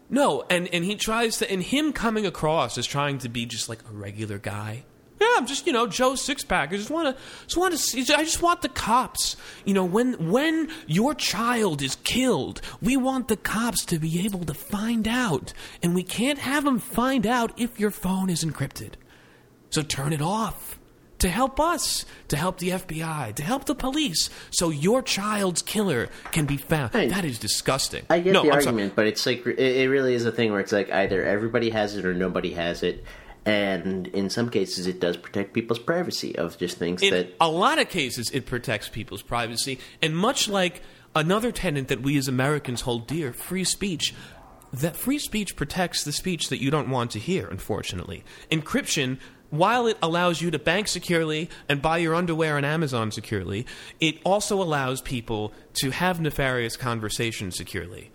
No, 0.09 0.45
and, 0.49 0.67
and 0.73 0.85
he 0.85 0.95
tries 0.95 1.37
to, 1.39 1.51
and 1.51 1.61
him 1.61 1.91
coming 1.91 2.25
across 2.25 2.77
as 2.77 2.85
trying 2.87 3.17
to 3.19 3.29
be 3.29 3.45
just 3.45 3.67
like 3.67 3.79
a 3.89 3.91
regular 3.93 4.37
guy. 4.37 4.83
Yeah, 5.19 5.27
I'm 5.35 5.47
just 5.47 5.65
you 5.65 5.73
know 5.73 5.87
Joe 5.87 6.11
Sixpack. 6.11 6.71
I 6.71 6.77
just 6.77 6.91
want 6.91 7.15
to, 7.17 7.21
just 7.45 7.57
want 7.57 7.71
to 7.73 7.77
see. 7.77 8.01
I 8.13 8.23
just 8.23 8.41
want 8.43 8.61
the 8.61 8.69
cops. 8.69 9.35
You 9.65 9.73
know, 9.73 9.83
when 9.83 10.29
when 10.29 10.69
your 10.85 11.15
child 11.15 11.81
is 11.81 11.95
killed, 12.03 12.61
we 12.81 12.95
want 12.95 13.27
the 13.27 13.35
cops 13.35 13.83
to 13.85 13.97
be 13.99 14.23
able 14.25 14.45
to 14.45 14.53
find 14.53 15.07
out, 15.07 15.53
and 15.81 15.95
we 15.95 16.03
can't 16.03 16.37
have 16.39 16.65
them 16.65 16.77
find 16.77 17.25
out 17.25 17.51
if 17.59 17.79
your 17.79 17.89
phone 17.91 18.29
is 18.29 18.45
encrypted. 18.45 18.91
So 19.71 19.81
turn 19.81 20.13
it 20.13 20.21
off 20.21 20.76
to 21.19 21.29
help 21.29 21.59
us, 21.59 22.05
to 22.27 22.37
help 22.37 22.59
the 22.59 22.69
FBI, 22.69 23.33
to 23.35 23.43
help 23.43 23.65
the 23.65 23.75
police, 23.75 24.29
so 24.51 24.69
your 24.69 25.01
child's 25.01 25.61
killer 25.61 26.09
can 26.31 26.45
be 26.45 26.57
found. 26.57 26.93
Hey, 26.93 27.07
that 27.07 27.25
is 27.25 27.39
disgusting. 27.39 28.05
I 28.09 28.19
get 28.19 28.33
no, 28.33 28.43
the 28.43 28.51
I'm 28.51 28.61
sorry. 28.61 28.89
but 28.89 29.07
it's 29.07 29.25
like 29.25 29.45
it, 29.45 29.59
it 29.59 29.89
really 29.89 30.13
is 30.13 30.25
a 30.25 30.31
thing 30.31 30.51
where 30.51 30.59
it's 30.59 30.71
like 30.71 30.91
either 30.91 31.23
everybody 31.23 31.69
has 31.71 31.95
it 31.95 32.05
or 32.05 32.13
nobody 32.13 32.53
has 32.53 32.83
it, 32.83 33.03
and 33.47 34.07
in 34.07 34.29
some 34.29 34.49
cases 34.49 34.87
it 34.87 34.99
does 34.99 35.15
protect 35.15 35.53
people's 35.53 35.79
privacy 35.79 36.37
of 36.37 36.57
just 36.57 36.77
things 36.77 37.01
in 37.01 37.13
that 37.13 37.33
a 37.39 37.49
lot 37.49 37.79
of 37.79 37.89
cases 37.89 38.29
it 38.31 38.45
protects 38.45 38.89
people's 38.89 39.21
privacy 39.21 39.79
and 40.01 40.15
much 40.15 40.49
like 40.49 40.81
another 41.15 41.51
tenet 41.51 41.87
that 41.87 42.01
we 42.01 42.17
as 42.17 42.27
americans 42.27 42.81
hold 42.81 43.07
dear 43.07 43.31
free 43.31 43.63
speech 43.63 44.13
that 44.73 44.97
free 44.97 45.17
speech 45.17 45.55
protects 45.55 46.03
the 46.03 46.11
speech 46.11 46.49
that 46.49 46.61
you 46.61 46.69
don't 46.69 46.89
want 46.89 47.09
to 47.11 47.19
hear 47.19 47.47
unfortunately 47.47 48.23
encryption 48.51 49.17
while 49.49 49.87
it 49.87 49.97
allows 50.01 50.41
you 50.41 50.51
to 50.51 50.59
bank 50.59 50.87
securely 50.87 51.49
and 51.69 51.81
buy 51.81 51.97
your 51.97 52.15
underwear 52.15 52.57
on 52.57 52.65
Amazon 52.65 53.11
securely, 53.11 53.65
it 53.99 54.19
also 54.23 54.61
allows 54.61 55.01
people 55.01 55.53
to 55.75 55.91
have 55.91 56.19
nefarious 56.19 56.75
conversations 56.75 57.55
securely. 57.55 58.11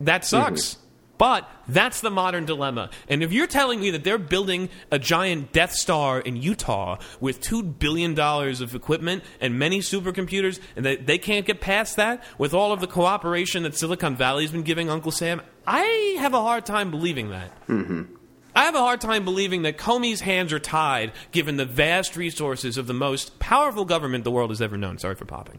That 0.00 0.22
mm-hmm. 0.22 0.56
sucks. 0.56 0.78
But 1.18 1.48
that's 1.68 2.00
the 2.00 2.10
modern 2.10 2.46
dilemma. 2.46 2.90
And 3.08 3.22
if 3.22 3.32
you're 3.32 3.46
telling 3.46 3.78
me 3.78 3.92
that 3.92 4.02
they're 4.02 4.18
building 4.18 4.70
a 4.90 4.98
giant 4.98 5.52
Death 5.52 5.72
Star 5.72 6.18
in 6.18 6.36
Utah 6.36 6.98
with 7.20 7.40
$2 7.40 7.78
billion 7.78 8.18
of 8.18 8.74
equipment 8.74 9.22
and 9.40 9.56
many 9.56 9.78
supercomputers, 9.78 10.58
and 10.74 10.84
they, 10.84 10.96
they 10.96 11.18
can't 11.18 11.46
get 11.46 11.60
past 11.60 11.94
that 11.94 12.24
with 12.38 12.52
all 12.52 12.72
of 12.72 12.80
the 12.80 12.88
cooperation 12.88 13.62
that 13.62 13.76
Silicon 13.76 14.16
Valley's 14.16 14.50
been 14.50 14.62
giving 14.62 14.90
Uncle 14.90 15.12
Sam, 15.12 15.42
I 15.64 16.16
have 16.18 16.34
a 16.34 16.40
hard 16.40 16.66
time 16.66 16.90
believing 16.90 17.30
that. 17.30 17.68
Mm-hmm. 17.68 18.16
I 18.54 18.64
have 18.64 18.74
a 18.74 18.80
hard 18.80 19.00
time 19.00 19.24
believing 19.24 19.62
that 19.62 19.78
Comey's 19.78 20.20
hands 20.20 20.52
are 20.52 20.58
tied 20.58 21.12
given 21.30 21.56
the 21.56 21.64
vast 21.64 22.16
resources 22.16 22.76
of 22.76 22.86
the 22.86 22.94
most 22.94 23.38
powerful 23.38 23.84
government 23.84 24.24
the 24.24 24.30
world 24.30 24.50
has 24.50 24.60
ever 24.60 24.76
known. 24.76 24.98
Sorry 24.98 25.14
for 25.14 25.24
popping. 25.24 25.58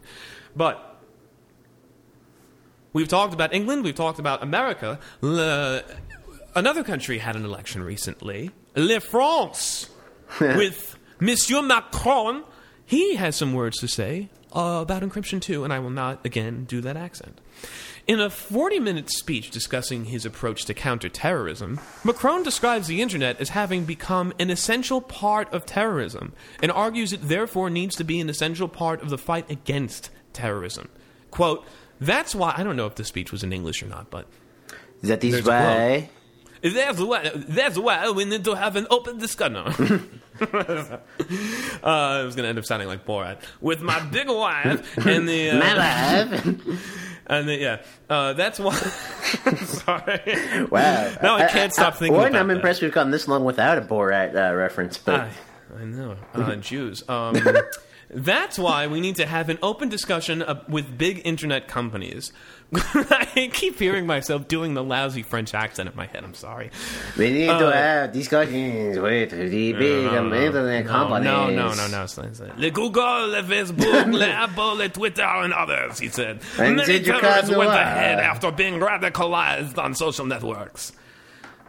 But 0.54 1.00
we've 2.92 3.08
talked 3.08 3.34
about 3.34 3.52
England, 3.52 3.84
we've 3.84 3.94
talked 3.94 4.18
about 4.18 4.42
America. 4.42 5.00
Le- 5.20 5.82
another 6.54 6.84
country 6.84 7.18
had 7.18 7.36
an 7.36 7.44
election 7.44 7.82
recently, 7.82 8.50
Le 8.76 9.00
France, 9.00 9.90
with 10.40 10.96
Monsieur 11.20 11.62
Macron. 11.62 12.44
He 12.86 13.16
has 13.16 13.34
some 13.34 13.54
words 13.54 13.78
to 13.78 13.88
say 13.88 14.28
uh, 14.54 14.80
about 14.82 15.02
encryption 15.02 15.40
too, 15.40 15.64
and 15.64 15.72
I 15.72 15.78
will 15.80 15.90
not 15.90 16.24
again 16.24 16.64
do 16.64 16.80
that 16.82 16.96
accent. 16.96 17.40
In 18.06 18.20
a 18.20 18.28
40 18.28 18.80
minute 18.80 19.10
speech 19.10 19.50
discussing 19.50 20.06
his 20.06 20.26
approach 20.26 20.66
to 20.66 20.74
counterterrorism, 20.74 21.80
Macron 22.04 22.42
describes 22.42 22.86
the 22.86 23.00
internet 23.00 23.40
as 23.40 23.50
having 23.50 23.86
become 23.86 24.34
an 24.38 24.50
essential 24.50 25.00
part 25.00 25.50
of 25.54 25.64
terrorism 25.64 26.34
and 26.60 26.70
argues 26.70 27.14
it 27.14 27.28
therefore 27.28 27.70
needs 27.70 27.96
to 27.96 28.04
be 28.04 28.20
an 28.20 28.28
essential 28.28 28.68
part 28.68 29.00
of 29.00 29.08
the 29.08 29.16
fight 29.16 29.50
against 29.50 30.10
terrorism. 30.34 30.90
Quote, 31.30 31.64
that's 31.98 32.34
why, 32.34 32.52
I 32.54 32.62
don't 32.62 32.76
know 32.76 32.86
if 32.86 32.96
the 32.96 33.04
speech 33.04 33.32
was 33.32 33.42
in 33.42 33.54
English 33.54 33.82
or 33.82 33.86
not, 33.86 34.10
but 34.10 34.26
that 35.02 35.24
is 35.24 35.42
why 35.46 36.10
that's 36.72 36.98
why, 36.98 37.30
that's 37.34 37.78
why 37.78 38.10
we 38.10 38.24
need 38.24 38.44
to 38.44 38.54
have 38.54 38.76
an 38.76 38.86
open 38.90 39.18
discussion. 39.18 39.56
uh, 40.40 40.98
I 41.82 42.22
was 42.22 42.34
going 42.34 42.44
to 42.44 42.48
end 42.48 42.58
up 42.58 42.64
sounding 42.64 42.88
like 42.88 43.04
Borat. 43.04 43.40
With 43.60 43.82
my 43.82 44.00
big 44.00 44.28
wife 44.28 44.96
and 45.06 45.28
the. 45.28 45.50
Uh, 45.50 45.58
my 45.58 45.74
love. 45.74 46.60
And 47.26 47.48
the, 47.48 47.56
yeah, 47.56 47.82
uh, 48.10 48.34
that's 48.34 48.58
why. 48.58 48.74
Sorry. 49.64 50.20
wow. 50.70 51.16
Now 51.22 51.36
I 51.36 51.46
can't 51.48 51.72
stop 51.72 51.96
thinking 51.96 52.16
One, 52.16 52.28
about 52.28 52.40
I'm 52.40 52.48
that. 52.48 52.56
impressed 52.56 52.82
we've 52.82 52.92
gone 52.92 53.10
this 53.10 53.26
long 53.26 53.44
without 53.44 53.78
a 53.78 53.80
Borat 53.80 54.34
uh, 54.34 54.54
reference, 54.54 54.98
but 54.98 55.20
I, 55.20 55.30
I 55.78 55.84
know. 55.84 56.16
Uh, 56.34 56.56
Jews. 56.56 57.02
Um, 57.08 57.36
that's 58.10 58.58
why 58.58 58.86
we 58.86 59.00
need 59.00 59.16
to 59.16 59.26
have 59.26 59.48
an 59.48 59.58
open 59.62 59.88
discussion 59.88 60.42
uh, 60.42 60.62
with 60.68 60.96
big 60.98 61.22
internet 61.24 61.66
companies. 61.66 62.32
I 62.76 63.50
keep 63.52 63.78
hearing 63.78 64.06
myself 64.06 64.48
doing 64.48 64.74
the 64.74 64.82
lousy 64.82 65.22
French 65.22 65.54
accent 65.54 65.88
in 65.88 65.94
my 65.94 66.06
head. 66.06 66.24
I'm 66.24 66.34
sorry. 66.34 66.70
we 67.16 67.30
need 67.30 67.48
uh, 67.48 67.58
to 67.60 67.72
have 67.72 68.12
discussions 68.12 68.98
with 68.98 69.30
the 69.30 69.72
big 69.72 70.06
um, 70.08 70.32
internet 70.32 70.84
No, 70.86 70.90
companies. 70.90 71.24
no, 71.24 71.46
no, 71.50 71.74
no, 71.74 71.86
no. 71.88 72.02
it's 72.02 72.16
not- 72.16 72.26
it's 72.26 72.40
not- 72.40 72.58
Le 72.58 72.70
Google, 72.70 73.28
le 73.28 73.42
Facebook, 73.44 74.12
le 74.12 74.26
Apple, 74.28 74.74
le 74.76 74.88
Twitter, 74.88 75.22
and 75.22 75.52
others, 75.52 75.98
he 76.00 76.08
said. 76.08 76.40
And 76.58 76.76
Many 76.76 77.00
terrorists 77.00 77.50
went 77.54 77.70
ahead 77.70 78.18
after 78.18 78.50
being 78.50 78.80
radicalized 78.80 79.78
on 79.78 79.94
social 79.94 80.26
networks. 80.26 80.92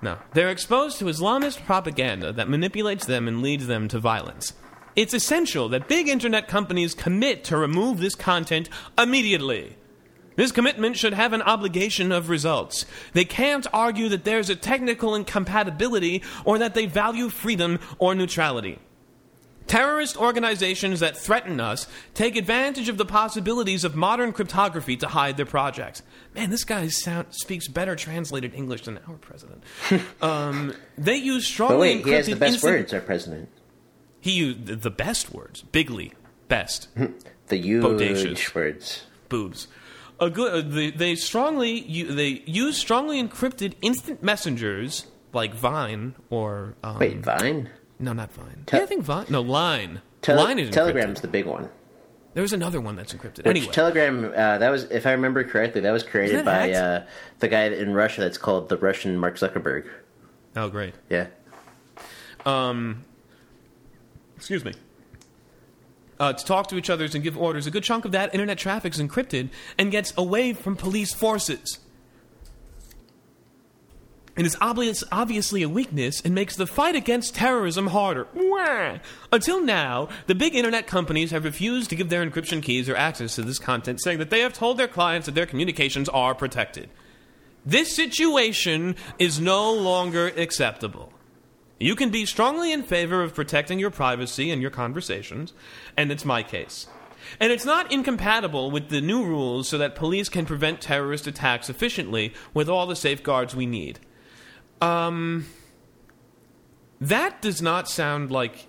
No. 0.02 0.18
They're 0.34 0.50
exposed 0.50 1.00
to 1.00 1.06
Islamist 1.06 1.66
propaganda 1.66 2.32
that 2.34 2.50
manipulates 2.50 3.06
them 3.06 3.28
and 3.28 3.42
leads 3.42 3.68
them 3.68 3.88
to 3.90 4.00
violence. 4.00 4.54
It's 4.96 5.14
essential 5.14 5.68
that 5.70 5.88
big 5.88 6.08
internet 6.08 6.48
companies 6.48 6.94
commit 6.94 7.44
to 7.46 7.58
remove 7.58 8.00
this 8.00 8.16
content 8.16 8.70
immediately. 8.98 9.76
This 10.36 10.52
commitment 10.52 10.98
should 10.98 11.14
have 11.14 11.34
an 11.34 11.42
obligation 11.42 12.12
of 12.12 12.30
results. 12.30 12.86
They 13.14 13.26
can't 13.26 13.66
argue 13.74 14.10
that 14.10 14.24
there's 14.26 14.50
a 14.50 14.56
technical 14.56 15.16
incompatibility 15.16 16.24
or 16.44 16.58
that 16.60 16.74
they 16.74 16.86
value 16.86 17.30
freedom 17.30 17.80
or 18.00 18.16
neutrality. 18.16 18.80
Terrorist 19.68 20.16
organizations 20.16 21.00
that 21.00 21.18
threaten 21.18 21.60
us 21.60 21.88
take 22.14 22.36
advantage 22.36 22.88
of 22.88 22.98
the 22.98 23.06
possibilities 23.06 23.84
of 23.84 23.96
modern 23.96 24.32
cryptography 24.32 24.96
to 24.98 25.08
hide 25.08 25.38
their 25.38 25.46
projects. 25.48 26.04
Man, 26.36 26.52
this 26.52 26.64
guy 26.64 26.88
sound, 26.90 27.28
speaks 27.32 27.68
better 27.68 27.96
translated 27.96 28.54
English 28.54 28.84
than 28.84 29.00
our 29.08 29.16
president. 29.16 29.64
um, 30.22 30.74
they 31.00 31.16
use 31.16 31.48
strongly 31.48 31.76
But 31.76 31.80
wait, 31.80 32.06
he 32.06 32.12
has 32.12 32.28
the 32.28 32.36
best 32.36 32.54
instant- 32.56 32.74
words, 32.74 32.94
our 32.94 33.02
president. 33.02 33.50
He 34.22 34.32
used 34.34 34.68
the- 34.68 34.76
the 34.76 34.92
best 34.92 35.34
words. 35.34 35.64
Bigly. 35.72 36.12
Best. 36.48 36.90
The 37.48 37.58
huge 37.58 37.84
Bodacious. 37.84 38.56
words. 38.56 39.04
boobs. 39.30 39.68
A 40.20 40.30
good, 40.30 40.54
uh, 40.54 40.68
they, 40.68 40.92
they 40.92 41.16
strongly 41.16 41.82
they 42.04 42.42
use 42.46 42.78
strongly 42.78 43.22
encrypted 43.22 43.74
instant 43.82 44.24
messengers 44.24 45.08
like 45.34 45.54
Vine 45.54 46.16
or 46.30 46.76
um, 46.84 47.00
Wait, 47.00 47.18
Vine? 47.18 47.70
no, 48.00 48.14
not 48.14 48.32
Vine. 48.32 48.64
Te- 48.66 48.78
yeah, 48.78 48.84
I 48.84 48.86
think 48.86 49.04
Vine. 49.04 49.26
No, 49.30 49.42
Line. 49.42 50.02
Tele- 50.22 50.42
Line 50.42 50.60
is 50.60 50.70
encrypted. 50.70 50.74
Telegram's 50.74 51.22
the 51.22 51.28
big 51.28 51.46
one. 51.46 51.70
There's 52.34 52.54
another 52.54 52.80
one 52.82 52.96
that's 52.96 53.14
encrypted. 53.14 53.40
Which 53.40 53.48
anyway, 53.48 53.72
Telegram, 53.72 54.26
uh, 54.26 54.58
that 54.58 54.70
was, 54.70 54.84
if 54.86 55.06
I 55.06 55.12
remember 55.12 55.44
correctly, 55.44 55.82
that 55.82 55.92
was 55.92 56.04
created 56.04 56.36
Isn't 56.36 56.46
by 56.46 56.72
uh, 56.72 57.06
the 57.40 57.48
guy 57.48 57.66
in 57.68 57.94
Russia 57.94 58.22
that's 58.22 58.38
called 58.38 58.68
the 58.70 58.78
Russian 58.78 59.18
Mark 59.18 59.36
Zuckerberg. 59.36 59.88
oh 60.56 60.70
great. 60.70 60.94
Yeah. 61.10 61.28
Um. 62.46 63.04
Excuse 64.38 64.64
me. 64.66 64.74
Uh, 66.18 66.32
to 66.32 66.46
talk 66.46 66.68
to 66.68 66.78
each 66.78 66.90
other 66.90 67.04
and 67.04 67.24
give 67.24 67.38
orders. 67.38 67.68
A 67.68 67.72
good 67.72 67.84
chunk 67.84 68.06
of 68.06 68.14
that 68.14 68.34
internet 68.34 68.58
traffic 68.58 68.94
is 68.94 69.02
encrypted 69.02 69.50
and 69.78 69.92
gets 69.92 70.14
away 70.18 70.54
from 70.54 70.78
police 70.78 71.14
forces. 71.14 71.80
It 74.38 74.46
is 74.46 74.58
obvious, 74.60 75.04
obviously 75.12 75.62
a 75.62 75.70
weakness 75.70 76.22
and 76.22 76.36
makes 76.36 76.58
the 76.58 76.68
fight 76.68 76.96
against 76.96 77.36
terrorism 77.36 77.88
harder. 77.88 78.28
Until 79.32 79.62
now, 79.62 80.10
the 80.28 80.36
big 80.36 80.56
internet 80.56 80.88
companies 80.88 81.32
have 81.32 81.46
refused 81.46 81.90
to 81.90 81.96
give 81.96 82.10
their 82.10 82.26
encryption 82.26 82.62
keys 82.62 82.90
or 82.90 82.98
access 82.98 83.36
to 83.36 83.44
this 83.44 83.60
content, 83.60 84.02
saying 84.02 84.20
that 84.20 84.30
they 84.30 84.42
have 84.42 84.54
told 84.54 84.78
their 84.78 84.90
clients 84.90 85.26
that 85.26 85.36
their 85.36 85.46
communications 85.46 86.10
are 86.10 86.36
protected. 86.36 86.90
This 87.66 87.96
situation 87.96 88.96
is 89.20 89.40
no 89.40 89.74
longer 89.74 90.28
acceptable. 90.28 91.12
You 91.80 91.96
can 91.96 92.10
be 92.10 92.26
strongly 92.26 92.72
in 92.72 92.84
favor 92.84 93.22
of 93.22 93.36
protecting 93.36 93.80
your 93.80 93.92
privacy 93.92 94.50
and 94.50 94.62
your 94.62 94.72
conversations, 94.72 95.54
and 95.98 96.12
it's 96.12 96.24
my 96.24 96.42
case. 96.42 96.88
And 97.40 97.52
it's 97.52 97.66
not 97.66 97.92
incompatible 97.92 98.72
with 98.72 98.90
the 98.90 99.02
new 99.02 99.26
rules 99.26 99.68
so 99.68 99.78
that 99.78 99.96
police 99.96 100.30
can 100.30 100.46
prevent 100.46 100.80
terrorist 100.80 101.28
attacks 101.28 101.70
efficiently 101.70 102.34
with 102.54 102.70
all 102.70 102.86
the 102.86 102.96
safeguards 102.96 103.56
we 103.56 103.66
need. 103.66 104.00
Um, 104.82 105.48
that 107.02 107.42
does 107.42 107.62
not 107.62 107.90
sound 107.90 108.32
like 108.32 108.68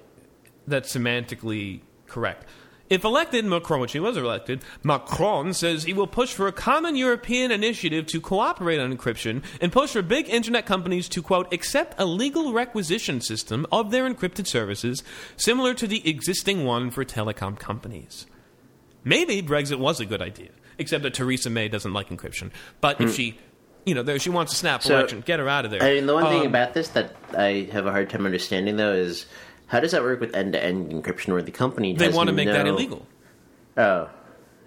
that's 0.66 0.94
semantically 0.94 1.82
correct. 2.06 2.44
If 2.88 3.04
elected, 3.04 3.44
Macron, 3.44 3.80
which 3.80 3.92
he 3.92 4.00
was 4.00 4.16
elected, 4.16 4.62
Macron 4.84 5.52
says 5.54 5.84
he 5.84 5.92
will 5.92 6.06
push 6.06 6.32
for 6.32 6.46
a 6.46 6.52
common 6.52 6.94
European 6.94 7.50
initiative 7.50 8.06
to 8.06 8.20
cooperate 8.20 8.78
on 8.78 8.96
encryption 8.96 9.42
and 9.60 9.72
push 9.72 9.90
for 9.90 10.02
big 10.02 10.28
internet 10.28 10.66
companies 10.66 11.08
to, 11.08 11.20
quote, 11.22 11.52
accept 11.52 11.94
a 11.98 12.06
legal 12.06 12.52
requisition 12.52 13.20
system 13.20 13.66
of 13.72 13.90
their 13.90 14.08
encrypted 14.08 14.46
services 14.46 15.02
similar 15.36 15.74
to 15.74 15.88
the 15.88 16.08
existing 16.08 16.64
one 16.64 16.90
for 16.92 17.04
telecom 17.04 17.58
companies. 17.58 18.26
Maybe 19.02 19.42
Brexit 19.42 19.78
was 19.78 19.98
a 19.98 20.06
good 20.06 20.22
idea, 20.22 20.50
except 20.78 21.02
that 21.02 21.14
Theresa 21.14 21.50
May 21.50 21.68
doesn't 21.68 21.92
like 21.92 22.08
encryption. 22.08 22.50
But 22.80 23.00
if 23.00 23.14
she, 23.14 23.38
you 23.84 23.94
know, 23.94 24.02
there, 24.04 24.18
she 24.20 24.30
wants 24.30 24.52
a 24.52 24.56
snap 24.56 24.82
Hmm. 24.82 24.88
So, 24.88 24.94
election, 24.98 25.22
get 25.26 25.40
her 25.40 25.48
out 25.48 25.64
of 25.64 25.72
there. 25.72 25.82
I 25.82 25.94
mean, 25.94 26.06
the 26.06 26.14
one 26.14 26.24
thing 26.26 26.42
Um, 26.42 26.46
about 26.46 26.74
this 26.74 26.88
that 26.90 27.16
I 27.36 27.68
have 27.72 27.86
a 27.86 27.90
hard 27.90 28.10
time 28.10 28.26
understanding, 28.26 28.76
though, 28.76 28.92
is 28.92 29.26
how 29.66 29.80
does 29.80 29.92
that 29.92 30.02
work 30.02 30.20
with 30.20 30.34
end-to-end 30.34 30.92
encryption, 30.92 31.32
where 31.32 31.42
the 31.42 31.50
company 31.50 31.92
doesn't 31.92 32.06
know? 32.06 32.10
they 32.10 32.16
want 32.16 32.28
to 32.28 32.34
make 32.34 32.48
that 32.48 32.66
illegal. 32.66 33.06
Oh, 33.76 34.08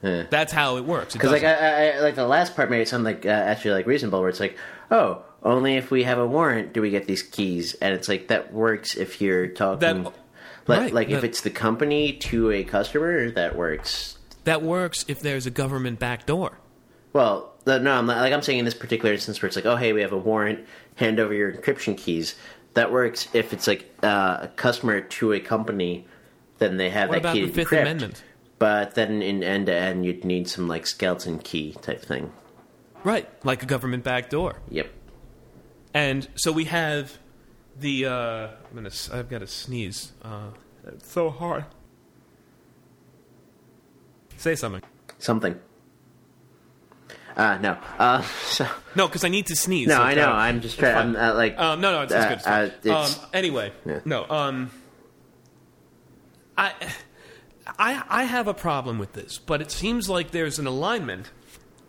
That's 0.02 0.52
how 0.52 0.78
it 0.78 0.86
works. 0.86 1.14
Because 1.14 1.32
like 1.32 1.44
I, 1.44 1.94
I, 1.94 2.00
like 2.00 2.16
the 2.16 2.28
last 2.28 2.56
part 2.56 2.70
made 2.70 2.82
it 2.82 2.88
sound 2.88 3.04
like 3.04 3.26
uh, 3.26 3.30
actually 3.30 3.72
like 3.72 3.88
reasonable, 3.88 4.20
where 4.20 4.30
it's 4.30 4.40
like, 4.40 4.58
oh, 4.92 5.24
only 5.44 5.76
if 5.76 5.90
we 5.92 6.04
have 6.04 6.18
a 6.18 6.28
warrant 6.28 6.74
do 6.74 6.82
we 6.82 6.90
get 6.90 7.06
these 7.08 7.24
keys, 7.24 7.74
and 7.76 7.94
it's 7.94 8.08
like 8.08 8.28
that 8.28 8.54
works 8.54 8.96
if 8.96 9.22
you're 9.22 9.48
talking. 9.48 10.04
That- 10.04 10.14
like, 10.68 10.80
right, 10.80 10.94
like 10.94 11.10
if 11.10 11.24
it's 11.24 11.42
the 11.42 11.50
company 11.50 12.14
to 12.14 12.52
a 12.52 12.64
customer, 12.64 13.32
that 13.32 13.56
works. 13.56 14.20
that 14.44 14.62
works 14.62 15.04
if 15.08 15.20
there's 15.20 15.48
a 15.48 15.50
government 15.50 15.98
backdoor. 15.98 16.60
Well, 17.12 17.56
no, 17.66 17.74
I'm 17.76 18.06
not, 18.06 18.18
like 18.18 18.32
I'm 18.32 18.44
saying 18.44 18.60
in 18.60 18.66
this 18.66 18.76
particular 18.76 19.12
instance 19.12 19.42
where 19.42 19.48
it's 19.48 19.56
like, 19.56 19.66
oh, 19.66 19.78
hey, 19.78 19.94
we 19.94 20.02
have 20.02 20.12
a 20.12 20.18
warrant, 20.18 20.68
hand 20.96 21.20
over 21.20 21.34
your 21.34 21.52
encryption 21.52 21.98
keys. 21.98 22.36
That 22.76 22.92
works 22.92 23.28
if 23.34 23.52
it's 23.54 23.68
like 23.68 23.90
uh, 24.04 24.40
a 24.42 24.48
customer 24.56 25.02
to 25.02 25.34
a 25.34 25.40
company, 25.40 26.08
then 26.60 26.78
they 26.78 26.90
have 26.90 27.10
What 27.10 27.24
that 27.24 27.34
key 27.34 27.42
the 27.42 27.48
to 27.48 27.54
Fifth 27.54 27.68
decrypt. 27.70 27.82
Amendment? 27.82 28.24
But 28.60 28.96
then 28.96 29.22
in 29.22 29.44
end 29.44 29.68
to 29.68 29.74
end, 29.74 30.06
you'd 30.06 30.24
need 30.26 30.48
some 30.48 30.68
like 30.68 30.86
skeleton 30.86 31.40
key 31.40 31.74
type 31.82 32.02
thing. 32.02 32.32
Right, 33.04 33.28
like 33.46 33.64
a 33.64 33.66
government 33.66 34.04
backdoor. 34.04 34.60
Yep. 34.70 34.90
And 35.94 36.28
so 36.36 36.52
we 36.52 36.66
have 36.66 37.18
the. 37.80 38.06
Uh, 38.06 38.48
I'm 38.70 38.76
gonna. 38.76 38.92
I've 39.14 39.30
got 39.30 39.40
to 39.40 39.48
sneeze. 39.48 40.12
Uh, 40.22 40.50
it's 40.86 41.12
so 41.12 41.30
hard. 41.30 41.66
Say 44.38 44.56
something. 44.56 44.84
Something. 45.18 45.60
Uh, 47.38 47.58
no. 47.60 47.78
Uh, 47.98 48.22
so 48.46 48.68
No, 48.96 49.08
because 49.08 49.24
I 49.24 49.30
need 49.30 49.48
to 49.48 49.56
sneeze. 49.56 49.88
no, 49.88 49.96
so 49.96 50.02
I 50.02 50.14
know. 50.16 50.30
uh, 50.30 50.34
I'm 50.34 50.62
just 50.62 50.78
trying. 50.80 50.96
I'm 50.96 51.16
uh, 51.16 51.34
like. 51.36 51.58
Um, 51.58 51.82
no, 51.82 51.92
no, 51.92 52.02
it's, 52.04 52.14
it's 52.14 52.26
good. 52.26 52.38
It's 52.38 52.48
Uh, 52.48 52.50
fine. 52.50 52.62
uh, 52.62 52.66
it's- 53.00 53.20
um, 53.20 53.26
anyway, 53.34 53.72
Yeah. 53.86 54.00
no. 54.06 54.26
Um, 54.30 54.72
I, 56.58 56.74
I, 57.78 58.04
I 58.10 58.24
have 58.24 58.48
a 58.48 58.54
problem 58.54 58.98
with 59.00 59.14
this, 59.14 59.38
but 59.38 59.62
it 59.62 59.72
seems 59.72 60.10
like 60.10 60.32
there's 60.32 60.60
an 60.60 60.68
alignment 60.68 61.32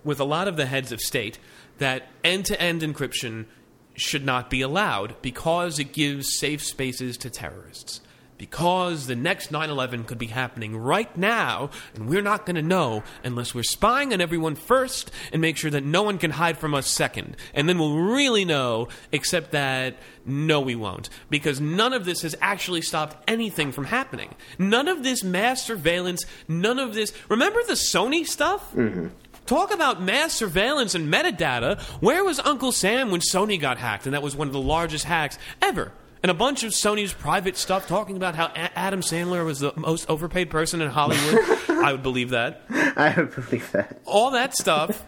with 0.05 0.21
a 0.21 0.25
lot 0.25 0.49
of 0.49 0.57
the 0.57 0.67
heads 0.67 0.93
of 0.93 1.01
state 1.01 1.39
that 1.79 2.09
end-to-end 2.23 2.83
encryption 2.83 3.47
should 3.95 4.25
not 4.25 4.49
be 4.49 4.61
allowed 4.63 5.21
because 5.23 5.79
it 5.79 5.93
gives 5.93 6.39
safe 6.39 6.63
spaces 6.63 7.17
to 7.19 7.31
terrorists. 7.31 8.01
Because 8.41 9.07
the 9.07 9.17
next 9.17 9.51
9 9.51 9.69
11 9.69 10.05
could 10.05 10.17
be 10.17 10.29
happening 10.29 10.75
right 10.75 11.15
now, 11.15 11.69
and 11.95 12.09
we're 12.09 12.23
not 12.23 12.47
going 12.47 12.57
to 12.57 12.63
know 12.63 13.03
unless 13.23 13.55
we're 13.55 13.63
spying 13.63 14.15
on 14.15 14.23
everyone 14.23 14.55
first 14.55 15.11
and 15.31 15.43
make 15.43 15.59
sure 15.59 15.71
that 15.71 15.85
no 15.85 16.03
one 16.03 16.17
can 16.17 16.31
hide 16.31 16.57
from 16.57 16.73
us 16.73 16.87
second. 16.87 17.37
And 17.53 17.69
then 17.69 17.79
we'll 17.79 17.99
really 17.99 18.47
know, 18.47 18.89
except 19.13 19.51
that 19.51 19.99
no, 20.25 20.59
we 20.59 20.75
won't. 20.75 21.11
Because 21.29 21.61
none 21.61 21.93
of 21.93 22.07
this 22.07 22.23
has 22.23 22.35
actually 22.41 22.81
stopped 22.81 23.23
anything 23.29 23.73
from 23.73 23.85
happening. 23.85 24.35
None 24.59 24.89
of 24.89 25.03
this 25.03 25.23
mass 25.23 25.63
surveillance, 25.63 26.25
none 26.49 26.79
of 26.79 26.95
this. 26.95 27.13
Remember 27.29 27.63
the 27.65 27.75
Sony 27.75 28.27
stuff? 28.27 28.73
Mm-hmm. 28.75 29.09
Talk 29.45 29.71
about 29.71 30.01
mass 30.01 30.33
surveillance 30.33 30.95
and 30.95 31.13
metadata. 31.13 31.79
Where 32.01 32.25
was 32.25 32.41
Uncle 32.41 32.73
Sam 32.73 33.11
when 33.11 33.21
Sony 33.21 33.61
got 33.61 33.77
hacked? 33.77 34.07
And 34.07 34.15
that 34.15 34.23
was 34.23 34.35
one 34.35 34.47
of 34.47 34.55
the 34.55 34.61
largest 34.63 35.05
hacks 35.05 35.39
ever. 35.61 35.93
And 36.23 36.31
a 36.31 36.35
bunch 36.35 36.65
of 36.65 36.73
Sony's 36.73 37.15
private 37.15 37.57
stuff 37.57 37.87
talking 37.87 38.17
about 38.17 38.35
how 38.35 38.47
A- 38.49 38.79
Adam 38.79 39.01
Sandler 39.01 39.45
was 39.45 39.61
the 39.61 39.73
most 39.77 40.09
overpaid 40.11 40.51
person 40.51 40.83
in 40.83 40.91
Hollywood. 40.91 41.39
I 41.69 41.93
would 41.93 42.03
believe 42.03 42.31
that. 42.31 42.63
I 42.69 43.15
would 43.17 43.35
believe 43.35 43.73
that. 43.73 44.01
All 44.05 44.33
that 44.33 44.55
stuff 44.55 45.03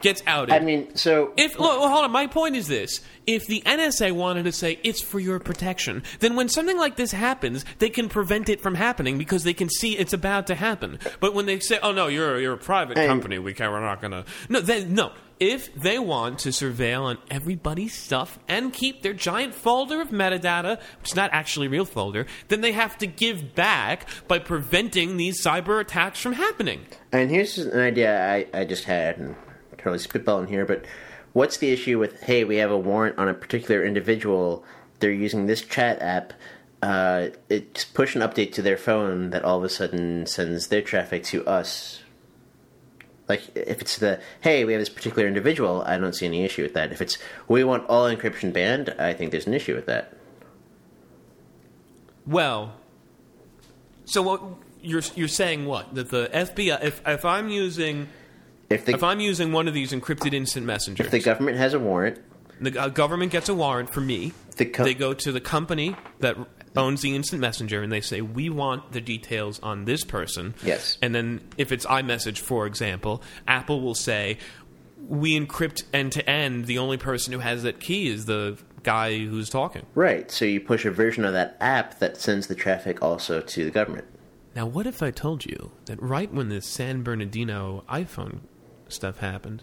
gets 0.00 0.22
outed. 0.26 0.54
I 0.54 0.60
mean, 0.60 0.94
so 0.94 1.32
If 1.36 1.58
look, 1.58 1.78
hold 1.78 2.04
on, 2.04 2.10
my 2.10 2.26
point 2.26 2.56
is 2.56 2.66
this: 2.68 3.00
if 3.26 3.46
the 3.46 3.62
NSA 3.66 4.12
wanted 4.12 4.44
to 4.44 4.52
say 4.52 4.78
it's 4.84 5.00
for 5.02 5.20
your 5.20 5.38
protection, 5.38 6.02
then 6.20 6.36
when 6.36 6.48
something 6.48 6.76
like 6.78 6.96
this 6.96 7.12
happens, 7.12 7.64
they 7.78 7.90
can 7.90 8.08
prevent 8.08 8.48
it 8.48 8.60
from 8.60 8.74
happening 8.74 9.18
because 9.18 9.44
they 9.44 9.54
can 9.54 9.68
see 9.68 9.96
it's 9.96 10.12
about 10.12 10.46
to 10.48 10.54
happen. 10.54 10.98
But 11.20 11.34
when 11.34 11.46
they 11.46 11.58
say, 11.60 11.78
"Oh 11.82 11.92
no, 11.92 12.06
you're 12.08 12.38
you're 12.40 12.54
a 12.54 12.58
private 12.58 12.98
And- 12.98 13.08
company, 13.08 13.38
we 13.38 13.54
can't, 13.54 13.72
we're 13.72 13.80
not 13.80 14.00
going 14.00 14.12
to," 14.12 14.24
no, 14.48 14.60
then 14.60 14.94
no. 14.94 15.12
If 15.40 15.72
they 15.76 16.00
want 16.00 16.40
to 16.40 16.48
surveil 16.48 17.02
on 17.04 17.18
everybody's 17.30 17.94
stuff 17.94 18.40
and 18.48 18.72
keep 18.72 19.02
their 19.02 19.12
giant 19.12 19.54
folder 19.54 20.00
of 20.00 20.08
metadata, 20.08 20.80
which 21.00 21.10
is 21.10 21.14
not 21.14 21.30
actually 21.32 21.68
a 21.68 21.70
real 21.70 21.84
folder, 21.84 22.26
then 22.48 22.60
they 22.60 22.72
have 22.72 22.98
to 22.98 23.06
give 23.06 23.54
back 23.54 24.08
by 24.26 24.40
preventing 24.40 25.16
these 25.16 25.40
cyber 25.40 25.80
attacks 25.80 26.18
from 26.18 26.32
happening. 26.32 26.86
And 27.12 27.30
here's 27.30 27.56
an 27.56 27.78
idea 27.78 28.20
I, 28.28 28.46
I 28.52 28.64
just 28.64 28.82
had, 28.82 29.18
and 29.18 29.36
totally 29.78 29.98
spitballing 29.98 30.48
here, 30.48 30.66
but 30.66 30.84
what's 31.32 31.56
the 31.56 31.70
issue 31.70 31.98
with, 31.98 32.22
hey, 32.22 32.44
we 32.44 32.56
have 32.56 32.70
a 32.70 32.78
warrant 32.78 33.18
on 33.18 33.28
a 33.28 33.34
particular 33.34 33.84
individual, 33.84 34.64
they're 35.00 35.10
using 35.10 35.46
this 35.46 35.62
chat 35.62 36.00
app, 36.02 36.32
uh, 36.82 37.28
it's 37.48 37.84
push 37.84 38.14
an 38.14 38.22
update 38.22 38.52
to 38.52 38.62
their 38.62 38.76
phone 38.76 39.30
that 39.30 39.44
all 39.44 39.58
of 39.58 39.64
a 39.64 39.68
sudden 39.68 40.26
sends 40.26 40.68
their 40.68 40.82
traffic 40.82 41.24
to 41.24 41.46
us. 41.46 42.00
Like, 43.28 43.56
if 43.56 43.80
it's 43.80 43.98
the, 43.98 44.20
hey, 44.40 44.64
we 44.64 44.72
have 44.72 44.80
this 44.80 44.88
particular 44.88 45.26
individual, 45.26 45.82
I 45.86 45.98
don't 45.98 46.14
see 46.14 46.26
any 46.26 46.44
issue 46.44 46.62
with 46.62 46.74
that. 46.74 46.92
If 46.92 47.02
it's, 47.02 47.18
we 47.46 47.64
want 47.64 47.86
all 47.88 48.04
encryption 48.04 48.52
banned, 48.52 48.94
I 48.98 49.12
think 49.12 49.32
there's 49.32 49.46
an 49.46 49.54
issue 49.54 49.74
with 49.74 49.86
that. 49.86 50.14
Well, 52.26 52.74
So 54.08 54.22
what 54.22 54.42
you're 54.80 55.02
you're 55.16 55.28
saying 55.28 55.66
what 55.66 55.94
that 55.94 56.08
the 56.08 56.30
FBI 56.32 56.82
if 56.82 57.02
if 57.06 57.26
I'm 57.26 57.50
using 57.50 58.08
If 58.70 58.84
the 58.84 58.94
if 58.94 59.02
I'm 59.02 59.20
using 59.20 59.52
one 59.52 59.66
of 59.68 59.74
these 59.74 59.92
encrypted 59.92 60.34
instant 60.34 60.66
messengers, 60.66 61.06
if 61.06 61.12
the 61.12 61.20
government 61.20 61.56
has 61.56 61.74
a 61.74 61.78
warrant, 61.78 62.18
the 62.60 62.78
uh, 62.78 62.88
government 62.88 63.32
gets 63.32 63.48
a 63.48 63.54
warrant 63.54 63.90
for 63.90 64.00
me. 64.00 64.32
The 64.56 64.66
co- 64.66 64.84
they 64.84 64.94
go 64.94 65.14
to 65.14 65.32
the 65.32 65.40
company 65.40 65.96
that 66.18 66.36
owns 66.76 67.00
the 67.00 67.14
instant 67.14 67.40
messenger 67.40 67.82
and 67.82 67.90
they 67.90 68.00
say 68.00 68.20
we 68.20 68.50
want 68.50 68.92
the 68.92 69.00
details 69.00 69.58
on 69.60 69.84
this 69.84 70.04
person. 70.04 70.54
Yes. 70.62 70.98
And 71.00 71.14
then 71.14 71.40
if 71.56 71.72
it's 71.72 71.86
iMessage, 71.86 72.38
for 72.38 72.66
example, 72.66 73.22
Apple 73.46 73.80
will 73.80 73.94
say 73.94 74.38
we 75.08 75.38
encrypt 75.38 75.84
end 75.94 76.12
to 76.12 76.28
end. 76.28 76.66
The 76.66 76.78
only 76.78 76.96
person 76.96 77.32
who 77.32 77.38
has 77.38 77.62
that 77.62 77.80
key 77.80 78.08
is 78.08 78.26
the 78.26 78.58
guy 78.82 79.18
who's 79.18 79.48
talking. 79.50 79.84
right? 79.94 80.30
So 80.30 80.44
you 80.44 80.60
push 80.60 80.84
a 80.84 80.90
version 80.90 81.24
of 81.24 81.32
that 81.32 81.56
app 81.60 81.98
that 81.98 82.16
sends 82.16 82.46
the 82.46 82.54
traffic 82.54 83.02
also 83.02 83.40
to 83.40 83.64
the 83.64 83.70
government. 83.70 84.06
Now, 84.54 84.66
what 84.66 84.86
if 84.86 85.02
I 85.02 85.10
told 85.10 85.44
you 85.44 85.72
that 85.86 86.02
right 86.02 86.32
when 86.32 86.48
this 86.48 86.66
San 86.66 87.02
Bernardino 87.02 87.84
iPhone 87.88 88.40
stuff 88.92 89.18
happened, 89.18 89.62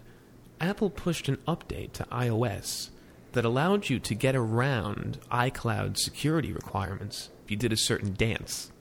Apple 0.60 0.90
pushed 0.90 1.28
an 1.28 1.38
update 1.48 1.92
to 1.92 2.04
iOS 2.04 2.90
that 3.32 3.44
allowed 3.44 3.90
you 3.90 3.98
to 4.00 4.14
get 4.14 4.34
around 4.34 5.18
iCloud 5.30 5.98
security 5.98 6.52
requirements 6.52 7.30
if 7.44 7.50
you 7.50 7.56
did 7.56 7.72
a 7.72 7.76
certain 7.76 8.14
dance? 8.14 8.72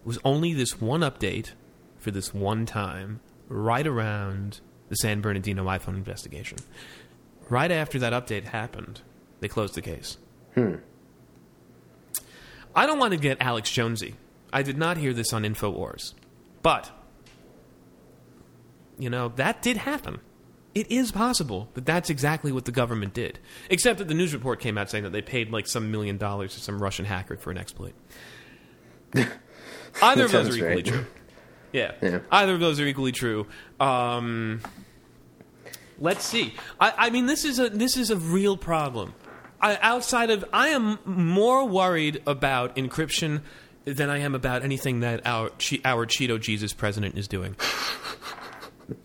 It 0.00 0.06
was 0.06 0.18
only 0.24 0.52
this 0.52 0.80
one 0.80 1.00
update 1.00 1.52
for 1.98 2.10
this 2.10 2.34
one 2.34 2.66
time, 2.66 3.20
right 3.48 3.86
around 3.86 4.60
the 4.88 4.96
San 4.96 5.20
Bernardino 5.20 5.64
iPhone 5.64 5.96
investigation. 5.96 6.58
Right 7.48 7.70
after 7.70 7.98
that 8.00 8.12
update 8.12 8.44
happened, 8.44 9.00
they 9.40 9.48
closed 9.48 9.74
the 9.74 9.82
case. 9.82 10.18
Hmm. 10.54 10.76
I 12.74 12.86
don't 12.86 12.98
want 12.98 13.12
to 13.12 13.18
get 13.18 13.38
Alex 13.40 13.70
Jonesy. 13.70 14.16
I 14.52 14.62
did 14.62 14.76
not 14.76 14.96
hear 14.96 15.12
this 15.12 15.32
on 15.32 15.44
InfoWars. 15.44 16.14
But, 16.62 16.90
you 19.02 19.10
know, 19.10 19.32
that 19.36 19.62
did 19.62 19.78
happen. 19.78 20.20
It 20.74 20.90
is 20.90 21.12
possible 21.12 21.68
that 21.74 21.84
that's 21.84 22.08
exactly 22.08 22.52
what 22.52 22.64
the 22.64 22.72
government 22.72 23.12
did. 23.12 23.38
Except 23.68 23.98
that 23.98 24.08
the 24.08 24.14
news 24.14 24.32
report 24.32 24.60
came 24.60 24.78
out 24.78 24.88
saying 24.88 25.04
that 25.04 25.12
they 25.12 25.20
paid 25.20 25.50
like 25.50 25.66
some 25.66 25.90
million 25.90 26.16
dollars 26.16 26.54
to 26.54 26.60
some 26.60 26.80
Russian 26.80 27.04
hacker 27.04 27.36
for 27.36 27.50
an 27.50 27.58
exploit. 27.58 27.94
Either 30.02 30.24
of 30.24 30.32
those 30.32 30.48
are 30.48 30.56
equally 30.56 30.74
right. 30.76 30.86
true. 30.86 31.06
Yeah. 31.72 31.92
Yeah. 32.00 32.20
Either 32.30 32.54
of 32.54 32.60
those 32.60 32.80
are 32.80 32.86
equally 32.86 33.12
true. 33.12 33.46
Um, 33.80 34.60
let's 35.98 36.24
see. 36.24 36.54
I, 36.80 36.94
I 36.96 37.10
mean, 37.10 37.26
this 37.26 37.44
is 37.44 37.58
a 37.58 37.68
this 37.68 37.96
is 37.96 38.10
a 38.10 38.16
real 38.16 38.56
problem. 38.56 39.14
I, 39.60 39.78
outside 39.80 40.30
of, 40.30 40.44
I 40.52 40.68
am 40.68 40.98
more 41.04 41.66
worried 41.66 42.22
about 42.26 42.76
encryption 42.76 43.42
than 43.84 44.10
I 44.10 44.18
am 44.18 44.34
about 44.34 44.62
anything 44.62 45.00
that 45.00 45.26
our 45.26 45.50
our 45.84 46.06
Cheeto 46.06 46.40
Jesus 46.40 46.72
president 46.72 47.16
is 47.16 47.28
doing, 47.28 47.56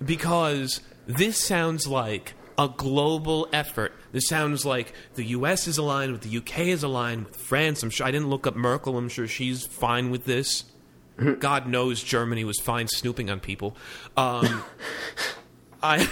because 0.03 0.81
this 1.05 1.37
sounds 1.37 1.87
like 1.87 2.33
a 2.57 2.67
global 2.67 3.47
effort. 3.53 3.93
This 4.11 4.27
sounds 4.27 4.65
like 4.65 4.93
the 5.13 5.23
U.S. 5.25 5.67
is 5.67 5.77
aligned 5.77 6.11
with 6.11 6.21
the 6.21 6.37
UK 6.37 6.59
is 6.59 6.83
aligned 6.83 7.25
with 7.25 7.35
France. 7.35 7.83
I'm 7.83 7.89
sure 7.89 8.07
I 8.07 8.11
didn't 8.11 8.29
look 8.29 8.47
up 8.47 8.55
Merkel. 8.55 8.97
I'm 8.97 9.09
sure 9.09 9.27
she's 9.27 9.65
fine 9.65 10.09
with 10.09 10.25
this. 10.25 10.65
God 11.39 11.67
knows 11.67 12.01
Germany 12.03 12.43
was 12.43 12.59
fine 12.59 12.87
snooping 12.87 13.29
on 13.29 13.39
people. 13.39 13.75
Um, 14.15 14.63
I 15.83 16.07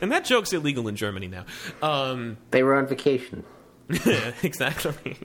and 0.00 0.12
that 0.12 0.24
joke's 0.24 0.52
illegal 0.52 0.86
in 0.88 0.96
Germany 0.96 1.28
now. 1.28 1.44
Um, 1.82 2.36
They 2.50 2.62
were 2.62 2.76
on 2.76 2.86
vacation. 2.86 3.44
exactly. 4.42 5.18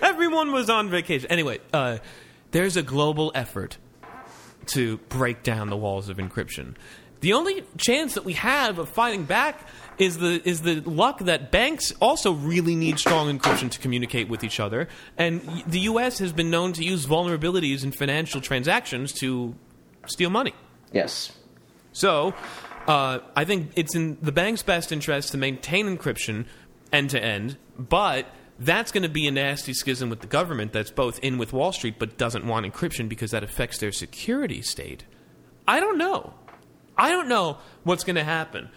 Everyone 0.00 0.52
was 0.52 0.70
on 0.70 0.88
vacation. 0.88 1.30
Anyway, 1.30 1.60
uh, 1.72 1.98
there's 2.50 2.76
a 2.76 2.82
global 2.82 3.30
effort 3.34 3.76
to 4.66 4.96
break 5.08 5.42
down 5.42 5.68
the 5.70 5.76
walls 5.76 6.08
of 6.08 6.16
encryption. 6.16 6.74
The 7.20 7.32
only 7.32 7.64
chance 7.76 8.14
that 8.14 8.24
we 8.24 8.34
have 8.34 8.78
of 8.78 8.88
fighting 8.88 9.24
back 9.24 9.66
is 9.98 10.18
the 10.18 10.40
is 10.48 10.62
the 10.62 10.80
luck 10.82 11.18
that 11.20 11.50
banks 11.50 11.92
also 12.00 12.32
really 12.32 12.76
need 12.76 12.98
strong 12.98 13.36
encryption 13.36 13.70
to 13.70 13.78
communicate 13.80 14.28
with 14.28 14.44
each 14.44 14.60
other, 14.60 14.88
and 15.16 15.42
the 15.66 15.80
U.S. 15.80 16.18
has 16.18 16.32
been 16.32 16.50
known 16.50 16.72
to 16.74 16.84
use 16.84 17.06
vulnerabilities 17.06 17.82
in 17.82 17.90
financial 17.90 18.40
transactions 18.40 19.12
to 19.14 19.54
steal 20.06 20.30
money. 20.30 20.54
Yes. 20.92 21.32
So, 21.92 22.34
uh, 22.86 23.18
I 23.34 23.44
think 23.44 23.72
it's 23.74 23.96
in 23.96 24.18
the 24.22 24.32
bank's 24.32 24.62
best 24.62 24.92
interest 24.92 25.32
to 25.32 25.38
maintain 25.38 25.86
encryption 25.86 26.46
end 26.92 27.10
to 27.10 27.22
end, 27.22 27.56
but 27.76 28.26
that's 28.58 28.92
going 28.92 29.02
to 29.02 29.08
be 29.08 29.26
a 29.26 29.30
nasty 29.30 29.72
schism 29.72 30.10
with 30.10 30.20
the 30.20 30.26
government 30.26 30.72
that's 30.72 30.90
both 30.90 31.18
in 31.20 31.38
with 31.38 31.52
Wall 31.52 31.72
Street 31.72 31.96
but 31.98 32.16
doesn't 32.16 32.46
want 32.46 32.66
encryption 32.66 33.08
because 33.08 33.30
that 33.32 33.42
affects 33.42 33.78
their 33.78 33.92
security 33.92 34.62
state. 34.62 35.04
I 35.66 35.80
don't 35.80 35.98
know. 35.98 36.34
I 36.98 37.10
don't 37.10 37.28
know 37.28 37.58
what's 37.84 38.04
going 38.04 38.16
to 38.16 38.24
happen. 38.24 38.68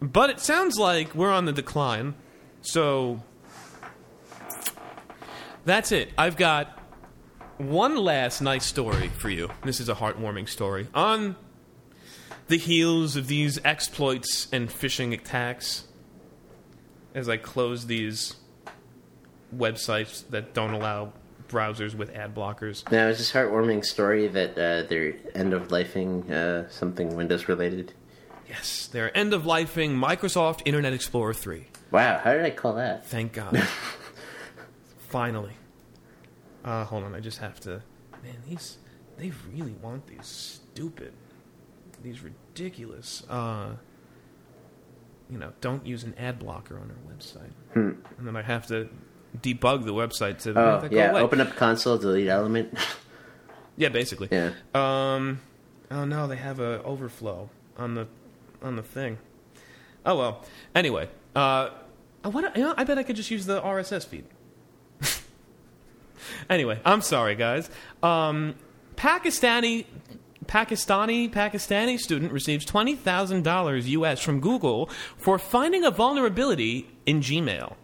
But 0.00 0.30
it 0.30 0.40
sounds 0.40 0.78
like 0.78 1.14
we're 1.14 1.30
on 1.30 1.44
the 1.44 1.52
decline. 1.52 2.14
So 2.60 3.22
that's 5.64 5.92
it. 5.92 6.10
I've 6.18 6.36
got 6.36 6.78
one 7.58 7.96
last 7.96 8.40
nice 8.40 8.66
story 8.66 9.08
for 9.08 9.30
you. 9.30 9.50
This 9.64 9.80
is 9.80 9.88
a 9.88 9.94
heartwarming 9.94 10.48
story. 10.48 10.88
On 10.94 11.36
the 12.48 12.58
heels 12.58 13.16
of 13.16 13.28
these 13.28 13.58
exploits 13.64 14.48
and 14.52 14.68
phishing 14.68 15.14
attacks, 15.14 15.84
as 17.14 17.28
I 17.28 17.38
close 17.38 17.86
these 17.86 18.36
websites 19.54 20.28
that 20.30 20.52
don't 20.52 20.74
allow 20.74 21.12
browsers 21.48 21.94
with 21.94 22.14
ad 22.14 22.34
blockers. 22.34 22.90
Now, 22.90 23.08
is 23.08 23.18
this 23.18 23.32
heartwarming 23.32 23.84
story 23.84 24.28
that 24.28 24.52
uh, 24.52 24.88
they're 24.88 25.14
end 25.34 25.52
of 25.52 25.68
lifing 25.68 26.30
uh, 26.30 26.68
something 26.68 27.16
Windows 27.16 27.48
related? 27.48 27.92
Yes, 28.48 28.86
they're 28.86 29.16
end 29.16 29.34
of 29.34 29.42
lifing 29.42 29.96
Microsoft 29.96 30.62
Internet 30.64 30.92
Explorer 30.92 31.34
3. 31.34 31.66
Wow, 31.90 32.20
how 32.22 32.32
did 32.32 32.44
I 32.44 32.50
call 32.50 32.74
that? 32.74 33.06
Thank 33.06 33.32
God. 33.32 33.66
Finally. 35.08 35.52
Uh, 36.64 36.84
hold 36.84 37.04
on, 37.04 37.14
I 37.14 37.20
just 37.20 37.38
have 37.38 37.60
to. 37.60 37.82
Man, 38.22 38.36
these. 38.48 38.78
They 39.16 39.32
really 39.52 39.74
want 39.80 40.06
these 40.06 40.26
stupid. 40.26 41.12
These 42.02 42.22
ridiculous. 42.22 43.22
Uh, 43.28 43.76
you 45.30 45.38
know, 45.38 45.52
don't 45.60 45.86
use 45.86 46.04
an 46.04 46.14
ad 46.18 46.38
blocker 46.38 46.78
on 46.78 46.90
our 46.90 47.14
website. 47.14 47.52
And 47.74 48.26
then 48.26 48.36
I 48.36 48.42
have 48.42 48.66
to 48.68 48.88
debug 49.42 49.84
the 49.84 49.92
website 49.94 50.38
to 50.42 50.48
make 50.50 50.56
Oh, 50.58 50.80
that 50.80 50.90
go 50.90 50.96
yeah. 50.96 51.10
away. 51.10 51.20
Open 51.20 51.40
up 51.40 51.54
console, 51.56 51.98
delete 51.98 52.28
element. 52.28 52.76
Yeah, 53.78 53.90
basically. 53.90 54.28
yeah. 54.32 54.52
Um. 54.74 55.40
Oh 55.90 56.06
no, 56.06 56.26
they 56.26 56.36
have 56.36 56.60
a 56.60 56.82
overflow 56.82 57.50
on 57.76 57.94
the 57.94 58.08
on 58.62 58.76
the 58.76 58.82
thing. 58.82 59.18
Oh 60.06 60.16
well. 60.16 60.44
Anyway, 60.74 61.10
uh, 61.34 61.68
I 62.24 62.28
what? 62.28 62.56
You 62.56 62.62
know, 62.64 62.74
I 62.78 62.84
bet 62.84 62.96
I 62.96 63.02
could 63.02 63.16
just 63.16 63.30
use 63.30 63.44
the 63.44 63.60
RSS 63.60 64.06
feed. 64.06 64.24
anyway, 66.50 66.80
I'm 66.84 67.02
sorry, 67.02 67.34
guys. 67.34 67.68
Um, 68.02 68.54
Pakistani. 68.96 69.84
Pakistani 70.46 71.28
Pakistani 71.30 71.98
student 71.98 72.30
receives 72.32 72.64
twenty 72.64 72.94
thousand 72.94 73.42
dollars 73.42 73.88
U.S. 73.90 74.20
from 74.22 74.38
Google 74.40 74.88
for 75.16 75.38
finding 75.40 75.84
a 75.84 75.90
vulnerability 75.90 76.88
in 77.04 77.20
Gmail. 77.20 77.74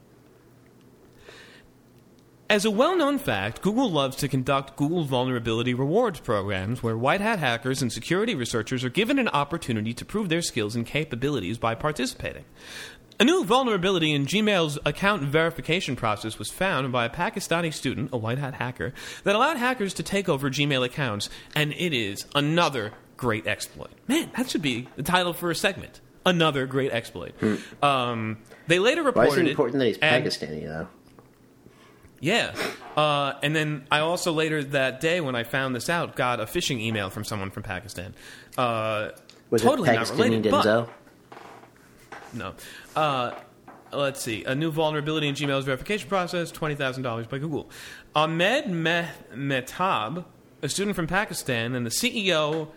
As 2.52 2.66
a 2.66 2.70
well 2.70 2.94
known 2.94 3.16
fact, 3.16 3.62
Google 3.62 3.90
loves 3.90 4.14
to 4.16 4.28
conduct 4.28 4.76
Google 4.76 5.04
Vulnerability 5.04 5.72
Rewards 5.72 6.20
programs 6.20 6.82
where 6.82 6.98
white 6.98 7.22
hat 7.22 7.38
hackers 7.38 7.80
and 7.80 7.90
security 7.90 8.34
researchers 8.34 8.84
are 8.84 8.90
given 8.90 9.18
an 9.18 9.28
opportunity 9.28 9.94
to 9.94 10.04
prove 10.04 10.28
their 10.28 10.42
skills 10.42 10.76
and 10.76 10.84
capabilities 10.86 11.56
by 11.56 11.74
participating. 11.74 12.44
A 13.18 13.24
new 13.24 13.42
vulnerability 13.42 14.12
in 14.12 14.26
Gmail's 14.26 14.78
account 14.84 15.22
verification 15.22 15.96
process 15.96 16.38
was 16.38 16.50
found 16.50 16.92
by 16.92 17.06
a 17.06 17.08
Pakistani 17.08 17.72
student, 17.72 18.10
a 18.12 18.18
white 18.18 18.36
hat 18.36 18.52
hacker, 18.52 18.92
that 19.24 19.34
allowed 19.34 19.56
hackers 19.56 19.94
to 19.94 20.02
take 20.02 20.28
over 20.28 20.50
Gmail 20.50 20.84
accounts, 20.84 21.30
and 21.54 21.72
it 21.72 21.94
is 21.94 22.26
another 22.34 22.92
great 23.16 23.46
exploit. 23.46 23.92
Man, 24.06 24.30
that 24.36 24.50
should 24.50 24.60
be 24.60 24.88
the 24.96 25.02
title 25.02 25.32
for 25.32 25.50
a 25.50 25.54
segment. 25.54 26.02
Another 26.26 26.66
great 26.66 26.92
exploit. 26.92 27.32
Um, 27.82 28.42
they 28.66 28.78
later 28.78 29.02
reported. 29.02 29.28
Why 29.30 29.34
is 29.36 29.38
it 29.38 29.48
important 29.48 29.78
that 29.78 29.86
he's 29.86 29.96
Pakistani, 29.96 30.64
though? 30.66 30.88
Yeah. 32.22 32.54
Uh, 32.96 33.34
and 33.42 33.54
then 33.54 33.84
I 33.90 33.98
also 33.98 34.32
later 34.32 34.62
that 34.64 35.00
day 35.00 35.20
when 35.20 35.34
I 35.34 35.42
found 35.44 35.74
this 35.74 35.90
out 35.90 36.16
got 36.16 36.40
a 36.40 36.44
phishing 36.44 36.80
email 36.80 37.10
from 37.10 37.24
someone 37.24 37.50
from 37.50 37.62
Pakistan. 37.64 38.14
Uh, 38.56 39.10
Was 39.50 39.60
totally 39.62 39.90
it 39.90 39.94
not 39.94 40.10
related, 40.10 40.50
but- 40.50 40.64
Denzel? 40.64 40.88
no. 42.32 42.54
Uh, 42.96 43.32
let's 43.92 44.20
see. 44.22 44.44
A 44.44 44.54
new 44.54 44.70
vulnerability 44.70 45.28
in 45.28 45.34
Gmail's 45.34 45.64
verification 45.64 46.08
process, 46.08 46.50
$20,000 46.52 47.28
by 47.28 47.38
Google. 47.38 47.70
Ahmed 48.14 48.68
Meh- 48.70 49.08
Mehtab, 49.34 50.24
a 50.62 50.68
student 50.68 50.96
from 50.96 51.06
Pakistan 51.06 51.74
and 51.74 51.84
the 51.84 51.90
CEO 51.90 52.68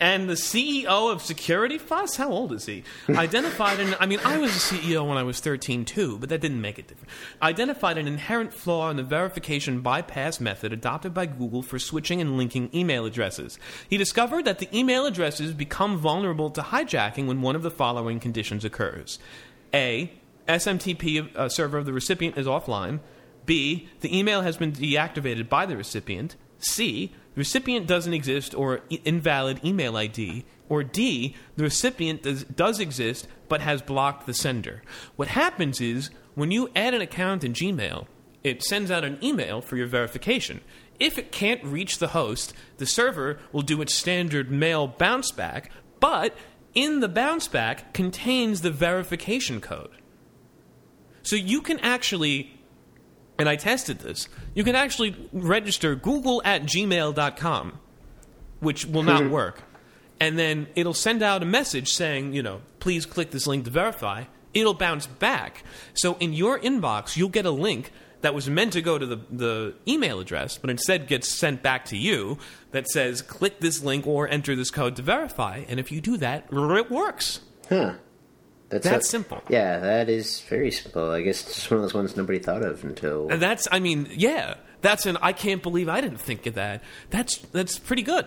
And 0.00 0.28
the 0.30 0.34
CEO 0.34 1.12
of 1.12 1.22
Security 1.22 1.76
Fuse, 1.76 2.16
how 2.16 2.30
old 2.30 2.52
is 2.52 2.66
he? 2.66 2.84
Identified 3.08 3.80
an, 3.80 3.96
I 3.98 4.06
mean, 4.06 4.20
I 4.24 4.38
was 4.38 4.54
a 4.54 4.74
CEO 4.74 5.06
when 5.08 5.18
I 5.18 5.24
was 5.24 5.40
13 5.40 5.84
too, 5.84 6.18
but 6.18 6.28
that 6.28 6.40
didn't 6.40 6.60
make 6.60 6.78
it 6.78 6.86
different. 6.86 7.10
Identified 7.42 7.98
an 7.98 8.06
inherent 8.06 8.54
flaw 8.54 8.90
in 8.90 8.96
the 8.96 9.02
verification 9.02 9.80
bypass 9.80 10.38
method 10.38 10.72
adopted 10.72 11.14
by 11.14 11.26
Google 11.26 11.62
for 11.62 11.80
switching 11.80 12.20
and 12.20 12.36
linking 12.36 12.70
email 12.72 13.06
addresses. 13.06 13.58
He 13.90 13.96
discovered 13.96 14.44
that 14.44 14.60
the 14.60 14.68
email 14.76 15.04
addresses 15.04 15.52
become 15.52 15.98
vulnerable 15.98 16.50
to 16.50 16.62
hijacking 16.62 17.26
when 17.26 17.42
one 17.42 17.56
of 17.56 17.62
the 17.62 17.70
following 17.70 18.20
conditions 18.20 18.64
occurs. 18.64 19.18
A. 19.74 20.12
SMTP 20.46 21.34
uh, 21.36 21.48
server 21.48 21.76
of 21.76 21.86
the 21.86 21.92
recipient 21.92 22.38
is 22.38 22.46
offline. 22.46 23.00
B. 23.46 23.88
The 24.00 24.16
email 24.16 24.42
has 24.42 24.56
been 24.56 24.72
deactivated 24.72 25.48
by 25.48 25.66
the 25.66 25.76
recipient. 25.76 26.36
C. 26.58 27.14
Recipient 27.38 27.86
doesn't 27.86 28.14
exist 28.14 28.52
or 28.52 28.80
invalid 29.04 29.64
email 29.64 29.96
ID. 29.96 30.44
Or 30.68 30.82
D. 30.82 31.36
The 31.54 31.62
recipient 31.62 32.24
does, 32.24 32.42
does 32.42 32.80
exist 32.80 33.28
but 33.48 33.60
has 33.60 33.80
blocked 33.80 34.26
the 34.26 34.34
sender. 34.34 34.82
What 35.14 35.28
happens 35.28 35.80
is 35.80 36.10
when 36.34 36.50
you 36.50 36.68
add 36.74 36.94
an 36.94 37.00
account 37.00 37.44
in 37.44 37.52
Gmail, 37.52 38.08
it 38.42 38.64
sends 38.64 38.90
out 38.90 39.04
an 39.04 39.18
email 39.22 39.60
for 39.60 39.76
your 39.76 39.86
verification. 39.86 40.62
If 40.98 41.16
it 41.16 41.30
can't 41.30 41.62
reach 41.62 41.98
the 41.98 42.08
host, 42.08 42.54
the 42.78 42.86
server 42.86 43.38
will 43.52 43.62
do 43.62 43.80
its 43.80 43.94
standard 43.94 44.50
mail 44.50 44.88
bounce 44.88 45.30
back, 45.30 45.70
but 46.00 46.36
in 46.74 46.98
the 46.98 47.08
bounce 47.08 47.46
back 47.46 47.94
contains 47.94 48.62
the 48.62 48.72
verification 48.72 49.60
code. 49.60 49.92
So 51.22 51.36
you 51.36 51.62
can 51.62 51.78
actually, 51.78 52.57
and 53.38 53.48
I 53.48 53.56
tested 53.56 54.00
this, 54.00 54.28
you 54.54 54.64
can 54.64 54.74
actually 54.74 55.16
register 55.32 55.94
google 55.94 56.42
at 56.44 56.62
gmail.com, 56.62 57.78
which 58.60 58.84
will 58.84 59.04
not 59.04 59.30
work. 59.30 59.62
And 60.20 60.38
then 60.38 60.66
it'll 60.74 60.94
send 60.94 61.22
out 61.22 61.42
a 61.42 61.46
message 61.46 61.92
saying, 61.92 62.32
you 62.32 62.42
know, 62.42 62.60
please 62.80 63.06
click 63.06 63.30
this 63.30 63.46
link 63.46 63.64
to 63.64 63.70
verify. 63.70 64.24
It'll 64.52 64.74
bounce 64.74 65.06
back. 65.06 65.62
So 65.94 66.16
in 66.18 66.32
your 66.32 66.58
inbox, 66.58 67.16
you'll 67.16 67.28
get 67.28 67.46
a 67.46 67.50
link 67.50 67.92
that 68.22 68.34
was 68.34 68.50
meant 68.50 68.72
to 68.72 68.82
go 68.82 68.98
to 68.98 69.06
the, 69.06 69.20
the 69.30 69.74
email 69.86 70.18
address, 70.18 70.58
but 70.58 70.70
instead 70.70 71.06
gets 71.06 71.28
sent 71.28 71.62
back 71.62 71.84
to 71.86 71.96
you 71.96 72.38
that 72.72 72.88
says, 72.88 73.22
click 73.22 73.60
this 73.60 73.82
link 73.82 74.06
or 74.08 74.28
enter 74.28 74.56
this 74.56 74.72
code 74.72 74.96
to 74.96 75.02
verify. 75.02 75.64
And 75.68 75.78
if 75.78 75.92
you 75.92 76.00
do 76.00 76.16
that, 76.16 76.46
it 76.50 76.90
works. 76.90 77.40
Huh. 77.68 77.94
That's 78.70 78.84
That's 78.86 79.06
a- 79.06 79.10
simple. 79.10 79.42
Yeah, 79.48 79.78
that 79.78 80.08
is 80.10 80.40
very 80.42 80.70
simple. 80.70 81.10
I 81.10 81.22
guess 81.22 81.42
it's 81.42 81.54
just 81.54 81.70
one 81.70 81.78
of 81.78 81.84
those 81.84 81.94
ones 81.94 82.16
nobody 82.16 82.38
thought 82.38 82.62
of 82.62 82.84
until. 82.84 83.28
And 83.30 83.40
that's, 83.40 83.66
I 83.72 83.78
mean, 83.80 84.08
yeah, 84.12 84.54
that's 84.82 85.06
an. 85.06 85.16
I 85.22 85.32
can't 85.32 85.62
believe 85.62 85.88
I 85.88 86.00
didn't 86.02 86.20
think 86.20 86.46
of 86.46 86.54
that. 86.54 86.82
That's 87.10 87.38
that's 87.38 87.78
pretty 87.78 88.02
good. 88.02 88.26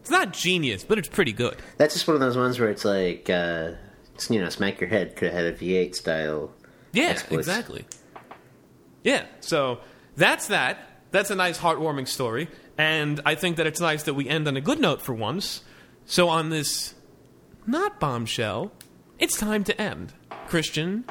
It's 0.00 0.10
not 0.10 0.32
genius, 0.32 0.84
but 0.84 0.98
it's 0.98 1.08
pretty 1.08 1.32
good. 1.32 1.56
That's 1.78 1.94
just 1.94 2.06
one 2.06 2.14
of 2.14 2.20
those 2.20 2.36
ones 2.36 2.58
where 2.60 2.70
it's 2.70 2.84
like, 2.84 3.28
uh, 3.30 3.72
it's, 4.14 4.30
you 4.30 4.40
know, 4.40 4.48
smack 4.50 4.80
your 4.80 4.88
head. 4.88 5.16
Could 5.16 5.32
have 5.32 5.44
had 5.44 5.54
a 5.54 5.56
V8 5.56 5.94
style. 5.96 6.52
Yeah, 6.92 7.04
Exploits. 7.06 7.46
exactly. 7.48 7.84
Yeah, 9.04 9.26
so 9.40 9.80
that's 10.16 10.46
that. 10.48 10.88
That's 11.10 11.30
a 11.30 11.34
nice, 11.34 11.58
heartwarming 11.58 12.08
story, 12.08 12.48
and 12.78 13.20
I 13.26 13.34
think 13.34 13.56
that 13.56 13.66
it's 13.66 13.80
nice 13.80 14.04
that 14.04 14.14
we 14.14 14.28
end 14.28 14.48
on 14.48 14.56
a 14.56 14.60
good 14.60 14.80
note 14.80 15.02
for 15.02 15.12
once. 15.12 15.62
So 16.06 16.28
on 16.28 16.48
this, 16.50 16.94
not 17.66 18.00
bombshell, 18.00 18.72
it's 19.22 19.38
time 19.38 19.62
to 19.64 19.80
end. 19.80 20.12
Christian, 20.48 21.04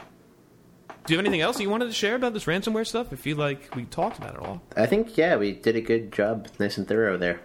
do 1.05 1.13
you 1.13 1.17
have 1.17 1.25
anything 1.25 1.41
else 1.41 1.59
you 1.59 1.69
wanted 1.69 1.85
to 1.85 1.93
share 1.93 2.15
about 2.15 2.33
this 2.33 2.43
ransomware 2.43 2.85
stuff? 2.85 3.07
I 3.11 3.15
feel 3.15 3.38
like 3.38 3.73
we 3.73 3.85
talked 3.85 4.17
about 4.17 4.35
it 4.35 4.41
all. 4.41 4.61
I 4.75 4.85
think, 4.85 5.17
yeah, 5.17 5.38
we 5.38 5.53
did 5.53 5.77
a 5.77 5.81
good 5.81 6.11
job. 6.11 6.47
Nice 6.59 6.77
and 6.77 6.88
thorough 6.88 7.17
there. 7.17 7.39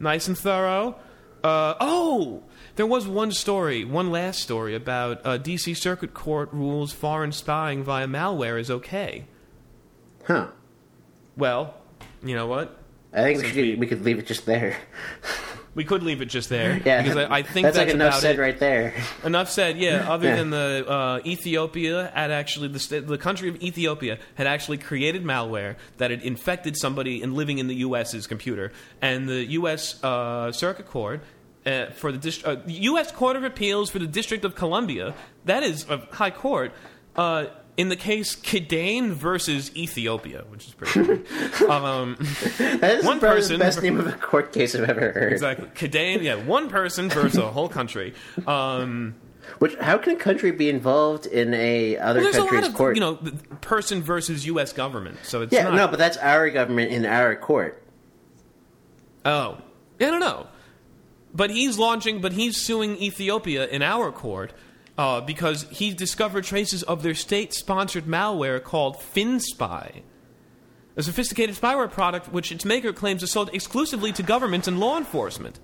nice 0.00 0.26
and 0.26 0.36
thorough. 0.36 0.96
Uh, 1.44 1.74
oh, 1.78 2.42
there 2.76 2.86
was 2.86 3.06
one 3.06 3.30
story, 3.32 3.84
one 3.84 4.10
last 4.10 4.40
story 4.40 4.74
about 4.74 5.20
uh, 5.24 5.38
DC 5.38 5.76
Circuit 5.76 6.14
Court 6.14 6.48
rules 6.52 6.92
foreign 6.92 7.30
spying 7.30 7.84
via 7.84 8.06
malware 8.08 8.58
is 8.58 8.70
okay. 8.70 9.26
Huh. 10.24 10.48
Well, 11.36 11.74
you 12.24 12.34
know 12.34 12.46
what? 12.46 12.76
I 13.12 13.22
think 13.22 13.54
we 13.54 13.76
we 13.76 13.86
could 13.86 14.04
leave 14.04 14.18
it 14.18 14.26
just 14.26 14.46
there. 14.46 14.76
We 15.74 15.84
could 15.84 16.02
leave 16.02 16.20
it 16.22 16.26
just 16.26 16.48
there. 16.48 16.80
Yeah, 16.84 17.02
because 17.02 17.16
I, 17.16 17.36
I 17.38 17.42
think 17.42 17.64
that's, 17.64 17.76
that's, 17.76 17.86
like 17.88 17.94
enough 17.94 18.14
said 18.20 18.36
it. 18.36 18.40
right 18.40 18.58
there. 18.58 18.94
Enough 19.22 19.48
said. 19.50 19.78
Yeah. 19.78 20.06
Other 20.12 20.28
Yeah. 20.28 20.36
than 20.36 20.50
the 20.50 20.84
uh, 20.88 21.20
Ethiopia 21.24 22.10
had 22.14 22.30
actually 22.30 22.68
the 22.68 22.78
sta- 22.80 23.00
the 23.00 23.18
country 23.18 23.48
of 23.48 23.62
Ethiopia 23.62 24.18
had 24.34 24.46
actually 24.46 24.78
created 24.78 25.22
malware 25.24 25.76
that 25.98 26.10
had 26.10 26.22
infected 26.22 26.76
somebody 26.76 27.22
and 27.22 27.34
living 27.34 27.58
in 27.58 27.68
the 27.68 27.76
U.S.'s 27.76 28.26
computer, 28.26 28.72
and 29.00 29.28
the 29.28 29.44
U.S. 29.52 30.02
Uh, 30.02 30.50
Circuit 30.52 30.86
Court. 30.86 31.22
Uh, 31.66 31.90
for 31.90 32.12
the 32.12 32.18
dist- 32.18 32.46
uh, 32.46 32.56
U.S. 32.66 33.12
Court 33.12 33.36
of 33.36 33.44
Appeals 33.44 33.90
for 33.90 33.98
the 33.98 34.06
District 34.06 34.44
of 34.46 34.54
Columbia, 34.54 35.12
that 35.44 35.62
is 35.62 35.84
a 35.90 35.98
high 36.12 36.30
court, 36.30 36.72
uh, 37.14 37.46
in 37.78 37.88
the 37.88 37.96
case 37.96 38.36
Kidane 38.36 39.12
versus 39.12 39.74
Ethiopia, 39.74 40.44
which 40.50 40.66
is 40.68 40.74
pretty 40.74 41.00
weird. 41.00 41.26
um, 41.70 42.16
That 42.58 42.98
is 42.98 43.04
One 43.06 43.18
probably 43.20 43.38
person- 43.40 43.58
the 43.58 43.64
best 43.64 43.82
name 43.82 43.98
of 43.98 44.06
a 44.06 44.12
court 44.12 44.52
case 44.52 44.74
I've 44.74 44.90
ever 44.90 45.12
heard. 45.12 45.32
exactly. 45.32 45.68
Kidane, 45.68 46.22
yeah, 46.22 46.34
one 46.34 46.68
person 46.68 47.08
versus 47.08 47.38
a 47.38 47.48
whole 47.50 47.68
country. 47.70 48.12
Um, 48.46 49.14
Which 49.60 49.74
how 49.76 49.96
can 49.96 50.12
a 50.14 50.18
country 50.18 50.50
be 50.50 50.68
involved 50.68 51.24
in 51.24 51.54
a 51.54 51.96
other 51.96 52.20
a 52.20 52.32
country's 52.32 52.60
lot 52.62 52.68
of 52.68 52.74
court? 52.74 52.96
you 52.96 53.00
know 53.00 53.14
person 53.62 54.02
versus 54.02 54.44
U.S. 54.46 54.72
government, 54.74 55.16
so 55.22 55.40
it's 55.42 55.52
yeah, 55.54 55.62
not. 55.64 55.74
no, 55.74 55.88
but 55.88 55.98
that's 55.98 56.18
our 56.18 56.50
government 56.50 56.92
in 56.92 57.06
our 57.06 57.34
court. 57.36 57.82
oh, 59.24 59.56
I 60.00 60.04
don't 60.04 60.20
know. 60.20 60.48
But 61.34 61.50
he's 61.50 61.78
launching, 61.78 62.20
but 62.20 62.32
he's 62.32 62.56
suing 62.56 62.96
Ethiopia 62.96 63.66
in 63.66 63.82
our 63.82 64.10
court 64.10 64.52
uh, 64.98 65.20
because 65.20 65.62
he 65.70 65.92
discovered 65.94 66.44
traces 66.44 66.82
of 66.82 67.02
their 67.02 67.14
state-sponsored 67.14 68.04
malware 68.04 68.62
called 68.62 68.96
FinSpy, 68.96 70.02
a 70.96 71.02
sophisticated 71.02 71.54
spyware 71.56 71.90
product 71.90 72.32
which 72.32 72.50
its 72.52 72.64
maker 72.64 72.92
claims 72.92 73.22
is 73.22 73.30
sold 73.30 73.48
exclusively 73.54 74.12
to 74.12 74.22
governments 74.22 74.66
and 74.66 74.80
law 74.80 74.98
enforcement. 74.98 75.60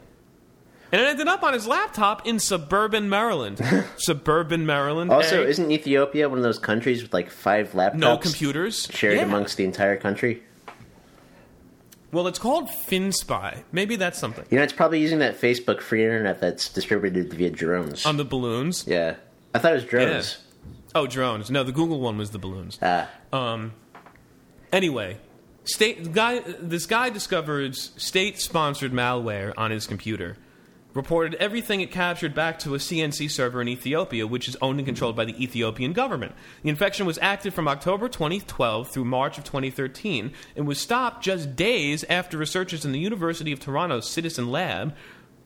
And 0.93 1.01
it 1.03 1.09
ended 1.09 1.27
up 1.27 1.43
on 1.43 1.55
his 1.55 1.67
laptop 1.67 2.25
in 2.25 2.39
suburban 2.39 3.09
Maryland. 3.09 3.61
suburban 3.97 4.65
Maryland. 4.65 5.11
Also, 5.11 5.43
eh? 5.43 5.49
isn't 5.49 5.73
Ethiopia 5.73 6.29
one 6.29 6.39
of 6.39 6.45
those 6.45 6.61
countries 6.61 7.03
with 7.03 7.13
like 7.13 7.31
five 7.31 7.73
laptops 7.73 7.95
no 7.97 8.17
computers 8.17 8.87
shared 8.93 9.17
Yeah. 9.17 9.25
amongst 9.25 9.57
the 9.57 9.65
entire 9.65 9.97
country? 9.97 10.45
Well, 12.13 12.29
it's 12.29 12.39
called 12.39 12.69
FinSpy. 12.69 13.65
Maybe 13.73 13.97
that's 13.97 14.21
something. 14.21 14.45
You 14.51 14.59
know, 14.59 14.63
it's 14.63 14.73
probably 14.73 15.01
using 15.01 15.19
that 15.19 15.41
Facebook 15.41 15.81
free 15.81 16.05
internet 16.05 16.41
that's 16.41 16.69
distributed 16.69 17.33
via 17.35 17.51
drones. 17.51 18.07
On 18.07 18.17
the 18.17 18.25
balloons. 18.25 18.85
yeah, 18.87 19.17
I 19.55 19.59
thought 19.59 19.73
it 19.73 19.77
was 19.77 19.85
drones. 19.85 20.39
Oh, 20.95 21.07
drones. 21.07 21.51
No, 21.51 21.63
the 21.65 21.73
Google 21.73 22.01
one 22.01 22.19
was 22.19 22.31
the 22.31 22.39
balloons. 22.39 22.79
Ah, 22.83 23.09
Um. 23.33 23.73
Anyway, 24.73 25.19
state 25.65 26.13
guy. 26.13 26.41
This 26.41 26.87
guy 26.87 27.11
discovered 27.11 27.77
state-sponsored 27.77 28.93
malware 28.93 29.53
on 29.57 29.71
his 29.71 29.87
computer. 29.87 30.37
Reported 30.93 31.35
everything 31.37 31.81
it 31.81 31.91
captured 31.91 32.35
back 32.37 32.61
to 32.61 32.77
a 32.77 32.79
CNC 32.79 33.29
server 33.29 33.61
in 33.61 33.67
Ethiopia, 33.69 34.29
which 34.29 34.47
is 34.49 34.57
owned 34.63 34.79
and 34.79 34.87
controlled 34.87 35.17
by 35.17 35.25
the 35.25 35.43
Ethiopian 35.43 35.93
government. 35.93 36.33
The 36.63 36.69
infection 36.69 37.05
was 37.05 37.19
active 37.21 37.53
from 37.53 37.67
October 37.67 38.09
2012 38.09 38.91
through 38.91 39.05
March 39.05 39.37
of 39.37 39.43
2013 39.43 40.33
and 40.55 40.69
was 40.69 40.81
stopped 40.81 41.25
just 41.25 41.57
days 41.57 42.05
after 42.09 42.39
researchers 42.39 42.85
in 42.85 42.93
the 42.93 43.01
University 43.01 43.51
of 43.51 43.59
Toronto's 43.59 44.09
Citizen 44.09 44.53
Lab 44.53 44.95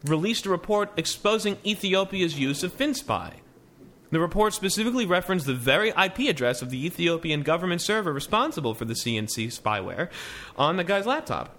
released 0.05 0.45
a 0.45 0.51
report 0.51 0.91
exposing 0.99 1.57
Ethiopia's 1.65 2.39
use 2.39 2.63
of 2.63 2.77
FinSpy. 2.77 3.33
The 4.11 4.21
report 4.21 4.55
specifically 4.55 5.05
referenced 5.05 5.45
the 5.47 5.55
very 5.55 5.91
IP 5.91 6.21
address 6.31 6.63
of 6.63 6.71
the 6.71 6.87
Ethiopian 6.87 7.43
government 7.43 7.83
server 7.83 8.13
responsible 8.13 8.75
for 8.75 8.85
the 8.87 8.95
CNC 8.95 9.49
spyware 9.49 10.09
on 10.57 10.77
the 10.77 10.85
guy's 10.85 11.05
laptop. 11.07 11.55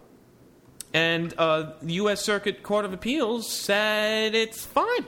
And 0.93 1.34
uh, 1.38 1.73
the 1.84 1.93
U.S. 1.93 2.21
Circuit 2.23 2.63
Court 2.63 2.85
of 2.85 2.93
Appeals 2.93 3.47
said 3.47 4.34
it's 4.34 4.65
fine. 4.65 5.05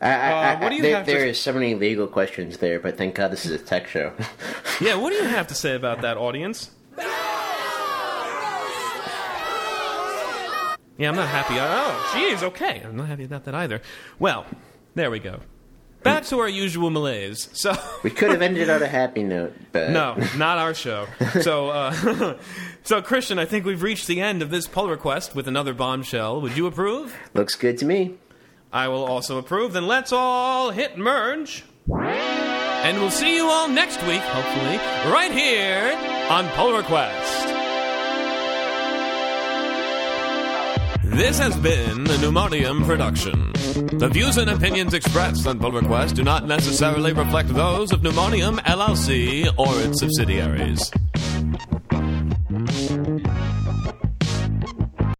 I, 0.00 0.10
I, 0.10 0.30
I, 0.30 0.54
Uh, 0.54 0.60
what 0.60 0.68
do 0.70 0.74
you 0.76 0.82
there, 0.82 0.96
have 0.96 1.06
to- 1.06 1.12
there 1.12 1.26
is 1.26 1.40
so 1.40 1.52
many 1.52 1.74
legal 1.76 2.08
questions 2.08 2.58
there, 2.58 2.80
but 2.80 2.96
thank 2.98 3.14
God 3.14 3.30
this 3.30 3.46
is 3.46 3.52
a 3.52 3.58
tech 3.64 3.86
show. 3.86 4.12
Yeah, 4.80 4.94
what 4.96 5.10
do 5.10 5.16
you 5.16 5.24
have 5.24 5.46
to 5.48 5.54
say 5.56 5.74
about 5.74 6.02
that, 6.02 6.16
audience? 6.16 6.70
Yeah, 10.96 11.08
I'm 11.10 11.14
not 11.16 11.28
happy. 11.28 11.54
Oh, 11.58 12.12
geez, 12.14 12.42
okay. 12.42 12.82
I'm 12.84 12.96
not 12.96 13.06
happy 13.06 13.24
about 13.24 13.44
that 13.44 13.54
either. 13.54 13.80
Well, 14.18 14.46
there 14.98 15.10
we 15.10 15.18
go. 15.18 15.40
Back 16.02 16.24
to 16.26 16.38
our 16.38 16.48
usual 16.48 16.90
malaise. 16.90 17.48
So. 17.52 17.76
we 18.02 18.10
could 18.10 18.30
have 18.30 18.40
ended 18.40 18.70
on 18.70 18.82
a 18.82 18.86
happy 18.86 19.22
note, 19.24 19.54
but 19.72 19.90
No, 19.90 20.16
not 20.36 20.58
our 20.58 20.74
show. 20.74 21.06
So, 21.40 21.70
uh, 21.70 22.36
so 22.84 23.02
Christian, 23.02 23.38
I 23.38 23.44
think 23.44 23.64
we've 23.64 23.82
reached 23.82 24.06
the 24.06 24.20
end 24.20 24.42
of 24.42 24.50
this 24.50 24.66
pull 24.66 24.88
request 24.88 25.34
with 25.34 25.48
another 25.48 25.74
bombshell. 25.74 26.40
Would 26.40 26.56
you 26.56 26.66
approve? 26.66 27.16
looks 27.34 27.56
good 27.56 27.78
to 27.78 27.84
me. 27.84 28.14
I 28.72 28.88
will 28.88 29.04
also 29.04 29.38
approve. 29.38 29.72
Then 29.72 29.86
let's 29.86 30.12
all 30.12 30.70
hit 30.70 30.98
merge. 30.98 31.64
And 31.90 32.98
we'll 32.98 33.10
see 33.10 33.34
you 33.34 33.46
all 33.46 33.68
next 33.68 34.00
week, 34.06 34.20
hopefully, 34.20 34.76
right 35.10 35.32
here 35.32 35.96
on 36.30 36.48
Pull 36.50 36.76
Request. 36.76 37.57
This 41.18 41.40
has 41.40 41.56
been 41.56 42.06
a 42.06 42.16
Pneumonium 42.20 42.86
production. 42.86 43.50
The 43.98 44.08
views 44.08 44.36
and 44.36 44.48
opinions 44.48 44.94
expressed 44.94 45.48
on 45.48 45.58
Pull 45.58 45.72
Request 45.72 46.14
do 46.14 46.22
not 46.22 46.46
necessarily 46.46 47.12
reflect 47.12 47.48
those 47.48 47.90
of 47.90 48.02
Pneumonium 48.02 48.60
LLC 48.60 49.52
or 49.58 49.66
its 49.80 49.98
subsidiaries. 49.98 50.92